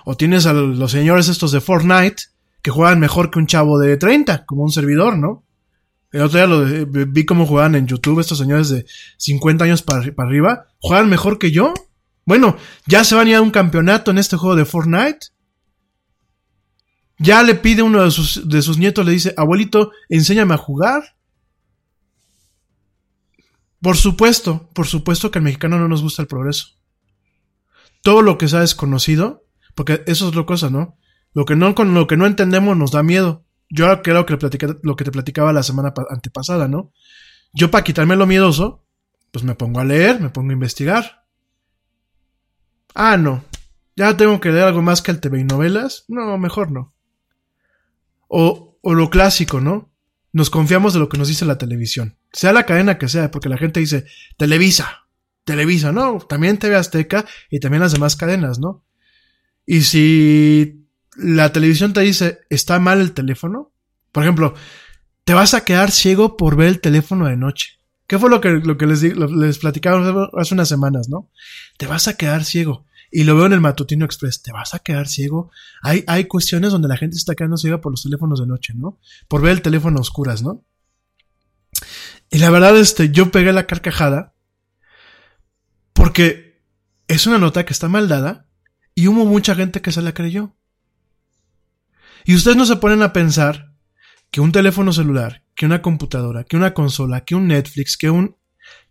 O 0.05 0.15
tienes 0.15 0.45
a 0.45 0.53
los 0.53 0.89
señores 0.89 1.27
estos 1.27 1.51
de 1.51 1.59
Fortnite 1.59 2.23
que 2.61 2.71
juegan 2.71 3.01
mejor 3.01 3.29
que 3.29 3.39
un 3.39 3.47
chavo 3.47 3.77
de 3.77 3.97
30, 3.97 4.45
como 4.45 4.63
un 4.63 4.71
servidor, 4.71 5.17
¿no? 5.17 5.43
El 6.13 6.21
otro 6.21 6.37
día 6.37 6.47
lo 6.47 6.85
vi 7.07 7.25
cómo 7.25 7.47
jugaban 7.47 7.73
en 7.73 7.87
YouTube 7.87 8.19
estos 8.19 8.37
señores 8.37 8.69
de 8.69 8.85
50 9.17 9.65
años 9.65 9.81
para, 9.81 10.03
arriba. 10.17 10.67
Juegan 10.79 11.09
mejor 11.09 11.39
que 11.39 11.51
yo. 11.51 11.73
Bueno, 12.23 12.55
ya 12.85 13.03
se 13.03 13.15
van 13.15 13.25
a 13.25 13.29
ir 13.31 13.35
a 13.37 13.41
un 13.41 13.49
campeonato 13.49 14.11
en 14.11 14.19
este 14.19 14.37
juego 14.37 14.55
de 14.55 14.65
Fortnite. 14.65 15.29
Ya 17.17 17.41
le 17.41 17.55
pide 17.55 17.81
uno 17.81 18.03
de 18.03 18.11
sus, 18.11 18.77
nietos, 18.77 19.03
le 19.03 19.11
dice, 19.11 19.33
abuelito, 19.37 19.91
enséñame 20.07 20.53
a 20.53 20.57
jugar. 20.57 21.15
Por 23.81 23.97
supuesto, 23.97 24.69
por 24.73 24.85
supuesto 24.85 25.31
que 25.31 25.39
al 25.39 25.45
mexicano 25.45 25.79
no 25.79 25.87
nos 25.87 26.03
gusta 26.03 26.21
el 26.21 26.27
progreso. 26.27 26.67
Todo 28.03 28.21
lo 28.21 28.37
que 28.37 28.47
sea 28.47 28.59
desconocido, 28.59 29.47
porque 29.73 30.03
eso 30.05 30.29
es 30.29 30.35
lo 30.35 30.45
cosa, 30.45 30.69
¿no? 30.69 30.95
Lo 31.33 31.45
que 31.45 31.55
no, 31.55 31.73
con 31.73 31.95
lo 31.95 32.05
que 32.05 32.17
no 32.17 32.27
entendemos 32.27 32.77
nos 32.77 32.91
da 32.91 33.01
miedo. 33.01 33.45
Yo 33.75 34.03
creo 34.03 34.23
que 34.23 34.37
lo 34.83 34.95
que 34.95 35.03
te 35.03 35.11
platicaba 35.11 35.51
la 35.51 35.63
semana 35.63 35.95
antepasada, 36.11 36.67
¿no? 36.67 36.93
Yo 37.53 37.71
para 37.71 37.83
quitarme 37.83 38.15
lo 38.15 38.27
miedoso, 38.27 38.85
pues 39.31 39.43
me 39.43 39.55
pongo 39.55 39.79
a 39.79 39.83
leer, 39.83 40.21
me 40.21 40.29
pongo 40.29 40.51
a 40.51 40.53
investigar. 40.53 41.25
Ah, 42.93 43.17
no. 43.17 43.43
Ya 43.95 44.15
tengo 44.15 44.39
que 44.39 44.51
leer 44.51 44.65
algo 44.65 44.83
más 44.83 45.01
que 45.01 45.09
el 45.09 45.19
TV 45.19 45.39
y 45.39 45.43
novelas. 45.43 46.05
No, 46.07 46.37
mejor 46.37 46.69
no. 46.69 46.93
O, 48.27 48.77
o 48.79 48.93
lo 48.93 49.09
clásico, 49.09 49.59
¿no? 49.59 49.91
Nos 50.33 50.51
confiamos 50.51 50.93
de 50.93 50.99
lo 50.99 51.09
que 51.09 51.17
nos 51.17 51.27
dice 51.27 51.43
la 51.43 51.57
televisión. 51.57 52.19
Sea 52.31 52.53
la 52.53 52.67
cadena 52.67 52.99
que 52.99 53.07
sea, 53.07 53.31
porque 53.31 53.49
la 53.49 53.57
gente 53.57 53.79
dice, 53.79 54.05
Televisa, 54.37 55.07
Televisa, 55.45 55.91
no, 55.91 56.19
también 56.19 56.59
TV 56.59 56.75
Azteca 56.75 57.25
y 57.49 57.59
también 57.59 57.81
las 57.81 57.93
demás 57.93 58.15
cadenas, 58.15 58.59
¿no? 58.59 58.85
Y 59.65 59.81
si 59.81 60.82
la 61.15 61.51
televisión 61.51 61.93
te 61.93 62.01
dice, 62.01 62.41
está 62.49 62.79
mal 62.79 62.99
el 63.01 63.13
teléfono. 63.13 63.71
Por 64.11 64.23
ejemplo, 64.23 64.53
te 65.23 65.33
vas 65.33 65.53
a 65.53 65.63
quedar 65.63 65.91
ciego 65.91 66.37
por 66.37 66.55
ver 66.55 66.67
el 66.67 66.81
teléfono 66.81 67.27
de 67.27 67.37
noche. 67.37 67.79
¿Qué 68.07 68.19
fue 68.19 68.29
lo 68.29 68.41
que, 68.41 68.49
lo 68.49 68.77
que 68.77 68.85
les, 68.85 69.01
les 69.01 69.57
platicaba 69.59 70.29
hace 70.37 70.53
unas 70.53 70.69
semanas, 70.69 71.09
no? 71.09 71.29
Te 71.77 71.87
vas 71.87 72.07
a 72.07 72.15
quedar 72.15 72.43
ciego. 72.43 72.85
Y 73.11 73.23
lo 73.23 73.35
veo 73.35 73.45
en 73.45 73.53
el 73.53 73.61
Matutino 73.61 74.05
Express. 74.05 74.41
Te 74.41 74.51
vas 74.51 74.73
a 74.73 74.79
quedar 74.79 75.07
ciego. 75.07 75.51
Hay, 75.81 76.03
hay 76.07 76.25
cuestiones 76.25 76.71
donde 76.71 76.87
la 76.87 76.97
gente 76.97 77.15
se 77.15 77.19
está 77.19 77.35
quedando 77.35 77.57
ciega 77.57 77.79
por 77.79 77.91
los 77.91 78.03
teléfonos 78.03 78.39
de 78.39 78.47
noche, 78.47 78.73
¿no? 78.75 78.99
Por 79.27 79.41
ver 79.41 79.51
el 79.51 79.61
teléfono 79.61 79.99
a 79.99 80.01
oscuras, 80.01 80.41
¿no? 80.41 80.65
Y 82.29 82.39
la 82.39 82.49
verdad, 82.49 82.75
este, 82.77 83.11
yo 83.11 83.31
pegué 83.31 83.53
la 83.53 83.67
carcajada. 83.67 84.33
Porque 85.93 86.59
es 87.07 87.27
una 87.27 87.37
nota 87.37 87.65
que 87.65 87.73
está 87.73 87.87
mal 87.87 88.09
dada. 88.09 88.47
Y 88.95 89.07
hubo 89.07 89.25
mucha 89.25 89.55
gente 89.55 89.81
que 89.81 89.91
se 89.91 90.01
la 90.01 90.13
creyó. 90.13 90.55
Y 92.25 92.35
ustedes 92.35 92.57
no 92.57 92.65
se 92.65 92.77
ponen 92.77 93.01
a 93.01 93.13
pensar 93.13 93.73
que 94.31 94.41
un 94.41 94.51
teléfono 94.51 94.93
celular, 94.93 95.43
que 95.55 95.65
una 95.65 95.81
computadora, 95.81 96.43
que 96.43 96.57
una 96.57 96.73
consola, 96.73 97.23
que 97.23 97.35
un 97.35 97.47
Netflix, 97.47 97.97
que 97.97 98.09
un 98.09 98.37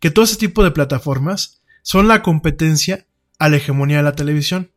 que 0.00 0.10
todo 0.10 0.24
ese 0.24 0.36
tipo 0.36 0.64
de 0.64 0.70
plataformas 0.70 1.62
son 1.82 2.08
la 2.08 2.22
competencia 2.22 3.06
a 3.38 3.48
la 3.48 3.56
hegemonía 3.56 3.98
de 3.98 4.02
la 4.02 4.14
televisión. 4.14 4.70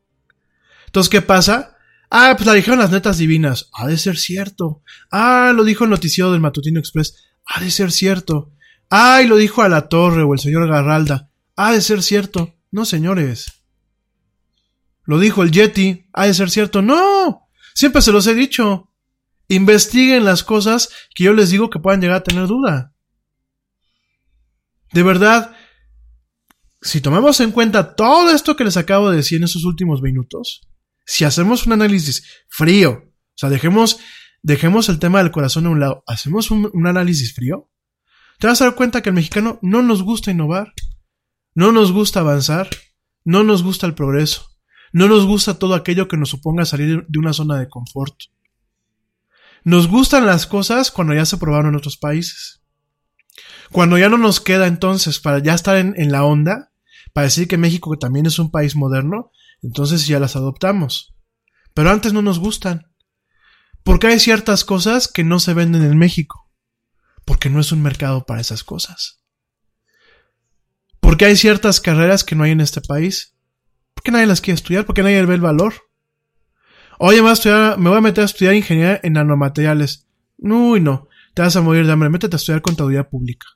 Entonces, 0.87 1.09
¿qué 1.09 1.21
pasa? 1.21 1.77
Ah, 2.09 2.33
pues 2.35 2.47
la 2.47 2.53
dijeron 2.53 2.79
las 2.79 2.91
netas 2.91 3.17
divinas. 3.17 3.69
Ha 3.73 3.87
de 3.87 3.97
ser 3.97 4.17
cierto. 4.17 4.81
Ah, 5.11 5.51
lo 5.55 5.63
dijo 5.63 5.83
el 5.83 5.89
noticiero 5.89 6.31
del 6.31 6.41
Matutino 6.41 6.79
Express. 6.79 7.25
Ha 7.45 7.59
de 7.59 7.71
ser 7.71 7.91
cierto. 7.91 8.51
Ah, 8.89 9.21
lo 9.27 9.35
dijo 9.37 9.61
a 9.61 9.69
la 9.69 9.89
torre 9.89 10.23
o 10.23 10.33
el 10.33 10.39
señor 10.39 10.67
Garralda. 10.67 11.29
Ha 11.55 11.73
de 11.73 11.81
ser 11.81 12.01
cierto. 12.01 12.55
No, 12.71 12.85
señores. 12.85 13.63
Lo 15.03 15.19
dijo 15.19 15.43
el 15.43 15.51
Yeti. 15.51 16.07
Ha 16.13 16.27
de 16.27 16.33
ser 16.33 16.49
cierto. 16.49 16.81
No. 16.81 17.44
Siempre 17.75 18.01
se 18.01 18.11
los 18.11 18.25
he 18.25 18.33
dicho. 18.33 18.91
Investiguen 19.47 20.25
las 20.25 20.43
cosas 20.43 20.89
que 21.13 21.25
yo 21.25 21.33
les 21.33 21.51
digo 21.51 21.69
que 21.69 21.79
puedan 21.79 22.01
llegar 22.01 22.17
a 22.17 22.23
tener 22.23 22.47
duda. 22.47 22.95
De 24.91 25.03
verdad, 25.03 25.55
si 26.81 27.01
tomamos 27.01 27.39
en 27.41 27.51
cuenta 27.51 27.95
todo 27.95 28.31
esto 28.31 28.55
que 28.55 28.63
les 28.63 28.77
acabo 28.77 29.11
de 29.11 29.17
decir 29.17 29.37
en 29.37 29.43
esos 29.43 29.65
últimos 29.65 30.01
minutos, 30.01 30.61
si 31.05 31.25
hacemos 31.25 31.67
un 31.67 31.73
análisis 31.73 32.23
frío, 32.47 32.91
o 32.91 33.37
sea, 33.37 33.49
dejemos, 33.49 33.99
dejemos 34.41 34.89
el 34.89 34.97
tema 34.97 35.19
del 35.19 35.31
corazón 35.31 35.67
a 35.67 35.69
un 35.69 35.79
lado, 35.79 36.03
hacemos 36.07 36.49
un, 36.49 36.71
un 36.73 36.87
análisis 36.87 37.35
frío, 37.35 37.69
te 38.39 38.47
vas 38.47 38.61
a 38.61 38.65
dar 38.65 38.75
cuenta 38.75 39.01
que 39.01 39.09
al 39.09 39.15
mexicano 39.15 39.59
no 39.61 39.83
nos 39.83 40.01
gusta 40.01 40.31
innovar, 40.31 40.73
no 41.53 41.71
nos 41.71 41.91
gusta 41.91 42.21
avanzar, 42.21 42.69
no 43.23 43.43
nos 43.43 43.63
gusta 43.63 43.85
el 43.85 43.95
progreso, 43.95 44.54
no 44.95 45.09
nos 45.09 45.25
gusta 45.25 45.59
todo 45.59 45.75
aquello 45.75 46.07
que 46.07 46.15
nos 46.15 46.29
suponga 46.29 46.63
salir 46.63 47.05
de 47.05 47.19
una 47.19 47.33
zona 47.33 47.59
de 47.59 47.67
confort. 47.67 48.15
Nos 49.65 49.89
gustan 49.89 50.25
las 50.25 50.47
cosas 50.47 50.89
cuando 50.89 51.13
ya 51.13 51.25
se 51.25 51.35
probaron 51.35 51.73
en 51.73 51.75
otros 51.75 51.97
países. 51.97 52.61
Cuando 53.73 53.97
ya 53.97 54.07
no 54.07 54.17
nos 54.17 54.39
queda 54.39 54.67
entonces 54.67 55.19
para 55.19 55.39
ya 55.39 55.53
estar 55.53 55.75
en, 55.75 56.11
la 56.13 56.23
onda, 56.23 56.71
para 57.11 57.25
decir 57.25 57.49
que 57.49 57.57
México 57.57 57.99
también 57.99 58.25
es 58.25 58.39
un 58.39 58.51
país 58.51 58.77
moderno, 58.77 59.31
entonces 59.61 60.07
ya 60.07 60.17
las 60.17 60.37
adoptamos. 60.37 61.13
Pero 61.73 61.89
antes 61.89 62.13
no 62.13 62.21
nos 62.21 62.39
gustan. 62.39 62.89
Porque 63.83 64.07
hay 64.07 64.19
ciertas 64.21 64.63
cosas 64.63 65.09
que 65.09 65.25
no 65.25 65.41
se 65.41 65.53
venden 65.53 65.83
en 65.83 65.97
México. 65.97 66.49
Porque 67.25 67.49
no 67.49 67.59
es 67.59 67.73
un 67.73 67.81
mercado 67.81 68.25
para 68.25 68.39
esas 68.39 68.63
cosas. 68.63 69.21
Porque 71.01 71.25
hay 71.25 71.35
ciertas 71.35 71.81
carreras 71.81 72.23
que 72.23 72.35
no 72.35 72.45
hay 72.45 72.51
en 72.51 72.61
este 72.61 72.79
país. 72.79 73.34
Porque 74.05 74.11
nadie 74.11 74.27
las 74.27 74.39
quiere 74.39 74.53
estudiar, 74.53 74.85
porque 74.85 75.01
nadie 75.01 75.25
ve 75.25 75.33
el 75.33 75.41
valor. 75.41 75.73
Oye, 76.99 77.15
me 77.15 77.21
voy 77.23 77.31
a, 77.31 77.33
estudiar, 77.33 77.79
me 77.79 77.89
voy 77.89 77.97
a 77.97 78.01
meter 78.01 78.21
a 78.21 78.25
estudiar 78.25 78.53
ingeniería 78.53 78.99
en 79.01 79.13
nanomateriales. 79.13 80.05
Uy, 80.37 80.79
no. 80.79 81.07
Te 81.33 81.41
vas 81.41 81.55
a 81.55 81.61
morir 81.61 81.87
de 81.87 81.91
hambre. 81.91 82.09
Métete 82.09 82.35
a 82.35 82.37
estudiar 82.37 82.61
contaduría 82.61 83.09
pública. 83.09 83.47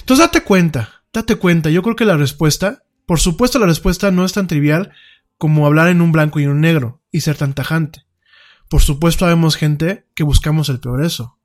Entonces 0.00 0.24
date 0.24 0.44
cuenta, 0.44 1.04
date 1.12 1.36
cuenta. 1.36 1.68
Yo 1.68 1.82
creo 1.82 1.94
que 1.94 2.06
la 2.06 2.16
respuesta, 2.16 2.84
por 3.04 3.20
supuesto 3.20 3.58
la 3.58 3.66
respuesta 3.66 4.10
no 4.10 4.24
es 4.24 4.32
tan 4.32 4.46
trivial 4.46 4.90
como 5.36 5.66
hablar 5.66 5.88
en 5.88 6.00
un 6.00 6.10
blanco 6.10 6.40
y 6.40 6.44
en 6.44 6.52
un 6.52 6.62
negro 6.62 7.02
y 7.12 7.20
ser 7.20 7.36
tan 7.36 7.52
tajante. 7.52 8.06
Por 8.70 8.80
supuesto 8.80 9.26
habemos 9.26 9.56
gente 9.56 10.06
que 10.14 10.24
buscamos 10.24 10.70
el 10.70 10.80
progreso. 10.80 11.38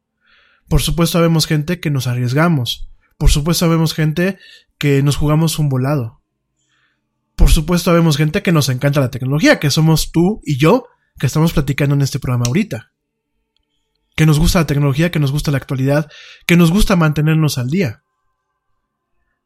Por 0.70 0.82
supuesto 0.82 1.18
habemos 1.18 1.48
gente 1.48 1.82
que 1.82 1.91
nos 1.91 2.07
arriesgamos. 2.07 2.90
Por 3.18 3.30
supuesto 3.30 3.66
habemos 3.66 3.94
gente 3.94 4.40
que 4.78 5.03
nos 5.03 5.18
jugamos 5.18 5.60
un 5.60 5.68
volado. 5.68 6.19
Por 7.40 7.49
supuesto 7.49 7.90
habemos 7.90 8.18
gente 8.18 8.44
que 8.44 8.52
nos 8.52 8.68
encanta 8.68 8.99
la 8.99 9.11
tecnología, 9.11 9.60
que 9.60 9.72
somos 9.72 10.11
tú 10.11 10.41
y 10.44 10.60
yo 10.60 10.88
que 11.18 11.26
estamos 11.26 11.53
platicando 11.53 11.95
en 11.95 12.02
este 12.02 12.20
programa 12.20 12.44
ahorita. 12.48 12.91
Que 14.18 14.26
nos 14.26 14.40
gusta 14.40 14.60
la 14.60 14.68
tecnología, 14.68 15.10
que 15.10 15.20
nos 15.20 15.32
gusta 15.32 15.49
la 15.49 15.56
actualidad, 15.57 16.10
que 16.45 16.57
nos 16.57 16.70
gusta 16.70 16.98
mantenernos 16.98 17.57
al 17.57 17.70
día. 17.70 18.03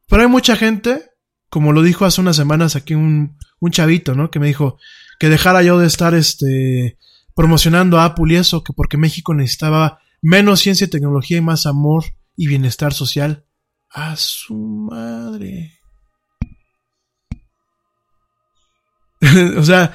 Pero 0.08 0.22
hay 0.22 0.28
mucha 0.28 0.56
gente, 0.56 1.12
como 1.48 1.72
lo 1.72 1.82
dijo 1.82 2.04
hace 2.04 2.20
unas 2.20 2.34
semanas 2.34 2.74
aquí 2.74 2.94
un, 2.94 3.38
un 3.60 3.70
chavito, 3.70 4.16
¿no? 4.16 4.28
Que 4.28 4.40
me 4.40 4.48
dijo 4.48 4.76
que 5.20 5.28
dejara 5.28 5.62
yo 5.62 5.78
de 5.78 5.86
estar 5.86 6.14
este 6.14 6.98
promocionando 7.36 8.00
a 8.00 8.06
Apple 8.06 8.34
y 8.34 8.36
eso, 8.38 8.64
que 8.64 8.72
porque 8.72 8.96
México 8.96 9.34
necesitaba 9.34 10.00
menos 10.20 10.58
ciencia 10.58 10.86
y 10.86 10.90
tecnología 10.90 11.36
y 11.36 11.42
más 11.42 11.64
amor 11.64 12.02
y 12.34 12.48
bienestar 12.48 12.92
social. 12.92 13.44
A 13.88 14.16
su 14.16 14.56
madre. 14.56 15.83
o 19.56 19.62
sea, 19.62 19.94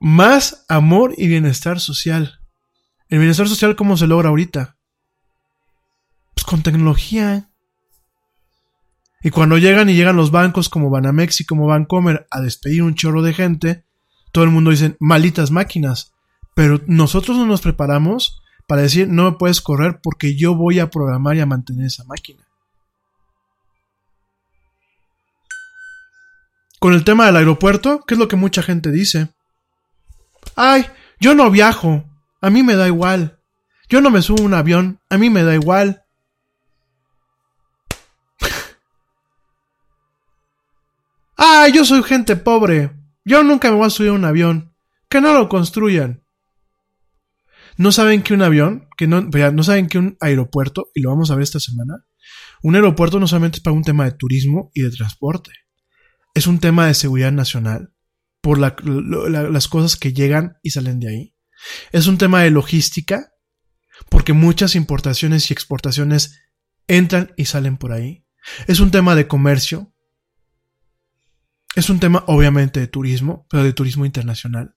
más 0.00 0.64
amor 0.68 1.14
y 1.16 1.28
bienestar 1.28 1.80
social. 1.80 2.40
El 3.08 3.18
bienestar 3.18 3.48
social, 3.48 3.76
¿cómo 3.76 3.96
se 3.96 4.06
logra 4.06 4.30
ahorita? 4.30 4.76
Pues 6.34 6.44
con 6.44 6.62
tecnología. 6.62 7.50
Y 9.22 9.30
cuando 9.30 9.58
llegan 9.58 9.88
y 9.88 9.94
llegan 9.94 10.16
los 10.16 10.30
bancos 10.30 10.68
como 10.68 10.90
Banamex 10.90 11.40
y 11.40 11.44
como 11.44 11.66
Bancomer 11.66 12.26
a 12.30 12.40
despedir 12.40 12.82
un 12.82 12.94
chorro 12.94 13.22
de 13.22 13.34
gente, 13.34 13.84
todo 14.32 14.44
el 14.44 14.50
mundo 14.50 14.70
dice, 14.70 14.96
malitas 14.98 15.50
máquinas. 15.50 16.12
Pero 16.54 16.80
nosotros 16.86 17.36
no 17.36 17.46
nos 17.46 17.60
preparamos 17.60 18.42
para 18.66 18.82
decir, 18.82 19.08
no 19.08 19.30
me 19.30 19.36
puedes 19.36 19.60
correr 19.60 20.00
porque 20.02 20.36
yo 20.36 20.56
voy 20.56 20.80
a 20.80 20.90
programar 20.90 21.36
y 21.36 21.40
a 21.40 21.46
mantener 21.46 21.86
esa 21.86 22.04
máquina. 22.04 22.41
Con 26.82 26.94
el 26.94 27.04
tema 27.04 27.26
del 27.26 27.36
aeropuerto, 27.36 28.02
¿qué 28.08 28.14
es 28.14 28.18
lo 28.18 28.26
que 28.26 28.34
mucha 28.34 28.60
gente 28.60 28.90
dice? 28.90 29.28
Ay, 30.56 30.84
yo 31.20 31.32
no 31.32 31.48
viajo, 31.48 32.10
a 32.40 32.50
mí 32.50 32.64
me 32.64 32.74
da 32.74 32.88
igual. 32.88 33.38
Yo 33.88 34.00
no 34.00 34.10
me 34.10 34.20
subo 34.20 34.42
a 34.42 34.46
un 34.46 34.54
avión, 34.54 35.00
a 35.08 35.16
mí 35.16 35.30
me 35.30 35.44
da 35.44 35.54
igual. 35.54 36.02
Ay, 41.36 41.72
yo 41.72 41.84
soy 41.84 42.02
gente 42.02 42.34
pobre. 42.34 42.90
Yo 43.24 43.44
nunca 43.44 43.70
me 43.70 43.76
voy 43.76 43.86
a 43.86 43.90
subir 43.90 44.10
a 44.10 44.14
un 44.14 44.24
avión. 44.24 44.74
Que 45.08 45.20
no 45.20 45.34
lo 45.34 45.48
construyan. 45.48 46.24
¿No 47.76 47.92
saben 47.92 48.24
que 48.24 48.34
un 48.34 48.42
avión, 48.42 48.88
que 48.96 49.06
no, 49.06 49.20
no 49.20 49.62
saben 49.62 49.86
que 49.86 49.98
un 49.98 50.16
aeropuerto, 50.20 50.88
y 50.96 51.02
lo 51.02 51.10
vamos 51.10 51.30
a 51.30 51.36
ver 51.36 51.44
esta 51.44 51.60
semana, 51.60 52.04
un 52.60 52.74
aeropuerto 52.74 53.20
no 53.20 53.28
solamente 53.28 53.58
es 53.58 53.62
para 53.62 53.76
un 53.76 53.84
tema 53.84 54.04
de 54.04 54.16
turismo 54.16 54.72
y 54.74 54.82
de 54.82 54.90
transporte, 54.90 55.52
es 56.34 56.46
un 56.46 56.58
tema 56.58 56.86
de 56.86 56.94
seguridad 56.94 57.32
nacional, 57.32 57.92
por 58.40 58.58
la, 58.58 58.74
la, 58.84 59.44
las 59.44 59.68
cosas 59.68 59.96
que 59.96 60.12
llegan 60.12 60.56
y 60.62 60.70
salen 60.70 60.98
de 60.98 61.08
ahí. 61.08 61.36
Es 61.92 62.06
un 62.06 62.18
tema 62.18 62.42
de 62.42 62.50
logística, 62.50 63.32
porque 64.08 64.32
muchas 64.32 64.74
importaciones 64.74 65.48
y 65.48 65.52
exportaciones 65.52 66.40
entran 66.88 67.32
y 67.36 67.44
salen 67.44 67.76
por 67.76 67.92
ahí. 67.92 68.26
Es 68.66 68.80
un 68.80 68.90
tema 68.90 69.14
de 69.14 69.28
comercio. 69.28 69.94
Es 71.74 71.88
un 71.88 72.00
tema 72.00 72.24
obviamente 72.26 72.80
de 72.80 72.88
turismo, 72.88 73.46
pero 73.48 73.64
de 73.64 73.72
turismo 73.72 74.04
internacional. 74.04 74.74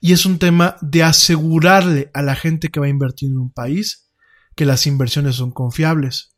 Y 0.00 0.12
es 0.12 0.26
un 0.26 0.38
tema 0.38 0.76
de 0.80 1.02
asegurarle 1.02 2.10
a 2.12 2.22
la 2.22 2.36
gente 2.36 2.68
que 2.68 2.80
va 2.80 2.86
a 2.86 2.90
invertir 2.90 3.30
en 3.30 3.38
un 3.38 3.52
país 3.52 4.12
que 4.54 4.66
las 4.66 4.86
inversiones 4.86 5.36
son 5.36 5.52
confiables. 5.52 6.31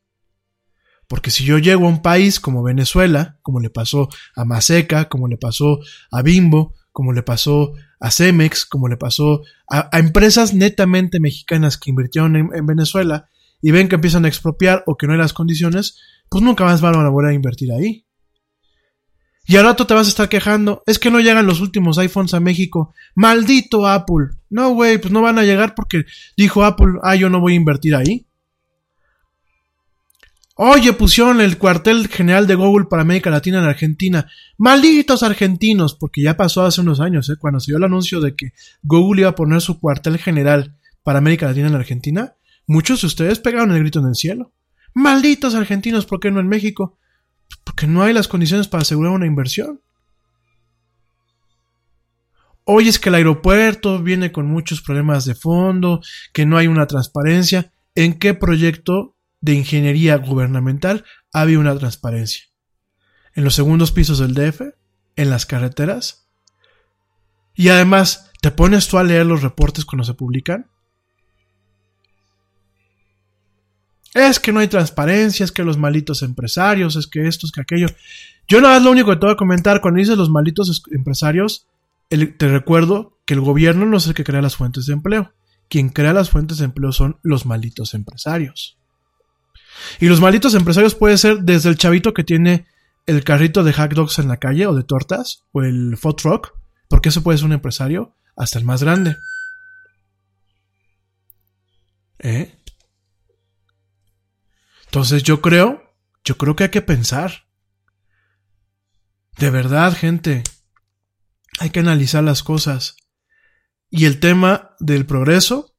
Porque 1.08 1.30
si 1.30 1.44
yo 1.44 1.58
llego 1.58 1.86
a 1.86 1.88
un 1.88 2.02
país 2.02 2.40
como 2.40 2.62
Venezuela, 2.62 3.38
como 3.42 3.60
le 3.60 3.70
pasó 3.70 4.08
a 4.34 4.44
Maseca, 4.44 5.08
como 5.08 5.28
le 5.28 5.36
pasó 5.36 5.80
a 6.10 6.22
Bimbo, 6.22 6.74
como 6.92 7.12
le 7.12 7.22
pasó 7.22 7.72
a 8.00 8.10
Cemex, 8.10 8.64
como 8.64 8.88
le 8.88 8.96
pasó 8.96 9.42
a, 9.68 9.88
empresas 9.98 10.54
netamente 10.54 11.20
mexicanas 11.20 11.76
que 11.76 11.90
invirtieron 11.90 12.36
en, 12.36 12.50
en, 12.54 12.66
Venezuela 12.66 13.28
y 13.60 13.70
ven 13.70 13.88
que 13.88 13.96
empiezan 13.96 14.24
a 14.24 14.28
expropiar 14.28 14.84
o 14.86 14.96
que 14.96 15.06
no 15.06 15.12
hay 15.12 15.18
las 15.18 15.32
condiciones, 15.32 15.98
pues 16.28 16.42
nunca 16.42 16.64
más 16.64 16.80
van 16.80 16.94
a 16.94 17.08
volver 17.08 17.30
a 17.30 17.34
invertir 17.34 17.72
ahí. 17.72 18.04
Y 19.46 19.56
al 19.56 19.64
rato 19.64 19.86
te 19.86 19.94
vas 19.94 20.06
a 20.06 20.10
estar 20.10 20.28
quejando, 20.28 20.82
es 20.86 20.98
que 20.98 21.10
no 21.10 21.20
llegan 21.20 21.46
los 21.46 21.60
últimos 21.60 21.98
iPhones 21.98 22.32
a 22.32 22.40
México. 22.40 22.94
Maldito 23.14 23.86
Apple. 23.86 24.28
No, 24.48 24.70
güey, 24.70 24.98
pues 24.98 25.12
no 25.12 25.20
van 25.20 25.38
a 25.38 25.42
llegar 25.42 25.74
porque 25.74 26.04
dijo 26.36 26.64
Apple, 26.64 26.94
ah, 27.02 27.14
yo 27.14 27.28
no 27.28 27.40
voy 27.40 27.52
a 27.52 27.56
invertir 27.56 27.94
ahí. 27.94 28.26
Oye, 30.56 30.92
pusieron 30.92 31.40
el 31.40 31.58
cuartel 31.58 32.06
general 32.06 32.46
de 32.46 32.54
Google 32.54 32.86
para 32.86 33.02
América 33.02 33.28
Latina 33.28 33.58
en 33.58 33.64
Argentina. 33.64 34.30
Malditos 34.56 35.24
argentinos, 35.24 35.94
porque 35.94 36.22
ya 36.22 36.36
pasó 36.36 36.62
hace 36.62 36.80
unos 36.80 37.00
años, 37.00 37.28
¿eh? 37.28 37.34
cuando 37.36 37.58
se 37.58 37.72
dio 37.72 37.78
el 37.78 37.84
anuncio 37.84 38.20
de 38.20 38.36
que 38.36 38.52
Google 38.84 39.22
iba 39.22 39.30
a 39.30 39.34
poner 39.34 39.60
su 39.60 39.80
cuartel 39.80 40.16
general 40.18 40.76
para 41.02 41.18
América 41.18 41.46
Latina 41.46 41.66
en 41.66 41.74
Argentina. 41.74 42.34
Muchos 42.68 43.00
de 43.00 43.08
ustedes 43.08 43.40
pegaron 43.40 43.72
el 43.72 43.80
grito 43.80 43.98
en 43.98 44.06
el 44.06 44.14
cielo. 44.14 44.52
Malditos 44.94 45.56
argentinos, 45.56 46.06
¿por 46.06 46.20
qué 46.20 46.30
no 46.30 46.38
en 46.38 46.46
México? 46.46 46.96
Porque 47.64 47.88
no 47.88 48.04
hay 48.04 48.14
las 48.14 48.28
condiciones 48.28 48.68
para 48.68 48.82
asegurar 48.82 49.10
una 49.10 49.26
inversión. 49.26 49.80
Hoy 52.62 52.86
es 52.88 53.00
que 53.00 53.08
el 53.08 53.16
aeropuerto 53.16 54.00
viene 54.00 54.30
con 54.30 54.46
muchos 54.46 54.80
problemas 54.80 55.24
de 55.24 55.34
fondo, 55.34 56.00
que 56.32 56.46
no 56.46 56.56
hay 56.56 56.68
una 56.68 56.86
transparencia. 56.86 57.72
¿En 57.96 58.20
qué 58.20 58.34
proyecto 58.34 59.13
de 59.44 59.52
ingeniería 59.52 60.16
gubernamental 60.16 61.04
había 61.30 61.58
una 61.58 61.76
transparencia? 61.78 62.44
¿En 63.34 63.44
los 63.44 63.54
segundos 63.54 63.92
pisos 63.92 64.18
del 64.18 64.32
DF? 64.32 64.62
¿En 65.16 65.28
las 65.28 65.44
carreteras? 65.44 66.30
Y 67.54 67.68
además, 67.68 68.32
¿te 68.40 68.50
pones 68.50 68.88
tú 68.88 68.96
a 68.96 69.04
leer 69.04 69.26
los 69.26 69.42
reportes 69.42 69.84
cuando 69.84 70.04
se 70.04 70.14
publican? 70.14 70.70
Es 74.14 74.40
que 74.40 74.52
no 74.52 74.60
hay 74.60 74.68
transparencia, 74.68 75.44
es 75.44 75.52
que 75.52 75.62
los 75.62 75.76
malitos 75.76 76.22
empresarios, 76.22 76.96
es 76.96 77.06
que 77.06 77.26
esto, 77.26 77.46
es 77.46 77.52
que 77.52 77.60
aquello. 77.60 77.88
Yo 78.48 78.62
nada 78.62 78.74
más 78.74 78.82
lo 78.82 78.92
único 78.92 79.10
que 79.10 79.16
te 79.16 79.26
voy 79.26 79.34
a 79.34 79.36
comentar, 79.36 79.82
cuando 79.82 79.98
dices 79.98 80.16
los 80.16 80.30
malitos 80.30 80.84
empresarios, 80.90 81.66
te 82.08 82.48
recuerdo 82.48 83.18
que 83.26 83.34
el 83.34 83.40
gobierno 83.40 83.84
no 83.84 83.98
es 83.98 84.06
el 84.06 84.14
que 84.14 84.24
crea 84.24 84.40
las 84.40 84.56
fuentes 84.56 84.86
de 84.86 84.94
empleo. 84.94 85.34
Quien 85.68 85.90
crea 85.90 86.14
las 86.14 86.30
fuentes 86.30 86.58
de 86.58 86.64
empleo 86.64 86.92
son 86.92 87.18
los 87.22 87.44
malitos 87.44 87.92
empresarios. 87.92 88.78
Y 90.00 90.06
los 90.06 90.20
malditos 90.20 90.54
empresarios 90.54 90.94
puede 90.94 91.18
ser 91.18 91.38
desde 91.40 91.68
el 91.68 91.76
chavito 91.76 92.14
que 92.14 92.24
tiene 92.24 92.66
el 93.06 93.24
carrito 93.24 93.64
de 93.64 93.72
hack 93.72 93.94
dogs 93.94 94.18
en 94.18 94.28
la 94.28 94.38
calle 94.38 94.66
o 94.66 94.74
de 94.74 94.82
tortas 94.82 95.44
o 95.52 95.62
el 95.62 95.96
food 95.96 96.16
truck, 96.16 96.52
porque 96.88 97.10
eso 97.10 97.22
puede 97.22 97.38
ser 97.38 97.46
un 97.46 97.52
empresario, 97.52 98.16
hasta 98.36 98.58
el 98.58 98.64
más 98.64 98.82
grande. 98.82 99.16
¿Eh? 102.18 102.54
Entonces 104.86 105.22
yo 105.22 105.40
creo, 105.40 105.82
yo 106.24 106.38
creo 106.38 106.56
que 106.56 106.64
hay 106.64 106.70
que 106.70 106.82
pensar. 106.82 107.48
De 109.38 109.50
verdad, 109.50 109.94
gente, 109.96 110.44
hay 111.58 111.70
que 111.70 111.80
analizar 111.80 112.22
las 112.22 112.42
cosas. 112.42 112.96
Y 113.90 114.06
el 114.06 114.20
tema 114.20 114.74
del 114.80 115.06
progreso 115.06 115.73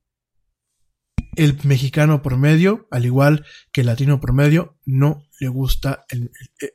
el 1.36 1.57
mexicano 1.64 2.22
promedio, 2.22 2.88
al 2.91 3.06
igual 3.06 3.45
que 3.72 3.82
el 3.82 3.88
latino 3.88 4.20
promedio, 4.20 4.78
no 4.86 5.24
le 5.40 5.48
gusta 5.48 6.06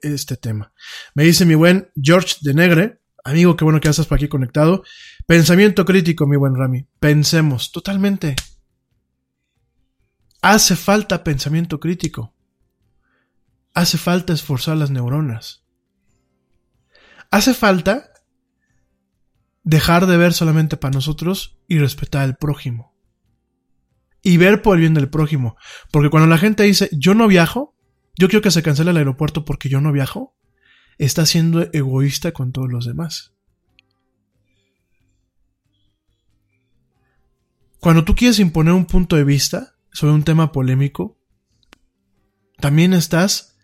este 0.03 0.37
tema. 0.37 0.73
Me 1.15 1.24
dice 1.24 1.45
mi 1.45 1.55
buen 1.55 1.91
George 2.01 2.37
de 2.43 2.55
Negre, 2.55 3.01
amigo, 3.24 3.57
qué 3.57 3.65
bueno 3.65 3.81
que 3.81 3.89
estás 3.89 4.07
por 4.07 4.16
aquí 4.16 4.28
conectado. 4.28 4.82
Pensamiento 5.27 5.85
crítico, 5.85 6.27
mi 6.27 6.37
buen 6.37 6.57
Rami. 6.57 6.87
Pensemos, 6.99 7.73
totalmente. 7.73 8.37
Hace 10.43 10.77
falta 10.77 11.23
pensamiento 11.23 11.81
crítico. 11.81 12.35
Hace 13.74 13.99
falta 13.99 14.32
esforzar 14.32 14.77
las 14.77 14.91
neuronas. 14.91 15.65
Hace 17.31 17.55
falta 17.55 18.12
dejar 19.62 20.07
de 20.07 20.16
ver 20.16 20.32
solamente 20.32 20.77
para 20.77 20.95
nosotros 20.95 21.59
y 21.69 21.78
respetar 21.78 22.23
al 22.23 22.37
prójimo. 22.37 22.90
Y 24.23 24.37
ver 24.37 24.63
por 24.63 24.77
el 24.77 24.81
bien 24.81 24.95
del 24.95 25.09
prójimo. 25.09 25.57
Porque 25.91 26.11
cuando 26.11 26.29
la 26.29 26.39
gente 26.39 26.63
dice, 26.65 26.89
yo 26.93 27.15
no 27.15 27.27
viajo, 27.27 27.75
yo 28.17 28.29
quiero 28.29 28.43
que 28.43 28.51
se 28.51 28.63
cancele 28.63 28.91
el 28.91 28.99
aeropuerto 28.99 29.45
porque 29.45 29.69
yo 29.69 29.81
no 29.81 29.93
viajo, 29.93 30.37
está 30.99 31.25
siendo 31.25 31.63
egoísta 31.73 32.33
con 32.33 32.53
todos 32.53 32.71
los 32.71 32.85
demás. 32.85 33.33
Cuando 37.79 38.05
tú 38.05 38.15
quieres 38.15 38.39
imponer 38.39 38.75
un 38.75 38.85
punto 38.85 39.17
de 39.17 39.25
vista 39.25 39.75
sobre 39.91 40.13
un 40.13 40.23
tema 40.23 40.53
polémico, 40.53 41.19
también 42.59 42.93
estás 42.93 43.57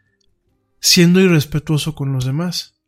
siendo 0.80 1.20
irrespetuoso 1.20 1.94
con 1.94 2.14
los 2.14 2.24
demás. 2.24 2.80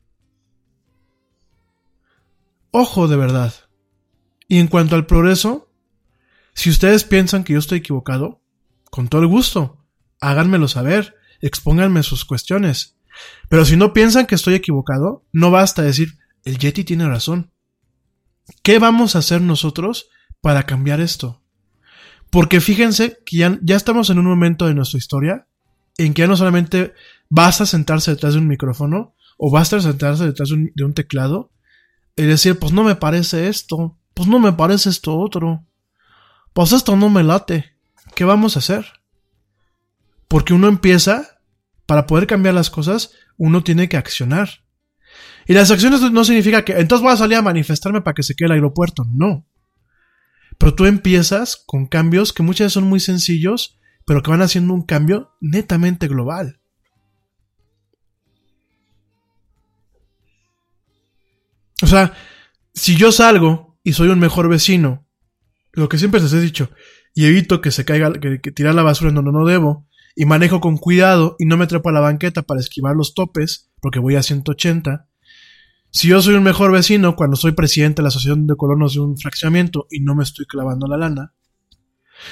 Ojo 2.71 3.09
de 3.09 3.17
verdad. 3.17 3.53
Y 4.49 4.59
en 4.59 4.69
cuanto 4.69 4.95
al 4.95 5.05
progreso, 5.05 5.68
si 6.59 6.71
ustedes 6.71 7.05
piensan 7.05 7.45
que 7.45 7.53
yo 7.53 7.61
estoy 7.61 7.79
equivocado, 7.79 8.43
con 8.91 9.07
todo 9.07 9.21
el 9.21 9.29
gusto, 9.29 9.87
háganmelo 10.21 10.67
saber, 10.67 11.15
expónganme 11.41 12.03
sus 12.03 12.25
cuestiones. 12.25 12.99
Pero 13.49 13.65
si 13.65 13.77
no 13.77 13.93
piensan 13.93 14.27
que 14.27 14.35
estoy 14.35 14.55
equivocado, 14.55 15.25
no 15.33 15.53
basta 15.53 15.83
decir, 15.83 16.19
el 16.45 16.59
Yeti 16.59 16.83
tiene 16.83 17.07
razón. 17.07 17.53
¿Qué 18.65 18.81
vamos 18.81 19.15
a 19.15 19.21
hacer 19.21 19.41
nosotros 19.41 20.09
para 20.41 20.65
cambiar 20.65 21.01
esto? 21.01 21.45
Porque 22.29 22.61
fíjense 22.61 23.21
que 23.25 23.37
ya, 23.37 23.77
estamos 23.77 24.11
en 24.11 24.19
un 24.19 24.27
momento 24.27 24.67
de 24.67 24.75
nuestra 24.75 24.99
historia 24.99 25.47
en 25.97 26.13
que 26.13 26.23
ya 26.23 26.27
no 26.27 26.37
solamente 26.37 26.93
basta 27.29 27.67
sentarse 27.67 28.11
detrás 28.11 28.33
de 28.33 28.41
un 28.41 28.49
micrófono 28.49 29.15
o 29.37 29.53
basta 29.53 29.81
sentarse 29.81 30.27
detrás 30.27 30.49
de 30.49 30.57
un, 30.57 30.73
de 30.75 30.85
un 30.85 30.93
teclado 30.93 31.53
y 32.17 32.25
decir, 32.25 32.59
pues 32.59 32.73
no 32.73 32.83
me 32.83 32.97
parece 32.97 33.47
esto, 33.47 33.97
pues 34.13 34.29
no 34.29 34.41
me 34.41 34.55
parece 34.55 34.91
esto 34.91 35.17
otro, 35.17 35.68
pues 36.53 36.73
esto 36.73 36.97
no 36.97 37.11
me 37.11 37.23
late. 37.23 37.77
¿Qué 38.15 38.25
vamos 38.25 38.57
a 38.57 38.59
hacer? 38.59 38.87
Porque 40.27 40.55
uno 40.55 40.69
empieza, 40.69 41.41
para 41.87 42.07
poder 42.07 42.27
cambiar 42.27 42.55
las 42.55 42.71
cosas, 42.71 43.13
uno 43.37 43.63
tiene 43.63 43.89
que 43.89 43.97
accionar. 43.97 44.49
Y 45.47 45.55
las 45.55 45.71
acciones 45.71 46.01
no 46.01 46.25
significa 46.25 46.65
que 46.65 46.73
entonces 46.73 47.03
voy 47.03 47.13
a 47.13 47.17
salir 47.17 47.39
a 47.39 47.43
manifestarme 47.43 48.03
para 48.03 48.15
que 48.15 48.23
se 48.23 48.35
quede 48.35 48.47
el 48.47 48.53
aeropuerto. 48.53 49.07
No. 49.11 49.47
Pero 50.59 50.75
tú 50.75 50.85
empiezas 50.85 51.57
con 51.67 51.87
cambios 51.87 52.33
que 52.33 52.43
muchas 52.43 52.67
veces 52.67 52.73
son 52.75 52.85
muy 52.85 53.01
sencillos, 53.01 53.79
pero 54.05 54.23
que 54.23 54.31
van 54.31 54.43
haciendo 54.43 54.75
un 54.75 54.83
cambio 54.83 55.33
netamente 55.41 56.09
global. 56.09 56.61
O 61.81 61.87
sea, 61.87 62.13
si 62.75 62.97
yo 62.97 63.13
salgo 63.13 63.79
y 63.83 63.93
soy 63.93 64.09
un 64.09 64.19
mejor 64.19 64.49
vecino, 64.49 65.08
lo 65.79 65.89
que 65.89 65.99
siempre 65.99 66.21
les 66.21 66.33
he 66.33 66.41
dicho, 66.41 66.71
y 67.15 67.27
evito 67.27 67.61
que 67.61 67.71
se 67.71 67.85
caiga, 67.85 68.13
que, 68.13 68.39
tirar 68.53 68.75
la 68.75 68.83
basura 68.83 69.11
en 69.11 69.15
donde 69.15 69.33
no 69.33 69.45
debo, 69.45 69.87
y 70.17 70.25
manejo 70.25 70.61
con 70.61 70.77
cuidado 70.77 71.37
y 71.39 71.47
no 71.47 71.57
me 71.57 71.67
trepo 71.67 71.89
a 71.89 71.93
la 71.93 72.01
banqueta 72.01 72.43
para 72.43 72.61
esquivar 72.61 72.97
los 72.97 73.15
topes, 73.15 73.71
porque 73.81 74.01
voy 74.01 74.17
a 74.17 74.23
180, 74.23 75.09
si 75.91 76.09
yo 76.09 76.21
soy 76.21 76.35
un 76.35 76.43
mejor 76.43 76.73
vecino 76.73 77.17
cuando 77.17 77.37
soy 77.37 77.53
presidente 77.53 78.01
de 78.01 78.05
la 78.05 78.09
Asociación 78.09 78.47
de 78.47 78.57
Colonos 78.57 78.95
de 78.95 79.01
un 79.01 79.17
fraccionamiento 79.17 79.87
y 79.91 80.01
no 80.01 80.15
me 80.15 80.25
estoy 80.25 80.45
clavando 80.47 80.87
la 80.87 80.97
lana, 80.97 81.33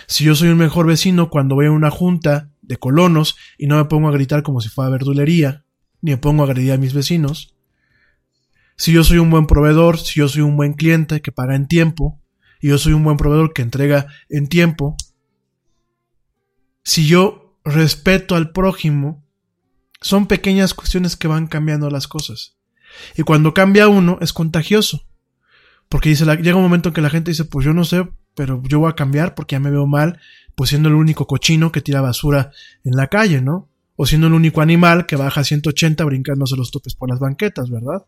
si 0.06 0.24
yo 0.24 0.35
soy 0.35 0.48
un 0.48 0.59
mejor 0.59 0.86
vecino 0.86 1.31
cuando 1.31 1.55
voy 1.55 1.66
a 1.66 1.70
una 1.70 1.90
junta 1.90 2.51
de 2.60 2.77
colonos 2.77 3.36
y 3.56 3.68
no 3.68 3.77
me 3.77 3.85
pongo 3.85 4.09
a 4.09 4.12
gritar 4.12 4.43
como 4.43 4.60
si 4.60 4.68
fuera 4.68 4.90
verdulería, 4.90 5.64
ni 6.02 6.10
me 6.10 6.16
pongo 6.18 6.43
a 6.43 6.47
agredir 6.47 6.73
a 6.73 6.78
mis 6.78 6.93
vecinos, 6.93 7.55
si 8.77 8.93
yo 8.93 9.05
soy 9.05 9.18
un 9.18 9.31
buen 9.31 9.47
proveedor, 9.47 9.98
si 9.98 10.20
yo 10.20 10.28
soy 10.28 10.43
un 10.43 10.56
buen 10.56 10.74
cliente 10.74 11.23
que 11.23 11.32
paga 11.32 11.55
en 11.55 11.68
tiempo, 11.68 12.20
y 12.61 12.69
yo 12.69 12.78
soy 12.78 12.93
un 12.93 13.05
buen 13.05 13.16
proveedor 13.16 13.53
que 13.53 13.62
entrega 13.62 14.07
en 14.28 14.49
tiempo, 14.49 14.97
si 16.83 17.07
yo 17.07 17.59
respeto 17.65 18.37
al 18.37 18.53
prójimo, 18.53 19.24
son 20.01 20.27
pequeñas 20.27 20.74
cuestiones 20.74 21.16
que 21.16 21.28
van 21.28 21.49
cambiando 21.49 21.91
las 21.91 22.07
cosas. 22.07 22.57
Y 23.16 23.23
cuando 23.23 23.55
cambia 23.55 23.89
uno, 23.89 24.19
es 24.20 24.33
contagioso. 24.33 25.03
Porque 25.89 26.09
dice, 26.09 26.24
llega 26.24 26.57
un 26.57 26.62
momento 26.62 26.91
en 26.91 26.95
que 26.95 27.01
la 27.01 27.11
gente 27.11 27.31
dice, 27.31 27.45
pues 27.45 27.65
yo 27.65 27.73
no 27.73 27.85
sé, 27.85 28.09
pero 28.35 28.62
yo 28.65 28.81
voy 28.81 28.91
a 28.91 28.95
cambiar 28.95 29.35
porque 29.35 29.55
ya 29.55 29.61
me 29.61 29.70
veo 29.70 29.87
mal, 29.87 30.20
pues 30.55 30.70
siendo 30.70 30.89
el 30.89 30.95
único 30.95 31.27
cochino 31.27 31.73
que 31.73 31.81
tira 31.81 32.01
basura 32.01 32.53
en 32.85 32.97
la 32.97 33.09
calle, 33.09 33.41
¿no? 33.41 33.69
O 33.97 34.07
siendo 34.07 34.27
el 34.27 34.35
único 34.35 34.61
animal 34.61 35.07
que 35.07 35.16
baja 35.16 35.41
a 35.41 35.45
180 35.45 36.05
brincándose 36.05 36.57
los 36.57 36.70
topes 36.70 36.95
por 36.95 37.09
las 37.09 37.19
banquetas, 37.19 37.70
¿verdad? 37.70 38.07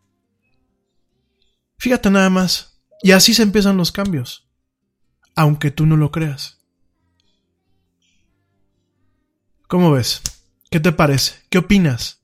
Fíjate 1.78 2.10
nada 2.10 2.30
más. 2.30 2.77
Y 3.02 3.12
así 3.12 3.34
se 3.34 3.42
empiezan 3.42 3.76
los 3.76 3.92
cambios. 3.92 4.48
Aunque 5.34 5.70
tú 5.70 5.86
no 5.86 5.96
lo 5.96 6.10
creas. 6.10 6.58
¿Cómo 9.68 9.92
ves? 9.92 10.22
¿Qué 10.70 10.80
te 10.80 10.92
parece? 10.92 11.34
¿Qué 11.50 11.58
opinas? 11.58 12.22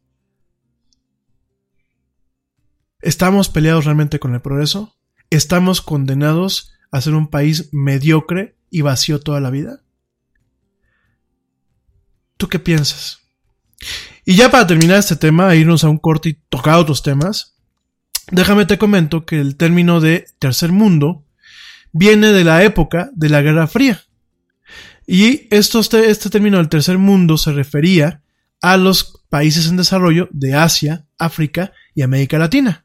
¿Estamos 3.01 3.51
peleados 3.51 3.85
realmente 3.85 4.19
con 4.19 4.35
el 4.35 4.41
progreso? 4.41 4.97
¿Estamos 5.29 5.83
condenados 5.83 6.73
a 6.91 7.01
ser 7.01 7.15
un 7.15 7.29
país 7.29 7.69
mediocre 7.73 8.57
y 8.71 8.81
vacío 8.81 9.21
toda 9.21 9.41
la 9.41 9.51
vida? 9.51 9.83
¿Tú 12.37 12.49
qué 12.49 12.59
piensas? 12.59 13.21
Y 14.25 14.37
ya 14.37 14.51
para 14.51 14.67
terminar 14.67 14.99
este 14.99 15.17
tema, 15.17 15.55
irnos 15.55 15.85
a 15.85 15.91
un 15.91 15.99
corte 15.99 16.31
y 16.31 16.35
tocar 16.49 16.79
otros 16.79 17.03
temas, 17.03 17.54
déjame 18.31 18.67
te 18.67 18.79
comento 18.79 19.25
que 19.25 19.41
el 19.41 19.57
término 19.57 20.01
de 20.01 20.27
tercer 20.39 20.73
mundo 20.73 21.25
viene 21.93 22.33
de 22.33 22.45
la 22.45 22.63
época 22.65 23.11
de 23.15 23.29
la 23.29 23.43
Guerra 23.43 23.67
Fría. 23.67 24.03
Y 25.07 25.49
este, 25.51 26.11
este 26.11 26.31
término 26.31 26.59
del 26.59 26.69
tercer 26.69 26.99
mundo 26.99 27.37
se 27.37 27.53
refería 27.53 28.23
a 28.61 28.77
los 28.77 29.23
países 29.29 29.69
en 29.69 29.77
desarrollo 29.77 30.29
de 30.33 30.55
Asia, 30.55 31.07
África 31.19 31.73
y 31.95 32.03
América 32.03 32.39
Latina 32.39 32.85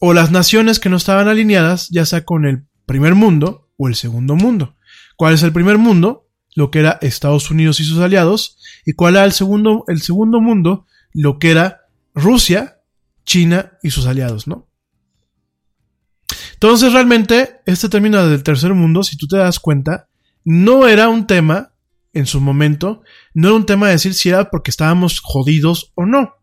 o 0.00 0.14
las 0.14 0.32
naciones 0.32 0.80
que 0.80 0.88
no 0.88 0.96
estaban 0.96 1.28
alineadas, 1.28 1.88
ya 1.90 2.04
sea 2.06 2.24
con 2.24 2.46
el 2.46 2.64
primer 2.86 3.14
mundo 3.14 3.68
o 3.76 3.86
el 3.86 3.94
segundo 3.94 4.34
mundo. 4.34 4.74
¿Cuál 5.16 5.34
es 5.34 5.42
el 5.42 5.52
primer 5.52 5.78
mundo? 5.78 6.26
Lo 6.56 6.70
que 6.70 6.80
era 6.80 6.98
Estados 7.02 7.50
Unidos 7.50 7.78
y 7.80 7.84
sus 7.84 7.98
aliados. 7.98 8.58
¿Y 8.86 8.94
cuál 8.94 9.16
era 9.16 9.26
el 9.26 9.32
segundo, 9.32 9.84
el 9.88 10.00
segundo 10.00 10.40
mundo? 10.40 10.86
Lo 11.12 11.38
que 11.38 11.50
era 11.50 11.82
Rusia, 12.14 12.79
China 13.24 13.72
y 13.82 13.90
sus 13.90 14.06
aliados, 14.06 14.46
¿no? 14.46 14.68
Entonces 16.54 16.92
realmente 16.92 17.60
este 17.66 17.88
término 17.88 18.26
del 18.26 18.42
tercer 18.42 18.74
mundo, 18.74 19.02
si 19.02 19.16
tú 19.16 19.26
te 19.26 19.36
das 19.36 19.58
cuenta, 19.58 20.08
no 20.44 20.86
era 20.86 21.08
un 21.08 21.26
tema 21.26 21.74
en 22.12 22.26
su 22.26 22.40
momento, 22.40 23.02
no 23.34 23.48
era 23.48 23.56
un 23.56 23.66
tema 23.66 23.86
de 23.86 23.92
decir 23.92 24.14
si 24.14 24.28
era 24.28 24.50
porque 24.50 24.70
estábamos 24.70 25.20
jodidos 25.20 25.92
o 25.94 26.06
no. 26.06 26.34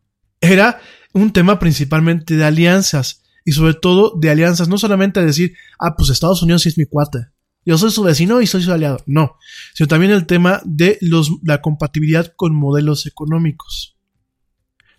Era 0.41 0.79
un 1.13 1.33
tema 1.33 1.59
principalmente 1.59 2.35
de 2.35 2.45
alianzas, 2.45 3.23
y 3.43 3.53
sobre 3.53 3.73
todo 3.73 4.13
de 4.19 4.29
alianzas, 4.29 4.67
no 4.67 4.77
solamente 4.77 5.25
decir, 5.25 5.53
ah, 5.79 5.95
pues 5.95 6.09
Estados 6.09 6.41
Unidos 6.43 6.63
sí 6.63 6.69
es 6.69 6.77
mi 6.77 6.85
cuate, 6.85 7.27
yo 7.65 7.77
soy 7.77 7.91
su 7.91 8.03
vecino 8.03 8.41
y 8.41 8.47
soy 8.47 8.61
su 8.61 8.71
aliado, 8.71 9.03
no, 9.05 9.37
sino 9.73 9.87
también 9.87 10.11
el 10.11 10.25
tema 10.25 10.61
de 10.65 10.99
la 11.43 11.61
compatibilidad 11.61 12.33
con 12.35 12.55
modelos 12.55 13.05
económicos, 13.05 13.96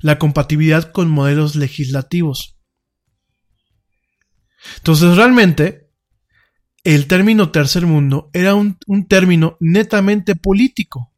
la 0.00 0.18
compatibilidad 0.18 0.92
con 0.92 1.08
modelos 1.10 1.56
legislativos. 1.56 2.58
Entonces 4.78 5.16
realmente 5.16 5.88
el 6.84 7.06
término 7.06 7.50
tercer 7.50 7.86
mundo 7.86 8.30
era 8.32 8.54
un, 8.54 8.78
término 9.08 9.56
netamente 9.60 10.36
político. 10.36 11.12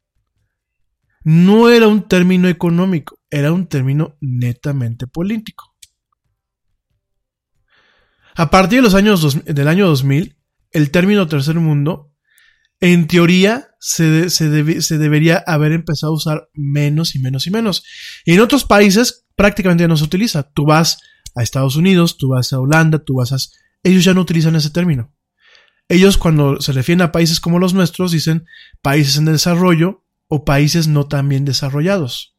No 1.23 1.69
era 1.69 1.87
un 1.87 2.07
término 2.07 2.47
económico, 2.47 3.19
era 3.29 3.51
un 3.51 3.67
término 3.67 4.17
netamente 4.19 5.07
político. 5.07 5.75
A 8.35 8.49
partir 8.49 8.79
de 8.79 8.83
los 8.83 8.95
años 8.95 9.43
del 9.45 9.67
año 9.67 9.87
2000, 9.87 10.35
el 10.71 10.89
término 10.89 11.27
tercer 11.27 11.55
mundo, 11.55 12.11
en 12.79 13.07
teoría, 13.07 13.70
se, 13.83 14.29
se 14.29 14.97
debería 14.99 15.43
haber 15.47 15.71
empezado 15.71 16.13
a 16.13 16.15
usar 16.15 16.49
menos 16.53 17.15
y 17.15 17.19
menos 17.19 17.47
y 17.47 17.51
menos. 17.51 17.83
Y 18.25 18.33
en 18.33 18.39
otros 18.39 18.63
países 18.63 19.25
prácticamente 19.35 19.83
ya 19.83 19.87
no 19.87 19.97
se 19.97 20.03
utiliza. 20.03 20.43
Tú 20.43 20.65
vas 20.65 20.99
a 21.35 21.41
Estados 21.41 21.75
Unidos, 21.75 22.17
tú 22.17 22.29
vas 22.29 22.53
a 22.53 22.59
Holanda, 22.59 22.99
tú 22.99 23.15
vas 23.15 23.33
a... 23.33 23.37
Ellos 23.81 24.03
ya 24.03 24.13
no 24.13 24.21
utilizan 24.21 24.55
ese 24.55 24.69
término. 24.69 25.11
Ellos 25.89 26.19
cuando 26.19 26.61
se 26.61 26.73
refieren 26.73 27.01
a 27.01 27.11
países 27.11 27.39
como 27.39 27.57
los 27.57 27.73
nuestros 27.73 28.11
dicen 28.11 28.45
países 28.83 29.17
en 29.17 29.25
desarrollo 29.25 30.05
o 30.27 30.45
países 30.45 30.87
no 30.87 31.07
tan 31.07 31.27
bien 31.27 31.43
desarrollados. 31.43 32.37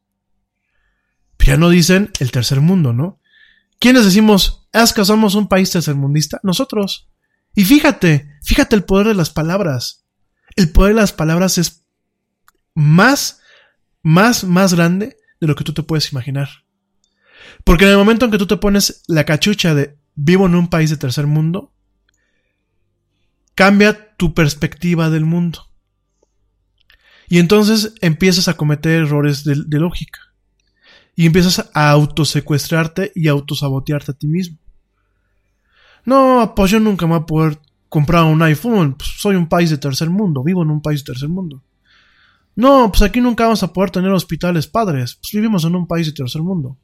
Pero 1.37 1.53
ya 1.53 1.57
no 1.59 1.71
dicen 1.71 2.13
el 2.21 2.31
tercer 2.31 2.61
mundo, 2.61 2.93
¿no? 2.93 3.21
¿Quiénes 3.81 4.05
decimos, 4.05 4.69
es 4.73 4.93
que 4.93 5.05
somos 5.05 5.35
un 5.35 5.49
país 5.49 5.73
tercermundista? 5.73 6.39
Nosotros. 6.45 7.11
Y 7.53 7.65
fíjate, 7.65 8.31
fíjate 8.45 8.77
el 8.77 8.85
poder 8.85 9.09
de 9.09 9.15
las 9.15 9.31
palabras. 9.31 10.02
El 10.57 10.71
poder 10.71 10.95
de 10.95 11.01
las 11.01 11.13
palabras 11.13 11.59
es 11.59 11.87
más, 12.75 13.41
más, 14.03 14.45
más 14.45 14.75
grande 14.75 15.17
de 15.41 15.47
lo 15.47 15.55
que 15.55 15.65
tú 15.65 15.73
te 15.73 15.83
puedes 15.83 16.13
imaginar. 16.13 16.49
Porque 17.65 17.85
en 17.85 17.91
el 17.91 17.97
momento 17.97 18.25
en 18.25 18.31
que 18.31 18.39
tú 18.39 18.47
te 18.47 18.57
pones 18.57 19.03
la 19.07 19.25
cachucha 19.25 19.75
de 19.75 19.97
vivo 20.15 20.47
en 20.47 20.55
un 20.55 20.69
país 20.69 20.91
de 20.91 20.97
tercer 20.97 21.27
mundo, 21.27 21.73
cambia 23.55 24.17
tu 24.17 24.35
perspectiva 24.35 25.11
del 25.11 25.25
mundo. 25.25 25.69
Y 27.29 27.39
entonces 27.39 27.95
empiezas 28.01 28.49
a 28.49 28.57
cometer 28.57 29.03
errores 29.03 29.45
de, 29.45 29.79
lógica. 29.79 30.21
Y 31.15 31.27
empiezas 31.27 31.71
a 31.75 31.91
autosecuestrarte 31.91 33.13
y 33.15 33.29
autosabotearte 33.29 34.13
a 34.13 34.15
ti 34.15 34.27
mismo. 34.27 34.59
No, 36.05 36.53
pues 36.57 36.71
yo 36.71 36.81
nunca 36.81 37.07
me 37.07 37.15
voy 37.15 37.23
a 37.23 37.27
poder 37.27 37.59
comprar 37.93 38.25
un 38.25 38.41
iPhone. 38.41 38.95
Pues 38.95 39.11
soy 39.19 39.37
un 39.37 39.47
país 39.49 39.69
de 39.69 39.77
tercer 39.77 40.09
mundo, 40.09 40.43
vivo 40.43 40.63
en 40.63 40.71
un 40.71 40.81
país 40.81 41.01
de 41.05 41.13
tercer 41.13 41.29
mundo. 41.29 41.63
No, 42.57 42.91
pues 42.91 43.03
aquí 43.03 43.21
nunca 43.21 43.45
vamos 43.45 43.63
a 43.63 43.71
poder 43.73 43.91
tener 43.91 44.11
hospitales 44.11 44.67
padres. 44.67 45.17
Pues 45.17 45.33
vivimos 45.35 45.65
en 45.67 45.75
un 45.77 45.87
país 45.87 46.07
de 46.07 46.13
tercer 46.15 46.41
mundo. 46.43 46.79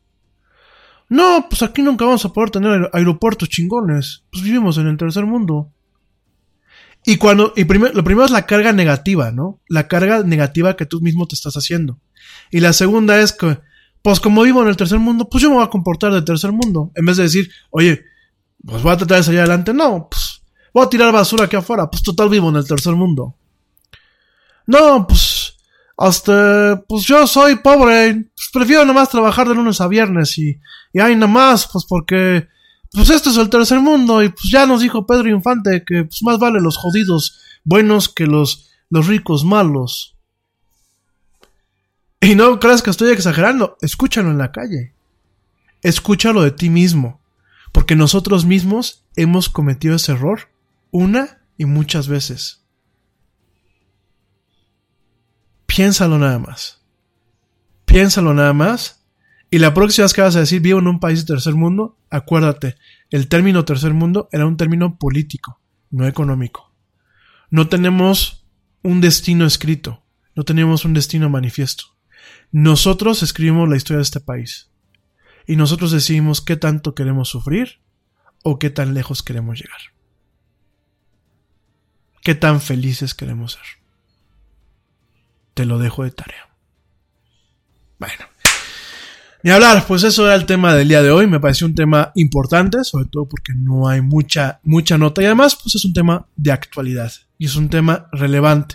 No, 1.09 1.47
pues 1.48 1.62
aquí 1.62 1.80
nunca 1.80 2.05
vamos 2.05 2.26
a 2.26 2.32
poder 2.35 2.51
tener 2.51 2.70
aer- 2.72 2.90
aeropuertos 2.93 3.48
chingones. 3.48 4.24
Pues 4.30 4.44
vivimos 4.44 4.76
en 4.76 4.86
el 4.86 4.98
tercer 4.98 5.24
mundo. 5.24 5.72
Y 7.06 7.16
cuando, 7.16 7.55
y 7.56 7.64
primer- 7.64 7.94
lo 7.94 8.05
primero 8.05 8.26
es 8.26 8.30
la 8.30 8.44
carga 8.44 8.72
negativa, 8.74 9.30
¿no? 9.32 9.60
La 9.66 9.89
carga 9.89 10.22
negativa 10.24 10.76
que 10.76 10.85
tú 10.85 11.01
mismo 11.01 11.26
te 11.26 11.36
estás 11.36 11.55
haciendo. 11.55 11.98
Y 12.51 12.60
la 12.60 12.74
segunda 12.74 13.18
es 13.18 13.32
que, 13.32 13.59
pues 14.02 14.20
como 14.20 14.43
vivo 14.43 14.60
en 14.62 14.68
el 14.68 14.76
tercer 14.76 14.98
mundo, 14.98 15.26
pues 15.30 15.43
yo 15.43 15.48
me 15.48 15.56
voy 15.56 15.64
a 15.64 15.70
comportar 15.70 16.12
del 16.12 16.24
tercer 16.26 16.52
mundo. 16.52 16.93
En 16.94 17.06
vez 17.06 17.16
de 17.16 17.22
decir, 17.22 17.51
oye, 17.70 18.05
pues 18.62 18.82
voy 18.82 18.93
a 18.93 18.97
tratar 18.98 19.16
de 19.18 19.22
salir 19.22 19.40
adelante. 19.40 19.72
No, 19.72 20.09
pues 20.10 20.38
voy 20.73 20.85
a 20.85 20.89
tirar 20.89 21.12
basura 21.12 21.45
aquí 21.45 21.57
afuera. 21.57 21.90
Pues 21.90 22.03
total 22.03 22.28
vivo 22.28 22.49
en 22.49 22.57
el 22.57 22.66
tercer 22.66 22.95
mundo. 22.95 23.35
No, 24.66 25.07
pues, 25.07 25.57
hasta, 25.97 26.85
pues 26.86 27.05
yo 27.05 27.27
soy 27.27 27.57
pobre. 27.57 28.15
Pues 28.15 28.51
prefiero 28.53 28.85
nomás 28.85 29.09
trabajar 29.09 29.49
de 29.49 29.55
lunes 29.55 29.81
a 29.81 29.89
viernes 29.89 30.36
y, 30.39 30.61
y 30.93 31.01
ahí 31.01 31.16
nomás, 31.16 31.69
pues 31.73 31.85
porque, 31.89 32.47
pues 32.93 33.11
esto 33.11 33.31
es 33.31 33.36
el 33.36 33.51
tercer 33.51 33.81
mundo 33.81 34.23
y 34.23 34.28
pues 34.28 34.51
ya 34.51 34.66
nos 34.66 34.81
dijo 34.81 35.07
Pedro 35.07 35.28
Infante 35.28 35.85
que 35.85 36.05
pues 36.05 36.23
más 36.23 36.39
vale 36.39 36.61
los 36.61 36.77
jodidos 36.77 37.40
buenos 37.65 38.09
que 38.09 38.27
los, 38.27 38.70
los 38.90 39.07
ricos 39.07 39.45
malos. 39.45 40.16
Y 42.20 42.35
no 42.35 42.59
creas 42.59 42.82
que 42.82 42.90
estoy 42.90 43.11
exagerando, 43.11 43.77
escúchalo 43.81 44.31
en 44.31 44.39
la 44.39 44.53
calle. 44.53 44.95
Escúchalo 45.82 46.43
de 46.43 46.51
ti 46.51 46.69
mismo. 46.69 47.20
Porque 47.73 47.97
nosotros 47.97 48.45
mismos 48.45 49.05
hemos 49.16 49.49
cometido 49.49 49.97
ese 49.97 50.12
error 50.12 50.49
una 50.90 51.43
y 51.56 51.65
muchas 51.65 52.09
veces. 52.09 52.65
Piénsalo 55.66 56.19
nada 56.19 56.39
más. 56.39 56.85
Piénsalo 57.85 58.35
nada 58.35 58.52
más. 58.52 59.06
Y 59.51 59.59
la 59.59 59.73
próxima 59.74 60.05
vez 60.05 60.12
que 60.12 60.20
vas 60.20 60.36
a 60.36 60.40
decir 60.40 60.60
vivo 60.60 60.78
en 60.78 60.89
un 60.89 61.01
país 61.01 61.20
de 61.20 61.35
tercer 61.35 61.55
mundo, 61.55 61.98
acuérdate, 62.10 62.77
el 63.10 63.28
término 63.28 63.65
tercer 63.65 63.94
mundo 63.94 64.28
era 64.32 64.47
un 64.47 64.56
término 64.56 64.98
político, 64.98 65.60
no 65.90 66.06
económico. 66.06 66.74
No 67.51 67.69
tenemos 67.69 68.47
un 68.82 69.01
destino 69.01 69.47
escrito, 69.47 70.05
no 70.35 70.44
tenemos 70.44 70.85
un 70.85 70.94
destino 70.94 71.31
manifiesto. 71.31 71.85
Nosotros 72.52 73.23
escribimos 73.23 73.69
la 73.69 73.77
historia 73.77 73.98
de 73.98 74.02
este 74.02 74.20
país. 74.20 74.70
Y 75.47 75.56
nosotros 75.56 75.93
decidimos 75.93 76.43
qué 76.43 76.56
tanto 76.56 76.94
queremos 76.94 77.28
sufrir 77.28 77.81
o 78.43 78.59
qué 78.59 78.69
tan 78.69 78.93
lejos 78.93 79.23
queremos 79.23 79.59
llegar. 79.59 79.81
Qué 82.29 82.35
tan 82.35 82.61
felices 82.61 83.15
queremos 83.15 83.53
ser. 83.53 83.63
Te 85.55 85.65
lo 85.65 85.79
dejo 85.79 86.05
de 86.05 86.11
tarea. 86.11 86.47
Bueno. 87.99 88.27
Ni 89.43 89.51
hablar, 89.51 89.87
pues 89.87 90.03
eso 90.03 90.27
era 90.27 90.35
el 90.35 90.45
tema 90.45 90.75
del 90.75 90.89
día 90.89 91.01
de 91.01 91.11
hoy. 91.11 91.27
Me 91.27 91.41
pareció 91.41 91.67
un 91.67 91.75
tema 91.75 92.13
importante, 92.17 92.85
sobre 92.85 93.07
todo 93.07 93.27
porque 93.27 93.55
no 93.55 93.89
hay 93.89 94.03
mucha, 94.03 94.61
mucha 94.63 94.99
nota. 94.99 95.23
Y 95.23 95.25
además, 95.25 95.57
pues 95.57 95.77
es 95.77 95.87
un 95.87 95.95
tema 95.95 96.27
de 96.37 96.53
actualidad. 96.53 97.11
Y 97.39 97.47
es 97.47 97.57
un 97.57 97.71
tema 97.71 98.11
relevante. 98.13 98.75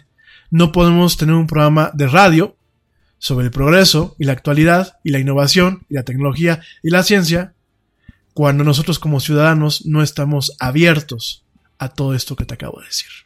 No 0.50 0.72
podemos 0.72 1.16
tener 1.18 1.36
un 1.36 1.46
programa 1.46 1.92
de 1.94 2.08
radio 2.08 2.58
sobre 3.20 3.46
el 3.46 3.52
progreso 3.52 4.16
y 4.18 4.24
la 4.24 4.32
actualidad 4.32 4.98
y 5.04 5.12
la 5.12 5.20
innovación 5.20 5.86
y 5.90 5.94
la 5.94 6.02
tecnología 6.02 6.60
y 6.82 6.90
la 6.90 7.04
ciencia 7.04 7.54
cuando 8.34 8.64
nosotros 8.64 8.98
como 8.98 9.20
ciudadanos 9.20 9.86
no 9.86 10.02
estamos 10.02 10.56
abiertos 10.60 11.46
a 11.78 11.90
todo 11.90 12.16
esto 12.16 12.36
que 12.36 12.46
te 12.46 12.56
acabo 12.56 12.80
de 12.80 12.88
decir. 12.88 13.23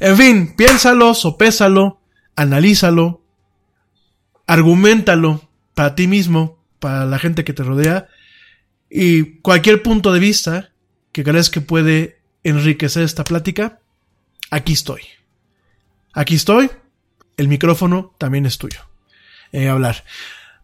En 0.00 0.16
fin, 0.16 0.54
piénsalo, 0.56 1.14
sopésalo, 1.14 2.00
analízalo, 2.36 3.22
argumentalo 4.46 5.48
para 5.74 5.94
ti 5.94 6.06
mismo, 6.06 6.62
para 6.78 7.06
la 7.06 7.18
gente 7.18 7.44
que 7.44 7.52
te 7.52 7.62
rodea 7.62 8.08
y 8.94 9.38
cualquier 9.40 9.82
punto 9.82 10.12
de 10.12 10.20
vista 10.20 10.72
que 11.12 11.24
crees 11.24 11.48
que 11.48 11.62
puede 11.62 12.20
enriquecer 12.44 13.02
esta 13.02 13.24
plática, 13.24 13.80
aquí 14.50 14.74
estoy. 14.74 15.00
Aquí 16.12 16.34
estoy, 16.34 16.70
el 17.38 17.48
micrófono 17.48 18.14
también 18.18 18.44
es 18.44 18.58
tuyo. 18.58 18.80
Eh, 19.52 19.68
hablar. 19.68 20.04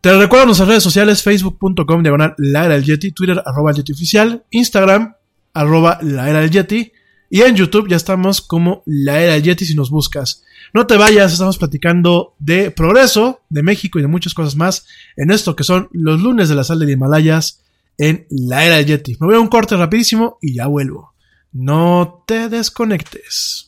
Te 0.02 0.12
recuerdo 0.16 0.44
nuestras 0.44 0.68
redes 0.68 0.82
sociales, 0.82 1.22
facebook.com, 1.22 2.02
diagonal, 2.02 2.34
la 2.36 2.66
era 2.66 2.74
del 2.74 2.84
Yeti, 2.84 3.12
Twitter, 3.12 3.42
arroba 3.46 3.70
el 3.70 3.78
Yeti 3.78 3.92
oficial, 3.92 4.44
Instagram, 4.50 5.14
arroba 5.54 5.98
la 6.02 6.26
del 6.26 6.50
Yeti, 6.50 6.92
y 7.30 7.42
en 7.42 7.56
YouTube 7.56 7.88
ya 7.88 7.96
estamos 7.96 8.40
como 8.40 8.82
la 8.86 9.20
era 9.20 9.38
Yeti 9.38 9.64
si 9.64 9.74
nos 9.74 9.90
buscas. 9.90 10.42
No 10.72 10.86
te 10.86 10.96
vayas, 10.96 11.32
estamos 11.32 11.58
platicando 11.58 12.34
de 12.38 12.70
progreso, 12.70 13.40
de 13.48 13.62
México 13.62 13.98
y 13.98 14.02
de 14.02 14.08
muchas 14.08 14.34
cosas 14.34 14.56
más 14.56 14.86
en 15.16 15.30
esto 15.30 15.56
que 15.56 15.64
son 15.64 15.88
los 15.92 16.20
lunes 16.20 16.48
de 16.48 16.54
la 16.54 16.64
sal 16.64 16.78
de 16.78 16.92
Himalayas 16.92 17.62
en 17.96 18.26
la 18.30 18.64
era 18.64 18.80
Yeti. 18.80 19.16
Me 19.20 19.26
voy 19.26 19.36
a 19.36 19.40
un 19.40 19.48
corte 19.48 19.76
rapidísimo 19.76 20.38
y 20.40 20.54
ya 20.54 20.66
vuelvo. 20.66 21.14
No 21.52 22.24
te 22.26 22.48
desconectes. 22.48 23.67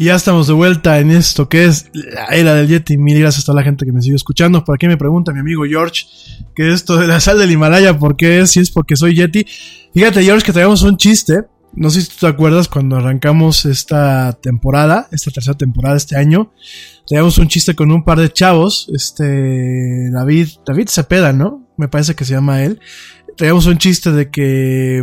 Y 0.00 0.04
ya 0.04 0.14
estamos 0.14 0.46
de 0.46 0.52
vuelta 0.52 1.00
en 1.00 1.10
esto 1.10 1.48
que 1.48 1.64
es 1.64 1.90
la 1.92 2.26
era 2.26 2.54
del 2.54 2.68
Yeti. 2.68 2.96
Mil 2.96 3.18
gracias 3.18 3.42
a 3.42 3.46
toda 3.46 3.56
la 3.56 3.64
gente 3.64 3.84
que 3.84 3.90
me 3.90 4.00
sigue 4.00 4.14
escuchando. 4.14 4.64
Por 4.64 4.76
aquí 4.76 4.86
me 4.86 4.96
pregunta 4.96 5.32
mi 5.32 5.40
amigo 5.40 5.64
George 5.64 6.06
que 6.54 6.72
esto 6.72 6.96
de 6.98 7.08
la 7.08 7.18
sal 7.18 7.36
del 7.38 7.50
Himalaya, 7.50 7.98
¿por 7.98 8.16
qué 8.16 8.38
es? 8.38 8.52
Si 8.52 8.60
es 8.60 8.70
porque 8.70 8.94
soy 8.94 9.16
Yeti. 9.16 9.44
Fíjate, 9.92 10.22
George, 10.22 10.46
que 10.46 10.52
traemos 10.52 10.82
un 10.82 10.98
chiste. 10.98 11.42
No 11.74 11.90
sé 11.90 12.02
si 12.02 12.10
tú 12.10 12.14
te 12.20 12.26
acuerdas 12.28 12.68
cuando 12.68 12.96
arrancamos 12.96 13.64
esta 13.64 14.38
temporada, 14.40 15.08
esta 15.10 15.32
tercera 15.32 15.58
temporada 15.58 15.96
este 15.96 16.16
año. 16.16 16.52
Traíamos 17.04 17.36
un 17.38 17.48
chiste 17.48 17.74
con 17.74 17.90
un 17.90 18.04
par 18.04 18.20
de 18.20 18.32
chavos. 18.32 18.88
Este, 18.94 20.10
David, 20.12 20.48
David 20.64 20.88
Cepeda, 20.88 21.32
¿no? 21.32 21.66
Me 21.76 21.88
parece 21.88 22.14
que 22.14 22.24
se 22.24 22.34
llama 22.34 22.62
él. 22.62 22.80
Traíamos 23.36 23.66
un 23.66 23.78
chiste 23.78 24.12
de 24.12 24.30
que 24.30 25.02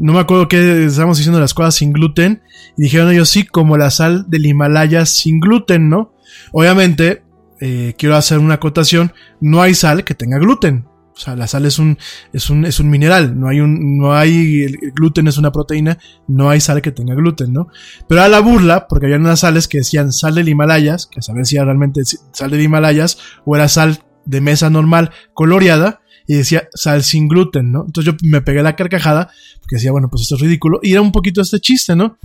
no 0.00 0.14
me 0.14 0.20
acuerdo 0.20 0.48
qué 0.48 0.86
estábamos 0.86 1.18
diciendo 1.18 1.38
las 1.38 1.54
cosas 1.54 1.74
sin 1.74 1.92
gluten. 1.92 2.42
Y 2.76 2.84
dijeron 2.84 3.12
ellos 3.12 3.28
sí, 3.28 3.44
como 3.44 3.76
la 3.76 3.90
sal 3.90 4.24
del 4.28 4.46
Himalaya 4.46 5.04
sin 5.04 5.40
gluten, 5.40 5.90
¿no? 5.90 6.14
Obviamente, 6.52 7.22
eh, 7.60 7.94
quiero 7.98 8.16
hacer 8.16 8.38
una 8.38 8.54
acotación, 8.54 9.12
no 9.40 9.60
hay 9.60 9.74
sal 9.74 10.04
que 10.04 10.14
tenga 10.14 10.38
gluten. 10.38 10.86
O 11.14 11.22
sea, 11.22 11.36
la 11.36 11.46
sal 11.46 11.66
es 11.66 11.78
un, 11.78 11.98
es 12.32 12.48
un, 12.48 12.64
es 12.64 12.80
un 12.80 12.88
mineral, 12.88 13.38
no 13.38 13.48
hay 13.48 13.60
un, 13.60 13.98
no 13.98 14.14
hay, 14.14 14.72
gluten 14.94 15.28
es 15.28 15.36
una 15.36 15.52
proteína, 15.52 15.98
no 16.26 16.48
hay 16.48 16.60
sal 16.62 16.80
que 16.80 16.92
tenga 16.92 17.14
gluten, 17.14 17.52
¿no? 17.52 17.68
Pero 18.08 18.22
a 18.22 18.28
la 18.28 18.40
burla, 18.40 18.88
porque 18.88 19.04
había 19.04 19.18
unas 19.18 19.40
sales 19.40 19.68
que 19.68 19.78
decían 19.78 20.12
sal 20.12 20.36
del 20.36 20.48
Himalayas, 20.48 21.06
que 21.06 21.20
saber 21.20 21.44
si 21.44 21.56
era 21.56 21.66
realmente 21.66 22.00
sal 22.04 22.50
del 22.50 22.62
Himalayas 22.62 23.18
o 23.44 23.54
era 23.54 23.68
sal 23.68 24.02
de 24.24 24.40
mesa 24.40 24.70
normal 24.70 25.10
coloreada, 25.34 26.00
y 26.26 26.34
decía 26.34 26.68
sal 26.74 27.02
sin 27.02 27.28
gluten, 27.28 27.72
¿no? 27.72 27.84
Entonces 27.86 28.12
yo 28.12 28.18
me 28.28 28.40
pegué 28.42 28.62
la 28.62 28.76
carcajada, 28.76 29.30
porque 29.60 29.76
decía, 29.76 29.92
bueno, 29.92 30.08
pues 30.08 30.22
esto 30.22 30.36
es 30.36 30.40
ridículo, 30.40 30.80
y 30.82 30.92
era 30.92 31.00
un 31.00 31.12
poquito 31.12 31.40
este 31.40 31.60
chiste, 31.60 31.96
¿no? 31.96 32.18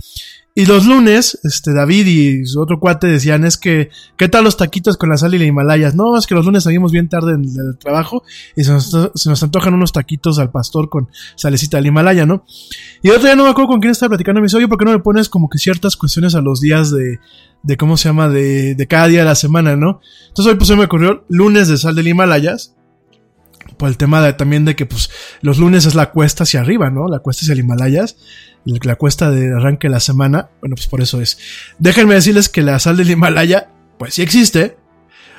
Y 0.58 0.64
los 0.64 0.86
lunes, 0.86 1.38
este, 1.44 1.74
David 1.74 2.06
y 2.06 2.46
su 2.46 2.58
otro 2.62 2.80
cuate 2.80 3.06
decían, 3.08 3.44
es 3.44 3.58
que, 3.58 3.90
¿qué 4.16 4.26
tal 4.26 4.42
los 4.42 4.56
taquitos 4.56 4.96
con 4.96 5.10
la 5.10 5.18
sal 5.18 5.34
y 5.34 5.38
la 5.38 5.44
Himalayas? 5.44 5.94
No, 5.94 6.16
es 6.16 6.26
que 6.26 6.34
los 6.34 6.46
lunes 6.46 6.64
salimos 6.64 6.92
bien 6.92 7.10
tarde 7.10 7.36
del 7.36 7.76
trabajo 7.76 8.22
y 8.56 8.64
se 8.64 8.72
nos, 8.72 9.42
antojan 9.42 9.74
unos 9.74 9.92
taquitos 9.92 10.38
al 10.38 10.50
pastor 10.50 10.88
con 10.88 11.10
salecita 11.34 11.76
del 11.76 11.88
Himalaya, 11.88 12.24
¿no? 12.24 12.46
Y 13.02 13.10
otro 13.10 13.24
día 13.24 13.36
no 13.36 13.44
me 13.44 13.50
acuerdo 13.50 13.68
con 13.68 13.80
quién 13.80 13.90
estaba 13.90 14.08
platicando, 14.08 14.40
me 14.40 14.46
dice, 14.46 14.56
oye, 14.56 14.66
¿por 14.66 14.78
qué 14.78 14.86
no 14.86 14.94
le 14.94 15.00
pones 15.00 15.28
como 15.28 15.50
que 15.50 15.58
ciertas 15.58 15.94
cuestiones 15.94 16.34
a 16.34 16.40
los 16.40 16.62
días 16.62 16.90
de, 16.90 17.18
de 17.62 17.76
cómo 17.76 17.98
se 17.98 18.08
llama, 18.08 18.30
de, 18.30 18.74
de 18.74 18.86
cada 18.86 19.08
día 19.08 19.18
de 19.18 19.26
la 19.26 19.34
semana, 19.34 19.76
¿no? 19.76 20.00
Entonces 20.28 20.52
hoy 20.52 20.56
pues 20.56 20.68
se 20.68 20.76
me 20.76 20.84
ocurrió 20.84 21.26
lunes 21.28 21.68
de 21.68 21.76
sal 21.76 21.94
del 21.94 22.08
Himalayas, 22.08 22.75
por 23.76 23.88
el 23.88 23.96
tema 23.96 24.20
de, 24.22 24.32
también 24.32 24.64
de 24.64 24.76
que 24.76 24.86
pues 24.86 25.10
los 25.40 25.58
lunes 25.58 25.86
es 25.86 25.94
la 25.94 26.10
cuesta 26.10 26.44
hacia 26.44 26.60
arriba, 26.60 26.90
¿no? 26.90 27.08
La 27.08 27.20
cuesta 27.20 27.42
hacia 27.42 27.52
el 27.52 27.60
Himalayas, 27.60 28.16
la 28.64 28.96
cuesta 28.96 29.30
de 29.30 29.54
arranque 29.54 29.88
de 29.88 29.92
la 29.92 30.00
semana, 30.00 30.50
bueno, 30.60 30.76
pues 30.76 30.86
por 30.86 31.00
eso 31.00 31.20
es. 31.20 31.38
Déjenme 31.78 32.14
decirles 32.14 32.48
que 32.48 32.62
la 32.62 32.78
sal 32.78 32.96
del 32.96 33.10
Himalaya, 33.10 33.70
pues 33.98 34.14
sí 34.14 34.22
existe. 34.22 34.76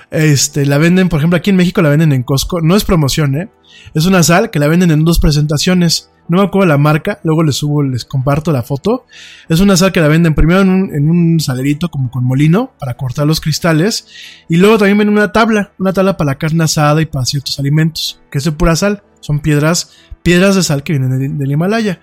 Este, 0.10 0.66
la 0.66 0.78
venden, 0.78 1.10
por 1.10 1.20
ejemplo, 1.20 1.38
aquí 1.38 1.49
en 1.49 1.58
México 1.58 1.82
la 1.82 1.90
venden 1.90 2.14
en 2.14 2.24
Costco, 2.24 2.62
no 2.62 2.76
es 2.76 2.86
promoción, 2.86 3.36
¿eh? 3.36 3.49
Es 3.94 4.06
una 4.06 4.24
sal 4.24 4.49
que 4.52 4.60
la 4.60 4.68
venden 4.68 4.91
en 4.91 5.04
dos 5.04 5.20
presentaciones. 5.20 6.10
No 6.30 6.38
me 6.38 6.44
acuerdo 6.44 6.68
la 6.68 6.78
marca, 6.78 7.20
luego 7.24 7.44
les 7.44 7.56
subo, 7.56 7.84
les 7.84 8.06
comparto 8.06 8.52
la 8.52 8.64
foto. 8.64 9.06
Es 9.49 9.60
una 9.60 9.78
sal 9.78 9.91
que 9.91 10.02
la 10.02 10.08
venden 10.08 10.36
primero 10.36 10.62
en 10.62 11.10
un, 11.10 11.40
salerito 11.40 11.90
como 11.90 12.12
con 12.12 12.24
molino 12.24 12.74
para 12.80 12.95
cortar 12.95 13.26
los 13.26 13.41
cristales. 13.41 14.08
Y 14.49 14.58
luego 14.58 14.78
también 14.78 14.98
venden 14.98 15.18
una 15.18 15.32
tabla, 15.32 15.72
una 15.80 15.94
tabla 15.94 16.18
para 16.18 16.32
la 16.32 16.38
carne 16.38 16.64
asada 16.64 17.02
y 17.02 17.06
para 17.06 17.26
ciertos 17.26 17.60
alimentos, 17.60 18.22
que 18.32 18.40
es 18.40 18.44
de 18.44 18.52
pura 18.52 18.76
sal. 18.76 19.04
Son 19.20 19.40
piedras, 19.40 19.94
piedras 20.24 20.56
de 20.56 20.64
sal 20.64 20.84
que 20.84 20.94
vienen 20.94 21.18
del, 21.18 21.38
del 21.38 21.52
Himalaya. 21.52 22.02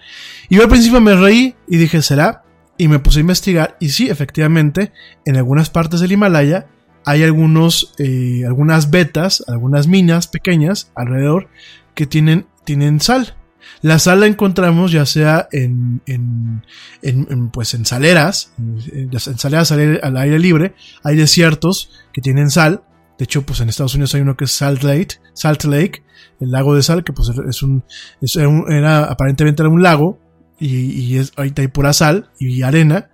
Y 0.48 0.56
yo 0.56 0.62
al 0.62 0.68
principio 0.68 1.00
me 1.00 1.14
reí 1.14 1.54
y 1.68 1.76
dije, 1.76 2.02
¿será? 2.02 2.44
Y 2.76 2.88
me 2.88 2.98
puse 2.98 3.18
a 3.18 3.20
investigar 3.20 3.76
y 3.78 3.90
sí, 3.90 4.08
efectivamente, 4.08 4.92
en 5.24 5.36
algunas 5.36 5.70
partes 5.70 6.00
del 6.00 6.12
Himalaya 6.12 6.66
hay 7.04 7.22
algunos, 7.22 7.94
eh, 7.98 8.42
algunas 8.46 8.90
vetas, 8.90 9.44
algunas 9.46 9.86
minas 9.86 10.26
pequeñas 10.26 10.90
alrededor 10.94 11.48
que 11.94 12.06
tienen, 12.06 12.46
tienen 12.64 13.00
sal. 13.00 13.36
La 13.84 13.98
sal 13.98 14.20
la 14.20 14.26
encontramos 14.26 14.92
ya 14.92 15.04
sea 15.04 15.46
en, 15.52 16.00
en, 16.06 16.62
en, 17.02 17.50
pues 17.50 17.74
en 17.74 17.84
saleras, 17.84 18.54
en, 18.56 19.10
saleras 19.18 19.72
al, 19.72 20.00
al 20.02 20.16
aire 20.16 20.38
libre, 20.38 20.74
hay 21.02 21.16
desiertos 21.16 21.90
que 22.10 22.22
tienen 22.22 22.48
sal. 22.48 22.82
De 23.18 23.24
hecho, 23.24 23.44
pues 23.44 23.60
en 23.60 23.68
Estados 23.68 23.94
Unidos 23.94 24.14
hay 24.14 24.22
uno 24.22 24.38
que 24.38 24.46
es 24.46 24.52
Salt 24.52 24.84
Lake, 24.84 25.16
Salt 25.34 25.64
Lake, 25.64 26.02
el 26.40 26.50
lago 26.50 26.74
de 26.74 26.82
sal, 26.82 27.04
que 27.04 27.12
pues 27.12 27.30
es 27.46 27.62
un, 27.62 27.84
es 28.22 28.36
un 28.36 28.72
era, 28.72 29.04
aparentemente 29.04 29.60
era 29.60 29.68
un 29.68 29.82
lago, 29.82 30.18
y, 30.58 30.76
y 30.76 31.18
es, 31.18 31.34
ahorita 31.36 31.60
hay 31.60 31.68
pura 31.68 31.92
sal 31.92 32.30
y 32.38 32.62
arena. 32.62 33.10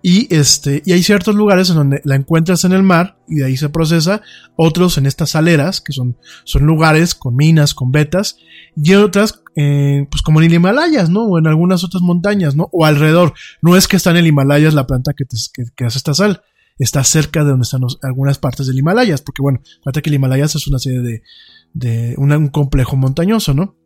Y 0.00 0.32
este, 0.34 0.82
y 0.86 0.92
hay 0.92 1.02
ciertos 1.02 1.34
lugares 1.34 1.70
en 1.70 1.76
donde 1.76 2.00
la 2.04 2.14
encuentras 2.14 2.64
en 2.64 2.72
el 2.72 2.82
mar 2.82 3.18
y 3.26 3.36
de 3.36 3.46
ahí 3.46 3.56
se 3.56 3.68
procesa, 3.68 4.22
otros 4.56 4.96
en 4.96 5.06
estas 5.06 5.30
saleras, 5.30 5.80
que 5.80 5.92
son, 5.92 6.16
son 6.44 6.64
lugares 6.64 7.14
con 7.14 7.34
minas, 7.34 7.74
con 7.74 7.90
vetas, 7.90 8.36
y 8.76 8.94
otras, 8.94 9.42
eh, 9.56 10.06
pues 10.10 10.22
como 10.22 10.40
en 10.40 10.46
el 10.46 10.54
Himalayas, 10.54 11.10
¿no? 11.10 11.24
O 11.24 11.38
en 11.38 11.48
algunas 11.48 11.82
otras 11.82 12.02
montañas, 12.02 12.54
¿no? 12.54 12.68
O 12.72 12.84
alrededor. 12.84 13.34
No 13.60 13.76
es 13.76 13.88
que 13.88 13.96
está 13.96 14.10
en 14.10 14.18
el 14.18 14.26
Himalayas 14.28 14.74
la 14.74 14.86
planta 14.86 15.14
que, 15.14 15.24
te, 15.24 15.36
que, 15.52 15.64
que 15.74 15.84
hace 15.84 15.98
esta 15.98 16.14
sal, 16.14 16.42
está 16.78 17.02
cerca 17.02 17.42
de 17.42 17.50
donde 17.50 17.64
están 17.64 17.82
algunas 18.02 18.38
partes 18.38 18.68
del 18.68 18.78
Himalayas, 18.78 19.20
porque 19.22 19.42
bueno, 19.42 19.60
fíjate 19.80 20.02
que 20.02 20.10
el 20.10 20.14
Himalayas 20.14 20.54
es 20.54 20.68
una 20.68 20.78
serie 20.78 21.00
de, 21.00 21.22
de 21.72 22.14
un 22.16 22.48
complejo 22.48 22.96
montañoso, 22.96 23.52
¿no? 23.52 23.77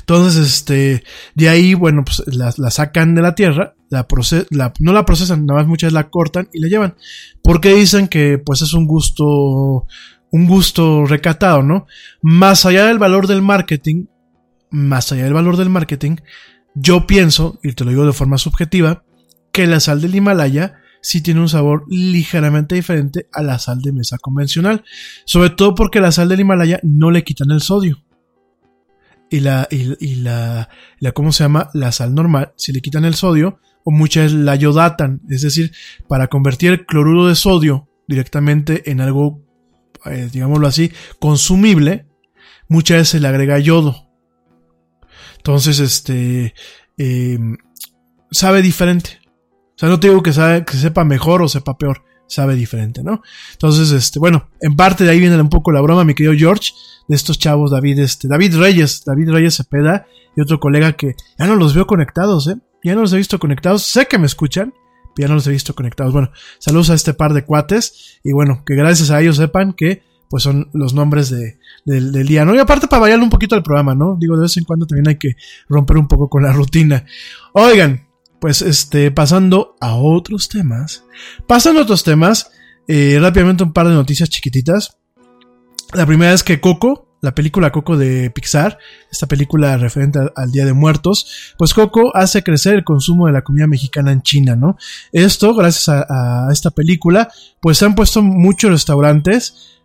Entonces, 0.00 0.46
este, 0.46 1.04
de 1.34 1.48
ahí, 1.48 1.74
bueno, 1.74 2.04
pues 2.04 2.22
la, 2.26 2.52
sacan 2.70 3.14
de 3.14 3.22
la 3.22 3.34
tierra, 3.34 3.74
la 3.90 4.06
no 4.80 4.92
la 4.92 5.04
procesan, 5.04 5.46
nada 5.46 5.60
más 5.60 5.68
muchas 5.68 5.92
la 5.92 6.10
cortan 6.10 6.48
y 6.52 6.60
la 6.60 6.68
llevan. 6.68 6.94
Porque 7.42 7.74
dicen 7.74 8.08
que, 8.08 8.38
pues 8.38 8.62
es 8.62 8.72
un 8.72 8.86
gusto, 8.86 9.86
un 10.30 10.46
gusto 10.46 11.06
recatado, 11.06 11.62
¿no? 11.62 11.86
Más 12.22 12.66
allá 12.66 12.86
del 12.86 12.98
valor 12.98 13.26
del 13.26 13.42
marketing, 13.42 14.06
más 14.70 15.12
allá 15.12 15.24
del 15.24 15.34
valor 15.34 15.56
del 15.56 15.70
marketing, 15.70 16.16
yo 16.74 17.06
pienso, 17.06 17.58
y 17.62 17.72
te 17.72 17.84
lo 17.84 17.90
digo 17.90 18.06
de 18.06 18.12
forma 18.12 18.38
subjetiva, 18.38 19.04
que 19.52 19.66
la 19.66 19.80
sal 19.80 20.00
del 20.00 20.14
Himalaya 20.14 20.74
sí 21.00 21.22
tiene 21.22 21.40
un 21.40 21.48
sabor 21.48 21.84
ligeramente 21.88 22.74
diferente 22.74 23.28
a 23.32 23.42
la 23.42 23.58
sal 23.58 23.80
de 23.80 23.92
mesa 23.92 24.18
convencional. 24.18 24.84
Sobre 25.24 25.50
todo 25.50 25.74
porque 25.74 26.00
la 26.00 26.12
sal 26.12 26.28
del 26.28 26.40
Himalaya 26.40 26.80
no 26.82 27.10
le 27.10 27.24
quitan 27.24 27.50
el 27.50 27.62
sodio 27.62 28.02
y 29.30 29.40
la, 29.40 29.68
y, 29.70 29.94
y, 30.04 30.14
la, 30.16 30.68
la, 31.00 31.12
¿cómo 31.12 31.32
se 31.32 31.44
llama? 31.44 31.70
La 31.74 31.92
sal 31.92 32.14
normal, 32.14 32.52
si 32.56 32.72
le 32.72 32.80
quitan 32.80 33.04
el 33.04 33.14
sodio, 33.14 33.60
o 33.84 33.90
muchas 33.90 34.32
la 34.32 34.54
yodatan, 34.56 35.22
es 35.28 35.42
decir, 35.42 35.72
para 36.08 36.28
convertir 36.28 36.72
el 36.72 36.86
cloruro 36.86 37.26
de 37.26 37.34
sodio 37.34 37.88
directamente 38.06 38.90
en 38.90 39.00
algo, 39.00 39.42
eh, 40.04 40.28
digámoslo 40.32 40.66
así, 40.66 40.92
consumible, 41.18 42.06
muchas 42.68 42.98
veces 42.98 43.08
se 43.08 43.20
le 43.20 43.28
agrega 43.28 43.58
yodo. 43.58 44.08
Entonces, 45.36 45.78
este, 45.78 46.54
eh, 46.96 47.38
sabe 48.30 48.62
diferente. 48.62 49.20
O 49.24 49.78
sea, 49.78 49.88
no 49.88 50.00
te 50.00 50.08
digo 50.08 50.22
que, 50.22 50.32
sabe, 50.32 50.64
que 50.64 50.76
sepa 50.76 51.04
mejor 51.04 51.42
o 51.42 51.48
sepa 51.48 51.78
peor, 51.78 52.04
sabe 52.28 52.54
diferente, 52.54 53.02
¿no? 53.02 53.22
Entonces, 53.52 53.90
este, 53.90 54.18
bueno, 54.18 54.48
en 54.60 54.76
parte 54.76 55.04
de 55.04 55.10
ahí 55.10 55.18
viene 55.18 55.40
un 55.40 55.48
poco 55.48 55.72
la 55.72 55.80
broma, 55.80 56.04
mi 56.04 56.14
querido 56.14 56.34
George, 56.36 56.72
de 57.08 57.16
estos 57.16 57.38
chavos, 57.38 57.70
David, 57.70 57.98
este, 57.98 58.28
David 58.28 58.56
Reyes, 58.56 59.02
David 59.04 59.30
Reyes 59.30 59.56
Cepeda 59.56 60.06
y 60.36 60.40
otro 60.40 60.60
colega 60.60 60.92
que 60.92 61.14
ya 61.38 61.46
no 61.46 61.56
los 61.56 61.74
veo 61.74 61.86
conectados, 61.86 62.46
¿eh? 62.48 62.56
Ya 62.84 62.94
no 62.94 63.00
los 63.00 63.12
he 63.12 63.16
visto 63.16 63.38
conectados, 63.38 63.82
sé 63.82 64.06
que 64.06 64.18
me 64.18 64.26
escuchan, 64.26 64.72
pero 65.16 65.26
ya 65.26 65.28
no 65.28 65.34
los 65.34 65.46
he 65.48 65.50
visto 65.50 65.74
conectados. 65.74 66.12
Bueno, 66.12 66.30
saludos 66.58 66.90
a 66.90 66.94
este 66.94 67.12
par 67.12 67.32
de 67.32 67.44
cuates 67.44 68.20
y 68.22 68.32
bueno, 68.32 68.62
que 68.64 68.76
gracias 68.76 69.10
a 69.10 69.20
ellos 69.20 69.36
sepan 69.36 69.72
que 69.72 70.02
pues 70.30 70.42
son 70.42 70.68
los 70.74 70.92
nombres 70.92 71.30
de, 71.30 71.58
de, 71.86 72.00
del 72.00 72.28
día, 72.28 72.44
¿no? 72.44 72.54
Y 72.54 72.58
aparte 72.58 72.86
para 72.86 73.00
variarle 73.00 73.24
un 73.24 73.30
poquito 73.30 73.56
el 73.56 73.62
programa, 73.62 73.94
¿no? 73.94 74.16
Digo, 74.20 74.36
de 74.36 74.42
vez 74.42 74.56
en 74.58 74.64
cuando 74.64 74.86
también 74.86 75.08
hay 75.08 75.16
que 75.16 75.36
romper 75.68 75.96
un 75.96 76.06
poco 76.06 76.28
con 76.28 76.42
la 76.42 76.52
rutina. 76.52 77.04
Oigan, 77.52 78.07
pues 78.40 78.62
este, 78.62 79.10
pasando 79.10 79.76
a 79.80 79.94
otros 79.94 80.48
temas. 80.48 81.04
Pasando 81.46 81.80
a 81.80 81.82
otros 81.84 82.04
temas, 82.04 82.50
eh, 82.86 83.18
rápidamente 83.20 83.64
un 83.64 83.72
par 83.72 83.88
de 83.88 83.94
noticias 83.94 84.28
chiquititas. 84.28 84.96
La 85.92 86.06
primera 86.06 86.32
es 86.32 86.42
que 86.42 86.60
Coco, 86.60 87.16
la 87.20 87.34
película 87.34 87.72
Coco 87.72 87.96
de 87.96 88.30
Pixar, 88.30 88.78
esta 89.10 89.26
película 89.26 89.76
referente 89.76 90.20
al, 90.34 90.52
Día 90.52 90.64
de 90.64 90.72
Muertos, 90.72 91.54
pues 91.56 91.74
Coco 91.74 92.14
hace 92.14 92.42
crecer 92.42 92.74
el 92.74 92.84
consumo 92.84 93.26
de 93.26 93.32
la 93.32 93.42
comida 93.42 93.66
mexicana 93.66 94.12
en 94.12 94.22
China, 94.22 94.54
¿no? 94.54 94.76
Esto, 95.12 95.54
gracias 95.54 95.88
a 95.88 96.48
esta 96.52 96.70
película, 96.70 97.28
pues 97.60 97.78
se 97.78 97.86
han 97.86 97.94
puesto 97.94 98.22
muchos 98.22 98.70
restaurantes 98.70 99.77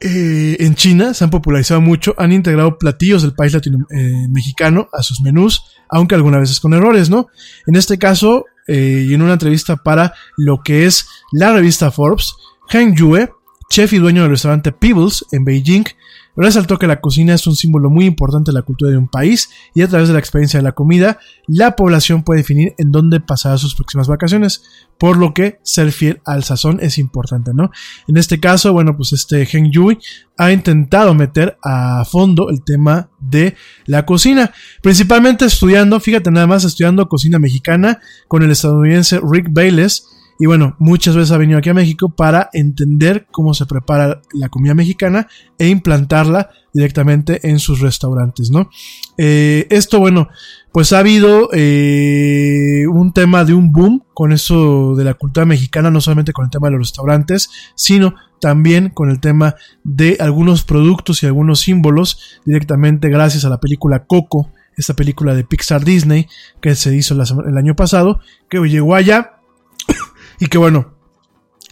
eh, 0.00 0.56
en 0.60 0.74
China 0.74 1.12
se 1.12 1.24
han 1.24 1.30
popularizado 1.30 1.82
mucho, 1.82 2.14
han 2.16 2.32
integrado 2.32 2.78
platillos 2.78 3.20
del 3.22 3.34
país 3.34 3.52
latino, 3.52 3.86
eh, 3.90 4.28
mexicano 4.30 4.88
a 4.92 5.02
sus 5.02 5.20
menús, 5.20 5.62
aunque 5.90 6.14
algunas 6.14 6.40
veces 6.40 6.58
con 6.58 6.72
errores, 6.72 7.10
¿no? 7.10 7.28
En 7.66 7.76
este 7.76 7.98
caso, 7.98 8.46
eh, 8.66 9.04
y 9.08 9.12
en 9.12 9.20
una 9.20 9.34
entrevista 9.34 9.76
para 9.76 10.14
lo 10.38 10.62
que 10.62 10.86
es 10.86 11.06
la 11.32 11.52
revista 11.52 11.90
Forbes, 11.90 12.32
Heng 12.70 12.94
Yue, 12.94 13.30
chef 13.68 13.92
y 13.92 13.98
dueño 13.98 14.22
del 14.22 14.30
restaurante 14.30 14.72
Peebles 14.72 15.24
en 15.32 15.44
Beijing, 15.44 15.84
resaltó 16.40 16.78
que 16.78 16.86
la 16.86 17.00
cocina 17.00 17.34
es 17.34 17.46
un 17.46 17.54
símbolo 17.54 17.90
muy 17.90 18.06
importante 18.06 18.50
de 18.50 18.54
la 18.54 18.62
cultura 18.62 18.90
de 18.90 18.96
un 18.96 19.08
país 19.08 19.50
y 19.74 19.82
a 19.82 19.88
través 19.88 20.08
de 20.08 20.14
la 20.14 20.20
experiencia 20.20 20.58
de 20.58 20.64
la 20.64 20.72
comida, 20.72 21.18
la 21.46 21.76
población 21.76 22.22
puede 22.22 22.40
definir 22.40 22.74
en 22.78 22.92
dónde 22.92 23.20
pasará 23.20 23.58
sus 23.58 23.74
próximas 23.74 24.08
vacaciones, 24.08 24.62
por 24.98 25.16
lo 25.16 25.34
que 25.34 25.58
ser 25.62 25.92
fiel 25.92 26.20
al 26.24 26.44
sazón 26.44 26.78
es 26.80 26.98
importante, 26.98 27.52
¿no? 27.54 27.70
En 28.08 28.16
este 28.16 28.40
caso, 28.40 28.72
bueno, 28.72 28.96
pues 28.96 29.12
este 29.12 29.42
Heng 29.42 29.70
Yui 29.70 29.98
ha 30.38 30.52
intentado 30.52 31.14
meter 31.14 31.58
a 31.62 32.04
fondo 32.04 32.50
el 32.50 32.62
tema 32.64 33.10
de 33.18 33.54
la 33.86 34.06
cocina, 34.06 34.52
principalmente 34.82 35.44
estudiando, 35.44 36.00
fíjate 36.00 36.30
nada 36.30 36.46
más, 36.46 36.64
estudiando 36.64 37.08
cocina 37.08 37.38
mexicana 37.38 38.00
con 38.28 38.42
el 38.42 38.50
estadounidense 38.50 39.20
Rick 39.22 39.48
Bayless, 39.50 40.06
y 40.40 40.46
bueno, 40.46 40.74
muchas 40.78 41.14
veces 41.14 41.32
ha 41.32 41.36
venido 41.36 41.58
aquí 41.58 41.68
a 41.68 41.74
México 41.74 42.08
para 42.08 42.48
entender 42.54 43.26
cómo 43.30 43.52
se 43.52 43.66
prepara 43.66 44.22
la 44.32 44.48
comida 44.48 44.74
mexicana 44.74 45.28
e 45.58 45.68
implantarla 45.68 46.48
directamente 46.72 47.46
en 47.46 47.58
sus 47.58 47.80
restaurantes, 47.80 48.50
¿no? 48.50 48.70
Eh, 49.18 49.66
esto, 49.68 50.00
bueno, 50.00 50.28
pues 50.72 50.94
ha 50.94 51.00
habido 51.00 51.50
eh, 51.52 52.86
un 52.90 53.12
tema 53.12 53.44
de 53.44 53.52
un 53.52 53.70
boom 53.70 54.02
con 54.14 54.32
eso 54.32 54.94
de 54.96 55.04
la 55.04 55.12
cultura 55.12 55.44
mexicana, 55.44 55.90
no 55.90 56.00
solamente 56.00 56.32
con 56.32 56.46
el 56.46 56.50
tema 56.50 56.68
de 56.68 56.72
los 56.72 56.88
restaurantes, 56.88 57.50
sino 57.74 58.14
también 58.40 58.88
con 58.88 59.10
el 59.10 59.20
tema 59.20 59.56
de 59.84 60.16
algunos 60.20 60.64
productos 60.64 61.22
y 61.22 61.26
algunos 61.26 61.60
símbolos 61.60 62.40
directamente 62.46 63.10
gracias 63.10 63.44
a 63.44 63.50
la 63.50 63.60
película 63.60 64.06
Coco, 64.06 64.50
esta 64.74 64.94
película 64.94 65.34
de 65.34 65.44
Pixar 65.44 65.84
Disney 65.84 66.28
que 66.62 66.74
se 66.76 66.96
hizo 66.96 67.12
el 67.12 67.58
año 67.58 67.76
pasado, 67.76 68.20
que 68.48 68.58
llegó 68.60 68.94
allá 68.94 69.39
y 70.40 70.46
que 70.46 70.58
bueno, 70.58 70.94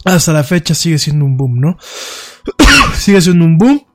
hasta 0.05 0.31
la 0.31 0.43
fecha 0.43 0.73
sigue 0.73 0.97
siendo 0.97 1.25
un 1.25 1.35
boom, 1.35 1.59
¿no? 1.59 1.77
sigue 2.95 3.19
siendo 3.19 3.43
un 3.45 3.57
boom. 3.57 3.85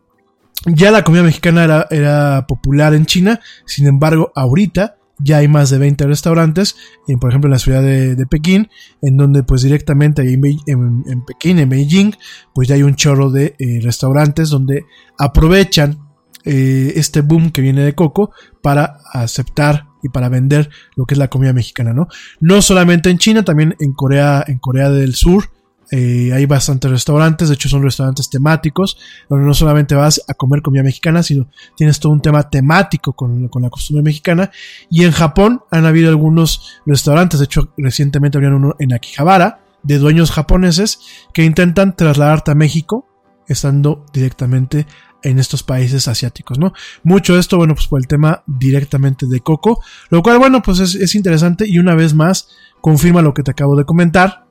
Ya 0.66 0.90
la 0.90 1.04
comida 1.04 1.22
mexicana 1.22 1.86
era, 1.90 2.46
popular 2.46 2.94
en 2.94 3.06
China, 3.06 3.40
sin 3.66 3.86
embargo, 3.86 4.32
ahorita 4.34 4.96
ya 5.18 5.38
hay 5.38 5.48
más 5.48 5.70
de 5.70 5.78
20 5.78 6.06
restaurantes, 6.06 6.76
por 7.20 7.30
ejemplo 7.30 7.48
en 7.48 7.52
la 7.52 7.58
ciudad 7.58 7.82
de, 7.82 8.26
Pekín, 8.26 8.68
en 9.02 9.16
donde 9.16 9.42
pues 9.42 9.62
directamente 9.62 10.22
en, 10.22 10.44
en, 10.66 11.04
en, 11.06 11.24
Pekín, 11.24 11.58
en 11.58 11.68
Beijing, 11.68 12.12
pues 12.54 12.66
ya 12.66 12.74
hay 12.74 12.82
un 12.82 12.96
chorro 12.96 13.30
de 13.30 13.54
eh, 13.58 13.80
restaurantes 13.82 14.48
donde 14.48 14.86
aprovechan 15.18 15.98
eh, 16.44 16.94
este 16.96 17.20
boom 17.20 17.50
que 17.50 17.62
viene 17.62 17.82
de 17.82 17.94
Coco 17.94 18.32
para 18.62 18.98
aceptar 19.12 19.86
y 20.04 20.10
para 20.10 20.28
vender 20.28 20.70
lo 20.94 21.06
que 21.06 21.14
es 21.14 21.18
la 21.18 21.28
comida 21.28 21.52
mexicana, 21.52 21.92
¿no? 21.92 22.06
No 22.38 22.62
solamente 22.62 23.10
en 23.10 23.18
China, 23.18 23.42
también 23.42 23.74
en 23.80 23.92
Corea, 23.94 24.44
en 24.46 24.58
Corea 24.58 24.90
del 24.90 25.14
Sur, 25.14 25.50
eh, 25.90 26.32
hay 26.32 26.46
bastantes 26.46 26.90
restaurantes, 26.90 27.48
de 27.48 27.54
hecho 27.54 27.68
son 27.68 27.82
restaurantes 27.82 28.28
temáticos, 28.28 28.98
donde 29.28 29.46
no 29.46 29.54
solamente 29.54 29.94
vas 29.94 30.22
a 30.28 30.34
comer 30.34 30.60
comida 30.60 30.82
mexicana, 30.82 31.22
sino 31.22 31.48
tienes 31.76 32.00
todo 32.00 32.12
un 32.12 32.20
tema 32.20 32.48
temático 32.48 33.14
con, 33.14 33.48
con, 33.48 33.62
la 33.62 33.70
costumbre 33.70 34.02
mexicana. 34.02 34.50
Y 34.90 35.04
en 35.04 35.12
Japón 35.12 35.62
han 35.70 35.86
habido 35.86 36.10
algunos 36.10 36.80
restaurantes, 36.86 37.40
de 37.40 37.44
hecho 37.44 37.72
recientemente 37.78 38.38
había 38.38 38.50
uno 38.50 38.74
en 38.78 38.92
Akihabara, 38.92 39.60
de 39.82 39.98
dueños 39.98 40.30
japoneses, 40.30 41.00
que 41.32 41.44
intentan 41.44 41.96
trasladarte 41.96 42.50
a 42.50 42.54
México, 42.54 43.06
estando 43.46 44.04
directamente 44.12 44.86
en 45.24 45.38
estos 45.38 45.62
países 45.62 46.06
asiáticos, 46.06 46.58
¿no? 46.58 46.72
Mucho 47.02 47.34
de 47.34 47.40
esto, 47.40 47.56
bueno, 47.56 47.74
pues 47.74 47.88
por 47.88 48.00
el 48.00 48.06
tema 48.06 48.44
directamente 48.46 49.26
de 49.26 49.40
Coco, 49.40 49.82
lo 50.10 50.22
cual, 50.22 50.38
bueno, 50.38 50.62
pues 50.62 50.78
es, 50.78 50.94
es 50.94 51.14
interesante 51.14 51.66
y 51.66 51.78
una 51.78 51.94
vez 51.94 52.14
más 52.14 52.48
confirma 52.80 53.22
lo 53.22 53.34
que 53.34 53.42
te 53.42 53.50
acabo 53.50 53.76
de 53.76 53.84
comentar, 53.84 54.44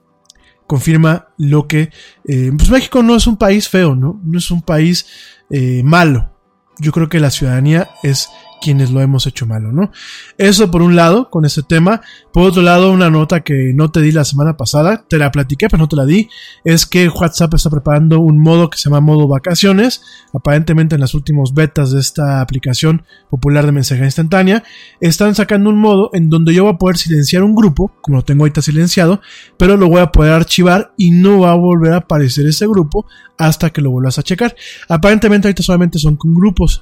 confirma 0.67 1.27
lo 1.37 1.67
que, 1.67 1.91
eh, 2.25 2.51
pues 2.57 2.69
México 2.69 3.03
no 3.03 3.15
es 3.15 3.27
un 3.27 3.37
país 3.37 3.69
feo, 3.69 3.95
¿no? 3.95 4.19
No 4.23 4.37
es 4.39 4.49
un 4.51 4.61
país 4.61 5.05
eh, 5.49 5.81
malo. 5.83 6.31
Yo 6.79 6.91
creo 6.91 7.09
que 7.09 7.19
la 7.19 7.29
ciudadanía 7.29 7.89
es 8.01 8.29
quienes 8.63 8.91
lo 8.91 9.01
hemos 9.01 9.27
hecho 9.27 9.45
malo, 9.45 9.73
¿no? 9.73 9.91
Eso 10.37 10.71
por 10.71 10.81
un 10.81 10.95
lado, 10.95 11.29
con 11.29 11.43
ese 11.43 11.63
tema. 11.63 11.99
Por 12.31 12.43
otro 12.43 12.61
lado, 12.61 12.93
una 12.93 13.09
nota 13.09 13.41
que 13.41 13.73
no 13.75 13.91
te 13.91 13.99
di 13.99 14.13
la 14.13 14.23
semana 14.23 14.55
pasada, 14.55 15.03
te 15.09 15.17
la 15.17 15.33
platiqué, 15.33 15.67
pero 15.67 15.81
no 15.81 15.89
te 15.89 15.97
la 15.97 16.05
di, 16.05 16.29
es 16.63 16.85
que 16.85 17.09
WhatsApp 17.09 17.55
está 17.55 17.69
preparando 17.69 18.21
un 18.21 18.39
modo 18.39 18.69
que 18.69 18.77
se 18.77 18.85
llama 18.85 19.01
modo 19.01 19.27
vacaciones. 19.27 20.01
Aparentemente 20.33 20.95
en 20.95 21.01
las 21.01 21.13
últimas 21.13 21.53
betas 21.53 21.91
de 21.91 21.99
esta 21.99 22.39
aplicación 22.39 23.03
popular 23.29 23.65
de 23.65 23.73
mensajería 23.73 24.05
instantánea, 24.07 24.63
están 25.01 25.35
sacando 25.35 25.69
un 25.69 25.79
modo 25.79 26.09
en 26.13 26.29
donde 26.29 26.53
yo 26.53 26.63
voy 26.63 26.73
a 26.73 26.77
poder 26.77 26.95
silenciar 26.95 27.43
un 27.43 27.55
grupo, 27.55 27.91
como 28.01 28.17
lo 28.17 28.23
tengo 28.23 28.43
ahorita 28.43 28.61
silenciado, 28.61 29.19
pero 29.57 29.75
lo 29.75 29.89
voy 29.89 29.99
a 29.99 30.11
poder 30.13 30.31
archivar 30.31 30.93
y 30.97 31.11
no 31.11 31.41
va 31.41 31.51
a 31.51 31.55
volver 31.55 31.93
a 31.93 31.97
aparecer 31.97 32.47
ese 32.47 32.65
grupo 32.65 33.05
hasta 33.37 33.71
que 33.71 33.81
lo 33.81 33.91
vuelvas 33.91 34.19
a 34.19 34.23
checar. 34.23 34.55
Aparentemente 34.87 35.49
ahorita 35.49 35.63
solamente 35.63 35.99
son 35.99 36.15
con 36.15 36.33
grupos 36.33 36.81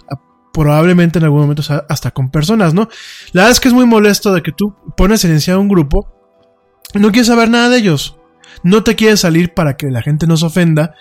probablemente 0.51 1.19
en 1.19 1.25
algún 1.25 1.41
momento 1.41 1.63
hasta 1.87 2.11
con 2.11 2.29
personas, 2.29 2.73
¿no? 2.73 2.89
La 3.31 3.41
verdad 3.41 3.51
es 3.51 3.59
que 3.59 3.67
es 3.67 3.73
muy 3.73 3.85
molesto 3.85 4.33
de 4.33 4.41
que 4.41 4.51
tú 4.51 4.75
pones 4.95 5.21
silenciado 5.21 5.59
un 5.59 5.69
grupo 5.69 6.07
y 6.93 6.99
no 6.99 7.11
quieres 7.11 7.27
saber 7.27 7.49
nada 7.49 7.69
de 7.69 7.77
ellos. 7.77 8.17
No 8.63 8.83
te 8.83 8.95
quieres 8.95 9.21
salir 9.21 9.53
para 9.53 9.77
que 9.77 9.89
la 9.89 10.01
gente 10.01 10.27
no 10.27 10.37
se 10.37 10.45
ofenda 10.45 10.93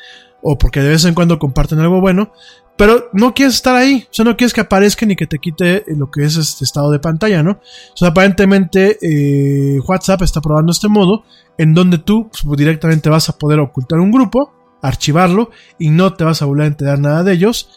o 0.43 0.57
porque 0.57 0.81
de 0.81 0.89
vez 0.91 1.05
en 1.05 1.15
cuando 1.15 1.39
comparten 1.39 1.81
algo 1.81 2.01
bueno, 2.01 2.33
pero 2.77 3.11
no 3.13 3.35
quieres 3.35 3.57
estar 3.57 3.77
ahí, 3.77 4.07
o 4.11 4.15
sea, 4.15 4.25
no 4.25 4.37
quieres 4.39 4.55
que 4.55 4.63
aparezca 4.63 5.05
ni 5.05 5.15
que 5.15 5.27
te 5.27 5.39
quite 5.39 5.85
lo 5.89 6.11
que 6.11 6.25
es 6.25 6.37
este 6.37 6.65
estado 6.65 6.91
de 6.91 6.99
pantalla, 6.99 7.43
¿no? 7.43 7.53
O 7.53 7.97
sea, 7.97 8.09
aparentemente 8.09 8.97
eh, 9.03 9.79
WhatsApp 9.81 10.23
está 10.23 10.41
probando 10.41 10.73
este 10.73 10.89
modo 10.89 11.25
en 11.59 11.75
donde 11.75 11.99
tú 11.99 12.31
pues, 12.31 12.57
directamente 12.57 13.11
vas 13.11 13.29
a 13.29 13.37
poder 13.37 13.61
ocultar 13.61 13.99
un 13.99 14.11
grupo, 14.11 14.55
archivarlo 14.81 15.51
y 15.79 15.91
no 15.91 16.15
te 16.15 16.25
vas 16.25 16.41
a 16.41 16.47
volver 16.47 16.65
a 16.65 16.69
enterar 16.69 16.99
nada 16.99 17.23
de 17.23 17.35
ellos 17.35 17.69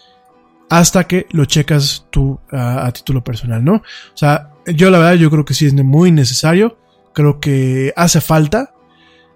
hasta 0.74 1.04
que 1.04 1.28
lo 1.30 1.46
checas 1.46 2.08
tú 2.10 2.40
a, 2.52 2.92
título 2.92 3.24
personal, 3.24 3.64
¿no? 3.64 3.76
O 3.76 4.16
sea, 4.18 4.50
yo 4.66 4.90
la 4.90 4.98
verdad 4.98 5.14
yo 5.14 5.30
creo 5.30 5.46
que 5.46 5.54
sí 5.54 5.68
es 5.68 5.74
muy 5.76 6.12
necesario, 6.12 6.80
creo 7.14 7.40
que 7.40 7.94
hace 7.96 8.22
falta, 8.22 8.74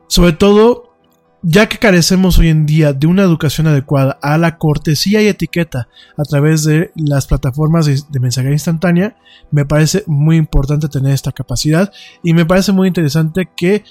sobre 0.07 0.33
todo 0.33 0.95
ya 1.43 1.69
que 1.69 1.77
carecemos 1.77 2.39
hoy 2.39 2.47
en 2.47 2.65
día 2.65 2.91
de 2.91 3.05
una 3.05 3.21
educación 3.21 3.67
adecuada 3.67 4.17
a 4.23 4.39
la 4.39 4.57
cortesía 4.57 5.21
y 5.21 5.27
etiqueta 5.27 5.89
a 6.17 6.23
través 6.23 6.63
de 6.63 6.89
las 6.95 7.27
plataformas 7.27 7.85
de, 7.85 8.01
de 8.09 8.19
mensajería 8.19 8.55
instantánea, 8.55 9.15
me 9.51 9.63
parece 9.63 10.03
muy 10.07 10.37
importante 10.37 10.89
tener 10.89 11.13
esta 11.13 11.31
capacidad 11.31 11.93
y 12.23 12.33
me 12.33 12.47
parece 12.47 12.71
muy 12.71 12.87
interesante 12.87 13.47
que 13.55 13.83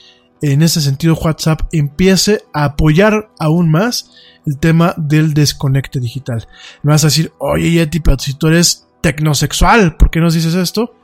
en 0.42 0.62
ese 0.62 0.80
sentido 0.80 1.14
WhatsApp 1.14 1.60
empiece 1.70 2.42
a 2.52 2.64
apoyar 2.64 3.30
aún 3.38 3.70
más 3.70 4.10
el 4.46 4.58
tema 4.58 4.94
del 4.96 5.34
desconecte 5.34 6.00
digital. 6.00 6.46
Me 6.82 6.92
vas 6.92 7.04
a 7.04 7.08
decir, 7.08 7.32
oye 7.38 7.70
Yeti, 7.72 8.00
pero 8.00 8.18
si 8.18 8.34
tú 8.34 8.46
eres 8.46 8.86
tecnosexual, 9.00 9.96
¿por 9.96 10.10
qué 10.10 10.20
nos 10.20 10.34
dices 10.34 10.54
esto? 10.54 10.94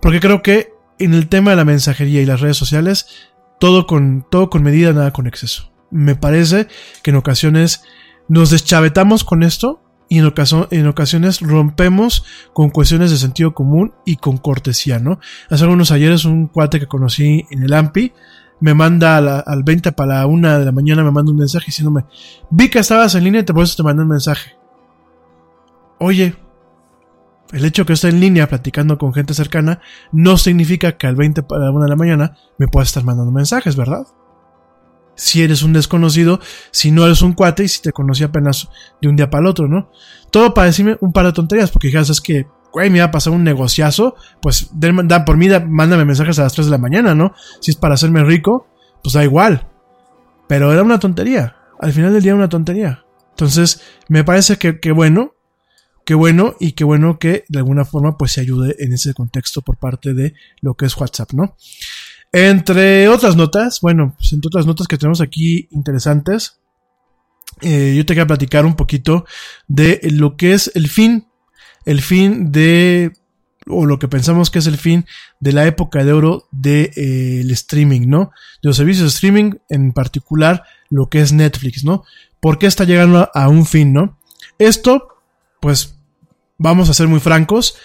Porque 0.00 0.20
creo 0.20 0.42
que 0.42 0.72
en 0.98 1.14
el 1.14 1.28
tema 1.28 1.50
de 1.50 1.56
la 1.56 1.64
mensajería 1.64 2.22
y 2.22 2.26
las 2.26 2.40
redes 2.40 2.56
sociales, 2.56 3.06
todo 3.60 3.86
con, 3.86 4.26
todo 4.30 4.50
con 4.50 4.62
medida, 4.62 4.92
nada 4.92 5.12
con 5.12 5.26
exceso. 5.26 5.70
Me 5.90 6.16
parece 6.16 6.68
que 7.02 7.10
en 7.10 7.16
ocasiones 7.16 7.82
nos 8.28 8.50
deschavetamos 8.50 9.24
con 9.24 9.42
esto 9.42 9.82
y 10.08 10.18
en, 10.18 10.32
en, 10.70 10.86
ocasiones 10.86 11.40
rompemos 11.40 12.24
con 12.52 12.70
cuestiones 12.70 13.10
de 13.10 13.16
sentido 13.16 13.54
común 13.54 13.92
y 14.04 14.16
con 14.16 14.36
cortesía, 14.36 14.98
¿no? 14.98 15.18
Hace 15.50 15.64
algunos 15.64 15.90
ayeres 15.90 16.24
un 16.24 16.46
cuate 16.46 16.78
que 16.78 16.86
conocí 16.86 17.44
en 17.50 17.62
el 17.62 17.72
AMPI 17.72 18.12
me 18.60 18.74
manda 18.74 19.16
al 19.16 19.62
20 19.62 19.92
para 19.92 20.20
la 20.20 20.26
1 20.26 20.58
de 20.58 20.64
la 20.64 20.72
mañana, 20.72 21.04
me 21.04 21.10
manda 21.10 21.30
un 21.30 21.38
mensaje 21.38 21.66
diciéndome, 21.66 22.04
vi 22.50 22.68
que 22.68 22.78
estabas 22.78 23.14
en 23.14 23.24
línea 23.24 23.42
y 23.42 23.44
por 23.44 23.62
eso 23.64 23.76
te 23.76 23.82
mandé 23.82 24.02
un 24.02 24.08
mensaje. 24.08 24.56
Oye, 25.98 26.36
el 27.52 27.64
hecho 27.64 27.86
que 27.86 27.92
esté 27.92 28.08
en 28.08 28.20
línea 28.20 28.48
platicando 28.48 28.98
con 28.98 29.14
gente 29.14 29.34
cercana 29.34 29.80
no 30.12 30.36
significa 30.36 30.96
que 30.96 31.06
al 31.06 31.16
20 31.16 31.42
para 31.42 31.64
la 31.64 31.70
1 31.70 31.84
de 31.84 31.88
la 31.88 31.96
mañana 31.96 32.36
me 32.58 32.68
puedas 32.68 32.88
estar 32.88 33.04
mandando 33.04 33.32
mensajes, 33.32 33.76
¿verdad? 33.76 34.06
Si 35.14 35.42
eres 35.42 35.62
un 35.62 35.72
desconocido, 35.72 36.40
si 36.70 36.90
no 36.90 37.06
eres 37.06 37.22
un 37.22 37.32
cuate 37.32 37.64
y 37.64 37.68
si 37.68 37.80
te 37.80 37.92
conocí 37.92 38.24
apenas 38.24 38.68
de 39.00 39.08
un 39.08 39.16
día 39.16 39.30
para 39.30 39.42
el 39.42 39.46
otro, 39.46 39.68
¿no? 39.68 39.90
Todo 40.30 40.52
para 40.52 40.66
decirme 40.66 40.98
un 41.00 41.12
par 41.12 41.24
de 41.24 41.32
tonterías, 41.32 41.70
porque 41.70 41.90
ya 41.90 42.00
es 42.00 42.20
que 42.20 42.46
güey, 42.72 42.90
me 42.90 43.00
va 43.00 43.06
a 43.06 43.10
pasar 43.10 43.32
un 43.32 43.44
negociazo, 43.44 44.16
pues 44.42 44.70
por 45.24 45.36
mí, 45.36 45.48
mándame 45.68 46.04
mensajes 46.04 46.38
a 46.38 46.42
las 46.42 46.52
3 46.52 46.66
de 46.66 46.70
la 46.70 46.78
mañana, 46.78 47.14
¿no? 47.14 47.34
Si 47.60 47.70
es 47.70 47.76
para 47.76 47.94
hacerme 47.94 48.24
rico, 48.24 48.68
pues 49.02 49.14
da 49.14 49.24
igual. 49.24 49.66
Pero 50.48 50.72
era 50.72 50.82
una 50.82 50.98
tontería. 50.98 51.56
Al 51.80 51.92
final 51.92 52.12
del 52.12 52.22
día 52.22 52.34
una 52.34 52.48
tontería. 52.48 53.04
Entonces, 53.30 53.82
me 54.08 54.24
parece 54.24 54.56
que, 54.56 54.80
que 54.80 54.92
bueno, 54.92 55.34
qué 56.04 56.14
bueno 56.14 56.54
y 56.60 56.72
qué 56.72 56.84
bueno 56.84 57.18
que 57.18 57.44
de 57.48 57.58
alguna 57.58 57.84
forma 57.84 58.16
pues 58.16 58.32
se 58.32 58.40
ayude 58.40 58.76
en 58.78 58.92
ese 58.92 59.12
contexto 59.12 59.60
por 59.60 59.76
parte 59.76 60.14
de 60.14 60.34
lo 60.62 60.74
que 60.74 60.86
es 60.86 60.96
WhatsApp, 60.96 61.32
¿no? 61.32 61.56
Entre 62.32 63.08
otras 63.08 63.36
notas, 63.36 63.80
bueno, 63.80 64.14
pues 64.16 64.32
entre 64.32 64.48
otras 64.48 64.66
notas 64.66 64.86
que 64.86 64.98
tenemos 64.98 65.20
aquí 65.20 65.68
interesantes, 65.70 66.60
eh, 67.60 67.94
yo 67.96 68.04
te 68.04 68.14
quería 68.14 68.26
platicar 68.26 68.66
un 68.66 68.74
poquito 68.74 69.24
de 69.66 70.00
lo 70.12 70.36
que 70.36 70.52
es 70.52 70.70
el 70.74 70.88
fin, 70.88 71.26
el 71.86 72.02
fin 72.02 72.52
de, 72.52 73.12
o 73.66 73.86
lo 73.86 73.98
que 73.98 74.08
pensamos 74.08 74.50
que 74.50 74.58
es 74.58 74.66
el 74.66 74.76
fin 74.76 75.06
de 75.40 75.52
la 75.52 75.66
época 75.66 76.04
de 76.04 76.12
oro 76.12 76.48
del 76.52 76.90
de, 76.92 77.40
eh, 77.40 77.52
streaming, 77.52 78.08
¿no? 78.08 78.32
De 78.62 78.68
los 78.68 78.76
servicios 78.76 79.04
de 79.04 79.14
streaming, 79.14 79.52
en 79.70 79.92
particular 79.92 80.64
lo 80.90 81.08
que 81.08 81.20
es 81.20 81.32
Netflix, 81.32 81.84
¿no? 81.84 82.04
¿Por 82.40 82.58
qué 82.58 82.66
está 82.66 82.84
llegando 82.84 83.30
a, 83.32 83.48
un 83.48 83.64
fin, 83.64 83.92
¿no? 83.92 84.18
Esto, 84.58 85.08
pues, 85.60 85.96
vamos 86.58 86.90
a 86.90 86.94
ser 86.94 87.08
muy 87.08 87.20
francos, 87.20 87.76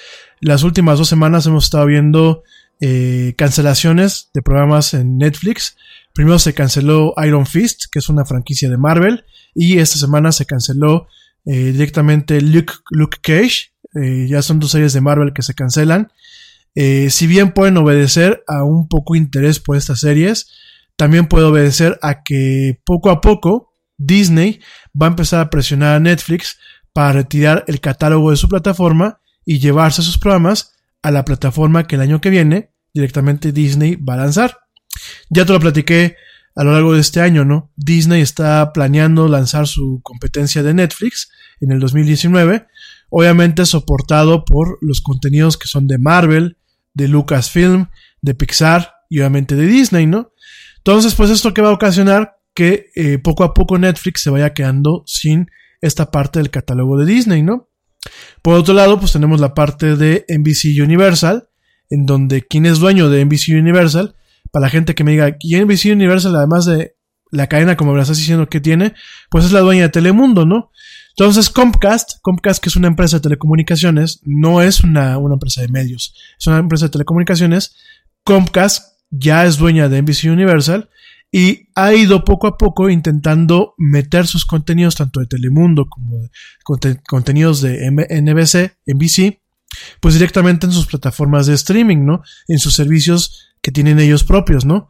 las 0.41 0.63
últimas 0.63 0.97
dos 0.97 1.07
semanas 1.07 1.45
hemos 1.45 1.65
estado 1.65 1.85
viendo 1.85 2.43
eh, 2.79 3.35
cancelaciones 3.37 4.31
de 4.33 4.41
programas 4.41 4.95
en 4.95 5.19
Netflix. 5.19 5.77
Primero 6.13 6.39
se 6.39 6.55
canceló 6.55 7.13
Iron 7.23 7.45
Fist, 7.45 7.85
que 7.91 7.99
es 7.99 8.09
una 8.09 8.25
franquicia 8.25 8.69
de 8.69 8.77
Marvel, 8.77 9.23
y 9.53 9.77
esta 9.77 9.97
semana 9.97 10.31
se 10.31 10.47
canceló 10.47 11.07
eh, 11.45 11.71
directamente 11.71 12.41
Luke, 12.41 12.73
Luke 12.89 13.19
Cage. 13.21 13.71
Eh, 13.95 14.27
ya 14.29 14.41
son 14.41 14.59
dos 14.59 14.71
series 14.71 14.93
de 14.93 15.01
Marvel 15.01 15.33
que 15.33 15.41
se 15.41 15.53
cancelan. 15.53 16.11
Eh, 16.75 17.09
si 17.09 17.27
bien 17.27 17.51
pueden 17.51 17.77
obedecer 17.77 18.43
a 18.47 18.63
un 18.63 18.87
poco 18.87 19.15
interés 19.15 19.59
por 19.59 19.75
estas 19.75 19.99
series, 19.99 20.47
también 20.95 21.27
puede 21.27 21.45
obedecer 21.45 21.99
a 22.01 22.23
que 22.23 22.79
poco 22.85 23.09
a 23.09 23.21
poco 23.21 23.73
Disney 23.97 24.61
va 24.99 25.07
a 25.07 25.09
empezar 25.09 25.41
a 25.41 25.49
presionar 25.49 25.95
a 25.95 25.99
Netflix 25.99 26.57
para 26.93 27.13
retirar 27.13 27.65
el 27.67 27.79
catálogo 27.79 28.31
de 28.31 28.37
su 28.37 28.47
plataforma 28.47 29.19
y 29.45 29.59
llevarse 29.59 30.01
sus 30.01 30.17
programas 30.17 30.73
a 31.01 31.11
la 31.11 31.25
plataforma 31.25 31.87
que 31.87 31.95
el 31.95 32.01
año 32.01 32.21
que 32.21 32.29
viene 32.29 32.71
directamente 32.93 33.51
Disney 33.51 33.95
va 33.95 34.15
a 34.15 34.17
lanzar. 34.17 34.59
Ya 35.29 35.45
te 35.45 35.53
lo 35.53 35.59
platiqué 35.59 36.15
a 36.55 36.63
lo 36.63 36.73
largo 36.73 36.93
de 36.93 37.01
este 37.01 37.21
año, 37.21 37.45
¿no? 37.45 37.71
Disney 37.75 38.21
está 38.21 38.73
planeando 38.73 39.27
lanzar 39.27 39.67
su 39.67 40.01
competencia 40.03 40.63
de 40.63 40.73
Netflix 40.73 41.31
en 41.61 41.71
el 41.71 41.79
2019, 41.79 42.67
obviamente 43.11 43.65
soportado 43.65 44.45
por 44.45 44.79
los 44.81 45.01
contenidos 45.01 45.57
que 45.57 45.67
son 45.67 45.85
de 45.85 45.99
Marvel, 45.99 46.57
de 46.93 47.07
Lucasfilm, 47.07 47.89
de 48.21 48.33
Pixar 48.33 48.93
y 49.09 49.19
obviamente 49.19 49.55
de 49.55 49.67
Disney, 49.67 50.07
¿no? 50.07 50.31
Entonces, 50.77 51.13
pues 51.13 51.29
esto 51.29 51.53
que 51.53 51.61
va 51.61 51.69
a 51.69 51.73
ocasionar 51.73 52.37
que 52.55 52.89
eh, 52.95 53.19
poco 53.19 53.43
a 53.43 53.53
poco 53.53 53.77
Netflix 53.77 54.21
se 54.21 54.29
vaya 54.29 54.53
quedando 54.53 55.03
sin 55.05 55.51
esta 55.81 56.09
parte 56.09 56.39
del 56.39 56.49
catálogo 56.49 56.97
de 56.97 57.05
Disney, 57.05 57.43
¿no? 57.43 57.69
Por 58.41 58.55
otro 58.55 58.73
lado, 58.73 58.99
pues 58.99 59.11
tenemos 59.11 59.39
la 59.41 59.53
parte 59.53 59.95
de 59.97 60.25
NBC 60.27 60.81
Universal, 60.81 61.49
en 61.89 62.05
donde 62.05 62.41
quien 62.43 62.65
es 62.65 62.79
dueño 62.79 63.09
de 63.09 63.25
NBC 63.25 63.49
Universal, 63.49 64.15
para 64.51 64.65
la 64.65 64.69
gente 64.69 64.95
que 64.95 65.03
me 65.03 65.11
diga, 65.11 65.35
¿y 65.39 65.59
NBC 65.59 65.91
Universal, 65.91 66.35
además 66.35 66.65
de 66.65 66.95
la 67.29 67.47
cadena, 67.47 67.75
como 67.75 67.91
me 67.91 67.97
lo 67.97 68.01
estás 68.01 68.17
diciendo 68.17 68.47
que 68.47 68.59
tiene, 68.59 68.93
pues 69.29 69.45
es 69.45 69.51
la 69.51 69.59
dueña 69.59 69.83
de 69.83 69.89
Telemundo, 69.89 70.45
¿no? 70.45 70.71
Entonces 71.17 71.49
Comcast, 71.49 72.19
Comcast 72.21 72.63
que 72.63 72.69
es 72.69 72.75
una 72.75 72.87
empresa 72.87 73.17
de 73.17 73.21
telecomunicaciones, 73.21 74.21
no 74.23 74.61
es 74.61 74.81
una, 74.81 75.17
una 75.17 75.35
empresa 75.35 75.61
de 75.61 75.67
medios, 75.67 76.15
es 76.39 76.47
una 76.47 76.57
empresa 76.57 76.85
de 76.85 76.91
telecomunicaciones. 76.91 77.75
Comcast 78.23 78.97
ya 79.09 79.45
es 79.45 79.57
dueña 79.57 79.89
de 79.89 80.01
NBC 80.01 80.25
Universal 80.25 80.89
y 81.31 81.69
ha 81.75 81.93
ido 81.93 82.25
poco 82.25 82.47
a 82.47 82.57
poco 82.57 82.89
intentando 82.89 83.73
meter 83.77 84.27
sus 84.27 84.45
contenidos 84.45 84.95
tanto 84.95 85.21
de 85.21 85.27
Telemundo 85.27 85.87
como 85.87 86.17
de 86.81 86.99
contenidos 87.07 87.61
de 87.61 87.89
NBC, 87.89 88.77
NBC, 88.85 89.39
pues 90.01 90.15
directamente 90.15 90.65
en 90.65 90.73
sus 90.73 90.87
plataformas 90.87 91.47
de 91.47 91.53
streaming, 91.53 92.05
¿no? 92.05 92.21
En 92.47 92.59
sus 92.59 92.73
servicios 92.73 93.53
que 93.61 93.71
tienen 93.71 93.99
ellos 93.99 94.25
propios, 94.25 94.65
¿no? 94.65 94.89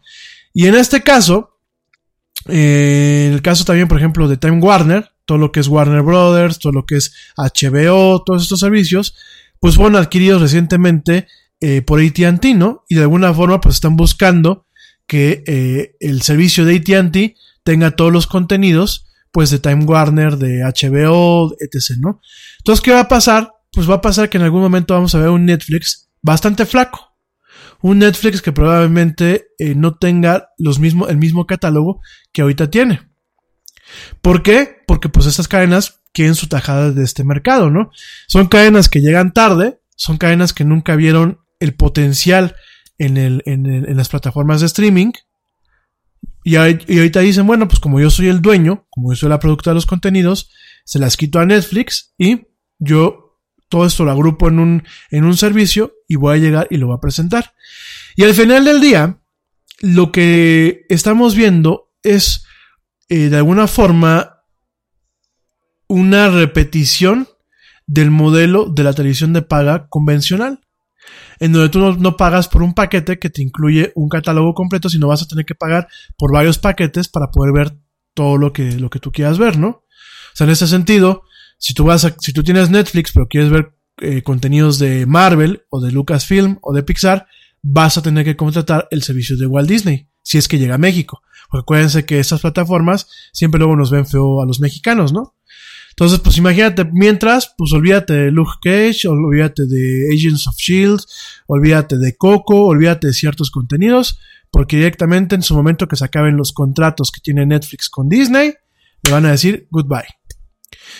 Y 0.54 0.66
en 0.66 0.76
este 0.76 1.02
caso, 1.02 1.60
eh, 2.48 3.26
en 3.28 3.34
el 3.34 3.42
caso 3.44 3.64
también, 3.64 3.88
por 3.88 3.98
ejemplo, 3.98 4.28
de 4.28 4.38
Time 4.38 4.60
Warner, 4.60 5.12
todo 5.32 5.38
lo 5.38 5.54
que 5.54 5.62
es 5.62 5.70
Warner 5.70 6.02
Brothers, 6.02 6.60
todo 6.60 6.74
lo 6.74 6.86
que 6.86 6.98
es 6.98 7.14
HBO, 7.38 8.22
todos 8.22 8.44
estos 8.44 8.60
servicios, 8.60 9.16
pues 9.62 9.76
fueron 9.76 9.96
adquiridos 9.96 10.42
recientemente 10.42 11.26
eh, 11.62 11.82
por 11.82 12.02
ATT, 12.02 12.48
¿no? 12.54 12.84
Y 12.90 12.96
de 12.96 13.04
alguna 13.04 13.34
forma, 13.34 13.62
pues 13.62 13.76
están 13.76 13.96
buscando 13.96 14.66
que 15.08 15.42
eh, 15.48 15.96
el 16.02 16.22
servicio 16.22 16.66
de 16.66 16.76
ATT 16.76 17.38
tenga 17.64 17.92
todos 17.92 18.12
los 18.12 18.28
contenidos, 18.28 19.08
pues 19.32 19.52
de 19.52 19.60
Time 19.60 19.86
Warner, 19.86 20.36
de 20.36 20.66
HBO, 20.66 21.56
etc., 21.62 21.98
¿no? 21.98 22.20
Entonces, 22.58 22.84
¿qué 22.84 22.92
va 22.92 23.00
a 23.00 23.08
pasar? 23.08 23.54
Pues 23.72 23.90
va 23.90 23.96
a 23.96 24.02
pasar 24.02 24.30
que 24.30 24.38
en 24.38 24.44
algún 24.44 24.60
momento 24.60 24.96
vamos 24.96 25.16
a 25.16 25.20
ver 25.20 25.30
un 25.30 25.46
Netflix 25.46 26.10
bastante 26.22 26.66
flaco. 26.66 27.16
Un 27.82 28.00
Netflix 28.00 28.42
que 28.42 28.52
probablemente 28.52 29.48
eh, 29.58 29.76
no 29.76 29.96
tenga 29.96 30.50
los 30.58 30.78
el 30.78 31.18
mismo 31.18 31.48
catálogo 31.48 32.02
que 32.34 32.42
ahorita 32.42 32.70
tiene. 32.70 33.11
¿Por 34.22 34.44
qué? 34.44 34.84
Porque 34.88 35.10
pues 35.10 35.26
estas 35.26 35.48
cadenas 35.48 36.02
quieren 36.14 36.36
su 36.36 36.48
tajada 36.48 36.92
de 36.92 37.04
este 37.04 37.24
mercado, 37.24 37.70
¿no? 37.70 37.92
Son 38.28 38.48
cadenas 38.48 38.90
que 38.90 39.02
llegan 39.02 39.34
tarde, 39.34 39.80
son 39.96 40.18
cadenas 40.18 40.54
que 40.54 40.66
nunca 40.66 40.96
vieron 40.96 41.40
el 41.60 41.74
potencial 41.76 42.56
en, 42.98 43.18
el, 43.18 43.44
en, 43.46 43.96
las 43.96 44.10
plataformas 44.10 44.62
de 44.62 44.68
streaming. 44.68 45.12
Y, 46.44 46.56
y, 46.56 46.98
ahorita 46.98 47.20
dicen, 47.20 47.46
bueno, 47.46 47.68
pues 47.68 47.80
como 47.80 48.00
yo 48.00 48.10
soy 48.10 48.28
el 48.28 48.42
dueño, 48.42 48.88
como 48.90 49.12
yo 49.12 49.16
soy 49.16 49.30
la 49.30 49.40
productora 49.40 49.72
de 49.72 49.76
los 49.76 49.86
contenidos, 49.86 50.50
se 50.86 51.00
las 51.00 51.18
quito 51.18 51.40
a 51.40 51.46
Netflix 51.46 52.14
y 52.18 52.48
yo 52.80 53.38
todo 53.70 53.86
esto 53.86 54.04
lo 54.04 54.12
agrupo 54.12 54.50
en 54.50 54.60
un, 54.60 54.84
en 55.12 55.24
un 55.24 55.38
servicio 55.38 55.94
y 56.08 56.16
voy 56.16 56.36
a 56.36 56.40
llegar 56.40 56.68
y 56.70 56.78
lo 56.78 56.88
voy 56.88 56.98
a 56.98 57.02
presentar. 57.02 57.54
Y 58.16 58.24
al 58.24 58.34
final 58.34 58.66
del 58.66 58.82
día, 58.82 59.20
lo 59.80 60.12
que 60.12 60.86
estamos 60.90 61.36
viendo 61.36 61.94
es 62.04 62.46
eh, 63.12 63.28
de 63.28 63.36
alguna 63.36 63.68
forma 63.68 64.46
una 65.90 66.30
repetición 66.30 67.28
del 67.86 68.10
modelo 68.10 68.70
de 68.70 68.86
la 68.86 68.94
televisión 68.94 69.34
de 69.34 69.42
paga 69.42 69.90
convencional 69.90 70.62
en 71.42 71.52
donde 71.52 71.68
tú 71.68 71.80
no, 71.80 72.16
pagas 72.16 72.48
por 72.48 72.64
un 72.64 72.74
paquete 72.74 73.20
que 73.20 73.30
te 73.30 73.42
incluye 73.42 73.92
un 73.96 74.08
catálogo 74.08 74.54
completo, 74.54 74.88
sino 74.88 75.10
vas 75.10 75.24
a 75.24 75.28
tener 75.28 75.44
que 75.44 75.56
pagar 75.56 75.90
por 76.18 76.32
varios 76.32 76.58
paquetes 76.58 77.10
para 77.10 77.32
poder 77.32 77.52
ver 77.52 77.78
todo 78.14 78.38
lo 78.38 78.54
que, 78.54 78.80
lo 78.80 78.90
que 78.90 79.00
tú 79.00 79.12
quieras 79.12 79.38
ver, 79.38 79.58
¿no? 79.58 79.68
O 79.68 79.84
sea, 80.34 80.46
en 80.46 80.52
ese 80.52 80.68
sentido, 80.68 81.24
si 81.58 81.74
tú 81.74 81.84
vas 81.84 82.06
a, 82.06 82.16
si 82.18 82.32
tú 82.32 82.44
tienes 82.44 82.70
Netflix, 82.70 83.12
pero 83.12 83.28
quieres 83.28 83.50
ver 83.50 83.74
eh, 83.98 84.22
contenidos 84.22 84.80
de 84.80 85.06
Marvel 85.06 85.64
o 85.70 85.82
de 85.82 85.92
Lucasfilm 85.92 86.60
o 86.62 86.72
de 86.72 86.84
Pixar, 86.84 87.28
vas 87.62 87.98
a 87.98 88.02
tener 88.02 88.24
que 88.24 88.38
contratar 88.38 88.88
el 88.90 89.04
servicio 89.04 89.36
de 89.36 89.48
Walt 89.48 89.68
Disney, 89.68 90.08
si 90.24 90.38
es 90.38 90.48
que 90.48 90.60
llega 90.60 90.76
a 90.76 90.78
México. 90.78 91.22
Porque 91.52 91.64
acuérdense 91.64 92.06
que 92.06 92.20
estas 92.20 92.40
plataformas 92.40 93.08
siempre 93.34 93.60
luego 93.60 93.76
nos 93.76 93.92
ven 93.92 94.06
feo 94.06 94.42
a 94.42 94.46
los 94.46 94.62
mexicanos, 94.62 95.12
¿no? 95.12 95.36
Entonces, 95.90 96.20
pues 96.20 96.38
imagínate, 96.38 96.86
mientras, 96.86 97.54
pues 97.58 97.74
olvídate 97.74 98.14
de 98.14 98.32
Luke 98.32 98.54
Cage, 98.64 99.10
olvídate 99.10 99.66
de 99.66 100.08
Agents 100.16 100.48
of 100.48 100.56
Shield, 100.56 101.02
olvídate 101.48 101.98
de 101.98 102.16
Coco, 102.16 102.68
olvídate 102.68 103.08
de 103.08 103.14
ciertos 103.14 103.52
contenidos, 103.52 104.18
porque 104.50 104.78
directamente 104.78 105.36
en 105.36 105.44
su 105.44 105.54
momento 105.54 105.90
que 105.90 105.98
se 105.98 106.06
acaben 106.06 106.38
los 106.38 106.54
contratos 106.54 107.12
que 107.12 107.20
tiene 107.20 107.46
Netflix 107.46 107.90
con 107.90 108.08
Disney, 108.08 108.54
le 109.04 109.12
van 109.12 109.26
a 109.26 109.32
decir 109.32 109.68
goodbye. 109.70 110.08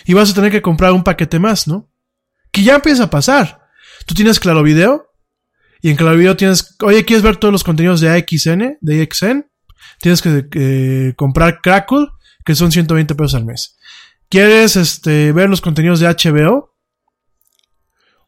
Y 0.04 0.12
vas 0.12 0.30
a 0.30 0.34
tener 0.34 0.52
que 0.52 0.62
comprar 0.62 0.92
un 0.92 1.02
paquete 1.02 1.38
más, 1.38 1.66
¿no? 1.66 1.88
Que 2.50 2.62
ya 2.62 2.74
empieza 2.74 3.04
a 3.04 3.10
pasar. 3.10 3.62
Tú 4.04 4.14
tienes 4.14 4.38
Claro 4.38 4.62
Video, 4.62 5.06
y 5.80 5.88
en 5.90 5.96
Claro 5.96 6.18
Video 6.18 6.36
tienes, 6.36 6.76
oye, 6.82 7.04
¿quieres 7.04 7.24
ver 7.24 7.36
todos 7.36 7.50
los 7.50 7.64
contenidos 7.64 8.00
de 8.00 8.10
AXN, 8.10 8.76
de 8.80 9.02
AXN? 9.02 9.46
Tienes 10.02 10.20
que 10.20 10.48
eh, 10.54 11.14
comprar 11.14 11.60
Crackle, 11.62 12.08
que 12.44 12.56
son 12.56 12.72
120 12.72 13.14
pesos 13.14 13.36
al 13.36 13.44
mes. 13.44 13.78
¿Quieres 14.28 14.74
este, 14.74 15.30
ver 15.30 15.48
los 15.48 15.60
contenidos 15.60 16.00
de 16.00 16.08
HBO? 16.08 16.74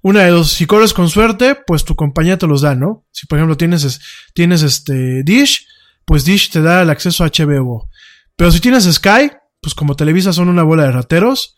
Una 0.01 0.23
de 0.23 0.31
dos, 0.31 0.53
si 0.53 0.67
corres 0.67 0.95
con 0.95 1.11
suerte, 1.11 1.57
pues 1.67 1.85
tu 1.85 1.97
compañía 1.97 2.39
te 2.39 2.47
los 2.47 2.61
da, 2.61 2.77
¿no? 2.77 3.05
Si 3.11 3.27
por 3.27 3.39
ejemplo 3.39 3.57
tienes, 3.57 4.01
tienes 4.35 4.63
este 4.63 5.25
Dish, 5.25 5.67
pues 6.05 6.25
Dish 6.25 6.51
te 6.51 6.63
da 6.63 6.83
el 6.83 6.91
acceso 6.91 7.25
a 7.25 7.29
HBO. 7.29 7.91
Pero 8.37 8.53
si 8.53 8.61
tienes 8.61 8.85
Sky, 8.85 9.33
pues 9.61 9.75
como 9.75 9.97
Televisa 9.97 10.33
son 10.33 10.49
una 10.49 10.63
bola 10.63 10.85
de 10.85 10.93
rateros, 10.93 11.57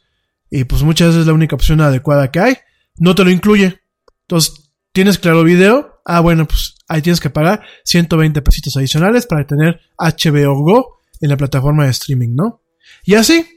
y 0.48 0.64
pues 0.64 0.82
muchas 0.82 1.09
veces 1.09 1.22
es 1.22 1.26
la 1.26 1.34
única 1.34 1.56
opción 1.56 1.82
adecuada 1.82 2.30
que 2.30 2.40
hay, 2.40 2.56
no 2.97 3.14
te 3.14 3.22
lo 3.22 3.30
incluye. 3.30 3.82
Entonces, 4.22 4.72
¿tienes 4.93 5.18
claro 5.18 5.44
video? 5.44 6.01
Ah, 6.06 6.20
bueno, 6.20 6.47
pues 6.47 6.76
ahí 6.88 7.02
tienes 7.02 7.20
que 7.20 7.30
pagar 7.30 7.62
120 7.84 8.42
pesitos 8.42 8.76
adicionales 8.76 9.26
para 9.26 9.46
tener 9.46 9.80
HBO 9.98 10.62
Go 10.62 10.98
en 11.20 11.30
la 11.30 11.36
plataforma 11.36 11.84
de 11.84 11.90
streaming, 11.90 12.34
¿no? 12.34 12.62
Y 13.04 13.14
así, 13.14 13.56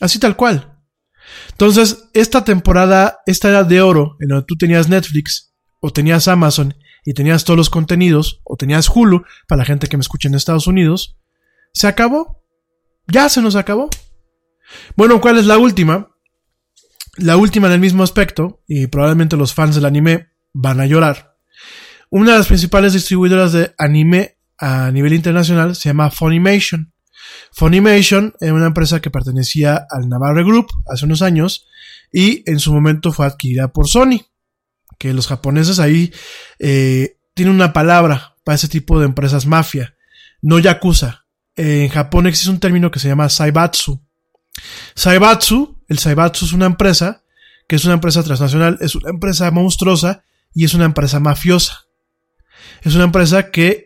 Así 0.00 0.18
tal 0.18 0.36
cual. 0.36 0.78
Entonces, 1.50 2.08
esta 2.12 2.44
temporada, 2.44 3.20
esta 3.26 3.48
era 3.48 3.64
de 3.64 3.80
oro, 3.80 4.16
en 4.20 4.28
donde 4.28 4.44
tú 4.46 4.56
tenías 4.56 4.88
Netflix, 4.88 5.54
o 5.80 5.92
tenías 5.92 6.28
Amazon, 6.28 6.74
y 7.04 7.14
tenías 7.14 7.44
todos 7.44 7.56
los 7.56 7.70
contenidos, 7.70 8.40
o 8.44 8.56
tenías 8.56 8.88
Hulu, 8.88 9.24
para 9.48 9.60
la 9.60 9.64
gente 9.64 9.86
que 9.86 9.96
me 9.96 10.02
escucha 10.02 10.28
en 10.28 10.34
Estados 10.34 10.66
Unidos, 10.66 11.18
se 11.72 11.86
acabó. 11.86 12.42
Ya 13.08 13.28
se 13.28 13.40
nos 13.40 13.56
acabó. 13.56 13.88
Bueno, 14.96 15.20
¿cuál 15.20 15.38
es 15.38 15.46
la 15.46 15.58
última? 15.58 16.10
La 17.16 17.36
última 17.36 17.68
en 17.68 17.74
el 17.74 17.80
mismo 17.80 18.02
aspecto, 18.02 18.62
y 18.66 18.88
probablemente 18.88 19.36
los 19.36 19.54
fans 19.54 19.74
del 19.74 19.84
anime 19.84 20.28
van 20.52 20.80
a 20.80 20.86
llorar. 20.86 21.35
Una 22.10 22.32
de 22.32 22.38
las 22.38 22.46
principales 22.46 22.92
distribuidoras 22.92 23.52
de 23.52 23.74
anime 23.78 24.38
a 24.58 24.90
nivel 24.90 25.12
internacional 25.12 25.74
se 25.74 25.88
llama 25.88 26.10
Funimation. 26.10 26.92
Funimation 27.52 28.34
era 28.40 28.54
una 28.54 28.66
empresa 28.66 29.00
que 29.00 29.10
pertenecía 29.10 29.86
al 29.90 30.08
Navarre 30.08 30.44
Group 30.44 30.68
hace 30.86 31.04
unos 31.04 31.22
años 31.22 31.66
y 32.12 32.48
en 32.50 32.60
su 32.60 32.72
momento 32.72 33.12
fue 33.12 33.26
adquirida 33.26 33.72
por 33.72 33.88
Sony. 33.88 34.20
Que 34.98 35.12
los 35.12 35.26
japoneses 35.26 35.78
ahí 35.78 36.12
eh, 36.58 37.18
tienen 37.34 37.54
una 37.54 37.72
palabra 37.72 38.36
para 38.44 38.54
ese 38.54 38.68
tipo 38.68 38.98
de 38.98 39.06
empresas 39.06 39.46
mafia, 39.46 39.94
no 40.40 40.58
yakuza. 40.58 41.26
en 41.56 41.88
Japón 41.88 42.26
existe 42.26 42.50
un 42.50 42.60
término 42.60 42.90
que 42.90 42.98
se 42.98 43.08
llama 43.08 43.28
Saibatsu. 43.28 44.00
Saibatsu, 44.94 45.82
el 45.88 45.98
Saibatsu 45.98 46.46
es 46.46 46.52
una 46.52 46.66
empresa 46.66 47.22
que 47.68 47.76
es 47.76 47.84
una 47.84 47.94
empresa 47.94 48.22
transnacional, 48.22 48.78
es 48.80 48.94
una 48.94 49.10
empresa 49.10 49.50
monstruosa 49.50 50.24
y 50.54 50.64
es 50.64 50.74
una 50.74 50.84
empresa 50.84 51.20
mafiosa. 51.20 51.85
Es 52.86 52.94
una 52.94 53.02
empresa 53.02 53.50
que 53.50 53.85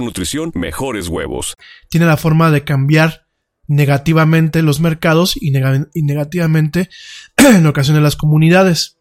nutrición, 0.00 0.52
mejores 0.54 1.08
huevos. 1.08 1.54
Tiene 1.88 2.06
la 2.06 2.16
forma 2.16 2.50
de 2.50 2.64
cambiar 2.64 3.26
negativamente 3.68 4.62
los 4.62 4.80
mercados 4.80 5.34
y 5.40 5.50
negativamente 6.02 6.90
en 7.36 7.66
ocasiones 7.66 8.02
las 8.02 8.16
comunidades. 8.16 8.98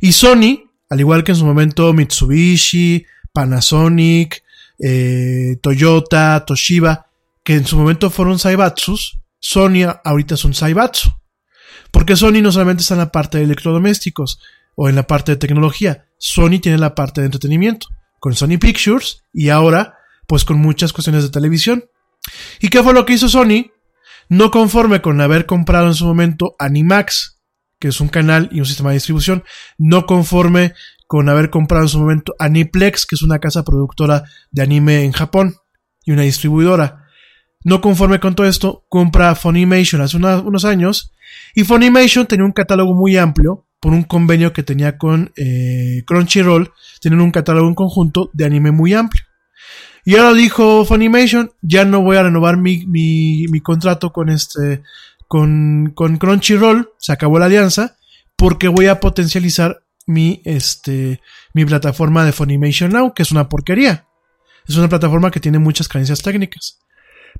Y 0.00 0.12
Sony, 0.12 0.70
al 0.90 1.00
igual 1.00 1.24
que 1.24 1.32
en 1.32 1.38
su 1.38 1.46
momento 1.46 1.92
Mitsubishi, 1.92 3.06
Panasonic, 3.32 4.42
eh, 4.78 5.56
Toyota, 5.62 6.44
Toshiba, 6.46 7.06
que 7.42 7.54
en 7.54 7.66
su 7.66 7.76
momento 7.76 8.10
fueron 8.10 8.38
Saibatsus, 8.38 9.18
Sony 9.38 9.86
ahorita 10.04 10.34
es 10.34 10.44
un 10.44 10.54
Saibatsu. 10.54 11.10
Porque 11.90 12.16
Sony 12.16 12.40
no 12.42 12.50
solamente 12.50 12.82
está 12.82 12.94
en 12.94 13.00
la 13.00 13.12
parte 13.12 13.38
de 13.38 13.44
electrodomésticos 13.44 14.40
o 14.74 14.88
en 14.88 14.96
la 14.96 15.06
parte 15.06 15.32
de 15.32 15.36
tecnología, 15.36 16.06
Sony 16.18 16.58
tiene 16.60 16.78
la 16.78 16.94
parte 16.94 17.20
de 17.20 17.26
entretenimiento, 17.26 17.88
con 18.18 18.34
Sony 18.34 18.58
Pictures 18.58 19.22
y 19.32 19.50
ahora 19.50 19.98
pues 20.26 20.44
con 20.44 20.58
muchas 20.58 20.92
cuestiones 20.92 21.22
de 21.22 21.30
televisión. 21.30 21.84
¿Y 22.60 22.68
qué 22.68 22.82
fue 22.82 22.94
lo 22.94 23.04
que 23.04 23.14
hizo 23.14 23.28
Sony? 23.28 23.70
No 24.28 24.50
conforme 24.50 25.02
con 25.02 25.20
haber 25.20 25.46
comprado 25.46 25.86
en 25.86 25.94
su 25.94 26.06
momento 26.06 26.54
Animax, 26.58 27.40
que 27.78 27.88
es 27.88 28.00
un 28.00 28.08
canal 28.08 28.48
y 28.52 28.60
un 28.60 28.66
sistema 28.66 28.90
de 28.90 28.94
distribución, 28.94 29.44
no 29.76 30.06
conforme 30.06 30.72
con 31.06 31.28
haber 31.28 31.50
comprado 31.50 31.84
en 31.84 31.88
su 31.88 31.98
momento 31.98 32.34
Aniplex, 32.38 33.06
que 33.06 33.14
es 33.14 33.22
una 33.22 33.38
casa 33.38 33.62
productora 33.62 34.24
de 34.50 34.62
anime 34.62 35.04
en 35.04 35.12
Japón 35.12 35.56
y 36.04 36.12
una 36.12 36.22
distribuidora. 36.22 37.04
No 37.62 37.80
conforme 37.80 38.20
con 38.20 38.34
todo 38.34 38.46
esto, 38.46 38.84
compra 38.88 39.34
Funimation 39.34 40.00
hace 40.00 40.16
unos 40.16 40.64
años 40.64 41.12
y 41.54 41.64
Funimation 41.64 42.26
tenía 42.26 42.44
un 42.44 42.52
catálogo 42.52 42.94
muy 42.94 43.16
amplio 43.16 43.66
por 43.80 43.92
un 43.92 44.04
convenio 44.04 44.52
que 44.52 44.62
tenía 44.62 44.96
con 44.96 45.32
eh, 45.36 46.02
Crunchyroll, 46.06 46.72
tienen 47.00 47.20
un 47.20 47.30
catálogo 47.30 47.68
en 47.68 47.74
conjunto 47.74 48.30
de 48.32 48.46
anime 48.46 48.70
muy 48.70 48.94
amplio. 48.94 49.23
Y 50.04 50.16
ahora 50.16 50.34
dijo 50.34 50.84
Funimation, 50.84 51.52
ya 51.62 51.84
no 51.84 52.02
voy 52.02 52.16
a 52.16 52.22
renovar 52.24 52.58
mi, 52.58 52.84
mi, 52.86 53.46
mi 53.48 53.60
contrato 53.60 54.12
con 54.12 54.28
este, 54.28 54.82
con, 55.28 55.92
con 55.94 56.18
Crunchyroll, 56.18 56.90
se 56.98 57.12
acabó 57.12 57.38
la 57.38 57.46
alianza, 57.46 57.96
porque 58.36 58.68
voy 58.68 58.86
a 58.86 59.00
potencializar 59.00 59.82
mi, 60.06 60.42
este, 60.44 61.20
mi 61.54 61.64
plataforma 61.64 62.24
de 62.24 62.32
Funimation 62.32 62.92
Now, 62.92 63.14
que 63.14 63.22
es 63.22 63.32
una 63.32 63.48
porquería. 63.48 64.06
Es 64.68 64.76
una 64.76 64.88
plataforma 64.88 65.30
que 65.30 65.40
tiene 65.40 65.58
muchas 65.58 65.88
carencias 65.88 66.22
técnicas. 66.22 66.78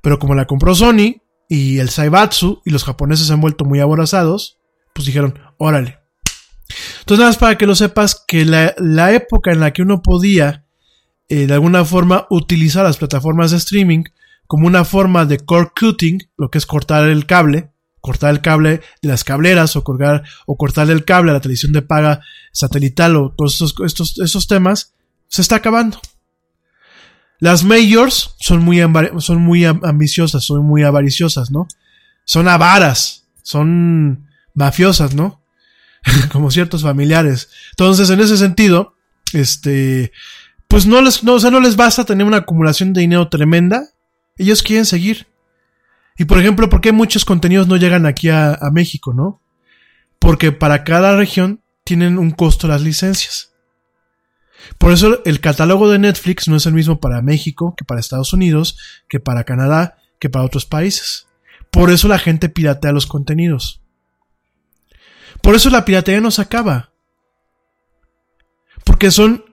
Pero 0.01 0.19
como 0.19 0.35
la 0.35 0.45
compró 0.45 0.75
Sony 0.75 1.21
y 1.47 1.79
el 1.79 1.89
Saibatsu 1.89 2.61
y 2.65 2.71
los 2.71 2.83
japoneses 2.83 3.27
se 3.27 3.33
han 3.33 3.41
vuelto 3.41 3.65
muy 3.65 3.79
aborazados, 3.79 4.59
pues 4.93 5.05
dijeron, 5.05 5.39
órale. 5.57 5.99
Entonces 6.99 7.19
nada 7.19 7.29
más 7.29 7.37
para 7.37 7.57
que 7.57 7.67
lo 7.67 7.75
sepas 7.75 8.23
que 8.27 8.45
la, 8.45 8.73
la 8.77 9.13
época 9.13 9.51
en 9.51 9.59
la 9.59 9.71
que 9.71 9.83
uno 9.83 10.01
podía 10.01 10.64
eh, 11.29 11.47
de 11.47 11.53
alguna 11.53 11.85
forma 11.85 12.27
utilizar 12.29 12.83
las 12.83 12.97
plataformas 12.97 13.51
de 13.51 13.57
streaming 13.57 14.03
como 14.47 14.67
una 14.67 14.85
forma 14.85 15.25
de 15.25 15.39
core 15.39 15.71
cutting, 15.79 16.19
lo 16.37 16.49
que 16.49 16.57
es 16.57 16.65
cortar 16.65 17.09
el 17.09 17.25
cable, 17.25 17.71
cortar 17.99 18.31
el 18.31 18.41
cable 18.41 18.81
de 19.01 19.09
las 19.09 19.23
cableras 19.23 19.75
o, 19.75 19.83
colgar, 19.83 20.23
o 20.45 20.57
cortar 20.57 20.89
el 20.91 21.05
cable 21.05 21.31
a 21.31 21.33
la 21.33 21.41
televisión 21.41 21.71
de 21.71 21.81
paga 21.81 22.21
satelital 22.51 23.15
o 23.15 23.33
todos 23.35 23.53
estos, 23.53 23.75
estos, 23.83 24.19
estos 24.19 24.47
temas, 24.47 24.93
se 25.27 25.41
está 25.41 25.55
acabando. 25.55 25.99
Las 27.39 27.63
majors 27.63 28.35
son 28.39 28.63
muy, 28.63 28.79
son 29.19 29.41
muy 29.41 29.65
ambiciosas, 29.65 30.43
son 30.43 30.65
muy 30.65 30.83
avariciosas, 30.83 31.51
¿no? 31.51 31.67
Son 32.23 32.47
avaras, 32.47 33.27
son 33.41 34.29
mafiosas, 34.53 35.15
¿no? 35.15 35.41
Como 36.31 36.51
ciertos 36.51 36.83
familiares. 36.83 37.49
Entonces, 37.71 38.09
en 38.09 38.19
ese 38.21 38.37
sentido, 38.37 38.95
este, 39.33 40.11
pues 40.67 40.85
no 40.85 41.01
les, 41.01 41.23
no, 41.23 41.33
o 41.33 41.39
sea, 41.39 41.51
no 41.51 41.59
les 41.59 41.75
basta 41.75 42.05
tener 42.05 42.25
una 42.25 42.37
acumulación 42.37 42.93
de 42.93 43.01
dinero 43.01 43.29
tremenda. 43.29 43.89
Ellos 44.37 44.63
quieren 44.63 44.85
seguir. 44.85 45.27
Y 46.17 46.25
por 46.25 46.39
ejemplo, 46.39 46.69
¿por 46.69 46.81
qué 46.81 46.91
muchos 46.91 47.25
contenidos 47.25 47.67
no 47.67 47.77
llegan 47.77 48.05
aquí 48.05 48.29
a, 48.29 48.53
a 48.53 48.71
México, 48.71 49.13
no? 49.13 49.41
Porque 50.19 50.51
para 50.51 50.83
cada 50.83 51.15
región 51.15 51.61
tienen 51.83 52.17
un 52.17 52.31
costo 52.31 52.67
las 52.67 52.81
licencias. 52.81 53.53
Por 54.77 54.91
eso 54.91 55.21
el 55.25 55.39
catálogo 55.39 55.89
de 55.89 55.99
Netflix 55.99 56.47
no 56.47 56.55
es 56.55 56.65
el 56.65 56.73
mismo 56.73 56.99
para 56.99 57.21
México 57.21 57.75
que 57.77 57.85
para 57.85 57.99
Estados 57.99 58.33
Unidos, 58.33 58.77
que 59.07 59.19
para 59.19 59.43
Canadá, 59.43 59.97
que 60.19 60.29
para 60.29 60.45
otros 60.45 60.65
países. 60.65 61.27
Por 61.71 61.91
eso 61.91 62.07
la 62.07 62.19
gente 62.19 62.49
piratea 62.49 62.91
los 62.91 63.05
contenidos. 63.05 63.81
Por 65.41 65.55
eso 65.55 65.69
la 65.69 65.85
piratería 65.85 66.21
no 66.21 66.31
se 66.31 66.41
acaba. 66.41 66.91
Porque 68.83 69.11
son 69.11 69.44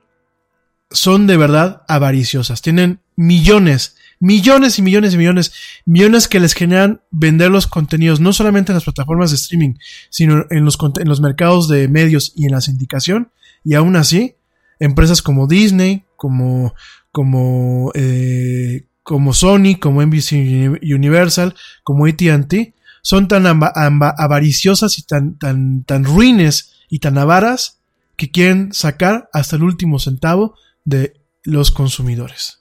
son 0.93 1.27
de 1.27 1.36
verdad 1.36 1.82
avariciosas. 1.89 2.62
Tienen 2.62 3.01
millones, 3.16 3.97
millones 4.20 4.78
y 4.78 4.82
millones 4.82 5.14
y 5.14 5.19
millones, 5.19 5.52
millones 5.85 6.28
que 6.28 6.40
les 6.40 6.55
generan 6.55 7.01
vender 7.10 7.51
los 7.51 7.66
contenidos, 7.66 8.20
no 8.20 8.32
solamente 8.32 8.73
en 8.73 8.74
las 8.74 8.85
plataformas 8.85 9.31
de 9.31 9.36
streaming, 9.36 9.74
sino 10.10 10.47
en 10.51 10.64
los, 10.64 10.78
en 10.98 11.09
los 11.09 11.20
mercados 11.20 11.69
de 11.69 11.89
medios 11.89 12.32
y 12.36 12.47
en 12.47 12.52
la 12.52 12.60
sindicación. 12.60 13.31
Y 13.64 13.74
aún 13.74 13.97
así, 13.97 14.36
empresas 14.78 15.23
como 15.23 15.47
Disney, 15.47 16.05
como, 16.16 16.74
como, 17.10 17.90
eh, 17.94 18.86
como 19.02 19.32
Sony, 19.35 19.77
como 19.81 20.02
NBC 20.02 20.81
Universal, 20.82 21.55
como 21.82 22.06
AT&T, 22.06 22.74
son 23.02 23.27
tan 23.27 23.47
avariciosas 23.47 24.98
y 24.98 25.02
tan, 25.02 25.36
tan, 25.39 25.82
tan 25.85 26.05
ruines 26.05 26.73
y 26.89 27.01
tan 27.01 27.19
avaras 27.19 27.81
que 28.16 28.31
quieren 28.31 28.73
sacar 28.73 29.28
hasta 29.32 29.56
el 29.56 29.64
último 29.64 29.98
centavo 29.98 30.55
de 30.85 31.21
los 31.45 31.71
consumidores. 31.71 32.61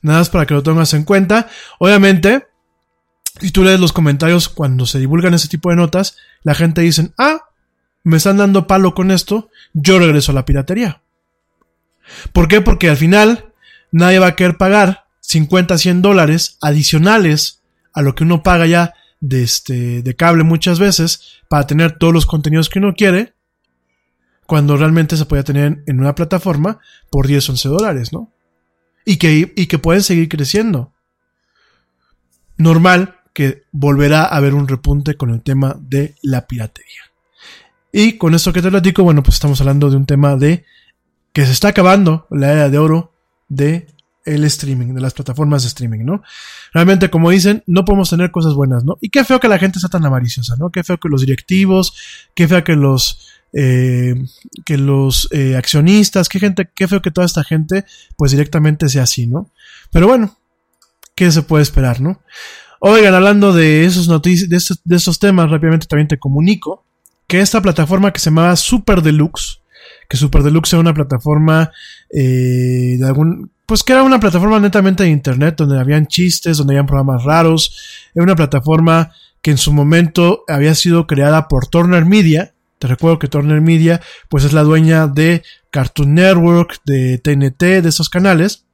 Nada 0.00 0.18
más 0.18 0.30
para 0.30 0.46
que 0.46 0.54
lo 0.54 0.62
tengas 0.62 0.94
en 0.94 1.04
cuenta. 1.04 1.48
Obviamente, 1.78 2.46
si 3.40 3.50
tú 3.50 3.64
lees 3.64 3.80
los 3.80 3.92
comentarios 3.92 4.48
cuando 4.48 4.86
se 4.86 4.98
divulgan 4.98 5.34
ese 5.34 5.48
tipo 5.48 5.70
de 5.70 5.76
notas, 5.76 6.16
la 6.42 6.54
gente 6.54 6.82
dice, 6.82 7.12
ah, 7.18 7.48
me 8.04 8.16
están 8.16 8.36
dando 8.36 8.66
palo 8.66 8.94
con 8.94 9.10
esto, 9.10 9.50
yo 9.72 9.98
regreso 9.98 10.32
a 10.32 10.34
la 10.34 10.44
piratería. 10.44 11.02
¿Por 12.32 12.48
qué? 12.48 12.60
Porque 12.60 12.90
al 12.90 12.96
final 12.96 13.52
nadie 13.92 14.18
va 14.18 14.28
a 14.28 14.36
querer 14.36 14.56
pagar 14.56 15.06
50, 15.20 15.78
100 15.78 16.02
dólares 16.02 16.58
adicionales 16.60 17.62
a 17.92 18.02
lo 18.02 18.14
que 18.14 18.24
uno 18.24 18.42
paga 18.42 18.66
ya 18.66 18.94
de, 19.20 19.44
este, 19.44 20.02
de 20.02 20.16
cable 20.16 20.42
muchas 20.42 20.78
veces 20.78 21.40
para 21.48 21.66
tener 21.66 21.92
todos 21.98 22.12
los 22.12 22.26
contenidos 22.26 22.68
que 22.68 22.80
uno 22.80 22.94
quiere, 22.94 23.31
cuando 24.46 24.76
realmente 24.76 25.16
se 25.16 25.26
podía 25.26 25.44
tener 25.44 25.82
en 25.86 26.00
una 26.00 26.14
plataforma 26.14 26.80
por 27.10 27.26
10, 27.26 27.50
11 27.50 27.68
dólares, 27.68 28.12
¿no? 28.12 28.32
Y 29.04 29.16
que, 29.16 29.52
y 29.56 29.66
que 29.66 29.78
pueden 29.78 30.02
seguir 30.02 30.28
creciendo. 30.28 30.92
Normal 32.56 33.16
que 33.32 33.64
volverá 33.72 34.22
a 34.24 34.36
haber 34.36 34.54
un 34.54 34.68
repunte 34.68 35.16
con 35.16 35.30
el 35.30 35.42
tema 35.42 35.76
de 35.80 36.14
la 36.22 36.46
piratería. 36.46 37.02
Y 37.92 38.18
con 38.18 38.34
esto 38.34 38.52
que 38.52 38.62
te 38.62 38.70
platico, 38.70 39.02
bueno, 39.02 39.22
pues 39.22 39.34
estamos 39.34 39.60
hablando 39.60 39.90
de 39.90 39.96
un 39.96 40.06
tema 40.06 40.36
de 40.36 40.64
que 41.32 41.46
se 41.46 41.52
está 41.52 41.68
acabando 41.68 42.26
la 42.30 42.52
era 42.52 42.68
de 42.68 42.78
oro 42.78 43.14
de 43.48 43.86
el 44.24 44.44
streaming, 44.44 44.94
de 44.94 45.00
las 45.00 45.14
plataformas 45.14 45.62
de 45.62 45.68
streaming, 45.68 46.04
¿no? 46.04 46.22
Realmente, 46.72 47.10
como 47.10 47.30
dicen, 47.30 47.64
no 47.66 47.84
podemos 47.84 48.10
tener 48.10 48.30
cosas 48.30 48.54
buenas, 48.54 48.84
¿no? 48.84 48.96
Y 49.00 49.10
qué 49.10 49.24
feo 49.24 49.40
que 49.40 49.48
la 49.48 49.58
gente 49.58 49.80
sea 49.80 49.88
tan 49.88 50.04
avariciosa, 50.04 50.54
¿no? 50.56 50.70
Qué 50.70 50.84
feo 50.84 50.98
que 50.98 51.08
los 51.08 51.22
directivos, 51.22 51.94
qué 52.34 52.46
feo 52.46 52.62
que 52.62 52.76
los, 52.76 53.31
eh, 53.52 54.14
que 54.64 54.78
los 54.78 55.28
eh, 55.30 55.56
accionistas, 55.56 56.28
qué 56.28 56.38
gente, 56.38 56.70
qué 56.74 56.88
feo 56.88 57.02
que 57.02 57.10
toda 57.10 57.26
esta 57.26 57.44
gente, 57.44 57.84
pues 58.16 58.30
directamente 58.32 58.88
sea 58.88 59.02
así, 59.04 59.26
¿no? 59.26 59.50
Pero 59.90 60.06
bueno, 60.08 60.36
¿qué 61.14 61.30
se 61.30 61.42
puede 61.42 61.62
esperar, 61.62 62.00
no? 62.00 62.22
Oigan, 62.80 63.14
hablando 63.14 63.52
de 63.52 63.84
esos 63.84 64.08
de 64.08 64.96
esos 64.96 65.18
temas, 65.18 65.50
rápidamente 65.50 65.86
también 65.86 66.08
te 66.08 66.18
comunico 66.18 66.84
que 67.32 67.40
esta 67.40 67.62
plataforma 67.62 68.12
que 68.12 68.20
se 68.20 68.28
llamaba 68.28 68.56
Super 68.56 69.00
Deluxe, 69.00 69.62
que 70.06 70.18
Super 70.18 70.42
Deluxe 70.42 70.74
era 70.74 70.80
una 70.80 70.92
plataforma 70.92 71.70
eh, 72.10 72.96
de 72.98 73.06
algún, 73.06 73.50
pues 73.64 73.82
que 73.82 73.92
era 73.92 74.02
una 74.02 74.20
plataforma 74.20 74.60
netamente 74.60 75.04
de 75.04 75.08
internet 75.08 75.54
donde 75.56 75.80
habían 75.80 76.06
chistes, 76.06 76.58
donde 76.58 76.74
habían 76.74 76.86
programas 76.86 77.24
raros, 77.24 77.74
era 78.14 78.24
una 78.24 78.36
plataforma 78.36 79.12
que 79.40 79.50
en 79.50 79.56
su 79.56 79.72
momento 79.72 80.44
había 80.46 80.74
sido 80.74 81.06
creada 81.06 81.48
por 81.48 81.68
Turner 81.68 82.04
Media. 82.04 82.52
Te 82.82 82.88
recuerdo 82.88 83.20
que 83.20 83.28
Turner 83.28 83.60
Media 83.60 84.00
pues 84.28 84.42
es 84.42 84.52
la 84.52 84.64
dueña 84.64 85.06
de 85.06 85.44
Cartoon 85.70 86.14
Network, 86.14 86.80
de 86.84 87.16
TNT, 87.18 87.80
de 87.80 87.88
esos 87.88 88.08
canales. 88.08 88.64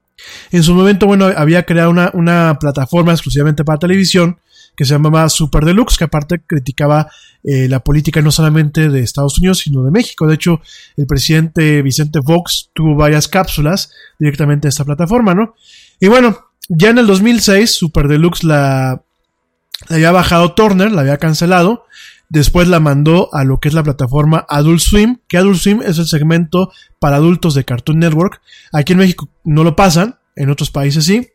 En 0.51 0.63
su 0.63 0.75
momento, 0.75 1.07
bueno, 1.07 1.27
había 1.27 1.65
creado 1.65 1.91
una, 1.91 2.11
una 2.15 2.57
plataforma 2.59 3.13
exclusivamente 3.13 3.67
para 3.67 3.79
televisión 3.79 4.41
que 4.75 4.87
se 4.87 4.95
llamaba 4.95 5.29
Super 5.29 5.67
Deluxe, 5.67 5.99
que 5.99 6.05
aparte 6.05 6.41
criticaba 6.41 7.11
eh, 7.45 7.69
la 7.69 7.81
política 7.81 8.23
no 8.23 8.31
solamente 8.31 8.89
de 8.89 9.01
Estados 9.01 9.37
Unidos, 9.41 9.59
sino 9.59 9.83
de 9.83 9.91
México. 9.91 10.27
De 10.27 10.37
hecho, 10.37 10.63
el 10.97 11.07
presidente 11.07 11.83
Vicente 11.83 12.23
Fox 12.23 12.71
tuvo 12.73 12.95
varias 12.95 13.29
cápsulas 13.29 13.93
directamente 14.19 14.69
de 14.69 14.71
esta 14.71 14.87
plataforma, 14.87 15.35
¿no? 15.35 15.55
Y 16.01 16.09
bueno, 16.09 16.47
ya 16.71 16.89
en 16.89 16.97
el 16.97 17.07
2006, 17.07 17.71
Super 17.73 18.09
Deluxe 18.09 18.43
la, 18.43 19.03
la 19.89 19.97
había 19.97 20.13
bajado 20.13 20.55
Turner, 20.55 20.91
la 20.93 21.03
había 21.03 21.19
cancelado. 21.19 21.85
Después 22.29 22.69
la 22.69 22.79
mandó 22.79 23.31
a 23.33 23.45
lo 23.45 23.59
que 23.59 23.69
es 23.69 23.75
la 23.75 23.83
plataforma 23.83 24.45
Adult 24.49 24.81
Swim, 24.81 25.19
que 25.29 25.39
Adult 25.39 25.57
Swim 25.57 25.83
es 25.83 25.99
el 25.99 26.07
segmento 26.07 26.71
para 26.99 27.17
adultos 27.17 27.55
de 27.55 27.65
Cartoon 27.65 27.99
Network. 27.99 28.41
Aquí 28.73 28.93
en 28.93 28.99
México 28.99 29.31
no 29.45 29.65
lo 29.65 29.77
pasan, 29.77 30.19
en 30.37 30.51
otros 30.51 30.71
países 30.71 31.05
sí. 31.05 31.29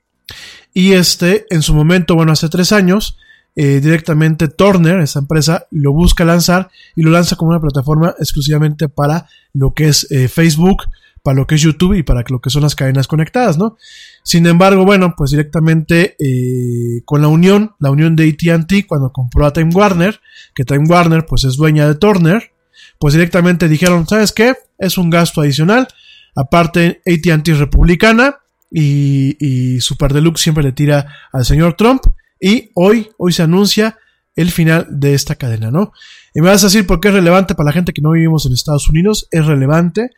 Y 0.73 0.93
este, 0.93 1.45
en 1.49 1.61
su 1.61 1.73
momento, 1.73 2.15
bueno, 2.15 2.31
hace 2.31 2.47
tres 2.49 2.71
años, 2.71 3.17
eh, 3.55 3.79
directamente 3.79 4.47
Turner, 4.47 4.99
esa 4.99 5.19
empresa, 5.19 5.67
lo 5.71 5.93
busca 5.93 6.25
lanzar 6.25 6.69
y 6.95 7.03
lo 7.03 7.11
lanza 7.11 7.35
como 7.35 7.51
una 7.51 7.59
plataforma 7.59 8.15
exclusivamente 8.19 8.89
para 8.89 9.27
lo 9.53 9.73
que 9.73 9.87
es 9.87 10.07
eh, 10.11 10.27
Facebook, 10.27 10.83
para 11.23 11.37
lo 11.37 11.47
que 11.47 11.55
es 11.55 11.61
YouTube 11.61 11.93
y 11.93 12.03
para 12.03 12.23
lo 12.27 12.41
que 12.41 12.49
son 12.49 12.63
las 12.63 12.75
cadenas 12.75 13.07
conectadas, 13.07 13.57
¿no? 13.57 13.77
Sin 14.23 14.45
embargo, 14.45 14.83
bueno, 14.83 15.15
pues 15.17 15.31
directamente 15.31 16.17
eh, 16.19 17.01
con 17.05 17.21
la 17.21 17.29
unión, 17.29 17.75
la 17.79 17.91
unión 17.91 18.17
de 18.17 18.29
AT&T 18.29 18.85
cuando 18.85 19.13
compró 19.13 19.45
a 19.45 19.53
Time 19.53 19.73
Warner, 19.73 20.19
que 20.53 20.65
Time 20.65 20.85
Warner 20.87 21.25
pues 21.25 21.45
es 21.45 21.55
dueña 21.55 21.87
de 21.87 21.95
Turner, 21.95 22.51
pues 22.99 23.13
directamente 23.13 23.69
dijeron, 23.69 24.05
¿sabes 24.05 24.33
qué? 24.33 24.55
Es 24.77 24.97
un 24.97 25.09
gasto 25.09 25.41
adicional. 25.41 25.87
Aparte, 26.35 27.01
AT&T 27.05 27.51
es 27.51 27.57
republicana 27.57 28.39
y, 28.69 29.37
y 29.39 29.79
Super 29.79 30.11
Deluxe 30.11 30.41
siempre 30.41 30.63
le 30.63 30.73
tira 30.73 31.07
al 31.31 31.45
señor 31.45 31.75
Trump. 31.75 32.01
Y 32.39 32.71
hoy, 32.73 33.11
hoy 33.17 33.31
se 33.31 33.43
anuncia 33.43 33.97
el 34.35 34.51
final 34.51 34.87
de 34.89 35.13
esta 35.13 35.35
cadena, 35.35 35.71
¿no? 35.71 35.93
Y 36.33 36.41
me 36.41 36.49
vas 36.49 36.63
a 36.63 36.67
decir 36.67 36.85
por 36.85 36.99
qué 36.99 37.09
es 37.09 37.13
relevante 37.13 37.55
para 37.55 37.67
la 37.67 37.73
gente 37.73 37.93
que 37.93 38.01
no 38.01 38.11
vivimos 38.11 38.45
en 38.45 38.51
Estados 38.51 38.89
Unidos. 38.89 39.27
Es 39.31 39.45
relevante 39.45 40.09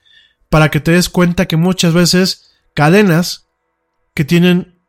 para 0.56 0.72
que 0.72 0.80
te 0.80 0.91
des 0.91 1.10
cuenta 1.10 1.48
que 1.48 1.57
muchas 1.57 1.94
veces 1.94 2.53
cadenas 2.73 3.49
que 4.14 4.23
tienen 4.23 4.80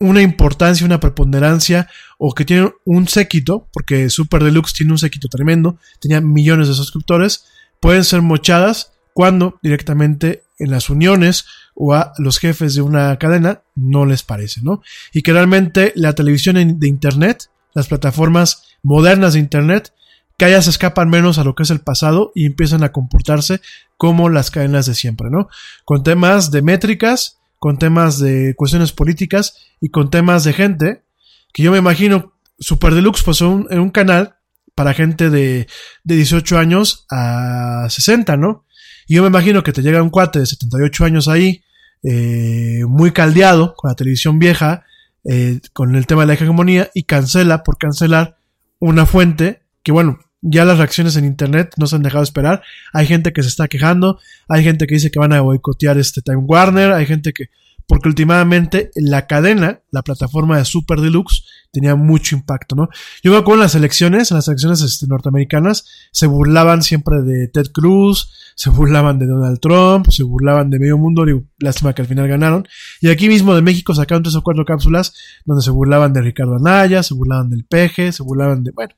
una 0.00 0.22
importancia, 0.22 0.86
una 0.86 0.98
preponderancia 0.98 1.90
o 2.16 2.32
que 2.32 2.46
tienen 2.46 2.72
un 2.86 3.06
séquito, 3.06 3.68
porque 3.70 4.08
Super 4.08 4.42
Deluxe 4.42 4.72
tiene 4.72 4.92
un 4.92 4.98
séquito 4.98 5.28
tremendo, 5.28 5.78
tenía 6.00 6.22
millones 6.22 6.68
de 6.68 6.74
suscriptores, 6.74 7.44
pueden 7.80 8.02
ser 8.02 8.22
mochadas 8.22 8.92
cuando 9.12 9.58
directamente 9.62 10.44
en 10.58 10.70
las 10.70 10.88
uniones 10.88 11.44
o 11.74 11.92
a 11.92 12.14
los 12.16 12.38
jefes 12.38 12.74
de 12.74 12.80
una 12.80 13.14
cadena 13.18 13.60
no 13.74 14.06
les 14.06 14.22
parece, 14.22 14.62
¿no? 14.62 14.80
Y 15.12 15.20
que 15.20 15.34
realmente 15.34 15.92
la 15.96 16.14
televisión 16.14 16.78
de 16.78 16.88
Internet, 16.88 17.50
las 17.74 17.88
plataformas 17.88 18.62
modernas 18.82 19.34
de 19.34 19.40
Internet, 19.40 19.92
que 20.36 20.62
se 20.62 20.70
escapan 20.70 21.08
menos 21.08 21.38
a 21.38 21.44
lo 21.44 21.54
que 21.54 21.62
es 21.62 21.70
el 21.70 21.80
pasado 21.80 22.32
y 22.34 22.46
empiezan 22.46 22.82
a 22.82 22.92
comportarse 22.92 23.60
como 23.96 24.28
las 24.28 24.50
cadenas 24.50 24.86
de 24.86 24.94
siempre, 24.94 25.28
¿no? 25.30 25.48
Con 25.84 26.02
temas 26.02 26.50
de 26.50 26.62
métricas, 26.62 27.38
con 27.58 27.78
temas 27.78 28.18
de 28.18 28.54
cuestiones 28.56 28.92
políticas 28.92 29.56
y 29.80 29.90
con 29.90 30.10
temas 30.10 30.44
de 30.44 30.52
gente 30.52 31.04
que 31.52 31.62
yo 31.62 31.72
me 31.72 31.78
imagino 31.78 32.34
Super 32.58 32.94
Deluxe 32.94 33.22
pues 33.22 33.40
en 33.40 33.80
un 33.80 33.90
canal 33.90 34.36
para 34.74 34.92
gente 34.92 35.30
de, 35.30 35.68
de 36.02 36.16
18 36.16 36.58
años 36.58 37.06
a 37.10 37.86
60, 37.88 38.36
¿no? 38.36 38.64
Y 39.06 39.14
yo 39.14 39.22
me 39.22 39.28
imagino 39.28 39.62
que 39.62 39.72
te 39.72 39.82
llega 39.82 40.02
un 40.02 40.10
cuate 40.10 40.40
de 40.40 40.46
78 40.46 41.04
años 41.04 41.28
ahí, 41.28 41.62
eh, 42.02 42.82
muy 42.88 43.12
caldeado, 43.12 43.74
con 43.76 43.90
la 43.90 43.94
televisión 43.94 44.38
vieja, 44.38 44.84
eh, 45.24 45.60
con 45.72 45.94
el 45.94 46.06
tema 46.06 46.22
de 46.22 46.28
la 46.28 46.34
hegemonía, 46.34 46.90
y 46.94 47.04
cancela 47.04 47.62
por 47.62 47.78
cancelar 47.78 48.36
una 48.80 49.06
fuente 49.06 49.63
que, 49.84 49.92
bueno, 49.92 50.18
ya 50.42 50.64
las 50.64 50.78
reacciones 50.78 51.16
en 51.16 51.24
internet 51.24 51.74
no 51.76 51.86
se 51.86 51.96
han 51.96 52.02
dejado 52.02 52.24
esperar. 52.24 52.62
Hay 52.92 53.06
gente 53.06 53.32
que 53.32 53.42
se 53.42 53.48
está 53.48 53.68
quejando, 53.68 54.18
hay 54.48 54.64
gente 54.64 54.86
que 54.86 54.94
dice 54.94 55.10
que 55.10 55.18
van 55.18 55.32
a 55.32 55.40
boicotear 55.40 55.96
este 55.98 56.20
Time 56.20 56.42
Warner, 56.44 56.92
hay 56.92 57.06
gente 57.06 57.32
que 57.32 57.46
porque 57.86 58.08
últimamente 58.08 58.90
la 58.94 59.26
cadena, 59.26 59.80
la 59.90 60.02
plataforma 60.02 60.58
de 60.58 60.64
Super 60.64 61.00
Deluxe, 61.00 61.44
tenía 61.72 61.96
mucho 61.96 62.36
impacto, 62.36 62.76
¿no? 62.76 62.88
Yo 63.22 63.32
me 63.32 63.36
acuerdo 63.36 63.62
en 63.62 63.64
las 63.64 63.74
elecciones, 63.74 64.30
en 64.30 64.36
las 64.36 64.48
elecciones 64.48 64.80
este, 64.80 65.06
norteamericanas, 65.06 65.84
se 66.12 66.26
burlaban 66.26 66.82
siempre 66.82 67.22
de 67.22 67.48
Ted 67.48 67.66
Cruz, 67.72 68.32
se 68.54 68.70
burlaban 68.70 69.18
de 69.18 69.26
Donald 69.26 69.58
Trump, 69.60 70.06
se 70.08 70.22
burlaban 70.22 70.70
de 70.70 70.78
medio 70.78 70.96
mundo, 70.96 71.24
digo, 71.24 71.44
lástima 71.58 71.92
que 71.92 72.02
al 72.02 72.08
final 72.08 72.28
ganaron. 72.28 72.66
Y 73.00 73.08
aquí 73.10 73.28
mismo 73.28 73.54
de 73.54 73.62
México 73.62 73.94
sacaron 73.94 74.22
tres 74.22 74.36
o 74.36 74.42
cuatro 74.42 74.64
cápsulas 74.64 75.12
donde 75.44 75.62
se 75.62 75.70
burlaban 75.70 76.12
de 76.12 76.22
Ricardo 76.22 76.56
Anaya, 76.56 77.02
se 77.02 77.14
burlaban 77.14 77.50
del 77.50 77.64
peje, 77.64 78.12
se 78.12 78.22
burlaban 78.22 78.62
de, 78.62 78.70
bueno, 78.70 78.94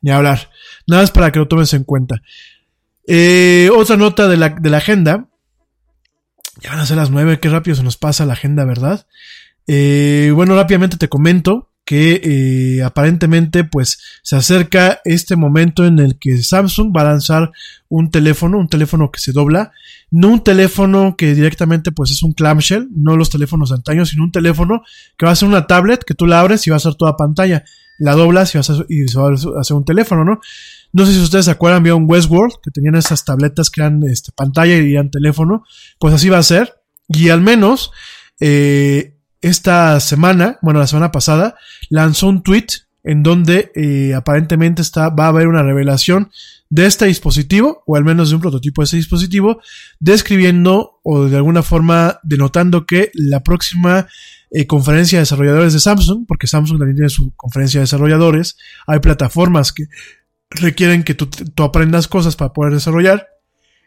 ni 0.00 0.10
hablar. 0.10 0.50
Nada 0.86 1.02
más 1.02 1.10
para 1.10 1.32
que 1.32 1.40
lo 1.40 1.48
tomes 1.48 1.74
en 1.74 1.84
cuenta. 1.84 2.22
Eh, 3.06 3.70
otra 3.76 3.96
nota 3.96 4.28
de 4.28 4.36
la, 4.36 4.50
de 4.50 4.70
la 4.70 4.78
agenda, 4.78 5.28
ya 6.62 6.70
van 6.70 6.80
a 6.80 6.86
ser 6.86 6.96
las 6.96 7.10
nueve, 7.10 7.40
qué 7.40 7.48
rápido 7.48 7.76
se 7.76 7.82
nos 7.82 7.96
pasa 7.96 8.26
la 8.26 8.34
agenda, 8.34 8.64
¿verdad? 8.64 9.06
Eh, 9.66 10.30
bueno, 10.34 10.54
rápidamente 10.54 10.96
te 10.96 11.08
comento 11.08 11.70
que 11.84 12.20
eh, 12.24 12.82
aparentemente 12.82 13.64
pues 13.64 13.98
se 14.22 14.36
acerca 14.36 15.00
este 15.04 15.36
momento 15.36 15.84
en 15.84 15.98
el 15.98 16.18
que 16.18 16.42
Samsung 16.42 16.96
va 16.96 17.02
a 17.02 17.04
lanzar 17.04 17.52
un 17.88 18.10
teléfono, 18.10 18.58
un 18.58 18.68
teléfono 18.68 19.10
que 19.10 19.20
se 19.20 19.32
dobla, 19.32 19.72
no 20.10 20.28
un 20.28 20.42
teléfono 20.42 21.14
que 21.16 21.34
directamente 21.34 21.92
pues 21.92 22.10
es 22.10 22.22
un 22.22 22.32
clamshell, 22.32 22.88
no 22.94 23.16
los 23.16 23.30
teléfonos 23.30 23.68
de 23.68 23.76
antaño, 23.76 24.06
sino 24.06 24.24
un 24.24 24.32
teléfono 24.32 24.82
que 25.18 25.26
va 25.26 25.32
a 25.32 25.36
ser 25.36 25.48
una 25.48 25.66
tablet 25.66 26.04
que 26.04 26.14
tú 26.14 26.26
la 26.26 26.40
abres 26.40 26.66
y 26.66 26.70
va 26.70 26.76
a 26.76 26.80
ser 26.80 26.94
toda 26.94 27.16
pantalla, 27.16 27.64
la 27.98 28.12
doblas 28.12 28.54
y, 28.54 28.58
vas 28.58 28.70
a, 28.70 28.84
y 28.88 29.06
se 29.06 29.18
va 29.18 29.28
a 29.28 29.60
hacer 29.60 29.76
un 29.76 29.84
teléfono, 29.84 30.24
¿no? 30.24 30.40
No 30.94 31.04
sé 31.04 31.12
si 31.12 31.20
ustedes 31.20 31.46
se 31.46 31.50
acuerdan, 31.50 31.80
había 31.80 31.96
un 31.96 32.08
Westworld 32.08 32.54
que 32.62 32.70
tenían 32.70 32.94
esas 32.94 33.24
tabletas 33.24 33.68
que 33.68 33.80
eran 33.80 34.04
este, 34.04 34.30
pantalla 34.30 34.76
y 34.76 34.92
eran 34.92 35.10
teléfono. 35.10 35.64
Pues 35.98 36.14
así 36.14 36.28
va 36.28 36.38
a 36.38 36.42
ser. 36.44 36.72
Y 37.08 37.30
al 37.30 37.40
menos 37.40 37.90
eh, 38.38 39.18
esta 39.40 39.98
semana, 39.98 40.56
bueno, 40.62 40.78
la 40.78 40.86
semana 40.86 41.10
pasada, 41.10 41.56
lanzó 41.90 42.28
un 42.28 42.44
tweet 42.44 42.66
en 43.02 43.24
donde 43.24 43.72
eh, 43.74 44.14
aparentemente 44.14 44.82
está, 44.82 45.08
va 45.08 45.24
a 45.24 45.28
haber 45.28 45.48
una 45.48 45.64
revelación 45.64 46.30
de 46.70 46.86
este 46.86 47.06
dispositivo, 47.06 47.82
o 47.86 47.96
al 47.96 48.04
menos 48.04 48.28
de 48.28 48.36
un 48.36 48.40
prototipo 48.40 48.80
de 48.80 48.84
ese 48.84 48.96
dispositivo, 48.96 49.60
describiendo 49.98 51.00
o 51.02 51.24
de 51.24 51.36
alguna 51.36 51.64
forma 51.64 52.20
denotando 52.22 52.86
que 52.86 53.10
la 53.14 53.42
próxima 53.42 54.06
eh, 54.52 54.68
conferencia 54.68 55.18
de 55.18 55.22
desarrolladores 55.22 55.72
de 55.72 55.80
Samsung, 55.80 56.24
porque 56.28 56.46
Samsung 56.46 56.78
también 56.78 56.94
tiene 56.94 57.10
su 57.10 57.34
conferencia 57.34 57.80
de 57.80 57.82
desarrolladores, 57.82 58.56
hay 58.86 59.00
plataformas 59.00 59.72
que 59.72 59.86
requieren 60.50 61.02
que 61.02 61.14
tú, 61.14 61.28
aprendas 61.62 62.08
cosas 62.08 62.36
para 62.36 62.52
poder 62.52 62.72
desarrollar. 62.72 63.28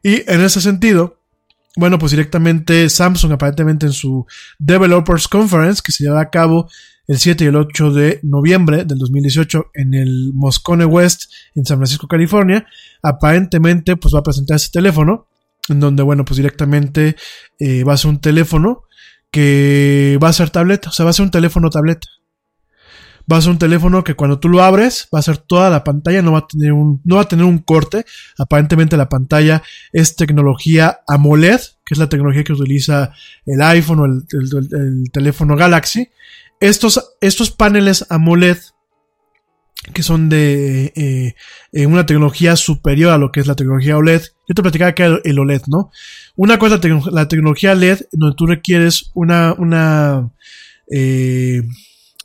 Y 0.03 0.29
en 0.29 0.41
ese 0.41 0.61
sentido, 0.61 1.21
bueno, 1.75 1.99
pues 1.99 2.11
directamente 2.11 2.89
Samsung 2.89 3.33
aparentemente 3.33 3.85
en 3.85 3.93
su 3.93 4.25
Developers 4.59 5.27
Conference 5.27 5.81
que 5.83 5.91
se 5.91 6.03
llevará 6.03 6.21
a 6.21 6.29
cabo 6.29 6.69
el 7.07 7.17
7 7.17 7.43
y 7.43 7.47
el 7.47 7.55
8 7.55 7.91
de 7.93 8.19
noviembre 8.23 8.83
del 8.83 8.97
2018 8.97 9.71
en 9.73 9.93
el 9.93 10.31
Moscone 10.33 10.85
West 10.85 11.31
en 11.55 11.65
San 11.65 11.77
Francisco, 11.77 12.07
California. 12.07 12.67
Aparentemente, 13.01 13.95
pues 13.95 14.13
va 14.13 14.19
a 14.19 14.23
presentar 14.23 14.57
ese 14.57 14.71
teléfono, 14.71 15.27
en 15.69 15.79
donde, 15.79 16.03
bueno, 16.03 16.25
pues 16.25 16.37
directamente 16.37 17.15
eh, 17.59 17.83
va 17.83 17.93
a 17.93 17.97
ser 17.97 18.09
un 18.09 18.19
teléfono 18.19 18.83
que 19.31 20.19
va 20.21 20.29
a 20.29 20.33
ser 20.33 20.49
tableta, 20.49 20.89
o 20.89 20.91
sea, 20.91 21.05
va 21.05 21.11
a 21.11 21.13
ser 21.13 21.23
un 21.23 21.31
teléfono 21.31 21.69
tableta. 21.69 22.07
Va 23.31 23.37
a 23.37 23.41
ser 23.41 23.51
un 23.51 23.57
teléfono 23.59 24.03
que 24.03 24.13
cuando 24.15 24.39
tú 24.39 24.47
lo 24.47 24.63
abres, 24.63 25.09
va 25.13 25.19
a 25.19 25.21
ser 25.21 25.37
toda 25.37 25.69
la 25.69 25.83
pantalla, 25.83 26.21
no 26.21 26.31
va 26.33 26.39
a 26.39 26.47
tener 26.47 26.71
un, 26.71 27.01
no 27.03 27.15
va 27.17 27.23
a 27.23 27.27
tener 27.27 27.43
un 27.45 27.57
corte. 27.59 28.05
Aparentemente 28.37 28.95
la 28.95 29.09
pantalla 29.09 29.61
es 29.91 30.15
tecnología 30.15 30.99
AMOLED, 31.07 31.59
que 31.85 31.93
es 31.93 31.97
la 31.97 32.07
tecnología 32.09 32.43
que 32.45 32.53
utiliza 32.53 33.11
el 33.45 33.61
iPhone 33.61 33.99
o 33.99 34.05
el, 34.05 34.23
el- 34.31 34.69
el 35.03 35.11
teléfono 35.11 35.55
Galaxy. 35.57 36.09
Estos, 36.59 37.15
estos 37.21 37.51
paneles 37.51 38.05
AMOLED, 38.09 38.57
que 39.93 40.03
son 40.03 40.27
de 40.29 40.91
eh, 40.95 41.35
eh, 41.71 41.85
una 41.85 42.05
tecnología 42.05 42.55
superior 42.55 43.11
a 43.11 43.17
lo 43.17 43.31
que 43.31 43.39
es 43.41 43.47
la 43.47 43.55
tecnología 43.55 43.97
OLED. 43.97 44.21
Yo 44.47 44.55
te 44.55 44.61
platicaba 44.61 44.93
que 44.95 45.19
el 45.23 45.39
OLED, 45.39 45.61
¿no? 45.67 45.91
Una 46.35 46.57
cosa, 46.59 46.79
la 47.11 47.27
tecnología 47.27 47.75
LED, 47.75 47.99
donde 48.11 48.35
tú 48.35 48.47
requieres 48.47 49.11
una, 49.13 49.53
una, 49.57 50.31
eh, 50.91 51.61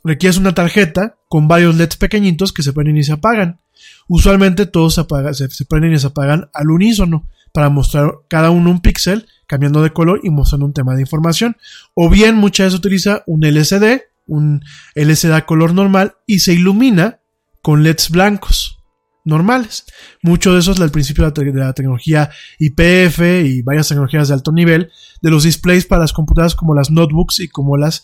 requieres 0.03 0.37
una 0.37 0.53
tarjeta 0.53 1.17
con 1.29 1.47
varios 1.47 1.75
LEDs 1.75 1.97
pequeñitos 1.97 2.51
que 2.53 2.63
se 2.63 2.73
prenden 2.73 2.97
y 2.97 3.03
se 3.03 3.13
apagan. 3.13 3.59
Usualmente 4.07 4.65
todos 4.65 4.95
se, 4.95 5.01
apaga- 5.01 5.33
se, 5.33 5.65
prenden 5.65 5.93
y 5.93 5.99
se 5.99 6.07
apagan 6.07 6.49
al 6.53 6.69
unísono 6.69 7.27
para 7.53 7.69
mostrar 7.69 8.11
cada 8.29 8.49
uno 8.49 8.69
un 8.71 8.81
píxel 8.81 9.27
cambiando 9.47 9.81
de 9.81 9.93
color 9.93 10.19
y 10.23 10.29
mostrando 10.29 10.65
un 10.65 10.73
tema 10.73 10.95
de 10.95 11.01
información. 11.01 11.57
O 11.93 12.09
bien 12.09 12.35
muchas 12.35 12.67
veces 12.67 12.79
utiliza 12.79 13.23
un 13.27 13.43
LCD, 13.43 14.01
un 14.27 14.61
LCD 14.95 15.31
a 15.33 15.45
color 15.45 15.73
normal 15.73 16.15
y 16.25 16.39
se 16.39 16.53
ilumina 16.53 17.19
con 17.61 17.83
LEDs 17.83 18.09
blancos 18.09 18.79
normales. 19.25 19.85
Mucho 20.21 20.53
de 20.53 20.59
eso 20.59 20.71
es 20.73 20.79
el 20.79 20.91
principio 20.91 21.29
de 21.31 21.53
la 21.53 21.73
tecnología 21.73 22.29
IPF 22.59 23.19
y 23.45 23.61
varias 23.61 23.87
tecnologías 23.87 24.27
de 24.27 24.33
alto 24.33 24.51
nivel 24.51 24.91
de 25.21 25.29
los 25.29 25.43
displays 25.43 25.85
para 25.85 26.01
las 26.01 26.11
computadoras 26.13 26.55
como 26.55 26.75
las 26.75 26.91
notebooks 26.91 27.39
y 27.39 27.47
como 27.47 27.77
las 27.77 28.03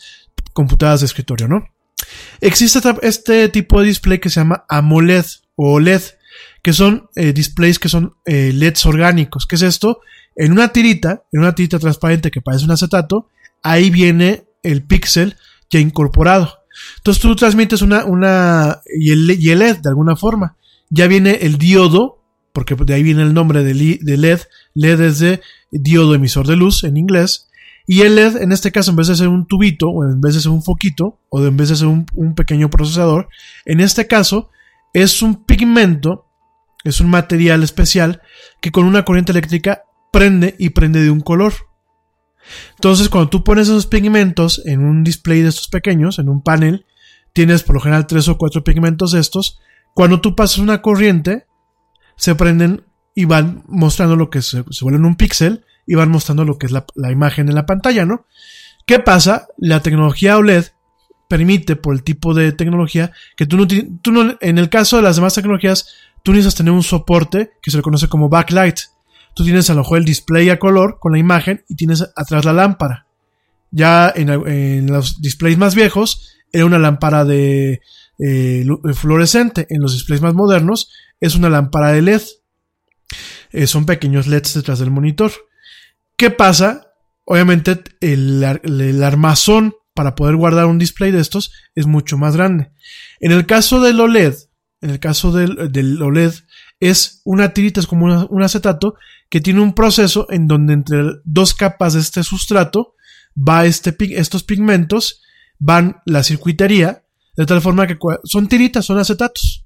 computadoras 0.54 1.02
de 1.02 1.08
escritorio, 1.08 1.48
¿no? 1.48 1.66
Existe 2.41 2.80
este 3.02 3.49
tipo 3.49 3.80
de 3.80 3.88
display 3.88 4.19
que 4.19 4.30
se 4.30 4.40
llama 4.40 4.65
AMOLED 4.69 5.26
o 5.56 5.73
OLED, 5.73 6.02
que 6.61 6.73
son 6.73 7.10
eh, 7.15 7.34
displays 7.34 7.80
que 7.80 7.90
son 7.90 8.15
eh, 8.26 8.52
LEDs 8.53 8.86
orgánicos. 8.86 9.45
¿Qué 9.45 9.56
es 9.56 9.61
esto? 9.61 10.02
En 10.36 10.52
una 10.52 10.69
tirita, 10.69 11.23
en 11.31 11.41
una 11.41 11.56
tirita 11.56 11.80
transparente 11.80 12.31
que 12.31 12.41
parece 12.41 12.65
un 12.65 12.72
acetato, 12.72 13.27
ahí 13.64 13.90
viene 13.90 14.45
el 14.64 14.84
píxel 14.84 15.36
ya 15.69 15.80
incorporado. 15.80 16.60
Entonces 16.98 17.22
tú 17.22 17.36
transmites 17.36 17.81
una, 17.81 18.06
una, 18.06 18.81
y 18.98 19.11
el, 19.11 19.31
y 19.40 19.49
el 19.49 19.60
LED 19.60 19.77
de 19.77 19.90
alguna 19.90 20.15
forma. 20.15 20.56
Ya 20.90 21.07
viene 21.07 21.40
el 21.41 21.57
diodo, 21.57 22.23
porque 22.53 22.76
de 22.76 22.94
ahí 22.94 23.03
viene 23.03 23.23
el 23.23 23.34
nombre 23.34 23.64
de 23.64 23.73
LED. 23.73 24.40
LED 24.73 25.02
es 25.02 25.19
de 25.19 25.41
diodo 25.72 26.15
emisor 26.15 26.48
de 26.48 26.56
luz 26.56 26.84
en 26.84 26.98
inglés. 26.98 27.49
Y 27.91 28.03
el 28.03 28.14
LED, 28.14 28.44
en 28.44 28.52
este 28.52 28.72
caso, 28.72 28.91
en 28.91 28.98
vez 28.98 29.07
de 29.07 29.16
ser 29.16 29.30
un 29.30 29.48
tubito, 29.48 29.90
o 29.90 30.06
en 30.06 30.22
vez 30.22 30.36
de 30.36 30.41
ser 30.41 30.52
un 30.52 30.61
foquito, 30.61 31.18
o 31.30 31.44
en 31.44 31.57
vez 31.57 31.70
de 31.70 31.76
ser 31.76 31.88
un, 31.88 32.36
pequeño 32.36 32.70
procesador, 32.70 33.30
en 33.66 33.80
este 33.80 34.06
caso 34.06 34.52
es 34.94 35.24
un 35.24 35.44
pigmento, 35.44 36.28
es 36.84 37.02
un 37.02 37.10
material 37.10 37.64
especial 37.64 38.22
que 38.61 38.72
con 38.72 38.86
una 38.86 39.06
corriente 39.06 39.32
eléctrica 39.32 39.86
prende 40.11 40.56
y 40.60 40.70
prende 40.70 41.02
de 41.02 41.10
un 41.10 41.22
color. 41.22 41.53
Entonces, 42.76 43.10
cuando 43.10 43.32
tú 43.32 43.44
pones 43.44 43.70
esos 43.70 43.88
pigmentos 43.88 44.61
en 44.66 44.82
un 44.82 45.03
display 45.03 45.41
de 45.41 45.49
estos 45.49 45.68
pequeños, 45.68 46.20
en 46.20 46.30
un 46.30 46.44
panel, 46.44 46.86
tienes 47.34 47.64
por 47.64 47.74
lo 47.74 47.82
general 47.82 48.06
tres 48.06 48.28
o 48.28 48.38
cuatro 48.38 48.64
pigmentos 48.64 49.14
de 49.14 49.20
estos. 49.20 49.57
Cuando 49.95 50.22
tú 50.22 50.36
pasas 50.36 50.60
una 50.60 50.84
corriente, 50.84 51.48
se 52.18 52.36
prenden 52.36 52.86
y 53.16 53.26
van 53.26 53.64
mostrando 53.68 54.16
lo 54.16 54.30
que 54.30 54.44
se, 54.44 54.64
se 54.70 54.86
vuelven 54.86 55.06
un 55.06 55.16
píxel 55.16 55.66
y 55.90 55.95
van 55.95 56.11
mostrando 56.11 56.45
lo 56.45 56.60
que 56.60 56.68
es 56.68 56.72
la, 56.72 56.86
imagen 57.11 57.49
en 57.49 57.56
la 57.56 57.66
pantalla, 57.66 58.06
¿no? 58.06 58.28
¿Qué 58.86 58.99
pasa? 58.99 59.48
La 59.57 59.82
tecnología 59.82 60.38
OLED 60.38 60.66
permite, 61.28 61.76
por 61.76 61.95
el 61.95 62.03
tipo 62.03 62.36
de 62.36 62.52
tecnología, 62.52 63.11
que 63.36 63.48
tú 63.48 63.57
no, 63.57 63.66
tú 63.68 64.11
no, 64.11 64.38
en 64.40 64.60
el 64.60 64.70
caso 64.70 64.98
de 64.98 65.02
las 65.02 65.16
demás 65.16 65.34
tecnologías, 65.34 65.88
tú 66.22 66.32
necesitas 66.32 66.53
tener 66.56 66.74
un 66.74 66.84
soporte 66.84 67.53
que 67.60 67.72
se 67.72 67.78
le 67.78 67.84
conoce 67.84 68.07
como 68.07 68.30
backlight. 68.30 68.78
Tú 69.34 69.44
tienes 69.44 69.68
a 69.72 69.74
lo 69.74 69.80
mejor 69.80 69.98
el 69.98 70.06
display 70.06 70.48
a 70.52 70.60
color 70.60 70.99
con 70.99 71.11
la 71.14 71.18
imagen 71.18 71.66
y 71.68 71.76
tienes 71.76 72.07
atrás 72.16 72.45
la 72.45 72.53
lámpara. 72.53 73.07
Ya 73.72 74.14
en, 74.16 74.86
los 74.91 75.20
displays 75.22 75.57
más 75.57 75.74
viejos 75.74 76.36
era 76.52 76.66
una 76.66 76.78
lámpara 76.78 77.26
de 77.26 77.82
eh, 78.20 78.61
lu- 78.64 78.82
fluorescente. 78.94 79.66
En 79.72 79.82
los 79.82 79.94
displays 79.94 80.22
más 80.22 80.36
modernos 80.36 80.91
es 81.20 81.34
una 81.34 81.49
lámpara 81.49 81.94
de 81.94 82.03
LED. 82.03 82.22
Eh, 83.52 83.66
son 83.66 83.88
pequeños 83.88 84.28
LEDs 84.28 84.53
detrás 84.53 84.78
del 84.78 84.91
monitor. 84.91 85.32
¿Qué 86.20 86.32
pasa? 86.32 86.91
Obviamente 87.24 87.82
el, 88.02 88.44
ar- 88.44 88.60
el 88.66 89.02
armazón 89.06 89.74
para 89.94 90.16
poder 90.16 90.36
guardar 90.36 90.66
un 90.66 90.78
display 90.78 91.12
de 91.12 91.22
estos 91.22 91.54
es 91.76 91.88
mucho 91.88 92.18
más 92.18 92.36
grande. 92.36 92.74
En 93.22 93.32
el 93.32 93.46
caso 93.46 93.80
del 93.80 94.02
OLED, 94.02 94.36
en 94.82 94.90
el 94.90 95.00
caso 95.00 95.32
del, 95.32 96.02
OLED, 96.02 96.34
es 96.82 97.22
una 97.24 97.54
tirita, 97.54 97.80
es 97.80 97.88
como 97.88 98.28
un 98.28 98.44
acetato 98.44 98.96
que 99.30 99.40
tiene 99.40 99.62
un 99.62 99.74
proceso 99.74 100.28
en 100.30 100.46
donde 100.46 100.74
entre 100.74 101.04
dos 101.24 101.54
capas 101.54 101.94
de 101.94 102.02
este 102.02 102.22
sustrato 102.24 102.96
va 103.38 103.66
este, 103.66 103.96
estos 104.20 104.44
pigmentos, 104.44 105.22
van 105.58 106.02
la 106.06 106.24
circuitería, 106.24 107.06
de 107.38 107.46
tal 107.46 107.62
forma 107.62 107.88
que 107.88 107.98
son 108.26 108.50
tiritas, 108.50 108.84
son 108.84 109.00
acetatos. 109.00 109.66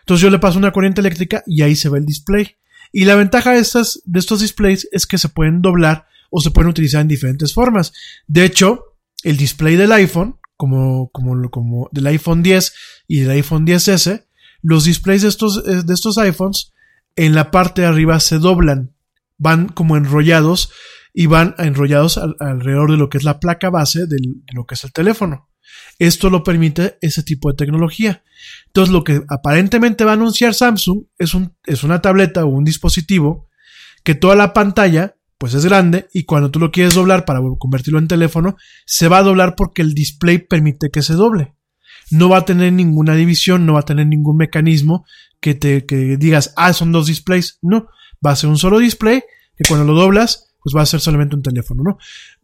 Entonces 0.00 0.20
yo 0.20 0.30
le 0.30 0.40
paso 0.40 0.58
una 0.58 0.72
corriente 0.72 1.00
eléctrica 1.00 1.44
y 1.46 1.62
ahí 1.62 1.76
se 1.76 1.88
ve 1.90 2.00
el 2.00 2.06
display. 2.06 2.56
Y 2.92 3.04
la 3.06 3.14
ventaja 3.16 3.52
de, 3.52 3.58
estas, 3.60 4.00
de 4.04 4.18
estos 4.20 4.40
displays 4.40 4.88
es 4.92 5.06
que 5.06 5.18
se 5.18 5.28
pueden 5.28 5.62
doblar 5.62 6.06
o 6.30 6.40
se 6.40 6.50
pueden 6.50 6.70
utilizar 6.70 7.00
en 7.00 7.08
diferentes 7.08 7.54
formas. 7.54 7.92
De 8.26 8.44
hecho, 8.44 8.84
el 9.24 9.36
display 9.36 9.76
del 9.76 9.92
iPhone, 9.92 10.38
como, 10.56 11.10
como, 11.10 11.50
como 11.50 11.88
del 11.92 12.06
iPhone 12.08 12.42
10 12.42 12.72
y 13.08 13.20
del 13.20 13.30
iPhone 13.30 13.66
10S, 13.66 14.26
los 14.62 14.84
displays 14.84 15.22
de 15.22 15.28
estos, 15.28 15.62
eh, 15.66 15.82
de 15.84 15.94
estos 15.94 16.18
iPhones 16.18 16.72
en 17.16 17.34
la 17.34 17.50
parte 17.50 17.82
de 17.82 17.88
arriba 17.88 18.20
se 18.20 18.38
doblan, 18.38 18.94
van 19.38 19.68
como 19.68 19.96
enrollados 19.96 20.70
y 21.12 21.26
van 21.26 21.54
enrollados 21.58 22.16
al- 22.18 22.36
alrededor 22.40 22.90
de 22.90 22.96
lo 22.96 23.08
que 23.08 23.18
es 23.18 23.24
la 23.24 23.40
placa 23.40 23.70
base 23.70 24.06
de 24.06 24.16
lo 24.54 24.64
que 24.66 24.74
es 24.74 24.84
el 24.84 24.92
teléfono. 24.92 25.48
Esto 25.98 26.30
lo 26.30 26.42
permite 26.42 26.98
ese 27.00 27.22
tipo 27.22 27.50
de 27.50 27.56
tecnología. 27.56 28.22
Entonces, 28.66 28.92
lo 28.92 29.04
que 29.04 29.22
aparentemente 29.28 30.04
va 30.04 30.12
a 30.12 30.14
anunciar 30.14 30.54
Samsung 30.54 31.04
es, 31.18 31.34
un, 31.34 31.54
es 31.64 31.84
una 31.84 32.00
tableta 32.00 32.44
o 32.44 32.48
un 32.48 32.64
dispositivo 32.64 33.48
que 34.04 34.14
toda 34.14 34.34
la 34.34 34.52
pantalla 34.52 35.16
pues 35.38 35.54
es 35.54 35.64
grande 35.64 36.06
y 36.12 36.22
cuando 36.22 36.52
tú 36.52 36.60
lo 36.60 36.70
quieres 36.70 36.94
doblar 36.94 37.24
para 37.24 37.40
convertirlo 37.58 37.98
en 37.98 38.06
teléfono, 38.06 38.56
se 38.86 39.08
va 39.08 39.18
a 39.18 39.22
doblar 39.24 39.56
porque 39.56 39.82
el 39.82 39.92
display 39.92 40.38
permite 40.38 40.90
que 40.90 41.02
se 41.02 41.14
doble. 41.14 41.54
No 42.12 42.28
va 42.28 42.38
a 42.38 42.44
tener 42.44 42.72
ninguna 42.72 43.16
división, 43.16 43.66
no 43.66 43.72
va 43.72 43.80
a 43.80 43.84
tener 43.84 44.06
ningún 44.06 44.36
mecanismo 44.36 45.04
que 45.40 45.54
te 45.54 45.84
que 45.84 46.16
digas, 46.16 46.52
ah, 46.56 46.72
son 46.72 46.92
dos 46.92 47.08
displays. 47.08 47.58
No, 47.60 47.88
va 48.24 48.30
a 48.30 48.36
ser 48.36 48.50
un 48.50 48.56
solo 48.56 48.78
display 48.78 49.22
que 49.56 49.64
cuando 49.66 49.84
lo 49.84 49.98
doblas, 49.98 50.54
pues 50.62 50.76
va 50.76 50.82
a 50.82 50.86
ser 50.86 51.00
solamente 51.00 51.34
un 51.34 51.42
teléfono, 51.42 51.82
¿no? 51.82 51.98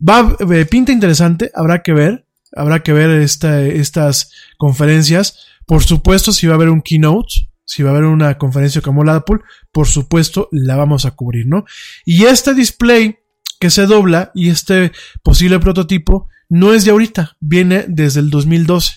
Va, 0.06 0.36
eh, 0.52 0.66
pinta 0.66 0.90
interesante, 0.90 1.52
habrá 1.54 1.82
que 1.82 1.92
ver, 1.92 2.26
habrá 2.54 2.82
que 2.82 2.92
ver 2.92 3.10
esta, 3.10 3.62
estas 3.62 4.32
conferencias. 4.56 5.46
Por 5.66 5.82
supuesto, 5.82 6.32
si 6.32 6.46
va 6.46 6.54
a 6.54 6.56
haber 6.56 6.70
un 6.70 6.82
keynote, 6.82 7.50
si 7.64 7.82
va 7.82 7.90
a 7.90 7.92
haber 7.92 8.04
una 8.04 8.38
conferencia 8.38 8.80
como 8.80 9.04
la 9.04 9.16
Apple, 9.16 9.40
por 9.72 9.86
supuesto 9.86 10.48
la 10.50 10.76
vamos 10.76 11.04
a 11.04 11.10
cubrir, 11.10 11.46
¿no? 11.46 11.64
Y 12.04 12.24
este 12.24 12.54
display 12.54 13.18
que 13.60 13.70
se 13.70 13.86
dobla 13.86 14.30
y 14.34 14.48
este 14.48 14.92
posible 15.22 15.58
prototipo 15.58 16.28
no 16.48 16.72
es 16.72 16.84
de 16.84 16.92
ahorita, 16.92 17.36
viene 17.40 17.84
desde 17.88 18.20
el 18.20 18.30
2012. 18.30 18.92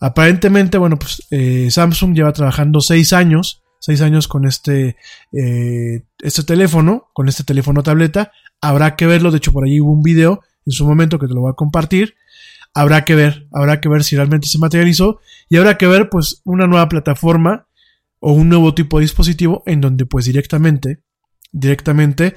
Aparentemente, 0.00 0.78
bueno, 0.78 0.98
pues 0.98 1.26
eh, 1.30 1.68
Samsung 1.70 2.14
lleva 2.14 2.32
trabajando 2.32 2.80
seis 2.80 3.12
años, 3.12 3.62
seis 3.80 4.02
años 4.02 4.28
con 4.28 4.46
este, 4.46 4.96
eh, 5.32 6.02
este 6.20 6.42
teléfono, 6.44 7.08
con 7.12 7.28
este 7.28 7.42
teléfono 7.42 7.82
tableta. 7.82 8.30
Habrá 8.60 8.96
que 8.96 9.06
verlo, 9.06 9.30
de 9.30 9.38
hecho 9.38 9.52
por 9.52 9.64
ahí 9.64 9.80
hubo 9.80 9.92
un 9.92 10.02
video 10.02 10.42
en 10.66 10.72
su 10.72 10.86
momento 10.86 11.18
que 11.18 11.26
te 11.26 11.34
lo 11.34 11.40
voy 11.40 11.50
a 11.50 11.56
compartir. 11.56 12.14
Habrá 12.74 13.04
que 13.04 13.14
ver, 13.14 13.46
habrá 13.52 13.80
que 13.80 13.88
ver 13.88 14.02
si 14.02 14.16
realmente 14.16 14.48
se 14.48 14.58
materializó 14.58 15.20
y 15.48 15.56
habrá 15.56 15.78
que 15.78 15.86
ver 15.86 16.08
pues 16.10 16.42
una 16.44 16.66
nueva 16.66 16.88
plataforma 16.88 17.68
o 18.18 18.32
un 18.32 18.48
nuevo 18.48 18.74
tipo 18.74 18.98
de 18.98 19.04
dispositivo 19.04 19.62
en 19.66 19.80
donde 19.80 20.06
pues 20.06 20.24
directamente, 20.24 21.02
directamente 21.52 22.34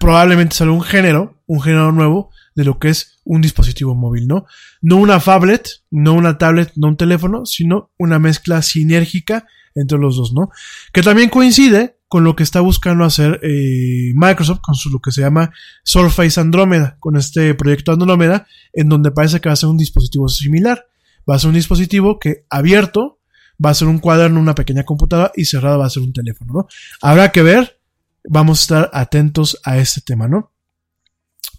probablemente 0.00 0.56
salga 0.56 0.72
un 0.72 0.82
género, 0.82 1.42
un 1.46 1.62
género 1.62 1.92
nuevo 1.92 2.30
de 2.56 2.64
lo 2.64 2.78
que 2.78 2.88
es 2.88 3.20
un 3.24 3.40
dispositivo 3.40 3.94
móvil, 3.94 4.26
¿no? 4.26 4.46
No 4.80 4.96
una 4.96 5.20
phablet, 5.20 5.68
no 5.90 6.14
una 6.14 6.38
tablet, 6.38 6.72
no 6.74 6.88
un 6.88 6.96
teléfono, 6.96 7.46
sino 7.46 7.92
una 7.98 8.18
mezcla 8.18 8.62
sinérgica 8.62 9.46
entre 9.74 9.98
los 9.98 10.16
dos, 10.16 10.32
¿no? 10.32 10.50
Que 10.92 11.02
también 11.02 11.28
coincide, 11.28 11.98
con 12.12 12.24
lo 12.24 12.36
que 12.36 12.42
está 12.42 12.60
buscando 12.60 13.04
hacer 13.04 13.40
eh, 13.42 14.12
Microsoft 14.14 14.60
con 14.60 14.74
su, 14.74 14.90
lo 14.90 14.98
que 14.98 15.10
se 15.12 15.22
llama 15.22 15.50
Surface 15.82 16.38
Andromeda, 16.38 16.98
con 17.00 17.16
este 17.16 17.54
proyecto 17.54 17.90
Andromeda, 17.90 18.46
en 18.74 18.90
donde 18.90 19.12
parece 19.12 19.40
que 19.40 19.48
va 19.48 19.54
a 19.54 19.56
ser 19.56 19.70
un 19.70 19.78
dispositivo 19.78 20.28
similar. 20.28 20.84
Va 21.26 21.36
a 21.36 21.38
ser 21.38 21.48
un 21.48 21.54
dispositivo 21.54 22.18
que 22.18 22.44
abierto 22.50 23.20
va 23.64 23.70
a 23.70 23.74
ser 23.74 23.88
un 23.88 23.98
cuaderno, 23.98 24.40
una 24.40 24.54
pequeña 24.54 24.84
computadora 24.84 25.32
y 25.34 25.46
cerrada 25.46 25.78
va 25.78 25.86
a 25.86 25.88
ser 25.88 26.02
un 26.02 26.12
teléfono, 26.12 26.52
¿no? 26.52 26.66
Habrá 27.00 27.32
que 27.32 27.42
ver, 27.42 27.80
vamos 28.28 28.58
a 28.58 28.60
estar 28.60 28.90
atentos 28.92 29.58
a 29.64 29.78
este 29.78 30.02
tema, 30.02 30.28
¿no? 30.28 30.52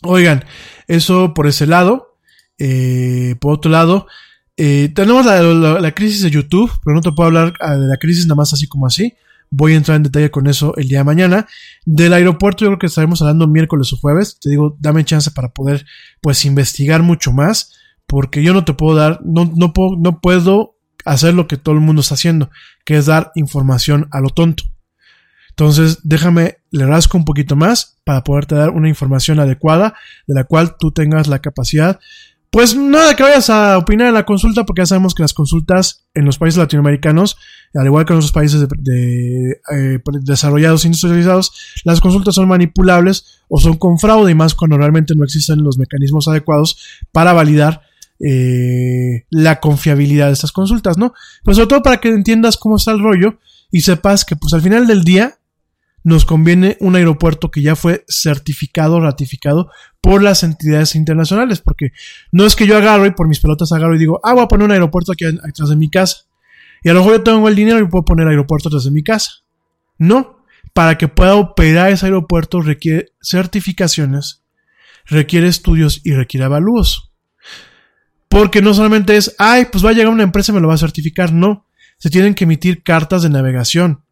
Oigan, 0.04 0.46
eso 0.88 1.34
por 1.34 1.48
ese 1.48 1.66
lado. 1.66 2.20
Eh, 2.60 3.38
por 3.42 3.56
otro 3.56 3.72
lado, 3.72 4.06
eh, 4.56 4.92
tenemos 4.94 5.26
la, 5.26 5.42
la, 5.42 5.96
crisis 5.96 6.22
de 6.22 6.30
YouTube, 6.30 6.72
pero 6.86 6.94
no 6.94 7.02
te 7.02 7.12
puedo 7.12 7.26
hablar 7.26 7.54
ah, 7.60 7.76
de 7.76 7.88
la 7.88 7.98
crisis 7.98 8.28
nada 8.28 8.36
más 8.36 8.54
así 8.54 8.68
como 8.68 8.86
así. 8.86 9.16
Voy 9.56 9.74
a 9.74 9.76
entrar 9.76 9.98
en 9.98 10.04
detalle 10.04 10.32
con 10.32 10.48
eso 10.48 10.76
el 10.78 10.88
día 10.88 11.00
de 11.00 11.04
mañana. 11.04 11.48
Del 11.86 12.14
aeropuerto 12.14 12.66
yo 12.66 12.70
creo 12.70 12.80
que 12.80 12.88
estaremos 12.88 13.22
hablando 13.22 13.48
miércoles 13.48 13.94
o 13.94 13.98
jueves. 13.98 14.40
Te 14.40 14.50
digo, 14.50 14.76
dame 14.80 15.06
chance 15.06 15.30
para 15.30 15.54
poder 15.54 15.86
pues 16.22 16.44
investigar 16.46 17.04
mucho 17.04 17.32
más. 17.32 17.74
Porque 18.08 18.42
yo 18.42 18.54
no 18.54 18.66
te 18.66 18.74
puedo 18.74 18.96
dar, 18.96 19.20
no, 19.24 19.52
no, 19.56 19.72
puedo, 19.72 19.96
no 19.98 20.22
puedo 20.22 20.76
hacer 21.06 21.36
lo 21.36 21.48
que 21.48 21.58
todo 21.58 21.76
el 21.76 21.82
mundo 21.82 22.02
está 22.02 22.16
haciendo, 22.16 22.50
que 22.84 22.98
es 22.98 23.06
dar 23.06 23.32
información 23.36 24.08
a 24.12 24.22
lo 24.22 24.30
tonto. 24.30 24.64
Entonces, 25.50 26.00
déjame, 26.04 26.58
le 26.72 26.88
rasco 26.88 27.16
un 27.16 27.26
poquito 27.26 27.56
más 27.56 28.00
para 28.04 28.24
poderte 28.24 28.56
dar 28.56 28.72
una 28.72 28.90
información 28.90 29.40
adecuada 29.40 29.94
de 30.26 30.34
la 30.34 30.46
cual 30.46 30.78
tú 30.80 30.92
tengas 30.92 31.28
la 31.28 31.40
capacidad 31.40 32.00
pues 32.54 32.76
nada 32.76 33.16
que 33.16 33.24
vayas 33.24 33.50
a 33.50 33.80
opinar 33.80 34.10
en 34.10 34.14
la 34.14 34.28
consulta, 34.28 34.64
porque 34.64 34.84
ya 34.84 34.86
sabemos 34.86 35.16
que 35.16 35.24
las 35.24 35.34
consultas 35.34 36.06
en 36.14 36.24
los 36.24 36.38
países 36.38 36.60
latinoamericanos, 36.60 37.36
al 37.74 37.88
igual 37.88 38.06
que 38.06 38.14
en 38.14 38.18
otros 38.18 38.32
países 38.32 38.68
de, 38.70 39.60
eh, 39.76 40.00
desarrollados 40.22 40.86
e 40.86 40.88
industrializados, 40.88 41.52
las 41.84 42.00
consultas 42.00 42.36
son 42.36 42.48
manipulables 42.48 43.42
o 43.50 43.60
son 43.60 43.78
con 43.78 43.98
fraude, 43.98 44.34
y 44.34 44.36
más 44.36 44.54
cuando 44.54 44.78
realmente 44.78 45.16
no 45.16 45.24
existen 45.24 45.64
los 45.64 45.80
mecanismos 45.80 46.28
adecuados 46.28 46.78
para 47.12 47.34
validar 47.34 47.82
eh, 48.20 49.26
la 49.32 49.60
confiabilidad 49.60 50.28
de 50.28 50.34
estas 50.34 50.52
consultas, 50.52 50.96
¿no? 50.96 51.16
Pues 51.44 51.58
sobre 51.58 51.70
todo 51.70 51.82
para 51.82 51.98
que 51.98 52.10
entiendas 52.10 52.58
cómo 52.58 52.76
está 52.76 52.92
el 52.92 53.00
rollo 53.00 53.40
y 53.72 53.82
sepas 53.82 54.26
que 54.26 54.36
pues 54.36 54.54
al 54.54 54.62
final 54.62 54.86
del 54.86 55.04
día 55.04 55.40
nos 56.04 56.26
conviene 56.26 56.78
un 56.80 56.96
aeropuerto 56.96 57.50
que 57.50 57.62
ya 57.62 57.76
fue 57.76 58.04
certificado, 58.08 59.00
ratificado 59.00 59.72
por 60.02 60.22
las 60.22 60.44
entidades 60.44 60.96
internacionales, 60.96 61.62
porque 61.62 61.92
no 62.32 62.46
es 62.46 62.56
que 62.56 62.68
yo 62.68 62.78
agarro 62.78 63.06
y 63.06 63.12
por 63.12 63.28
mis 63.28 63.40
pelotas 63.40 63.72
agarro 63.72 63.96
y 63.96 64.00
digo, 64.00 64.20
ah, 64.24 64.34
voy 64.34 64.44
a 64.44 64.48
poner 64.48 64.66
un 64.66 64.72
aeropuerto 64.72 65.14
aquí 65.14 65.26
atrás 65.26 65.70
de 65.70 65.76
mi 65.76 65.90
casa. 65.90 66.26
Y 66.84 66.90
a 66.90 66.94
lo 66.94 67.00
mejor 67.00 67.18
yo 67.18 67.24
tengo 67.24 67.48
el 67.48 67.56
dinero 67.56 67.80
y 67.80 67.88
puedo 67.88 68.04
poner 68.04 68.28
aeropuerto 68.28 68.68
atrás 68.68 68.84
de 68.84 68.92
mi 68.92 69.04
casa. 69.04 69.44
No, 69.98 70.44
para 70.74 70.98
que 70.98 71.08
pueda 71.08 71.36
operar 71.36 71.92
ese 71.92 72.06
aeropuerto 72.06 72.62
requiere 72.62 73.14
certificaciones, 73.22 74.44
requiere 75.06 75.48
estudios 75.48 76.02
y 76.04 76.14
requiere 76.14 76.46
avalúos. 76.46 77.14
Porque 78.28 78.62
no 78.62 78.74
solamente 78.74 79.16
es, 79.16 79.36
ay, 79.38 79.68
pues 79.72 79.86
va 79.86 79.92
a 79.92 79.94
llegar 79.94 80.12
una 80.12 80.24
empresa 80.24 80.52
y 80.52 80.56
me 80.56 80.62
lo 80.62 80.68
va 80.68 80.74
a 80.74 80.80
certificar, 80.80 81.32
no. 81.32 81.68
Se 81.98 82.10
tienen 82.10 82.34
que 82.34 82.44
emitir 82.44 82.84
cartas 82.84 83.22
de 83.22 83.30
navegación 83.30 84.04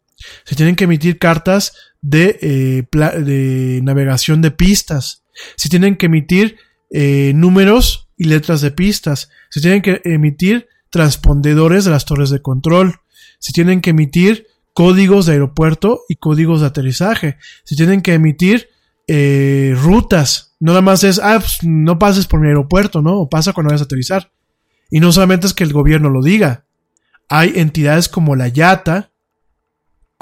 se 0.44 0.54
tienen 0.54 0.76
que 0.76 0.84
emitir 0.84 1.18
cartas 1.18 1.72
de, 2.00 2.38
eh, 2.42 3.20
de 3.20 3.80
navegación 3.82 4.42
de 4.42 4.50
pistas. 4.50 5.24
Se 5.56 5.68
tienen 5.68 5.96
que 5.96 6.06
emitir 6.06 6.56
eh, 6.90 7.32
números 7.34 8.10
y 8.16 8.24
letras 8.24 8.60
de 8.60 8.70
pistas. 8.70 9.30
Se 9.50 9.60
tienen 9.60 9.82
que 9.82 10.02
emitir 10.04 10.68
transpondedores 10.90 11.84
de 11.84 11.90
las 11.90 12.04
torres 12.04 12.30
de 12.30 12.42
control. 12.42 13.00
Se 13.38 13.52
tienen 13.52 13.80
que 13.80 13.90
emitir 13.90 14.46
códigos 14.74 15.26
de 15.26 15.32
aeropuerto 15.32 16.02
y 16.08 16.16
códigos 16.16 16.60
de 16.60 16.66
aterrizaje. 16.66 17.38
Se 17.64 17.76
tienen 17.76 18.02
que 18.02 18.14
emitir 18.14 18.68
eh, 19.08 19.74
rutas. 19.76 20.54
No 20.60 20.72
nada 20.72 20.82
más 20.82 21.04
es, 21.04 21.18
ah, 21.18 21.38
pues, 21.40 21.58
no 21.62 21.98
pases 21.98 22.26
por 22.26 22.40
mi 22.40 22.48
aeropuerto, 22.48 23.02
¿no? 23.02 23.18
O 23.20 23.28
pasa 23.28 23.52
cuando 23.52 23.70
vayas 23.70 23.82
a 23.82 23.84
aterrizar. 23.84 24.32
Y 24.90 25.00
no 25.00 25.12
solamente 25.12 25.46
es 25.46 25.54
que 25.54 25.64
el 25.64 25.72
gobierno 25.72 26.10
lo 26.10 26.22
diga. 26.22 26.66
Hay 27.28 27.54
entidades 27.56 28.08
como 28.08 28.36
la 28.36 28.48
YATA, 28.48 29.11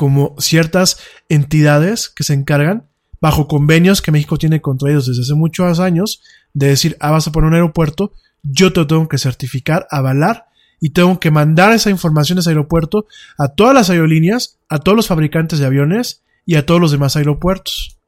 como 0.00 0.34
ciertas 0.38 0.96
entidades 1.28 2.08
que 2.08 2.24
se 2.24 2.32
encargan, 2.32 2.88
bajo 3.20 3.46
convenios 3.46 4.00
que 4.00 4.10
México 4.10 4.38
tiene 4.38 4.62
contraídos 4.62 5.06
desde 5.06 5.20
hace 5.20 5.34
muchos 5.34 5.78
años, 5.78 6.22
de 6.54 6.68
decir, 6.68 6.96
ah, 7.00 7.10
vas 7.10 7.28
a 7.28 7.32
poner 7.32 7.48
un 7.48 7.54
aeropuerto, 7.56 8.14
yo 8.42 8.72
te 8.72 8.80
lo 8.80 8.86
tengo 8.86 9.08
que 9.08 9.18
certificar, 9.18 9.86
avalar, 9.90 10.46
y 10.80 10.94
tengo 10.94 11.20
que 11.20 11.30
mandar 11.30 11.74
esa 11.74 11.90
información 11.90 12.36
de 12.36 12.40
ese 12.40 12.48
aeropuerto 12.48 13.04
a 13.36 13.48
todas 13.48 13.74
las 13.74 13.90
aerolíneas, 13.90 14.58
a 14.70 14.78
todos 14.78 14.96
los 14.96 15.06
fabricantes 15.06 15.58
de 15.58 15.66
aviones 15.66 16.22
y 16.46 16.54
a 16.54 16.64
todos 16.64 16.80
los 16.80 16.92
demás 16.92 17.16
aeropuertos. 17.16 17.98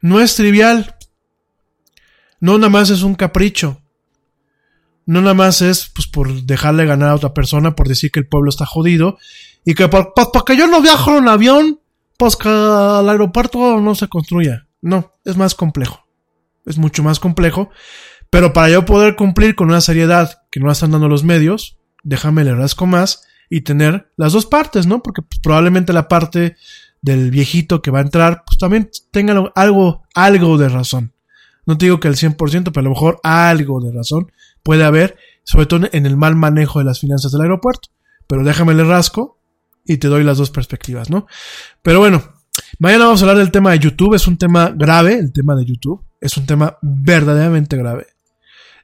No 0.00 0.20
es 0.20 0.36
trivial. 0.36 0.94
No 2.38 2.56
nada 2.56 2.70
más 2.70 2.90
es 2.90 3.02
un 3.02 3.16
capricho. 3.16 3.82
No 5.08 5.22
nada 5.22 5.32
más 5.32 5.62
es 5.62 5.90
pues, 5.94 6.06
por 6.06 6.42
dejarle 6.42 6.84
ganar 6.84 7.08
a 7.08 7.14
otra 7.14 7.32
persona, 7.32 7.74
por 7.74 7.88
decir 7.88 8.10
que 8.10 8.20
el 8.20 8.28
pueblo 8.28 8.50
está 8.50 8.66
jodido 8.66 9.16
y 9.64 9.72
que 9.72 9.88
por, 9.88 10.12
pues, 10.14 10.28
porque 10.30 10.54
yo 10.54 10.66
no 10.66 10.82
viajo 10.82 11.16
en 11.16 11.28
avión, 11.28 11.80
pues 12.18 12.36
que 12.36 12.50
el 12.50 13.08
aeropuerto 13.08 13.80
no 13.80 13.94
se 13.94 14.08
construya. 14.08 14.66
No, 14.82 15.14
es 15.24 15.38
más 15.38 15.54
complejo. 15.54 16.04
Es 16.66 16.76
mucho 16.76 17.02
más 17.02 17.20
complejo. 17.20 17.70
Pero 18.28 18.52
para 18.52 18.68
yo 18.68 18.84
poder 18.84 19.16
cumplir 19.16 19.54
con 19.54 19.68
una 19.68 19.80
seriedad 19.80 20.42
que 20.50 20.60
no 20.60 20.70
están 20.70 20.90
dando 20.90 21.08
los 21.08 21.24
medios, 21.24 21.78
déjame 22.04 22.44
le 22.44 22.54
rasco 22.54 22.84
más 22.84 23.26
y 23.48 23.62
tener 23.62 24.12
las 24.18 24.34
dos 24.34 24.44
partes, 24.44 24.86
¿no? 24.86 25.02
Porque 25.02 25.22
pues, 25.22 25.40
probablemente 25.40 25.94
la 25.94 26.06
parte 26.06 26.56
del 27.00 27.30
viejito 27.30 27.80
que 27.80 27.90
va 27.90 28.00
a 28.00 28.02
entrar, 28.02 28.42
pues 28.44 28.58
también 28.58 28.90
tenga 29.10 29.50
algo, 29.54 30.02
algo 30.14 30.58
de 30.58 30.68
razón. 30.68 31.14
No 31.64 31.78
te 31.78 31.86
digo 31.86 31.98
que 31.98 32.08
el 32.08 32.16
100%, 32.16 32.36
pero 32.72 32.80
a 32.80 32.82
lo 32.82 32.90
mejor 32.90 33.20
algo 33.22 33.80
de 33.80 33.90
razón 33.90 34.30
puede 34.68 34.84
haber, 34.84 35.16
sobre 35.44 35.64
todo 35.64 35.88
en 35.92 36.04
el 36.04 36.18
mal 36.18 36.36
manejo 36.36 36.78
de 36.78 36.84
las 36.84 37.00
finanzas 37.00 37.32
del 37.32 37.40
aeropuerto. 37.40 37.88
Pero 38.26 38.44
déjame 38.44 38.74
le 38.74 38.84
rasco 38.84 39.38
y 39.86 39.96
te 39.96 40.08
doy 40.08 40.24
las 40.24 40.36
dos 40.36 40.50
perspectivas, 40.50 41.08
¿no? 41.08 41.26
Pero 41.80 42.00
bueno, 42.00 42.22
mañana 42.78 43.06
vamos 43.06 43.22
a 43.22 43.24
hablar 43.24 43.38
del 43.38 43.50
tema 43.50 43.70
de 43.70 43.78
YouTube, 43.78 44.12
es 44.12 44.26
un 44.26 44.36
tema 44.36 44.70
grave, 44.76 45.14
el 45.14 45.32
tema 45.32 45.56
de 45.56 45.64
YouTube, 45.64 46.04
es 46.20 46.36
un 46.36 46.44
tema 46.44 46.76
verdaderamente 46.82 47.78
grave. 47.78 48.08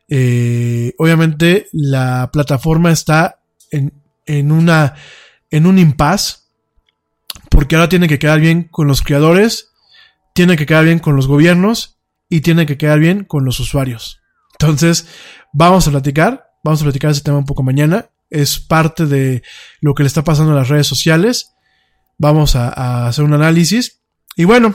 Eh, 0.08 0.94
obviamente 0.96 1.66
la 1.72 2.30
plataforma 2.32 2.90
está 2.90 3.40
en, 3.70 3.92
en, 4.24 4.52
una, 4.52 4.94
en 5.50 5.66
un 5.66 5.78
impasse, 5.78 6.44
porque 7.50 7.76
ahora 7.76 7.90
tiene 7.90 8.08
que 8.08 8.18
quedar 8.18 8.40
bien 8.40 8.68
con 8.70 8.86
los 8.86 9.02
creadores, 9.02 9.74
tiene 10.32 10.56
que 10.56 10.64
quedar 10.64 10.86
bien 10.86 10.98
con 10.98 11.14
los 11.14 11.28
gobiernos 11.28 11.98
y 12.30 12.40
tiene 12.40 12.64
que 12.64 12.78
quedar 12.78 13.00
bien 13.00 13.24
con 13.24 13.44
los 13.44 13.60
usuarios. 13.60 14.22
Entonces, 14.58 15.06
vamos 15.54 15.88
a 15.88 15.90
platicar, 15.90 16.50
vamos 16.62 16.82
a 16.82 16.84
platicar 16.84 17.10
ese 17.10 17.22
tema 17.22 17.38
un 17.38 17.46
poco 17.46 17.62
mañana 17.62 18.10
es 18.34 18.58
parte 18.58 19.06
de 19.06 19.42
lo 19.80 19.94
que 19.94 20.02
le 20.02 20.08
está 20.08 20.24
pasando 20.24 20.52
en 20.52 20.58
las 20.58 20.68
redes 20.68 20.86
sociales. 20.86 21.54
Vamos 22.18 22.56
a, 22.56 23.06
hacer 23.06 23.24
un 23.24 23.32
análisis. 23.32 24.00
Y 24.36 24.44
bueno, 24.44 24.74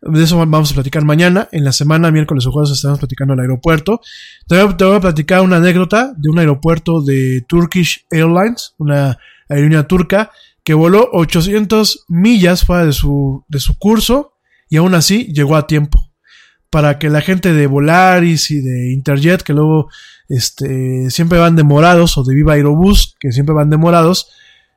de 0.00 0.22
eso 0.22 0.36
vamos 0.38 0.70
a 0.70 0.74
platicar 0.74 1.04
mañana. 1.04 1.48
En 1.52 1.64
la 1.64 1.72
semana, 1.72 2.10
miércoles 2.10 2.46
o 2.46 2.52
jueves, 2.52 2.70
estamos 2.70 3.00
platicando 3.00 3.34
el 3.34 3.40
aeropuerto. 3.40 4.00
Te 4.46 4.62
voy, 4.62 4.96
a, 4.96 5.00
platicar 5.00 5.40
una 5.42 5.56
anécdota 5.56 6.12
de 6.16 6.28
un 6.28 6.38
aeropuerto 6.38 7.02
de 7.02 7.44
Turkish 7.48 8.06
Airlines, 8.10 8.74
una 8.78 9.18
aerolínea 9.48 9.86
turca, 9.86 10.30
que 10.64 10.74
voló 10.74 11.08
800 11.12 12.04
millas 12.08 12.64
fuera 12.64 12.86
de 12.86 12.92
su, 12.92 13.44
de 13.48 13.58
su 13.58 13.76
curso 13.78 14.34
y 14.68 14.76
aún 14.76 14.94
así 14.94 15.32
llegó 15.32 15.56
a 15.56 15.66
tiempo. 15.66 16.11
Para 16.72 16.98
que 16.98 17.10
la 17.10 17.20
gente 17.20 17.52
de 17.52 17.66
Volaris 17.66 18.50
y 18.50 18.62
de 18.62 18.92
Interjet, 18.92 19.42
que 19.42 19.52
luego 19.52 19.90
este, 20.28 21.10
siempre 21.10 21.38
van 21.38 21.54
demorados, 21.54 22.16
o 22.16 22.24
de 22.24 22.34
Viva 22.34 22.54
Aerobús, 22.54 23.14
que 23.20 23.30
siempre 23.30 23.54
van 23.54 23.68
demorados, 23.68 24.32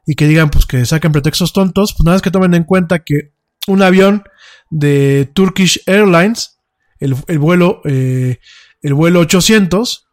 y 0.05 0.15
que 0.15 0.27
digan, 0.27 0.49
pues 0.49 0.65
que 0.65 0.85
saquen 0.85 1.13
pretextos 1.13 1.53
tontos, 1.53 1.93
pues 1.93 2.03
nada 2.03 2.15
más 2.15 2.21
que 2.21 2.31
tomen 2.31 2.53
en 2.53 2.65
cuenta 2.65 2.99
que 3.05 3.31
un 3.67 3.81
avión 3.81 4.23
de 4.69 5.29
Turkish 5.33 5.81
Airlines, 5.85 6.59
el, 6.99 7.13
vuelo, 7.39 7.81
eh, 7.85 8.39
el 8.81 8.93
vuelo 8.93 9.21
800, 9.21 10.05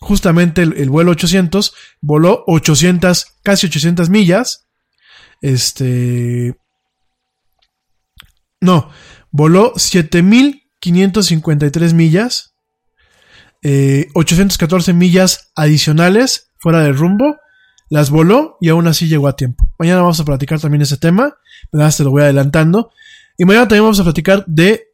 justamente 0.00 0.62
el, 0.62 0.90
vuelo 0.90 1.12
800, 1.12 1.72
voló 2.00 2.42
800, 2.48 3.38
casi 3.44 3.68
800 3.68 4.10
millas, 4.10 4.66
este, 5.40 6.56
no, 8.60 8.90
voló 9.30 9.72
7553 10.82 11.94
millas, 11.94 12.54
814 13.62 14.90
eh, 14.90 14.94
millas 14.94 15.52
adicionales 15.54 16.50
fuera 16.58 16.82
del 16.82 16.96
rumbo, 16.96 17.36
las 17.88 18.10
voló 18.10 18.56
y 18.60 18.68
aún 18.68 18.86
así 18.86 19.08
llegó 19.08 19.28
a 19.28 19.36
tiempo. 19.36 19.68
Mañana 19.78 20.00
vamos 20.00 20.20
a 20.20 20.24
platicar 20.24 20.60
también 20.60 20.82
ese 20.82 20.96
tema, 20.96 21.36
¿verdad? 21.72 21.94
Te 21.94 22.04
lo 22.04 22.10
voy 22.10 22.22
adelantando. 22.22 22.90
Y 23.36 23.44
mañana 23.44 23.66
también 23.66 23.84
vamos 23.84 24.00
a 24.00 24.04
platicar 24.04 24.44
de 24.46 24.90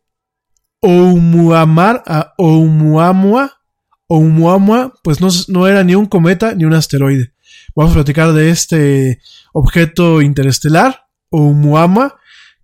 Oumuamua, 0.81 2.03
Oumuamua, 2.39 3.61
Oumuamua, 4.09 4.95
pues 5.03 5.21
no, 5.21 5.29
no 5.49 5.67
era 5.67 5.85
ni 5.85 5.95
un 5.95 6.07
cometa 6.07 6.55
ni 6.55 6.65
un 6.65 6.75
asteroide. 6.75 7.33
Vamos 7.75 7.93
a 7.93 7.97
platicar 7.97 8.33
de 8.33 8.51
este 8.51 9.21
objeto 9.53 10.23
interestelar, 10.23 11.07
Oumuamua, 11.31 12.17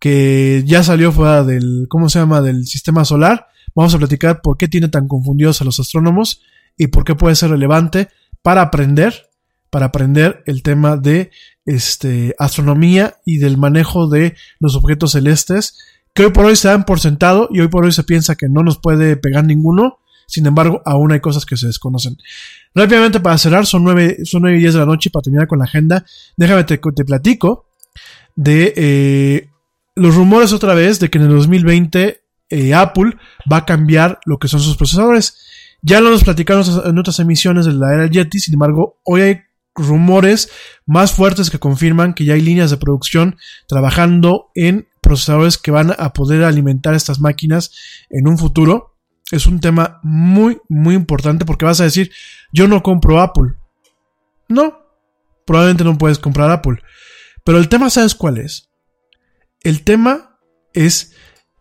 que 0.03 0.65
ya 0.67 0.83
salió 0.83 1.13
fuera 1.13 1.45
del, 1.45 1.87
¿cómo 1.89 2.09
se 2.09 2.19
llama?, 2.19 2.41
del 2.41 2.67
sistema 2.67 3.05
solar. 3.05 3.47
Vamos 3.73 3.95
a 3.95 3.99
platicar 3.99 4.41
por 4.43 4.57
qué 4.57 4.67
tiene 4.67 4.89
tan 4.89 5.07
confundidos 5.07 5.61
a 5.61 5.65
los 5.65 5.79
astrónomos 5.79 6.43
y 6.77 6.89
por 6.89 7.05
qué 7.05 7.15
puede 7.15 7.37
ser 7.37 7.51
relevante 7.51 8.09
para 8.43 8.63
aprender, 8.63 9.31
para 9.71 9.87
aprender 9.87 10.43
el 10.47 10.65
tema 10.65 10.97
de 10.97 11.31
este, 11.67 12.35
astronomía 12.41 13.15
y 13.25 13.39
del 13.39 13.59
manejo 13.59 14.09
de 14.09 14.35
los 14.59 14.75
objetos 14.75 15.13
celestes, 15.13 15.79
que 16.13 16.25
hoy 16.25 16.33
por 16.33 16.47
hoy 16.47 16.57
se 16.57 16.67
dan 16.67 16.83
por 16.85 16.99
sentado 16.99 17.49
y 17.53 17.61
hoy 17.61 17.69
por 17.69 17.85
hoy 17.85 17.93
se 17.93 18.03
piensa 18.03 18.35
que 18.35 18.49
no 18.49 18.65
nos 18.65 18.79
puede 18.79 19.17
pegar 19.17 19.45
ninguno. 19.45 20.01
Sin 20.27 20.47
embargo, 20.47 20.83
aún 20.85 21.13
hay 21.13 21.21
cosas 21.21 21.47
que 21.47 21.57
se 21.57 21.69
desconocen. 21.69 22.17
Rápidamente 22.75 23.21
para 23.21 23.39
cerrar, 23.39 23.67
son 23.67 23.85
nueve, 23.85 24.17
son 24.25 24.43
nueve 24.43 24.59
y 24.59 24.63
diez 24.63 24.75
de 24.75 24.81
la 24.81 24.87
noche 24.87 25.11
para 25.11 25.23
terminar 25.23 25.47
con 25.47 25.61
la 25.61 25.67
agenda, 25.67 26.05
déjame 26.37 26.65
te, 26.65 26.79
te 26.79 27.05
platico 27.05 27.69
de 28.35 28.73
eh, 28.77 29.52
los 29.95 30.15
rumores 30.15 30.53
otra 30.53 30.75
vez 30.75 31.01
de 31.01 31.11
que 31.11 31.19
en 31.19 31.25
el 31.25 31.31
2020 31.31 32.23
eh, 32.51 32.75
Apple 32.75 33.17
va 33.51 33.59
a 33.59 33.65
cambiar 33.65 34.21
lo 34.25 34.39
que 34.39 34.49
son 34.49 34.61
sus 34.61 34.77
procesadores. 34.77 35.39
Ya 35.83 36.01
lo 36.01 36.09
hemos 36.09 36.25
platicado 36.25 36.85
en 36.85 36.99
otras 36.99 37.19
emisiones 37.19 37.67
de 37.67 37.73
la 37.73 37.95
era 37.95 38.07
Yeti, 38.07 38.39
sin 38.39 38.55
embargo, 38.55 39.01
hoy 39.05 39.21
hay 39.23 39.41
rumores 39.75 40.51
más 40.87 41.13
fuertes 41.13 41.51
que 41.51 41.59
confirman 41.59 42.15
que 42.15 42.25
ya 42.25 42.35
hay 42.35 42.41
líneas 42.41 42.71
de 42.71 42.77
producción 42.77 43.37
trabajando 43.67 44.51
en 44.55 44.87
procesadores 45.01 45.59
que 45.59 45.71
van 45.71 45.95
a 45.99 46.13
poder 46.13 46.45
alimentar 46.45 46.95
estas 46.95 47.21
máquinas 47.21 47.73
en 48.11 48.29
un 48.29 48.39
futuro. 48.39 48.97
Es 49.31 49.47
un 49.47 49.61
tema 49.61 49.99
muy, 50.03 50.61
muy 50.69 50.95
importante 50.95 51.45
porque 51.45 51.65
vas 51.65 51.81
a 51.81 51.85
decir, 51.85 52.13
yo 52.53 52.69
no 52.69 52.83
compro 52.83 53.21
Apple. 53.21 53.55
No, 54.49 54.79
probablemente 55.47 55.85
no 55.85 55.97
puedes 55.97 56.19
comprar 56.19 56.51
Apple. 56.51 56.83
Pero 57.45 57.59
el 57.59 57.69
tema, 57.69 57.89
¿sabes 57.89 58.15
cuál 58.15 58.39
es? 58.39 58.69
El 59.65 59.85
tema 59.85 60.39
es 60.73 61.15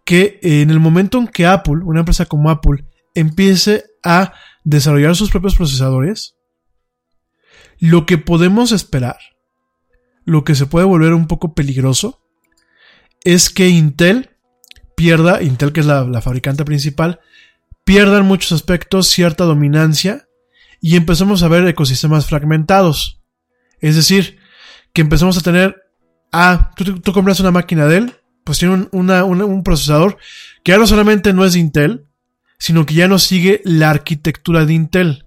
que 0.05 0.39
en 0.41 0.69
el 0.69 0.79
momento 0.79 1.17
en 1.17 1.27
que 1.27 1.45
Apple, 1.45 1.81
una 1.83 1.99
empresa 1.99 2.25
como 2.25 2.49
Apple, 2.49 2.85
empiece 3.13 3.85
a 4.03 4.33
desarrollar 4.63 5.15
sus 5.15 5.29
propios 5.29 5.55
procesadores, 5.55 6.35
lo 7.79 8.05
que 8.05 8.17
podemos 8.17 8.71
esperar, 8.71 9.17
lo 10.23 10.43
que 10.43 10.55
se 10.55 10.65
puede 10.65 10.85
volver 10.85 11.13
un 11.13 11.27
poco 11.27 11.53
peligroso, 11.53 12.21
es 13.23 13.49
que 13.49 13.69
Intel 13.69 14.31
pierda, 14.95 15.41
Intel 15.41 15.73
que 15.73 15.79
es 15.79 15.85
la, 15.85 16.21
fabricante 16.21 16.65
principal, 16.65 17.19
pierda 17.83 18.19
en 18.19 18.25
muchos 18.25 18.51
aspectos 18.51 19.07
cierta 19.07 19.45
dominancia 19.45 20.27
y 20.79 20.95
empezamos 20.95 21.43
a 21.43 21.47
ver 21.47 21.67
ecosistemas 21.67 22.27
fragmentados. 22.27 23.21
Es 23.79 23.95
decir, 23.95 24.37
que 24.93 25.01
empezamos 25.01 25.37
a 25.37 25.41
tener, 25.41 25.80
ah, 26.31 26.71
tú, 26.75 27.13
compras 27.13 27.39
una 27.39 27.51
máquina 27.51 27.87
de 27.87 27.97
él, 27.97 28.13
pues 28.43 28.59
tiene 28.59 28.87
un, 28.91 29.11
un 29.11 29.63
procesador 29.63 30.17
que 30.63 30.71
ya 30.71 30.77
no 30.77 30.87
solamente 30.87 31.33
no 31.33 31.45
es 31.45 31.55
Intel, 31.55 32.05
sino 32.57 32.85
que 32.85 32.93
ya 32.93 33.07
no 33.07 33.17
sigue 33.19 33.61
la 33.63 33.89
arquitectura 33.89 34.65
de 34.65 34.73
Intel. 34.73 35.25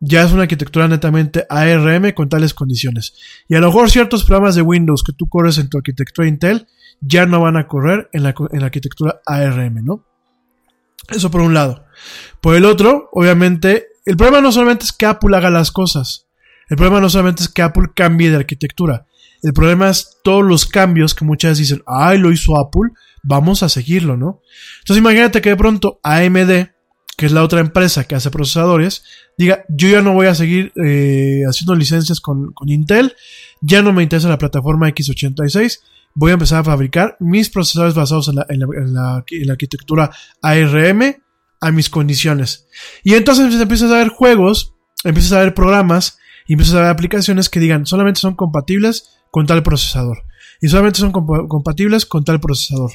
Ya 0.00 0.22
es 0.22 0.32
una 0.32 0.42
arquitectura 0.42 0.86
netamente 0.86 1.44
ARM 1.50 2.12
con 2.12 2.28
tales 2.28 2.54
condiciones. 2.54 3.14
Y 3.48 3.56
a 3.56 3.60
lo 3.60 3.66
mejor 3.66 3.90
ciertos 3.90 4.24
programas 4.24 4.54
de 4.54 4.62
Windows 4.62 5.02
que 5.02 5.12
tú 5.12 5.28
corres 5.28 5.58
en 5.58 5.68
tu 5.68 5.76
arquitectura 5.76 6.28
Intel 6.28 6.68
ya 7.00 7.26
no 7.26 7.40
van 7.40 7.56
a 7.56 7.66
correr 7.66 8.08
en 8.12 8.22
la, 8.22 8.34
en 8.52 8.60
la 8.60 8.66
arquitectura 8.66 9.20
ARM, 9.26 9.84
¿no? 9.84 10.04
Eso 11.08 11.30
por 11.30 11.40
un 11.40 11.54
lado. 11.54 11.84
Por 12.40 12.54
el 12.54 12.64
otro, 12.64 13.08
obviamente, 13.12 13.88
el 14.04 14.16
problema 14.16 14.40
no 14.40 14.52
solamente 14.52 14.84
es 14.84 14.92
que 14.92 15.06
Apple 15.06 15.36
haga 15.36 15.50
las 15.50 15.70
cosas. 15.72 16.26
El 16.68 16.76
problema 16.76 17.00
no 17.00 17.08
solamente 17.08 17.42
es 17.42 17.48
que 17.48 17.62
Apple 17.62 17.90
cambie 17.94 18.30
de 18.30 18.36
arquitectura. 18.36 19.06
El 19.42 19.52
problema 19.52 19.90
es 19.90 20.18
todos 20.22 20.44
los 20.44 20.66
cambios 20.66 21.14
que 21.14 21.24
muchas 21.24 21.52
veces 21.52 21.68
dicen, 21.68 21.84
ay, 21.86 22.18
lo 22.18 22.32
hizo 22.32 22.58
Apple, 22.58 22.90
vamos 23.22 23.62
a 23.62 23.68
seguirlo, 23.68 24.16
¿no? 24.16 24.40
Entonces 24.80 24.98
imagínate 24.98 25.40
que 25.40 25.50
de 25.50 25.56
pronto 25.56 26.00
AMD, 26.02 26.68
que 27.16 27.26
es 27.26 27.32
la 27.32 27.42
otra 27.42 27.60
empresa 27.60 28.04
que 28.04 28.14
hace 28.14 28.30
procesadores, 28.30 29.04
diga, 29.36 29.64
yo 29.68 29.88
ya 29.88 30.02
no 30.02 30.14
voy 30.14 30.26
a 30.26 30.34
seguir 30.34 30.72
eh, 30.84 31.42
haciendo 31.48 31.74
licencias 31.74 32.20
con, 32.20 32.54
Intel, 32.66 33.14
ya 33.60 33.82
no 33.82 33.92
me 33.92 34.02
interesa 34.02 34.28
la 34.28 34.38
plataforma 34.38 34.88
x86, 34.88 35.80
voy 36.14 36.30
a 36.30 36.34
empezar 36.34 36.60
a 36.60 36.64
fabricar 36.64 37.16
mis 37.20 37.50
procesadores 37.50 37.94
basados 37.94 38.28
en 38.28 38.36
la, 38.36 38.46
en 38.48 38.94
la 38.94 39.52
arquitectura 39.52 40.10
ARM 40.42 41.16
a 41.60 41.70
mis 41.70 41.90
condiciones. 41.90 42.66
Y 43.02 43.14
entonces 43.14 43.52
empiezas 43.60 43.90
a 43.90 43.98
ver 43.98 44.08
juegos, 44.08 44.74
empiezas 45.04 45.32
a 45.32 45.40
ver 45.40 45.54
programas 45.54 46.18
y 46.46 46.54
empiezas 46.54 46.76
a 46.76 46.80
ver 46.82 46.90
aplicaciones 46.90 47.48
que 47.48 47.60
digan 47.60 47.86
solamente 47.86 48.20
son 48.20 48.34
compatibles 48.34 49.17
con 49.30 49.46
tal 49.46 49.62
procesador. 49.62 50.24
Y 50.60 50.68
solamente 50.68 50.98
son 50.98 51.12
compatibles 51.12 52.06
con 52.06 52.24
tal 52.24 52.40
procesador. 52.40 52.92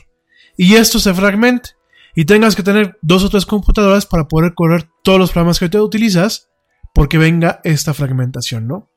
Y 0.57 0.75
esto 0.75 0.99
se 0.99 1.13
fragmente. 1.13 1.71
Y 2.15 2.25
tengas 2.25 2.55
que 2.55 2.63
tener 2.63 2.97
dos 3.01 3.23
o 3.23 3.29
tres 3.29 3.45
computadoras 3.45 4.05
para 4.05 4.27
poder 4.27 4.53
correr 4.53 4.87
todos 5.03 5.19
los 5.19 5.31
programas 5.31 5.59
que 5.59 5.69
te 5.69 5.79
utilizas. 5.79 6.49
Porque 6.93 7.17
venga 7.17 7.59
esta 7.63 7.93
fragmentación, 7.93 8.67
¿no? 8.67 8.91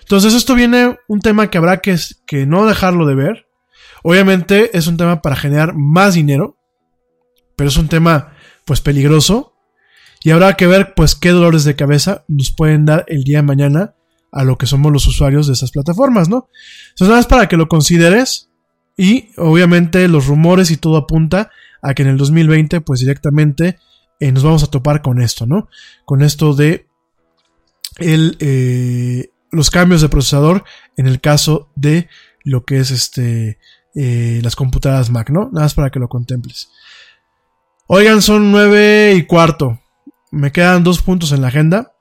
Entonces 0.00 0.34
esto 0.34 0.54
viene 0.54 0.98
un 1.08 1.20
tema 1.20 1.48
que 1.48 1.58
habrá 1.58 1.78
que, 1.80 1.96
que 2.26 2.44
no 2.46 2.66
dejarlo 2.66 3.06
de 3.06 3.14
ver. 3.14 3.46
Obviamente 4.02 4.76
es 4.76 4.86
un 4.86 4.96
tema 4.96 5.22
para 5.22 5.36
generar 5.36 5.74
más 5.74 6.14
dinero. 6.14 6.58
Pero 7.56 7.68
es 7.68 7.76
un 7.76 7.88
tema 7.88 8.34
pues 8.64 8.80
peligroso. 8.80 9.54
Y 10.22 10.30
habrá 10.30 10.54
que 10.54 10.66
ver 10.66 10.94
pues 10.94 11.14
qué 11.14 11.30
dolores 11.30 11.64
de 11.64 11.76
cabeza 11.76 12.24
nos 12.28 12.50
pueden 12.50 12.84
dar 12.84 13.04
el 13.08 13.24
día 13.24 13.38
de 13.38 13.42
mañana 13.42 13.94
a 14.32 14.44
lo 14.44 14.58
que 14.58 14.66
somos 14.66 14.92
los 14.92 15.06
usuarios 15.06 15.46
de 15.46 15.54
esas 15.54 15.70
plataformas, 15.70 16.28
¿no? 16.28 16.48
Entonces 16.90 17.08
nada 17.08 17.16
más 17.16 17.26
para 17.26 17.48
que 17.48 17.56
lo 17.56 17.68
consideres 17.68 18.50
y 18.96 19.30
obviamente 19.36 20.06
los 20.08 20.26
rumores 20.26 20.70
y 20.70 20.76
todo 20.76 20.96
apunta 20.96 21.50
a 21.82 21.94
que 21.94 22.02
en 22.02 22.08
el 22.08 22.16
2020 22.16 22.80
pues 22.80 23.00
directamente 23.00 23.78
eh, 24.20 24.32
nos 24.32 24.44
vamos 24.44 24.62
a 24.62 24.68
topar 24.68 25.02
con 25.02 25.20
esto, 25.20 25.46
¿no? 25.46 25.68
Con 26.04 26.22
esto 26.22 26.54
de 26.54 26.86
el, 27.98 28.36
eh, 28.40 29.30
los 29.50 29.70
cambios 29.70 30.00
de 30.00 30.08
procesador 30.08 30.64
en 30.96 31.06
el 31.06 31.20
caso 31.20 31.70
de 31.74 32.08
lo 32.44 32.64
que 32.64 32.78
es 32.78 32.90
este 32.90 33.58
eh, 33.94 34.40
las 34.42 34.54
computadoras 34.54 35.10
Mac, 35.10 35.30
¿no? 35.30 35.50
Nada 35.52 35.64
más 35.64 35.74
para 35.74 35.90
que 35.90 35.98
lo 35.98 36.08
contemples. 36.08 36.70
Oigan, 37.86 38.22
son 38.22 38.52
nueve 38.52 39.14
y 39.16 39.24
cuarto. 39.24 39.80
Me 40.30 40.52
quedan 40.52 40.84
dos 40.84 41.02
puntos 41.02 41.32
en 41.32 41.40
la 41.40 41.48
agenda 41.48 41.94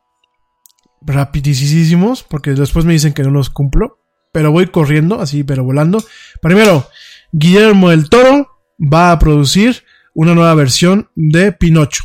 rapidísimos, 1.01 2.23
porque 2.23 2.51
después 2.51 2.85
me 2.85 2.93
dicen 2.93 3.13
que 3.13 3.23
no 3.23 3.31
los 3.31 3.49
cumplo, 3.49 3.99
pero 4.31 4.51
voy 4.51 4.67
corriendo, 4.67 5.21
así, 5.21 5.43
pero 5.43 5.63
volando. 5.63 6.03
Primero, 6.41 6.87
Guillermo 7.31 7.89
del 7.89 8.09
Toro 8.09 8.47
va 8.79 9.11
a 9.11 9.19
producir 9.19 9.83
una 10.13 10.35
nueva 10.35 10.53
versión 10.55 11.09
de 11.15 11.51
Pinocho. 11.51 12.03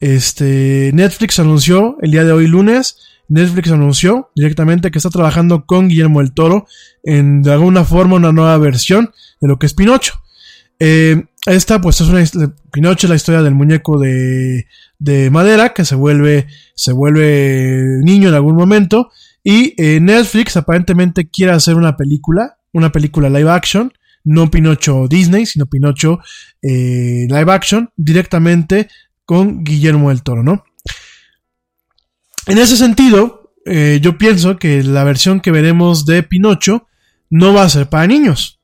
Este, 0.00 0.90
Netflix 0.94 1.38
anunció 1.38 1.96
el 2.02 2.10
día 2.10 2.24
de 2.24 2.32
hoy 2.32 2.46
lunes, 2.46 2.98
Netflix 3.28 3.70
anunció 3.70 4.30
directamente 4.34 4.90
que 4.90 4.98
está 4.98 5.10
trabajando 5.10 5.66
con 5.66 5.88
Guillermo 5.88 6.20
del 6.20 6.32
Toro 6.32 6.66
en 7.02 7.42
de 7.42 7.52
alguna 7.52 7.84
forma 7.84 8.16
una 8.16 8.32
nueva 8.32 8.56
versión 8.58 9.12
de 9.40 9.48
lo 9.48 9.58
que 9.58 9.66
es 9.66 9.74
Pinocho. 9.74 10.20
Eh, 10.78 11.24
esta, 11.46 11.80
pues, 11.80 12.00
es 12.00 12.08
una. 12.08 12.24
Pinocho 12.72 13.08
la 13.08 13.14
historia 13.14 13.42
del 13.42 13.54
muñeco 13.54 13.98
de, 13.98 14.66
de 14.98 15.30
madera 15.30 15.72
que 15.72 15.84
se 15.84 15.94
vuelve, 15.94 16.46
se 16.74 16.92
vuelve 16.92 18.00
niño 18.02 18.28
en 18.28 18.34
algún 18.34 18.56
momento. 18.56 19.10
Y 19.42 19.74
eh, 19.80 20.00
Netflix 20.00 20.56
aparentemente 20.56 21.28
quiere 21.28 21.52
hacer 21.52 21.76
una 21.76 21.96
película, 21.96 22.58
una 22.72 22.90
película 22.90 23.30
live 23.30 23.50
action, 23.50 23.92
no 24.24 24.50
Pinocho 24.50 25.06
Disney, 25.08 25.46
sino 25.46 25.66
Pinocho 25.66 26.18
eh, 26.62 27.26
live 27.28 27.52
action, 27.52 27.90
directamente 27.96 28.88
con 29.24 29.62
Guillermo 29.62 30.08
del 30.08 30.22
Toro, 30.22 30.42
¿no? 30.42 30.64
En 32.46 32.58
ese 32.58 32.76
sentido, 32.76 33.52
yo 33.64 34.18
pienso 34.18 34.56
que 34.56 34.84
la 34.84 35.02
versión 35.02 35.40
que 35.40 35.50
veremos 35.50 36.06
de 36.06 36.22
Pinocho 36.22 36.86
no 37.28 37.52
va 37.52 37.64
a 37.64 37.68
ser 37.68 37.88
para 37.88 38.06
niños 38.06 38.55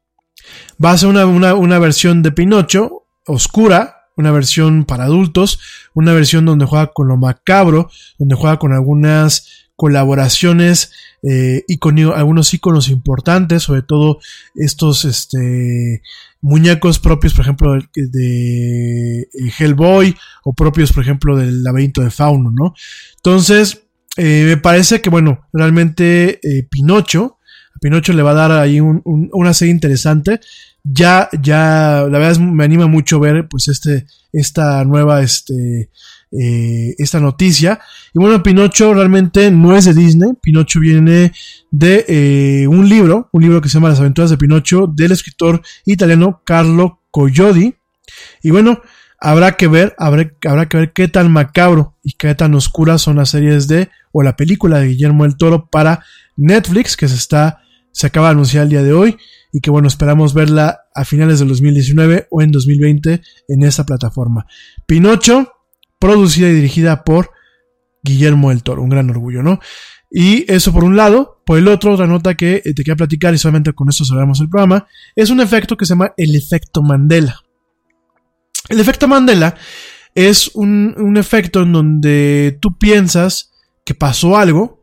Va 0.82 0.92
a 0.92 0.98
ser 0.98 1.08
una, 1.08 1.78
versión 1.78 2.22
de 2.22 2.32
Pinocho 2.32 3.06
oscura, 3.26 4.08
una 4.16 4.30
versión 4.30 4.84
para 4.84 5.04
adultos, 5.04 5.60
una 5.94 6.12
versión 6.12 6.44
donde 6.44 6.66
juega 6.66 6.88
con 6.88 7.08
lo 7.08 7.16
macabro, 7.16 7.90
donde 8.18 8.34
juega 8.34 8.58
con 8.58 8.72
algunas 8.72 9.68
colaboraciones 9.76 10.92
eh, 11.22 11.64
y 11.66 11.78
con 11.78 11.98
algunos 11.98 12.52
iconos 12.54 12.88
importantes, 12.88 13.62
sobre 13.62 13.82
todo 13.82 14.18
estos 14.54 15.04
este, 15.04 16.02
muñecos 16.40 16.98
propios, 16.98 17.34
por 17.34 17.42
ejemplo, 17.42 17.78
de, 17.94 19.20
eh, 19.22 19.52
Hellboy 19.58 20.14
o 20.44 20.52
propios, 20.52 20.92
por 20.92 21.02
ejemplo, 21.02 21.36
del 21.36 21.62
laberinto 21.62 22.02
de 22.02 22.10
Fauno, 22.10 22.50
¿no? 22.50 22.74
Entonces, 23.16 23.82
eh, 24.16 24.44
me 24.46 24.56
parece 24.56 25.00
que, 25.00 25.10
bueno, 25.10 25.46
realmente 25.52 26.40
Pinocho 26.70 27.38
Pinocho 27.82 28.12
le 28.12 28.22
va 28.22 28.30
a 28.30 28.34
dar 28.34 28.52
ahí 28.52 28.78
una 28.80 29.52
serie 29.52 29.74
interesante. 29.74 30.38
Ya, 30.84 31.28
ya, 31.42 32.06
la 32.08 32.18
verdad 32.18 32.38
me 32.38 32.62
anima 32.62 32.86
mucho 32.86 33.18
ver, 33.18 33.48
pues, 33.48 33.66
este, 33.66 34.06
esta 34.32 34.84
nueva, 34.84 35.20
este, 35.20 35.90
eh, 36.30 36.94
esta 36.96 37.18
noticia. 37.18 37.80
Y 38.14 38.20
bueno, 38.20 38.40
Pinocho 38.40 38.94
realmente 38.94 39.50
no 39.50 39.76
es 39.76 39.84
de 39.84 39.94
Disney. 39.94 40.32
Pinocho 40.40 40.78
viene 40.78 41.32
de 41.72 42.04
eh, 42.06 42.68
un 42.68 42.88
libro, 42.88 43.28
un 43.32 43.42
libro 43.42 43.60
que 43.60 43.68
se 43.68 43.74
llama 43.74 43.88
Las 43.88 43.98
aventuras 43.98 44.30
de 44.30 44.38
Pinocho, 44.38 44.86
del 44.86 45.10
escritor 45.10 45.60
italiano 45.84 46.40
Carlo 46.44 47.00
Collodi. 47.10 47.74
Y 48.44 48.50
bueno, 48.52 48.80
habrá 49.18 49.56
que 49.56 49.66
ver, 49.66 49.96
habrá, 49.98 50.30
habrá 50.46 50.68
que 50.68 50.76
ver 50.76 50.92
qué 50.92 51.08
tan 51.08 51.32
macabro 51.32 51.96
y 52.04 52.12
qué 52.12 52.32
tan 52.36 52.54
oscura 52.54 52.98
son 52.98 53.16
las 53.16 53.30
series 53.30 53.66
de, 53.66 53.90
o 54.12 54.22
la 54.22 54.36
película 54.36 54.78
de 54.78 54.86
Guillermo 54.86 55.24
del 55.24 55.36
Toro 55.36 55.66
para 55.66 56.04
Netflix, 56.36 56.96
que 56.96 57.08
se 57.08 57.16
está, 57.16 57.61
se 57.92 58.06
acaba 58.06 58.28
de 58.28 58.32
anunciar 58.32 58.64
el 58.64 58.70
día 58.70 58.82
de 58.82 58.92
hoy 58.92 59.16
y 59.52 59.60
que 59.60 59.70
bueno, 59.70 59.86
esperamos 59.86 60.34
verla 60.34 60.80
a 60.94 61.04
finales 61.04 61.38
del 61.38 61.48
2019 61.48 62.26
o 62.30 62.42
en 62.42 62.50
2020 62.50 63.20
en 63.48 63.62
esta 63.62 63.84
plataforma. 63.84 64.46
Pinocho, 64.86 65.52
producida 65.98 66.48
y 66.48 66.54
dirigida 66.54 67.04
por 67.04 67.30
Guillermo 68.02 68.48
del 68.48 68.62
Toro, 68.62 68.82
un 68.82 68.88
gran 68.88 69.10
orgullo, 69.10 69.42
¿no? 69.42 69.60
Y 70.10 70.50
eso 70.52 70.72
por 70.72 70.84
un 70.84 70.96
lado, 70.96 71.42
por 71.46 71.58
el 71.58 71.68
otro, 71.68 71.92
otra 71.92 72.06
nota 72.06 72.34
que 72.34 72.62
eh, 72.64 72.74
te 72.74 72.82
quiero 72.82 72.96
platicar 72.96 73.34
y 73.34 73.38
solamente 73.38 73.72
con 73.72 73.88
esto 73.88 74.04
cerramos 74.04 74.40
el 74.40 74.48
programa, 74.48 74.86
es 75.14 75.30
un 75.30 75.40
efecto 75.40 75.76
que 75.76 75.86
se 75.86 75.90
llama 75.90 76.12
el 76.16 76.34
efecto 76.34 76.82
Mandela. 76.82 77.40
El 78.68 78.80
efecto 78.80 79.08
Mandela 79.08 79.54
es 80.14 80.50
un 80.54 81.16
efecto 81.16 81.62
en 81.62 81.72
donde 81.72 82.58
tú 82.60 82.76
piensas 82.78 83.52
que 83.84 83.94
pasó 83.94 84.36
algo 84.36 84.81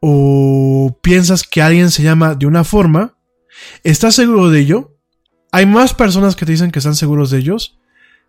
o 0.00 0.98
piensas 1.02 1.42
que 1.44 1.62
alguien 1.62 1.90
se 1.90 2.02
llama 2.02 2.34
de 2.34 2.46
una 2.46 2.64
forma, 2.64 3.16
estás 3.84 4.14
seguro 4.14 4.50
de 4.50 4.60
ello, 4.60 4.96
hay 5.52 5.66
más 5.66 5.94
personas 5.94 6.36
que 6.36 6.46
te 6.46 6.52
dicen 6.52 6.70
que 6.70 6.78
están 6.78 6.96
seguros 6.96 7.30
de 7.30 7.38
ellos, 7.38 7.78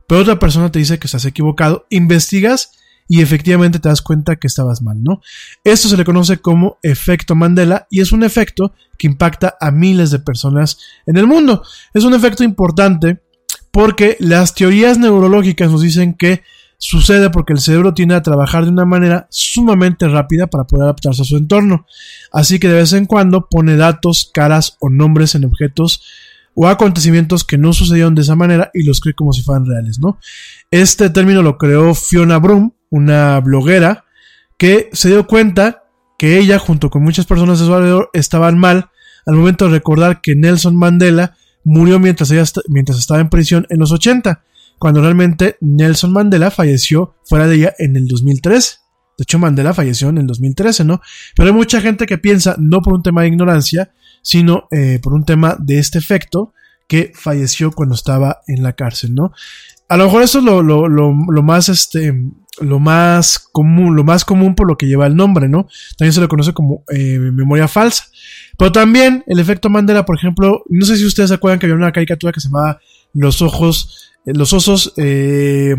pero 0.07 0.21
otra 0.21 0.39
persona 0.39 0.71
te 0.71 0.79
dice 0.79 0.99
que 0.99 1.07
estás 1.07 1.25
equivocado, 1.25 1.85
investigas 1.89 2.71
y 3.07 3.21
efectivamente 3.21 3.79
te 3.79 3.89
das 3.89 4.01
cuenta 4.01 4.37
que 4.37 4.47
estabas 4.47 4.81
mal, 4.81 5.03
¿no? 5.03 5.21
Esto 5.63 5.87
se 5.87 5.97
le 5.97 6.05
conoce 6.05 6.37
como 6.37 6.79
efecto 6.81 7.35
Mandela 7.35 7.87
y 7.89 7.99
es 8.01 8.11
un 8.11 8.23
efecto 8.23 8.73
que 8.97 9.07
impacta 9.07 9.57
a 9.59 9.71
miles 9.71 10.11
de 10.11 10.19
personas 10.19 10.77
en 11.05 11.17
el 11.17 11.27
mundo. 11.27 11.63
Es 11.93 12.03
un 12.03 12.13
efecto 12.13 12.43
importante 12.43 13.21
porque 13.71 14.17
las 14.19 14.53
teorías 14.53 14.97
neurológicas 14.97 15.71
nos 15.71 15.81
dicen 15.81 16.13
que 16.13 16.43
sucede 16.81 17.29
porque 17.29 17.53
el 17.53 17.59
cerebro 17.59 17.93
tiende 17.93 18.15
a 18.15 18.23
trabajar 18.23 18.63
de 18.63 18.71
una 18.71 18.85
manera 18.85 19.27
sumamente 19.29 20.07
rápida 20.07 20.47
para 20.47 20.63
poder 20.63 20.85
adaptarse 20.85 21.21
a 21.21 21.25
su 21.25 21.37
entorno. 21.37 21.85
Así 22.33 22.57
que 22.57 22.67
de 22.67 22.73
vez 22.73 22.91
en 22.93 23.05
cuando 23.05 23.47
pone 23.47 23.75
datos, 23.77 24.31
caras 24.33 24.77
o 24.79 24.89
nombres 24.89 25.35
en 25.35 25.45
objetos 25.45 26.03
o 26.55 26.67
acontecimientos 26.67 27.43
que 27.43 27.59
no 27.59 27.71
sucedieron 27.71 28.15
de 28.15 28.23
esa 28.23 28.35
manera 28.35 28.71
y 28.73 28.81
los 28.81 28.99
cree 28.99 29.13
como 29.13 29.31
si 29.31 29.43
fueran 29.43 29.67
reales, 29.67 29.99
¿no? 29.99 30.17
Este 30.71 31.11
término 31.11 31.43
lo 31.43 31.59
creó 31.59 31.93
Fiona 31.93 32.39
Broom, 32.39 32.71
una 32.89 33.39
bloguera, 33.41 34.05
que 34.57 34.89
se 34.91 35.09
dio 35.09 35.27
cuenta 35.27 35.83
que 36.17 36.39
ella, 36.39 36.57
junto 36.57 36.89
con 36.89 37.03
muchas 37.03 37.27
personas 37.27 37.59
de 37.59 37.67
su 37.67 37.73
alrededor, 37.75 38.09
estaban 38.13 38.57
mal 38.57 38.89
al 39.27 39.35
momento 39.35 39.65
de 39.65 39.71
recordar 39.71 40.19
que 40.19 40.35
Nelson 40.35 40.75
Mandela 40.75 41.37
murió 41.63 41.99
mientras, 41.99 42.31
ella 42.31 42.43
mientras 42.67 42.97
estaba 42.97 43.19
en 43.19 43.29
prisión 43.29 43.67
en 43.69 43.79
los 43.79 43.91
80, 43.91 44.43
cuando 44.81 44.99
realmente 44.99 45.57
Nelson 45.61 46.11
Mandela 46.11 46.49
falleció 46.49 47.13
fuera 47.23 47.45
de 47.45 47.55
ella 47.55 47.75
en 47.77 47.95
el 47.95 48.07
2013. 48.07 48.77
De 49.15 49.21
hecho, 49.21 49.37
Mandela 49.37 49.75
falleció 49.75 50.09
en 50.09 50.17
el 50.17 50.25
2013, 50.25 50.85
¿no? 50.85 51.01
Pero 51.35 51.49
hay 51.49 51.53
mucha 51.53 51.81
gente 51.81 52.07
que 52.07 52.17
piensa, 52.17 52.55
no 52.57 52.81
por 52.81 52.93
un 52.93 53.03
tema 53.03 53.21
de 53.21 53.27
ignorancia, 53.27 53.93
sino 54.23 54.67
eh, 54.71 54.97
por 54.99 55.13
un 55.13 55.23
tema 55.23 55.55
de 55.59 55.77
este 55.77 55.99
efecto, 55.99 56.55
que 56.87 57.11
falleció 57.13 57.71
cuando 57.71 57.93
estaba 57.93 58.41
en 58.47 58.63
la 58.63 58.73
cárcel, 58.73 59.13
¿no? 59.13 59.33
A 59.87 59.97
lo 59.97 60.05
mejor 60.05 60.23
eso 60.23 60.39
es 60.39 60.45
lo, 60.45 60.63
lo, 60.63 60.87
lo, 60.87 61.13
lo, 61.29 61.43
más, 61.43 61.69
este, 61.69 62.19
lo 62.59 62.79
más 62.79 63.37
común, 63.37 63.95
lo 63.95 64.03
más 64.03 64.25
común 64.25 64.55
por 64.55 64.67
lo 64.67 64.79
que 64.79 64.87
lleva 64.87 65.05
el 65.05 65.15
nombre, 65.15 65.47
¿no? 65.47 65.67
También 65.95 66.13
se 66.13 66.21
le 66.21 66.27
conoce 66.27 66.53
como 66.53 66.83
eh, 66.91 67.19
memoria 67.19 67.67
falsa. 67.67 68.05
Pero 68.57 68.71
también 68.71 69.23
el 69.27 69.37
efecto 69.37 69.69
Mandela, 69.69 70.05
por 70.05 70.17
ejemplo, 70.17 70.63
no 70.69 70.87
sé 70.87 70.97
si 70.97 71.05
ustedes 71.05 71.29
se 71.29 71.35
acuerdan 71.35 71.59
que 71.59 71.67
había 71.67 71.75
una 71.75 71.91
caricatura 71.91 72.33
que 72.33 72.39
se 72.39 72.47
llamaba 72.47 72.79
Los 73.13 73.43
ojos, 73.43 74.10
los 74.25 74.53
osos, 74.53 74.93
eh, 74.97 75.75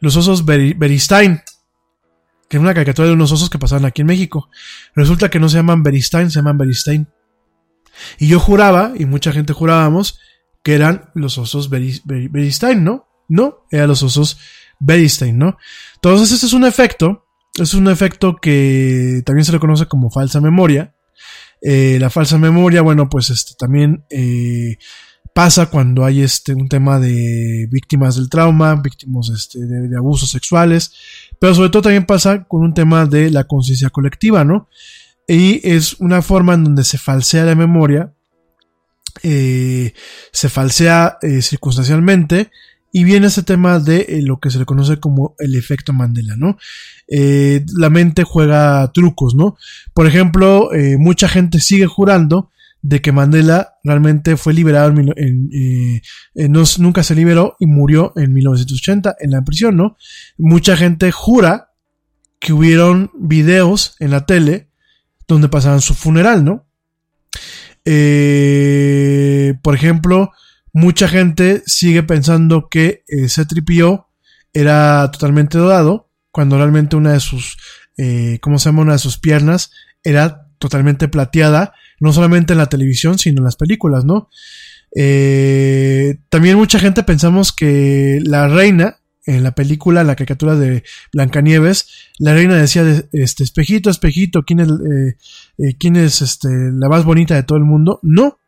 los 0.00 0.16
osos 0.16 0.44
Beristain, 0.44 1.42
que 2.48 2.56
era 2.56 2.62
una 2.62 2.74
caricatura 2.74 3.08
de 3.08 3.14
unos 3.14 3.32
osos 3.32 3.50
que 3.50 3.58
pasaban 3.58 3.84
aquí 3.84 4.02
en 4.02 4.06
México. 4.06 4.48
Resulta 4.94 5.28
que 5.28 5.40
no 5.40 5.48
se 5.48 5.56
llaman 5.56 5.82
Beristain, 5.82 6.30
se 6.30 6.38
llaman 6.38 6.58
Beristain. 6.58 7.08
Y 8.18 8.28
yo 8.28 8.40
juraba, 8.40 8.92
y 8.96 9.04
mucha 9.04 9.32
gente 9.32 9.52
jurábamos, 9.52 10.18
que 10.62 10.74
eran 10.74 11.10
los 11.14 11.38
osos 11.38 11.68
Beristain, 11.70 12.84
¿no? 12.84 13.06
No, 13.28 13.66
eran 13.70 13.88
los 13.88 14.02
osos 14.02 14.38
Beristain, 14.80 15.36
¿no? 15.36 15.58
Entonces, 15.96 16.32
este 16.32 16.46
es 16.46 16.52
un 16.52 16.64
efecto, 16.64 17.26
es 17.54 17.74
un 17.74 17.88
efecto 17.88 18.36
que 18.36 19.22
también 19.26 19.44
se 19.44 19.52
le 19.52 19.58
conoce 19.58 19.86
como 19.86 20.10
falsa 20.10 20.40
memoria. 20.40 20.94
Eh, 21.60 21.98
la 22.00 22.08
falsa 22.08 22.38
memoria, 22.38 22.82
bueno, 22.82 23.08
pues 23.08 23.30
este 23.30 23.54
también 23.58 24.04
eh, 24.10 24.78
pasa 25.38 25.66
cuando 25.66 26.04
hay 26.04 26.22
este 26.22 26.52
un 26.52 26.68
tema 26.68 26.98
de 26.98 27.68
víctimas 27.70 28.16
del 28.16 28.28
trauma, 28.28 28.74
víctimas 28.74 29.28
este, 29.28 29.60
de, 29.60 29.96
abusos 29.96 30.32
sexuales, 30.32 30.90
pero 31.38 31.54
sobre 31.54 31.70
todo 31.70 31.82
también 31.82 32.06
pasa 32.06 32.42
con 32.42 32.62
un 32.62 32.74
tema 32.74 33.06
de 33.06 33.30
la 33.30 33.44
conciencia 33.44 33.88
colectiva, 33.88 34.42
¿no? 34.42 34.68
Y 35.28 35.60
es 35.62 36.00
una 36.00 36.22
forma 36.22 36.54
en 36.54 36.64
donde 36.64 36.82
se 36.82 36.98
falsea 36.98 37.44
la 37.44 37.54
memoria, 37.54 38.12
eh, 39.22 39.92
se 40.32 40.48
falsea 40.48 41.18
eh, 41.22 41.40
circunstancialmente 41.40 42.50
y 42.90 43.04
viene 43.04 43.28
ese 43.28 43.44
tema 43.44 43.78
de 43.78 44.06
eh, 44.08 44.22
lo 44.22 44.40
que 44.40 44.50
se 44.50 44.58
le 44.58 44.64
conoce 44.64 44.98
como 44.98 45.36
el 45.38 45.54
efecto 45.54 45.92
Mandela, 45.92 46.34
¿no? 46.34 46.58
La 47.06 47.90
mente 47.90 48.24
juega 48.24 48.90
trucos, 48.92 49.36
¿no? 49.36 49.56
Por 49.94 50.08
ejemplo, 50.08 50.70
mucha 50.98 51.28
gente 51.28 51.60
sigue 51.60 51.86
jurando 51.86 52.50
de 52.80 53.00
que 53.00 53.12
Mandela 53.12 53.74
realmente 53.82 54.36
fue 54.36 54.54
liberado 54.54 54.90
en, 54.90 55.12
en, 55.16 55.50
eh, 55.52 56.48
no, 56.48 56.62
nunca 56.78 57.02
se 57.02 57.14
liberó 57.14 57.56
y 57.58 57.66
murió 57.66 58.12
en 58.16 58.32
1980 58.32 59.16
en 59.18 59.30
la 59.30 59.42
prisión, 59.42 59.76
¿no? 59.76 59.96
Mucha 60.36 60.76
gente 60.76 61.10
jura 61.10 61.72
que 62.38 62.52
hubieron 62.52 63.10
videos 63.18 63.96
en 63.98 64.10
la 64.12 64.26
tele 64.26 64.70
donde 65.26 65.48
pasaban 65.48 65.80
su 65.80 65.94
funeral, 65.94 66.44
¿no? 66.44 66.66
Eh, 67.84 69.54
por 69.62 69.74
ejemplo, 69.74 70.32
mucha 70.72 71.08
gente 71.08 71.62
sigue 71.66 72.02
pensando 72.02 72.68
que 72.68 73.02
eh, 73.08 73.28
C-3PO 73.28 74.06
era 74.52 75.10
totalmente 75.10 75.58
dodado, 75.58 76.10
cuando 76.30 76.56
realmente 76.56 76.96
una 76.96 77.12
de 77.12 77.20
sus, 77.20 77.56
eh, 77.96 78.38
¿cómo 78.40 78.58
se 78.58 78.68
llama? 78.68 78.82
Una 78.82 78.92
de 78.92 78.98
sus 78.98 79.18
piernas 79.18 79.70
era 80.02 80.48
totalmente 80.58 81.08
plateada, 81.08 81.74
no 82.00 82.12
solamente 82.12 82.52
en 82.52 82.58
la 82.58 82.68
televisión, 82.68 83.18
sino 83.18 83.38
en 83.38 83.44
las 83.44 83.56
películas, 83.56 84.04
¿no? 84.04 84.28
Eh, 84.94 86.18
también 86.28 86.56
mucha 86.56 86.78
gente 86.78 87.02
pensamos 87.02 87.52
que 87.52 88.20
la 88.24 88.48
reina, 88.48 88.98
en 89.26 89.42
la 89.42 89.52
película, 89.52 90.04
la 90.04 90.16
caricatura 90.16 90.56
de 90.56 90.82
Blancanieves, 91.12 91.88
la 92.18 92.34
reina 92.34 92.56
decía, 92.56 92.84
de, 92.84 93.08
este, 93.12 93.44
espejito, 93.44 93.90
espejito, 93.90 94.44
¿quién 94.44 94.60
es, 94.60 94.68
eh, 94.68 95.16
eh, 95.58 95.74
quién 95.78 95.96
es 95.96 96.22
este, 96.22 96.48
la 96.48 96.88
más 96.88 97.04
bonita 97.04 97.34
de 97.34 97.42
todo 97.42 97.58
el 97.58 97.64
mundo? 97.64 98.00
No, 98.02 98.38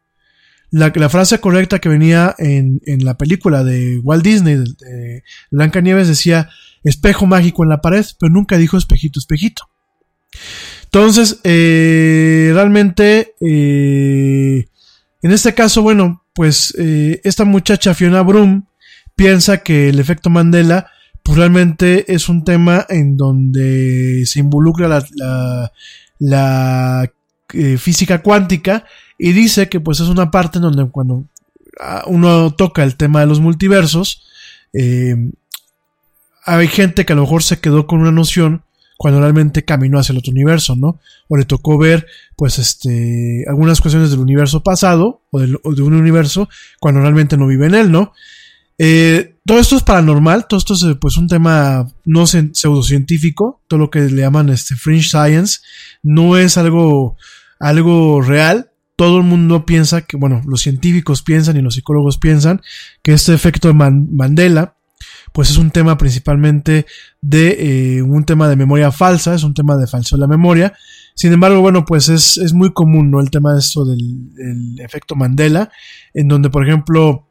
la, 0.70 0.90
frase 1.10 1.40
correcta 1.40 1.80
que 1.80 1.88
venía 1.88 2.34
en, 2.38 2.80
en, 2.86 3.04
la 3.04 3.18
película 3.18 3.64
de 3.64 3.98
Walt 4.02 4.24
Disney, 4.24 4.56
de, 4.56 4.64
de 4.64 5.24
Blanca 5.50 5.80
Nieves, 5.80 6.08
decía 6.08 6.48
espejo 6.82 7.26
mágico 7.26 7.62
en 7.62 7.68
la 7.68 7.82
pared, 7.82 8.06
pero 8.18 8.32
nunca 8.32 8.56
dijo 8.56 8.78
espejito, 8.78 9.18
espejito. 9.18 9.68
Entonces, 10.92 11.38
eh, 11.44 12.50
realmente, 12.52 13.34
eh, 13.40 14.66
en 15.22 15.30
este 15.30 15.54
caso, 15.54 15.82
bueno, 15.82 16.24
pues 16.34 16.74
eh, 16.78 17.20
esta 17.22 17.44
muchacha 17.44 17.94
Fiona 17.94 18.22
Broom 18.22 18.64
piensa 19.14 19.58
que 19.58 19.90
el 19.90 20.00
efecto 20.00 20.30
Mandela, 20.30 20.90
pues 21.22 21.38
realmente 21.38 22.12
es 22.12 22.28
un 22.28 22.42
tema 22.44 22.86
en 22.88 23.16
donde 23.16 24.24
se 24.26 24.40
involucra 24.40 24.88
la, 24.88 25.70
la, 26.18 27.12
eh, 27.52 27.76
física 27.78 28.22
cuántica 28.22 28.84
y 29.18 29.32
dice 29.32 29.68
que 29.68 29.80
pues 29.80 30.00
es 30.00 30.08
una 30.08 30.30
parte 30.30 30.58
en 30.58 30.62
donde 30.62 30.88
cuando 30.88 31.24
uno 32.06 32.52
toca 32.52 32.82
el 32.82 32.96
tema 32.96 33.20
de 33.20 33.26
los 33.26 33.38
multiversos, 33.40 34.26
eh, 34.72 35.14
hay 36.44 36.68
gente 36.68 37.04
que 37.04 37.12
a 37.12 37.16
lo 37.16 37.22
mejor 37.22 37.42
se 37.42 37.60
quedó 37.60 37.86
con 37.86 38.00
una 38.00 38.12
noción 38.12 38.62
cuando 39.00 39.18
realmente 39.18 39.64
caminó 39.64 39.98
hacia 39.98 40.12
el 40.12 40.18
otro 40.18 40.30
universo, 40.30 40.76
¿no? 40.76 41.00
O 41.26 41.38
le 41.38 41.46
tocó 41.46 41.78
ver, 41.78 42.06
pues, 42.36 42.58
este, 42.58 43.46
algunas 43.48 43.80
cuestiones 43.80 44.10
del 44.10 44.20
universo 44.20 44.62
pasado 44.62 45.22
o, 45.30 45.40
de 45.40 45.82
un 45.82 45.94
universo 45.94 46.50
cuando 46.80 47.00
realmente 47.00 47.38
no 47.38 47.46
vive 47.46 47.64
en 47.64 47.74
él, 47.74 47.90
¿no? 47.90 48.12
Eh, 48.76 49.36
todo 49.46 49.58
esto 49.58 49.78
es 49.78 49.84
paranormal, 49.84 50.46
todo 50.46 50.58
esto 50.58 50.74
es 50.74 50.98
pues 51.00 51.16
un 51.16 51.28
tema 51.28 51.90
no 52.04 52.26
pseudocientífico, 52.26 53.62
todo 53.68 53.80
lo 53.80 53.90
que 53.90 54.00
le 54.00 54.20
llaman 54.20 54.50
este 54.50 54.76
fringe 54.76 55.08
science, 55.08 55.60
no 56.02 56.36
es 56.36 56.58
algo, 56.58 57.16
algo 57.58 58.20
real, 58.20 58.70
todo 58.96 59.16
el 59.16 59.24
mundo 59.24 59.64
piensa 59.64 60.02
que, 60.02 60.18
bueno, 60.18 60.42
los 60.46 60.60
científicos 60.60 61.22
piensan 61.22 61.56
y 61.56 61.62
los 61.62 61.76
psicólogos 61.76 62.18
piensan 62.18 62.60
que 63.02 63.14
este 63.14 63.32
efecto 63.32 63.68
de 63.68 63.72
Man 63.72 64.08
Mandela, 64.12 64.76
pues 65.32 65.50
es 65.50 65.56
un 65.56 65.70
tema 65.70 65.96
principalmente 65.96 66.86
de 67.20 67.96
eh, 67.98 68.02
un 68.02 68.24
tema 68.24 68.48
de 68.48 68.56
memoria 68.56 68.90
falsa, 68.90 69.34
es 69.34 69.42
un 69.42 69.54
tema 69.54 69.76
de 69.76 69.86
falso 69.86 70.16
de 70.16 70.20
la 70.20 70.26
memoria. 70.26 70.72
Sin 71.14 71.32
embargo, 71.32 71.60
bueno, 71.60 71.84
pues 71.84 72.08
es, 72.08 72.36
es 72.36 72.52
muy 72.52 72.72
común, 72.72 73.10
¿no? 73.10 73.20
El 73.20 73.30
tema 73.30 73.52
de 73.52 73.60
esto 73.60 73.84
del, 73.84 74.34
del 74.34 74.80
efecto 74.80 75.16
Mandela, 75.16 75.70
en 76.14 76.28
donde, 76.28 76.50
por 76.50 76.66
ejemplo, 76.66 77.28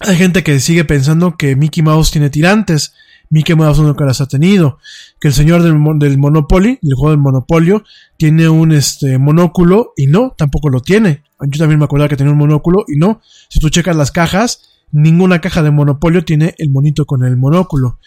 hay 0.00 0.16
gente 0.16 0.42
que 0.42 0.58
sigue 0.60 0.84
pensando 0.84 1.36
que 1.36 1.54
Mickey 1.54 1.82
Mouse 1.82 2.10
tiene 2.10 2.30
tirantes. 2.30 2.94
Mickey 3.30 3.54
Mouse 3.54 3.78
nunca 3.78 4.04
las 4.04 4.20
ha 4.20 4.26
tenido. 4.26 4.78
Que 5.20 5.28
el 5.28 5.34
señor 5.34 5.62
del, 5.62 5.76
del 5.98 6.18
Monopoly, 6.18 6.78
el 6.82 6.94
juego 6.94 7.10
del 7.10 7.20
Monopolio, 7.20 7.84
tiene 8.16 8.48
un 8.48 8.72
este, 8.72 9.18
monóculo 9.18 9.92
y 9.96 10.06
no, 10.06 10.34
tampoco 10.36 10.68
lo 10.68 10.80
tiene. 10.80 11.22
Yo 11.40 11.58
también 11.58 11.78
me 11.78 11.84
acordaba 11.84 12.08
que 12.08 12.16
tenía 12.16 12.32
un 12.32 12.38
monóculo 12.38 12.84
y 12.88 12.96
no. 12.96 13.20
Si 13.48 13.60
tú 13.60 13.70
checas 13.70 13.96
las 13.96 14.10
cajas, 14.10 14.73
ninguna 14.92 15.40
caja 15.40 15.62
de 15.62 15.70
Monopolio 15.70 16.24
tiene 16.24 16.54
el 16.58 16.70
monito 16.70 17.04
con 17.06 17.24
el 17.24 17.36
monóculo. 17.36 17.98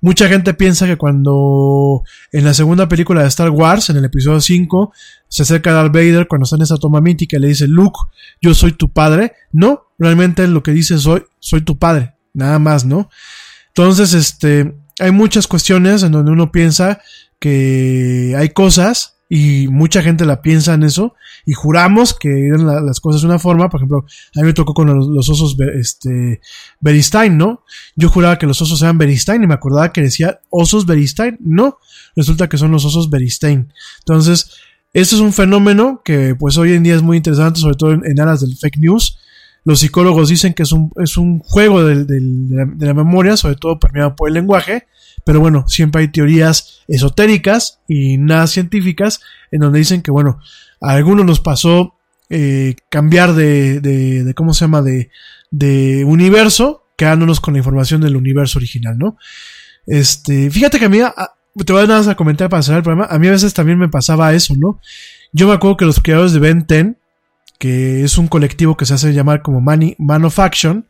Mucha 0.00 0.28
gente 0.28 0.54
piensa 0.54 0.86
que 0.86 0.96
cuando 0.96 2.02
en 2.32 2.44
la 2.44 2.52
segunda 2.52 2.88
película 2.88 3.22
de 3.22 3.28
Star 3.28 3.50
Wars, 3.50 3.90
en 3.90 3.96
el 3.96 4.04
episodio 4.04 4.40
5, 4.40 4.92
se 5.28 5.42
acerca 5.42 5.70
a 5.70 5.74
Darth 5.74 5.92
Vader 5.92 6.28
cuando 6.28 6.44
está 6.44 6.56
en 6.56 6.62
esa 6.62 6.76
toma 6.76 7.00
mítica 7.00 7.36
y 7.36 7.40
le 7.40 7.48
dice, 7.48 7.66
Luke, 7.66 7.98
yo 8.40 8.52
soy 8.54 8.72
tu 8.72 8.92
padre. 8.92 9.32
No, 9.52 9.86
realmente 9.98 10.46
lo 10.46 10.62
que 10.62 10.72
dice 10.72 10.98
soy, 10.98 11.24
soy 11.38 11.62
tu 11.62 11.78
padre. 11.78 12.14
Nada 12.34 12.58
más, 12.58 12.84
¿no? 12.84 13.08
Entonces, 13.68 14.12
este, 14.12 14.76
hay 15.00 15.10
muchas 15.10 15.46
cuestiones 15.46 16.02
en 16.02 16.12
donde 16.12 16.32
uno 16.32 16.52
piensa 16.52 17.00
que 17.38 18.34
hay 18.36 18.50
cosas 18.50 19.13
y 19.36 19.66
mucha 19.66 20.00
gente 20.00 20.24
la 20.24 20.42
piensa 20.42 20.74
en 20.74 20.84
eso 20.84 21.16
y 21.44 21.54
juramos 21.54 22.14
que 22.14 22.46
eran 22.46 22.68
la, 22.68 22.80
las 22.80 23.00
cosas 23.00 23.22
de 23.22 23.26
una 23.26 23.40
forma, 23.40 23.68
por 23.68 23.80
ejemplo, 23.80 24.06
a 24.36 24.40
mí 24.40 24.46
me 24.46 24.52
tocó 24.52 24.74
con 24.74 24.86
los, 24.86 25.28
osos 25.28 25.56
este 25.74 26.40
Beristain, 26.78 27.36
¿no? 27.36 27.64
Yo 27.96 28.10
juraba 28.10 28.38
que 28.38 28.46
los 28.46 28.62
osos 28.62 28.80
eran 28.82 28.96
Beristain 28.96 29.42
y 29.42 29.48
me 29.48 29.54
acordaba 29.54 29.92
que 29.92 30.02
decía 30.02 30.38
osos 30.50 30.86
Beristain, 30.86 31.36
no, 31.40 31.78
resulta 32.14 32.48
que 32.48 32.58
son 32.58 32.70
los 32.70 32.84
osos 32.84 33.10
Beristain. 33.10 33.72
Entonces, 34.02 34.52
este 34.92 35.16
es 35.16 35.20
un 35.20 35.32
fenómeno 35.32 36.02
que 36.04 36.36
pues 36.36 36.56
hoy 36.56 36.74
en 36.74 36.84
día 36.84 36.94
es 36.94 37.02
muy 37.02 37.16
interesante, 37.16 37.58
sobre 37.58 37.74
todo 37.74 37.90
en, 37.90 38.06
en 38.06 38.20
aras 38.20 38.40
del 38.40 38.56
fake 38.56 38.78
news. 38.78 39.18
Los 39.64 39.80
psicólogos 39.80 40.28
dicen 40.28 40.54
que 40.54 40.62
es 40.62 40.70
un, 40.70 40.92
es 41.02 41.16
un 41.16 41.40
juego 41.40 41.82
del, 41.82 42.06
de, 42.06 42.20
la, 42.20 42.66
de 42.66 42.86
la 42.86 42.94
memoria, 42.94 43.36
sobre 43.36 43.56
todo 43.56 43.80
permeado 43.80 44.14
por 44.14 44.28
el 44.28 44.34
lenguaje, 44.34 44.86
pero 45.24 45.40
bueno, 45.40 45.64
siempre 45.68 46.02
hay 46.02 46.08
teorías 46.08 46.82
esotéricas 46.86 47.80
y 47.88 48.18
nada 48.18 48.46
científicas 48.46 49.20
en 49.50 49.60
donde 49.60 49.78
dicen 49.78 50.02
que, 50.02 50.10
bueno, 50.10 50.38
a 50.80 50.92
algunos 50.92 51.24
nos 51.24 51.40
pasó 51.40 51.96
eh, 52.30 52.76
cambiar 52.90 53.34
de, 53.34 53.80
de, 53.80 54.34
¿cómo 54.34 54.54
se 54.54 54.64
llama?, 54.64 54.82
de, 54.82 55.10
de 55.50 56.04
universo, 56.04 56.84
quedándonos 56.96 57.40
con 57.40 57.54
la 57.54 57.58
información 57.58 58.00
del 58.00 58.16
universo 58.16 58.58
original, 58.58 58.98
¿no? 58.98 59.16
Este, 59.86 60.50
fíjate 60.50 60.78
que 60.78 60.86
a 60.86 60.88
mí, 60.88 61.00
a, 61.00 61.14
te 61.64 61.72
voy 61.72 61.82
a 61.82 61.86
nada 61.86 62.00
más 62.00 62.08
a 62.08 62.16
comentar 62.16 62.48
para 62.48 62.62
cerrar 62.62 62.78
el 62.78 62.84
programa, 62.84 63.08
a 63.10 63.18
mí 63.18 63.28
a 63.28 63.32
veces 63.32 63.54
también 63.54 63.78
me 63.78 63.88
pasaba 63.88 64.32
eso, 64.34 64.54
¿no? 64.56 64.80
Yo 65.32 65.48
me 65.48 65.54
acuerdo 65.54 65.76
que 65.76 65.84
los 65.84 66.00
creadores 66.00 66.32
de 66.32 66.38
Ben 66.38 66.66
10, 66.68 66.96
que 67.58 68.04
es 68.04 68.18
un 68.18 68.28
colectivo 68.28 68.76
que 68.76 68.86
se 68.86 68.94
hace 68.94 69.12
llamar 69.12 69.42
como 69.42 69.60
Money, 69.60 69.96
Man 69.98 70.24
of 70.24 70.38
Action. 70.38 70.86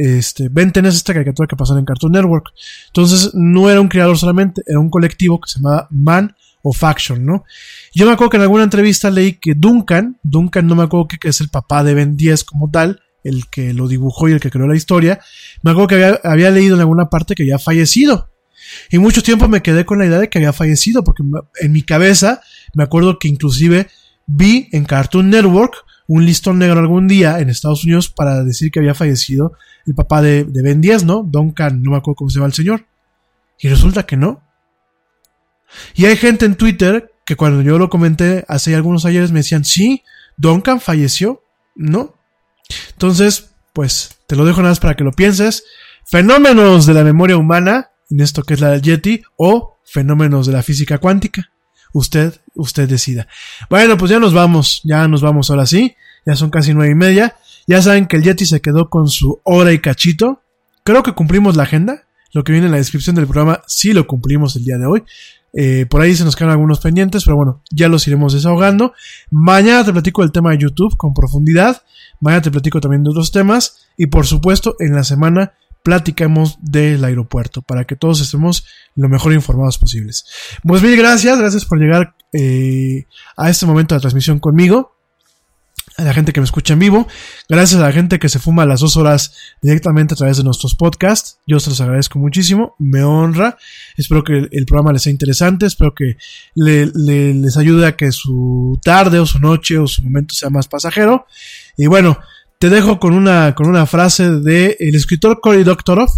Este, 0.00 0.48
10 0.48 0.76
es 0.84 0.94
esta 0.94 1.12
caricatura 1.12 1.48
que 1.48 1.56
pasó 1.56 1.76
en 1.76 1.84
Cartoon 1.84 2.12
Network. 2.12 2.52
Entonces, 2.86 3.34
no 3.34 3.68
era 3.68 3.80
un 3.80 3.88
creador 3.88 4.16
solamente, 4.16 4.62
era 4.64 4.78
un 4.78 4.90
colectivo 4.90 5.40
que 5.40 5.50
se 5.50 5.58
llamaba 5.58 5.88
Man 5.90 6.36
of 6.62 6.84
Action, 6.84 7.26
¿no? 7.26 7.44
Yo 7.92 8.06
me 8.06 8.12
acuerdo 8.12 8.30
que 8.30 8.36
en 8.36 8.44
alguna 8.44 8.62
entrevista 8.62 9.10
leí 9.10 9.34
que 9.34 9.54
Duncan, 9.56 10.16
Duncan 10.22 10.68
no 10.68 10.76
me 10.76 10.84
acuerdo 10.84 11.08
que, 11.08 11.18
que 11.18 11.28
es 11.28 11.40
el 11.40 11.48
papá 11.48 11.82
de 11.82 11.94
Ben 11.94 12.16
10 12.16 12.44
como 12.44 12.70
tal, 12.70 13.00
el 13.24 13.48
que 13.48 13.74
lo 13.74 13.88
dibujó 13.88 14.28
y 14.28 14.32
el 14.32 14.40
que 14.40 14.50
creó 14.50 14.68
la 14.68 14.76
historia, 14.76 15.18
me 15.62 15.72
acuerdo 15.72 15.88
que 15.88 15.94
había, 15.96 16.20
había 16.22 16.50
leído 16.52 16.76
en 16.76 16.80
alguna 16.80 17.10
parte 17.10 17.34
que 17.34 17.42
había 17.42 17.58
fallecido. 17.58 18.30
Y 18.92 18.98
mucho 18.98 19.22
tiempo 19.22 19.48
me 19.48 19.62
quedé 19.62 19.84
con 19.84 19.98
la 19.98 20.06
idea 20.06 20.18
de 20.18 20.28
que 20.28 20.38
había 20.38 20.52
fallecido, 20.52 21.02
porque 21.02 21.24
en 21.60 21.72
mi 21.72 21.82
cabeza 21.82 22.40
me 22.74 22.84
acuerdo 22.84 23.18
que 23.18 23.26
inclusive 23.26 23.88
vi 24.26 24.68
en 24.70 24.84
Cartoon 24.84 25.30
Network 25.30 25.74
un 26.08 26.24
listón 26.24 26.58
negro 26.58 26.80
algún 26.80 27.06
día 27.06 27.38
en 27.38 27.50
Estados 27.50 27.84
Unidos 27.84 28.08
para 28.08 28.42
decir 28.42 28.72
que 28.72 28.80
había 28.80 28.94
fallecido 28.94 29.52
el 29.86 29.94
papá 29.94 30.22
de, 30.22 30.44
Ben 30.44 30.80
10, 30.80 31.04
¿no? 31.04 31.22
Duncan, 31.22 31.82
no 31.82 31.92
me 31.92 31.98
acuerdo 31.98 32.16
cómo 32.16 32.30
se 32.30 32.36
llama 32.36 32.46
el 32.46 32.54
señor. 32.54 32.86
Y 33.60 33.68
resulta 33.68 34.04
que 34.04 34.16
no. 34.16 34.42
Y 35.94 36.06
hay 36.06 36.16
gente 36.16 36.46
en 36.46 36.56
Twitter 36.56 37.12
que 37.26 37.36
cuando 37.36 37.60
yo 37.60 37.78
lo 37.78 37.90
comenté 37.90 38.44
hace 38.48 38.74
algunos 38.74 39.04
ayeres 39.04 39.32
me 39.32 39.40
decían, 39.40 39.64
sí, 39.64 40.02
Duncan 40.38 40.80
falleció, 40.80 41.42
¿no? 41.76 42.14
Entonces, 42.92 43.50
pues 43.74 44.18
te 44.26 44.34
lo 44.34 44.46
dejo 44.46 44.60
nada 44.60 44.70
más 44.70 44.80
para 44.80 44.94
que 44.94 45.04
lo 45.04 45.12
pienses. 45.12 45.64
Fenómenos 46.06 46.86
de 46.86 46.94
la 46.94 47.04
memoria 47.04 47.36
humana, 47.36 47.90
en 48.08 48.20
esto 48.20 48.42
que 48.42 48.54
es 48.54 48.60
la 48.60 48.70
del 48.70 48.82
Yeti, 48.82 49.22
o 49.36 49.78
fenómenos 49.84 50.46
de 50.46 50.54
la 50.54 50.62
física 50.62 50.98
cuántica. 50.98 51.50
Usted, 51.92 52.40
usted 52.54 52.88
decida. 52.88 53.26
Bueno, 53.70 53.96
pues 53.96 54.10
ya 54.10 54.18
nos 54.18 54.34
vamos, 54.34 54.80
ya 54.84 55.08
nos 55.08 55.22
vamos 55.22 55.50
ahora 55.50 55.66
sí. 55.66 55.96
Ya 56.26 56.36
son 56.36 56.50
casi 56.50 56.74
nueve 56.74 56.92
y 56.92 56.94
media. 56.94 57.36
Ya 57.66 57.82
saben 57.82 58.06
que 58.06 58.16
el 58.16 58.22
Yeti 58.22 58.46
se 58.46 58.60
quedó 58.60 58.90
con 58.90 59.08
su 59.08 59.40
hora 59.44 59.72
y 59.72 59.78
cachito. 59.78 60.42
Creo 60.84 61.02
que 61.02 61.12
cumplimos 61.12 61.56
la 61.56 61.64
agenda. 61.64 62.04
Lo 62.32 62.44
que 62.44 62.52
viene 62.52 62.66
en 62.66 62.72
la 62.72 62.78
descripción 62.78 63.16
del 63.16 63.26
programa 63.26 63.62
sí 63.66 63.92
lo 63.92 64.06
cumplimos 64.06 64.54
el 64.56 64.64
día 64.64 64.76
de 64.76 64.86
hoy. 64.86 65.04
Eh, 65.54 65.86
por 65.86 66.02
ahí 66.02 66.14
se 66.14 66.24
nos 66.24 66.36
quedan 66.36 66.50
algunos 66.50 66.80
pendientes, 66.80 67.24
pero 67.24 67.36
bueno, 67.36 67.62
ya 67.70 67.88
los 67.88 68.06
iremos 68.06 68.34
desahogando. 68.34 68.92
Mañana 69.30 69.84
te 69.84 69.92
platico 69.92 70.22
del 70.22 70.32
tema 70.32 70.50
de 70.50 70.58
YouTube 70.58 70.96
con 70.96 71.14
profundidad. 71.14 71.82
Mañana 72.20 72.42
te 72.42 72.50
platico 72.50 72.80
también 72.80 73.02
de 73.02 73.10
otros 73.10 73.32
temas. 73.32 73.88
Y 73.96 74.06
por 74.06 74.26
supuesto, 74.26 74.76
en 74.78 74.94
la 74.94 75.04
semana 75.04 75.54
platiquemos 75.82 76.58
del 76.60 77.04
aeropuerto 77.04 77.62
para 77.62 77.84
que 77.84 77.96
todos 77.96 78.20
estemos 78.20 78.66
lo 78.94 79.08
mejor 79.08 79.32
informados 79.32 79.78
posibles. 79.78 80.24
Pues 80.62 80.82
mil 80.82 80.96
gracias, 80.96 81.38
gracias 81.38 81.64
por 81.64 81.78
llegar 81.78 82.14
eh, 82.32 83.06
a 83.36 83.50
este 83.50 83.66
momento 83.66 83.94
de 83.94 84.00
transmisión 84.00 84.38
conmigo. 84.38 84.94
A 85.96 86.04
la 86.04 86.14
gente 86.14 86.32
que 86.32 86.40
me 86.40 86.44
escucha 86.44 86.74
en 86.74 86.78
vivo, 86.78 87.08
gracias 87.48 87.80
a 87.80 87.84
la 87.84 87.90
gente 87.90 88.20
que 88.20 88.28
se 88.28 88.38
fuma 88.38 88.64
las 88.66 88.80
dos 88.80 88.96
horas 88.96 89.32
directamente 89.60 90.14
a 90.14 90.16
través 90.16 90.36
de 90.36 90.44
nuestros 90.44 90.76
podcasts. 90.76 91.40
Yo 91.44 91.58
se 91.58 91.70
los 91.70 91.80
agradezco 91.80 92.20
muchísimo, 92.20 92.76
me 92.78 93.02
honra. 93.02 93.56
Espero 93.96 94.22
que 94.22 94.48
el, 94.52 94.64
programa 94.64 94.92
les 94.92 95.02
sea 95.02 95.10
interesante, 95.10 95.66
espero 95.66 95.94
que 95.96 96.16
le, 96.54 96.86
le, 96.94 97.34
les 97.34 97.56
ayude 97.56 97.84
a 97.84 97.96
que 97.96 98.12
su 98.12 98.78
tarde 98.84 99.18
o 99.18 99.26
su 99.26 99.40
noche 99.40 99.76
o 99.78 99.88
su 99.88 100.02
momento 100.02 100.36
sea 100.36 100.50
más 100.50 100.68
pasajero. 100.68 101.26
Y 101.76 101.88
bueno, 101.88 102.18
te 102.58 102.70
dejo 102.70 102.98
con 102.98 103.14
una, 103.14 103.54
con 103.54 103.68
una 103.68 103.86
frase 103.86 104.30
de 104.30 104.76
el 104.80 104.94
escritor 104.94 105.40
Cory 105.40 105.62
Doctorow. 105.62 106.08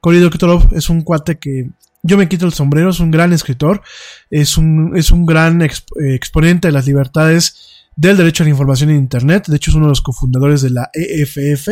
Cory 0.00 0.20
Doctorow 0.20 0.68
es 0.72 0.90
un 0.90 1.02
cuate 1.02 1.38
que 1.38 1.70
yo 2.02 2.16
me 2.16 2.28
quito 2.28 2.46
el 2.46 2.52
sombrero, 2.52 2.90
es 2.90 3.00
un 3.00 3.10
gran 3.10 3.32
escritor, 3.32 3.82
es 4.30 4.56
un, 4.58 4.96
es 4.96 5.10
un 5.10 5.26
gran 5.26 5.62
exp 5.62 5.88
exponente 5.98 6.68
de 6.68 6.72
las 6.72 6.86
libertades 6.86 7.86
del 7.96 8.16
derecho 8.16 8.42
a 8.42 8.46
la 8.46 8.50
información 8.50 8.90
en 8.90 8.96
Internet. 8.96 9.46
De 9.48 9.56
hecho, 9.56 9.70
es 9.70 9.74
uno 9.74 9.86
de 9.86 9.90
los 9.90 10.02
cofundadores 10.02 10.62
de 10.62 10.70
la 10.70 10.90
EFF. 10.92 11.68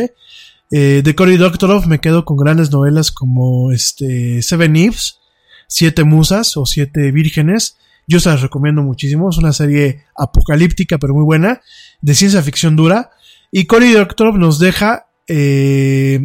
Eh, 0.71 1.01
de 1.03 1.15
Cory 1.15 1.37
Doctorow 1.37 1.85
me 1.85 1.99
quedo 1.99 2.25
con 2.25 2.37
grandes 2.37 2.71
novelas 2.71 3.11
como 3.11 3.71
este, 3.71 4.41
Seven 4.41 4.75
Eves, 4.75 5.19
Siete 5.67 6.03
Musas 6.03 6.57
o 6.57 6.65
Siete 6.65 7.11
Vírgenes. 7.11 7.77
Yo 8.07 8.19
se 8.19 8.29
las 8.29 8.41
recomiendo 8.41 8.81
muchísimo. 8.81 9.29
Es 9.29 9.37
una 9.37 9.53
serie 9.53 10.03
apocalíptica, 10.15 10.97
pero 10.97 11.13
muy 11.13 11.23
buena, 11.23 11.61
de 12.01 12.15
ciencia 12.15 12.41
ficción 12.41 12.75
dura. 12.75 13.11
Y 13.57 13.67
Cory 13.67 13.93
Doctorow 13.93 14.37
nos 14.37 14.59
deja 14.59 15.07
eh, 15.29 16.19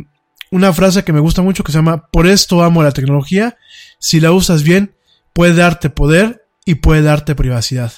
una 0.51 0.73
frase 0.73 1.05
que 1.05 1.13
me 1.13 1.21
gusta 1.21 1.43
mucho 1.43 1.63
que 1.63 1.71
se 1.71 1.79
llama 1.79 2.09
Por 2.11 2.27
esto 2.27 2.61
amo 2.65 2.83
la 2.83 2.91
tecnología. 2.91 3.57
Si 4.01 4.19
la 4.19 4.33
usas 4.33 4.65
bien, 4.65 4.97
puede 5.33 5.55
darte 5.55 5.91
poder 5.91 6.43
y 6.65 6.75
puede 6.75 7.03
darte 7.03 7.37
privacidad. 7.37 7.93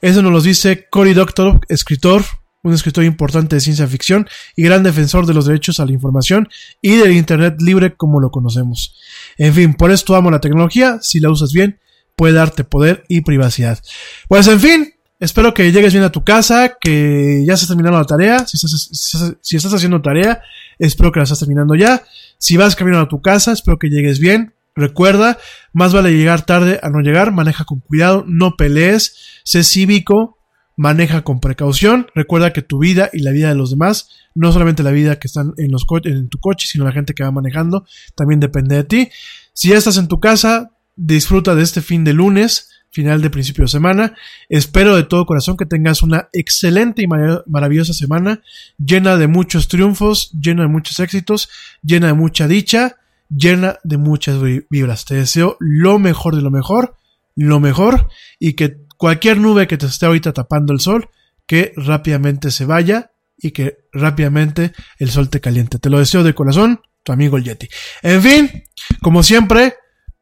Eso 0.00 0.22
nos 0.22 0.30
lo 0.30 0.40
dice 0.40 0.86
Cory 0.88 1.12
Doctorow, 1.12 1.60
escritor, 1.68 2.22
un 2.62 2.72
escritor 2.72 3.02
importante 3.02 3.56
de 3.56 3.60
ciencia 3.60 3.88
ficción 3.88 4.28
y 4.54 4.62
gran 4.62 4.84
defensor 4.84 5.26
de 5.26 5.34
los 5.34 5.46
derechos 5.46 5.80
a 5.80 5.84
la 5.84 5.90
información 5.90 6.48
y 6.80 6.94
del 6.94 7.16
Internet 7.16 7.56
libre 7.58 7.96
como 7.96 8.20
lo 8.20 8.30
conocemos. 8.30 8.94
En 9.38 9.54
fin, 9.54 9.74
por 9.74 9.90
esto 9.90 10.14
amo 10.14 10.30
la 10.30 10.40
tecnología. 10.40 11.00
Si 11.02 11.18
la 11.18 11.30
usas 11.30 11.52
bien, 11.52 11.80
puede 12.14 12.34
darte 12.34 12.62
poder 12.62 13.02
y 13.08 13.22
privacidad. 13.22 13.82
Pues 14.28 14.46
en 14.46 14.60
fin, 14.60 14.95
Espero 15.18 15.54
que 15.54 15.72
llegues 15.72 15.94
bien 15.94 16.04
a 16.04 16.12
tu 16.12 16.24
casa, 16.24 16.76
que 16.78 17.42
ya 17.46 17.54
estés 17.54 17.68
terminando 17.68 17.98
la 17.98 18.04
tarea. 18.04 18.46
Si 18.46 18.56
estás, 18.56 19.38
si 19.40 19.56
estás 19.56 19.72
haciendo 19.72 20.02
tarea, 20.02 20.42
espero 20.78 21.10
que 21.10 21.20
la 21.20 21.24
estás 21.24 21.38
terminando 21.38 21.74
ya. 21.74 22.02
Si 22.38 22.56
vas 22.58 22.76
camino 22.76 23.00
a 23.00 23.08
tu 23.08 23.22
casa, 23.22 23.52
espero 23.52 23.78
que 23.78 23.88
llegues 23.88 24.18
bien. 24.18 24.54
Recuerda, 24.74 25.38
más 25.72 25.94
vale 25.94 26.12
llegar 26.12 26.44
tarde 26.44 26.78
a 26.82 26.90
no 26.90 27.00
llegar. 27.00 27.32
Maneja 27.32 27.64
con 27.64 27.80
cuidado, 27.80 28.24
no 28.26 28.56
pelees, 28.56 29.40
sé 29.42 29.64
cívico, 29.64 30.36
maneja 30.76 31.24
con 31.24 31.40
precaución. 31.40 32.08
Recuerda 32.14 32.52
que 32.52 32.60
tu 32.60 32.78
vida 32.78 33.08
y 33.10 33.22
la 33.22 33.30
vida 33.30 33.48
de 33.48 33.54
los 33.54 33.70
demás, 33.70 34.10
no 34.34 34.52
solamente 34.52 34.82
la 34.82 34.90
vida 34.90 35.18
que 35.18 35.28
están 35.28 35.54
en, 35.56 35.72
los 35.72 35.86
en 36.04 36.28
tu 36.28 36.38
coche, 36.38 36.66
sino 36.68 36.84
la 36.84 36.92
gente 36.92 37.14
que 37.14 37.24
va 37.24 37.30
manejando, 37.30 37.86
también 38.14 38.38
depende 38.38 38.76
de 38.76 38.84
ti. 38.84 39.08
Si 39.54 39.70
ya 39.70 39.78
estás 39.78 39.96
en 39.96 40.08
tu 40.08 40.20
casa, 40.20 40.72
disfruta 40.94 41.54
de 41.54 41.62
este 41.62 41.80
fin 41.80 42.04
de 42.04 42.12
lunes 42.12 42.68
final 42.96 43.20
de 43.22 43.30
principio 43.30 43.64
de 43.64 43.68
semana. 43.68 44.14
Espero 44.48 44.96
de 44.96 45.04
todo 45.04 45.26
corazón 45.26 45.56
que 45.56 45.66
tengas 45.66 46.02
una 46.02 46.28
excelente 46.32 47.02
y 47.02 47.06
mar 47.06 47.44
maravillosa 47.46 47.92
semana, 47.92 48.42
llena 48.78 49.16
de 49.16 49.28
muchos 49.28 49.68
triunfos, 49.68 50.32
llena 50.32 50.62
de 50.62 50.68
muchos 50.68 50.98
éxitos, 50.98 51.48
llena 51.82 52.08
de 52.08 52.14
mucha 52.14 52.48
dicha 52.48 52.96
llena 53.28 53.78
de 53.84 53.96
muchas 53.96 54.40
vibras. 54.70 55.04
Te 55.04 55.16
deseo 55.16 55.56
lo 55.60 55.98
mejor 55.98 56.36
de 56.36 56.42
lo 56.42 56.50
mejor, 56.50 56.96
lo 57.34 57.60
mejor, 57.60 58.08
y 58.38 58.54
que 58.54 58.78
cualquier 58.96 59.38
nube 59.38 59.66
que 59.66 59.76
te 59.76 59.86
esté 59.86 60.06
ahorita 60.06 60.32
tapando 60.32 60.72
el 60.72 60.80
sol, 60.80 61.10
que 61.46 61.72
rápidamente 61.76 62.50
se 62.50 62.64
vaya 62.64 63.12
y 63.36 63.50
que 63.50 63.78
rápidamente 63.92 64.72
el 64.98 65.10
sol 65.10 65.28
te 65.28 65.40
caliente. 65.40 65.78
Te 65.78 65.90
lo 65.90 65.98
deseo 65.98 66.24
de 66.24 66.34
corazón, 66.34 66.80
tu 67.02 67.12
amigo 67.12 67.36
el 67.36 67.44
Yeti. 67.44 67.68
En 68.02 68.22
fin, 68.22 68.64
como 69.02 69.22
siempre, 69.22 69.74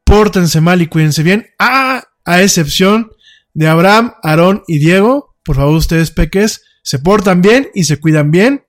pórtense 0.04 0.60
mal 0.60 0.82
y 0.82 0.86
cuídense 0.86 1.22
bien, 1.22 1.46
a, 1.58 2.02
a 2.24 2.42
excepción 2.42 3.10
de 3.52 3.68
Abraham, 3.68 4.14
Aarón 4.22 4.62
y 4.66 4.78
Diego. 4.78 5.36
Por 5.44 5.56
favor, 5.56 5.74
ustedes 5.74 6.10
peques, 6.10 6.62
se 6.82 6.98
portan 6.98 7.42
bien 7.42 7.68
y 7.74 7.84
se 7.84 7.98
cuidan 7.98 8.30
bien. 8.30 8.64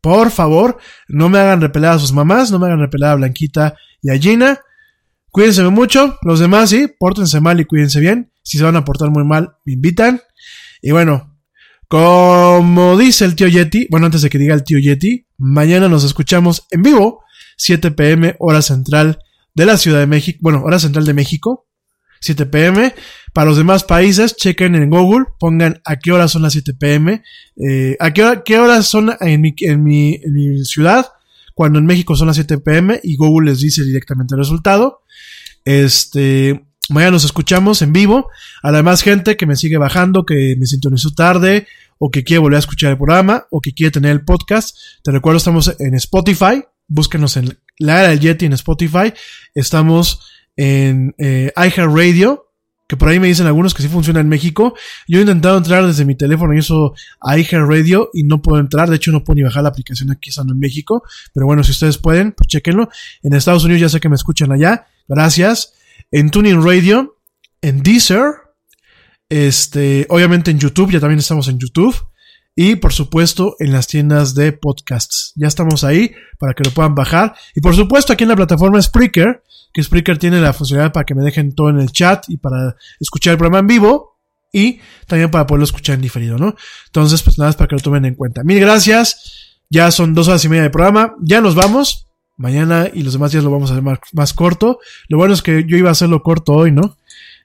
Por 0.00 0.30
favor, 0.30 0.78
no 1.08 1.28
me 1.28 1.38
hagan 1.38 1.60
repelar 1.60 1.94
a 1.94 1.98
sus 1.98 2.12
mamás, 2.12 2.50
no 2.50 2.58
me 2.58 2.66
hagan 2.66 2.80
repelar 2.80 3.12
a 3.12 3.16
Blanquita 3.16 3.76
y 4.02 4.10
a 4.10 4.18
Gina. 4.18 4.60
Cuídense 5.30 5.62
mucho. 5.64 6.18
Los 6.22 6.40
demás, 6.40 6.70
sí, 6.70 6.88
pórtense 6.98 7.40
mal 7.40 7.58
y 7.60 7.64
cuídense 7.64 8.00
bien. 8.00 8.30
Si 8.42 8.58
se 8.58 8.64
van 8.64 8.76
a 8.76 8.84
portar 8.84 9.10
muy 9.10 9.24
mal, 9.24 9.56
me 9.64 9.72
invitan. 9.72 10.20
Y 10.82 10.90
bueno, 10.90 11.34
como 11.88 12.98
dice 12.98 13.24
el 13.24 13.34
tío 13.34 13.48
Yeti, 13.48 13.86
bueno, 13.90 14.06
antes 14.06 14.22
de 14.22 14.30
que 14.30 14.38
diga 14.38 14.54
el 14.54 14.64
tío 14.64 14.78
Yeti, 14.78 15.26
mañana 15.38 15.88
nos 15.88 16.04
escuchamos 16.04 16.66
en 16.70 16.82
vivo, 16.82 17.22
7 17.56 17.92
pm, 17.92 18.36
hora 18.38 18.62
central 18.62 19.18
de 19.54 19.66
la 19.66 19.76
Ciudad 19.76 20.00
de 20.00 20.06
México, 20.06 20.38
bueno, 20.42 20.62
hora 20.64 20.78
central 20.78 21.04
de 21.06 21.14
México, 21.14 21.66
7 22.24 22.46
pm. 22.46 22.94
Para 23.32 23.48
los 23.48 23.56
demás 23.56 23.84
países, 23.84 24.36
chequen 24.36 24.74
en 24.74 24.88
Google, 24.88 25.26
pongan 25.38 25.80
a 25.84 25.96
qué 25.96 26.12
hora 26.12 26.28
son 26.28 26.42
las 26.42 26.52
7 26.52 26.74
pm, 26.74 27.22
eh, 27.56 27.96
a 28.00 28.12
qué, 28.12 28.22
hora, 28.22 28.42
qué 28.44 28.58
horas 28.58 28.86
son 28.86 29.12
en 29.20 29.40
mi, 29.40 29.54
en, 29.60 29.82
mi, 29.82 30.14
en 30.14 30.32
mi 30.32 30.64
ciudad, 30.64 31.08
cuando 31.54 31.78
en 31.78 31.86
México 31.86 32.16
son 32.16 32.28
las 32.28 32.36
7 32.36 32.58
pm 32.58 33.00
y 33.02 33.16
Google 33.16 33.50
les 33.50 33.60
dice 33.60 33.84
directamente 33.84 34.34
el 34.34 34.38
resultado. 34.38 35.02
Este, 35.64 36.64
mañana 36.88 37.12
nos 37.12 37.24
escuchamos 37.24 37.82
en 37.82 37.92
vivo. 37.92 38.28
A 38.62 38.70
la 38.70 38.78
demás 38.78 39.02
gente 39.02 39.36
que 39.36 39.46
me 39.46 39.56
sigue 39.56 39.76
bajando, 39.76 40.24
que 40.24 40.56
me 40.58 40.66
sintonizó 40.66 41.10
tarde, 41.12 41.66
o 41.98 42.10
que 42.10 42.24
quiere 42.24 42.38
volver 42.38 42.56
a 42.56 42.60
escuchar 42.60 42.92
el 42.92 42.96
programa, 42.96 43.46
o 43.50 43.60
que 43.60 43.72
quiere 43.72 43.90
tener 43.90 44.12
el 44.12 44.24
podcast, 44.24 44.76
te 45.02 45.10
recuerdo, 45.10 45.38
estamos 45.38 45.74
en 45.78 45.94
Spotify. 45.94 46.64
Búsquenos 46.86 47.36
en 47.36 47.58
la 47.78 48.00
era 48.00 48.10
del 48.10 48.20
Yeti 48.20 48.46
en 48.46 48.52
Spotify. 48.52 49.12
Estamos 49.54 50.20
en 50.56 51.14
eh, 51.18 51.52
iHeartRadio, 51.56 52.46
que 52.86 52.96
por 52.96 53.08
ahí 53.08 53.18
me 53.18 53.28
dicen 53.28 53.46
algunos 53.46 53.72
que 53.72 53.82
sí 53.82 53.88
funciona 53.88 54.20
en 54.20 54.28
México. 54.28 54.74
Yo 55.08 55.18
he 55.18 55.22
intentado 55.22 55.56
entrar 55.56 55.86
desde 55.86 56.04
mi 56.04 56.16
teléfono 56.16 56.54
y 56.54 56.58
eso 56.58 56.94
iHeartRadio 57.22 58.10
y 58.12 58.24
no 58.24 58.42
puedo 58.42 58.60
entrar. 58.60 58.90
De 58.90 58.96
hecho, 58.96 59.10
no 59.10 59.24
puedo 59.24 59.36
ni 59.36 59.42
bajar 59.42 59.62
la 59.62 59.70
aplicación 59.70 60.10
aquí 60.10 60.30
estando 60.30 60.52
en 60.52 60.60
México. 60.60 61.02
Pero 61.32 61.46
bueno, 61.46 61.64
si 61.64 61.70
ustedes 61.70 61.98
pueden, 61.98 62.32
pues 62.32 62.48
chequenlo. 62.48 62.90
En 63.22 63.34
Estados 63.34 63.64
Unidos 63.64 63.80
ya 63.80 63.88
sé 63.88 64.00
que 64.00 64.08
me 64.08 64.16
escuchan 64.16 64.52
allá. 64.52 64.86
Gracias. 65.08 65.72
En 66.10 66.30
Tuning 66.30 66.62
Radio, 66.62 67.16
en 67.62 67.82
Deezer, 67.82 68.32
este, 69.30 70.06
obviamente 70.10 70.50
en 70.50 70.58
YouTube, 70.58 70.92
ya 70.92 71.00
también 71.00 71.18
estamos 71.18 71.48
en 71.48 71.58
YouTube. 71.58 71.96
Y 72.56 72.76
por 72.76 72.92
supuesto 72.92 73.56
en 73.58 73.72
las 73.72 73.88
tiendas 73.88 74.34
de 74.34 74.52
podcasts. 74.52 75.32
Ya 75.34 75.48
estamos 75.48 75.82
ahí 75.82 76.12
para 76.38 76.54
que 76.54 76.62
lo 76.62 76.70
puedan 76.70 76.94
bajar. 76.94 77.34
Y 77.54 77.60
por 77.60 77.74
supuesto 77.74 78.12
aquí 78.12 78.22
en 78.24 78.28
la 78.28 78.36
plataforma 78.36 78.80
Spreaker, 78.80 79.42
que 79.74 79.82
Spreaker 79.82 80.16
tiene 80.16 80.40
la 80.40 80.52
funcionalidad 80.52 80.92
para 80.92 81.04
que 81.04 81.16
me 81.16 81.24
dejen 81.24 81.52
todo 81.52 81.68
en 81.68 81.80
el 81.80 81.90
chat 81.90 82.24
y 82.28 82.38
para 82.38 82.76
escuchar 83.00 83.32
el 83.32 83.38
programa 83.38 83.58
en 83.58 83.66
vivo. 83.66 84.14
Y 84.52 84.78
también 85.08 85.32
para 85.32 85.48
poderlo 85.48 85.64
escuchar 85.64 85.96
en 85.96 86.00
diferido, 86.00 86.38
¿no? 86.38 86.54
Entonces, 86.86 87.22
pues 87.24 87.38
nada, 87.38 87.50
es 87.50 87.56
para 87.56 87.66
que 87.66 87.74
lo 87.74 87.80
tomen 87.80 88.04
en 88.04 88.14
cuenta. 88.14 88.44
Mil 88.44 88.60
gracias. 88.60 89.58
Ya 89.68 89.90
son 89.90 90.14
dos 90.14 90.28
horas 90.28 90.44
y 90.44 90.48
media 90.48 90.62
de 90.62 90.70
programa. 90.70 91.16
Ya 91.20 91.40
nos 91.40 91.56
vamos. 91.56 92.06
Mañana 92.36 92.88
y 92.92 93.02
los 93.02 93.14
demás 93.14 93.32
días 93.32 93.42
lo 93.42 93.50
vamos 93.50 93.70
a 93.70 93.74
hacer 93.74 93.98
más, 94.12 94.32
corto. 94.32 94.78
Lo 95.08 95.18
bueno 95.18 95.34
es 95.34 95.42
que 95.42 95.64
yo 95.66 95.76
iba 95.76 95.88
a 95.88 95.92
hacerlo 95.92 96.22
corto 96.22 96.52
hoy, 96.52 96.70
¿no? 96.70 96.96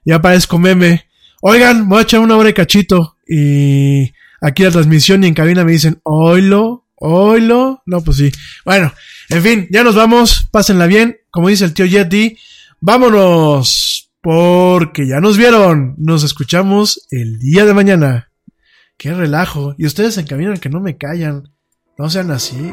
Ya 0.04 0.22
parezco 0.22 0.60
meme. 0.60 1.06
Oigan, 1.40 1.88
voy 1.88 1.98
a 1.98 2.02
echar 2.02 2.20
una 2.20 2.36
hora 2.36 2.46
de 2.46 2.54
cachito. 2.54 3.16
Y 3.26 4.12
aquí 4.40 4.62
la 4.62 4.70
transmisión 4.70 5.24
y 5.24 5.26
en 5.26 5.34
cabina 5.34 5.64
me 5.64 5.72
dicen, 5.72 6.00
oilo, 6.04 6.86
oilo. 7.00 7.82
No, 7.86 8.02
pues 8.02 8.18
sí. 8.18 8.30
Bueno, 8.64 8.92
en 9.28 9.42
fin, 9.42 9.68
ya 9.70 9.82
nos 9.82 9.96
vamos. 9.96 10.48
Pásenla 10.52 10.86
bien. 10.86 11.18
Como 11.30 11.48
dice 11.48 11.64
el 11.64 11.74
tío 11.74 11.86
Yeti, 11.86 12.38
vámonos. 12.80 14.12
Porque 14.22 15.08
ya 15.08 15.20
nos 15.20 15.36
vieron. 15.36 15.94
Nos 15.98 16.22
escuchamos 16.22 17.06
el 17.10 17.38
día 17.38 17.64
de 17.64 17.74
mañana. 17.74 18.30
Qué 18.96 19.12
relajo. 19.14 19.74
Y 19.78 19.86
ustedes 19.86 20.18
en 20.18 20.26
cabina 20.26 20.56
que 20.58 20.68
no 20.68 20.80
me 20.80 20.96
callan. 20.96 21.50
No 21.96 22.08
sean 22.10 22.30
así. 22.30 22.72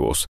Skywars 0.00 0.18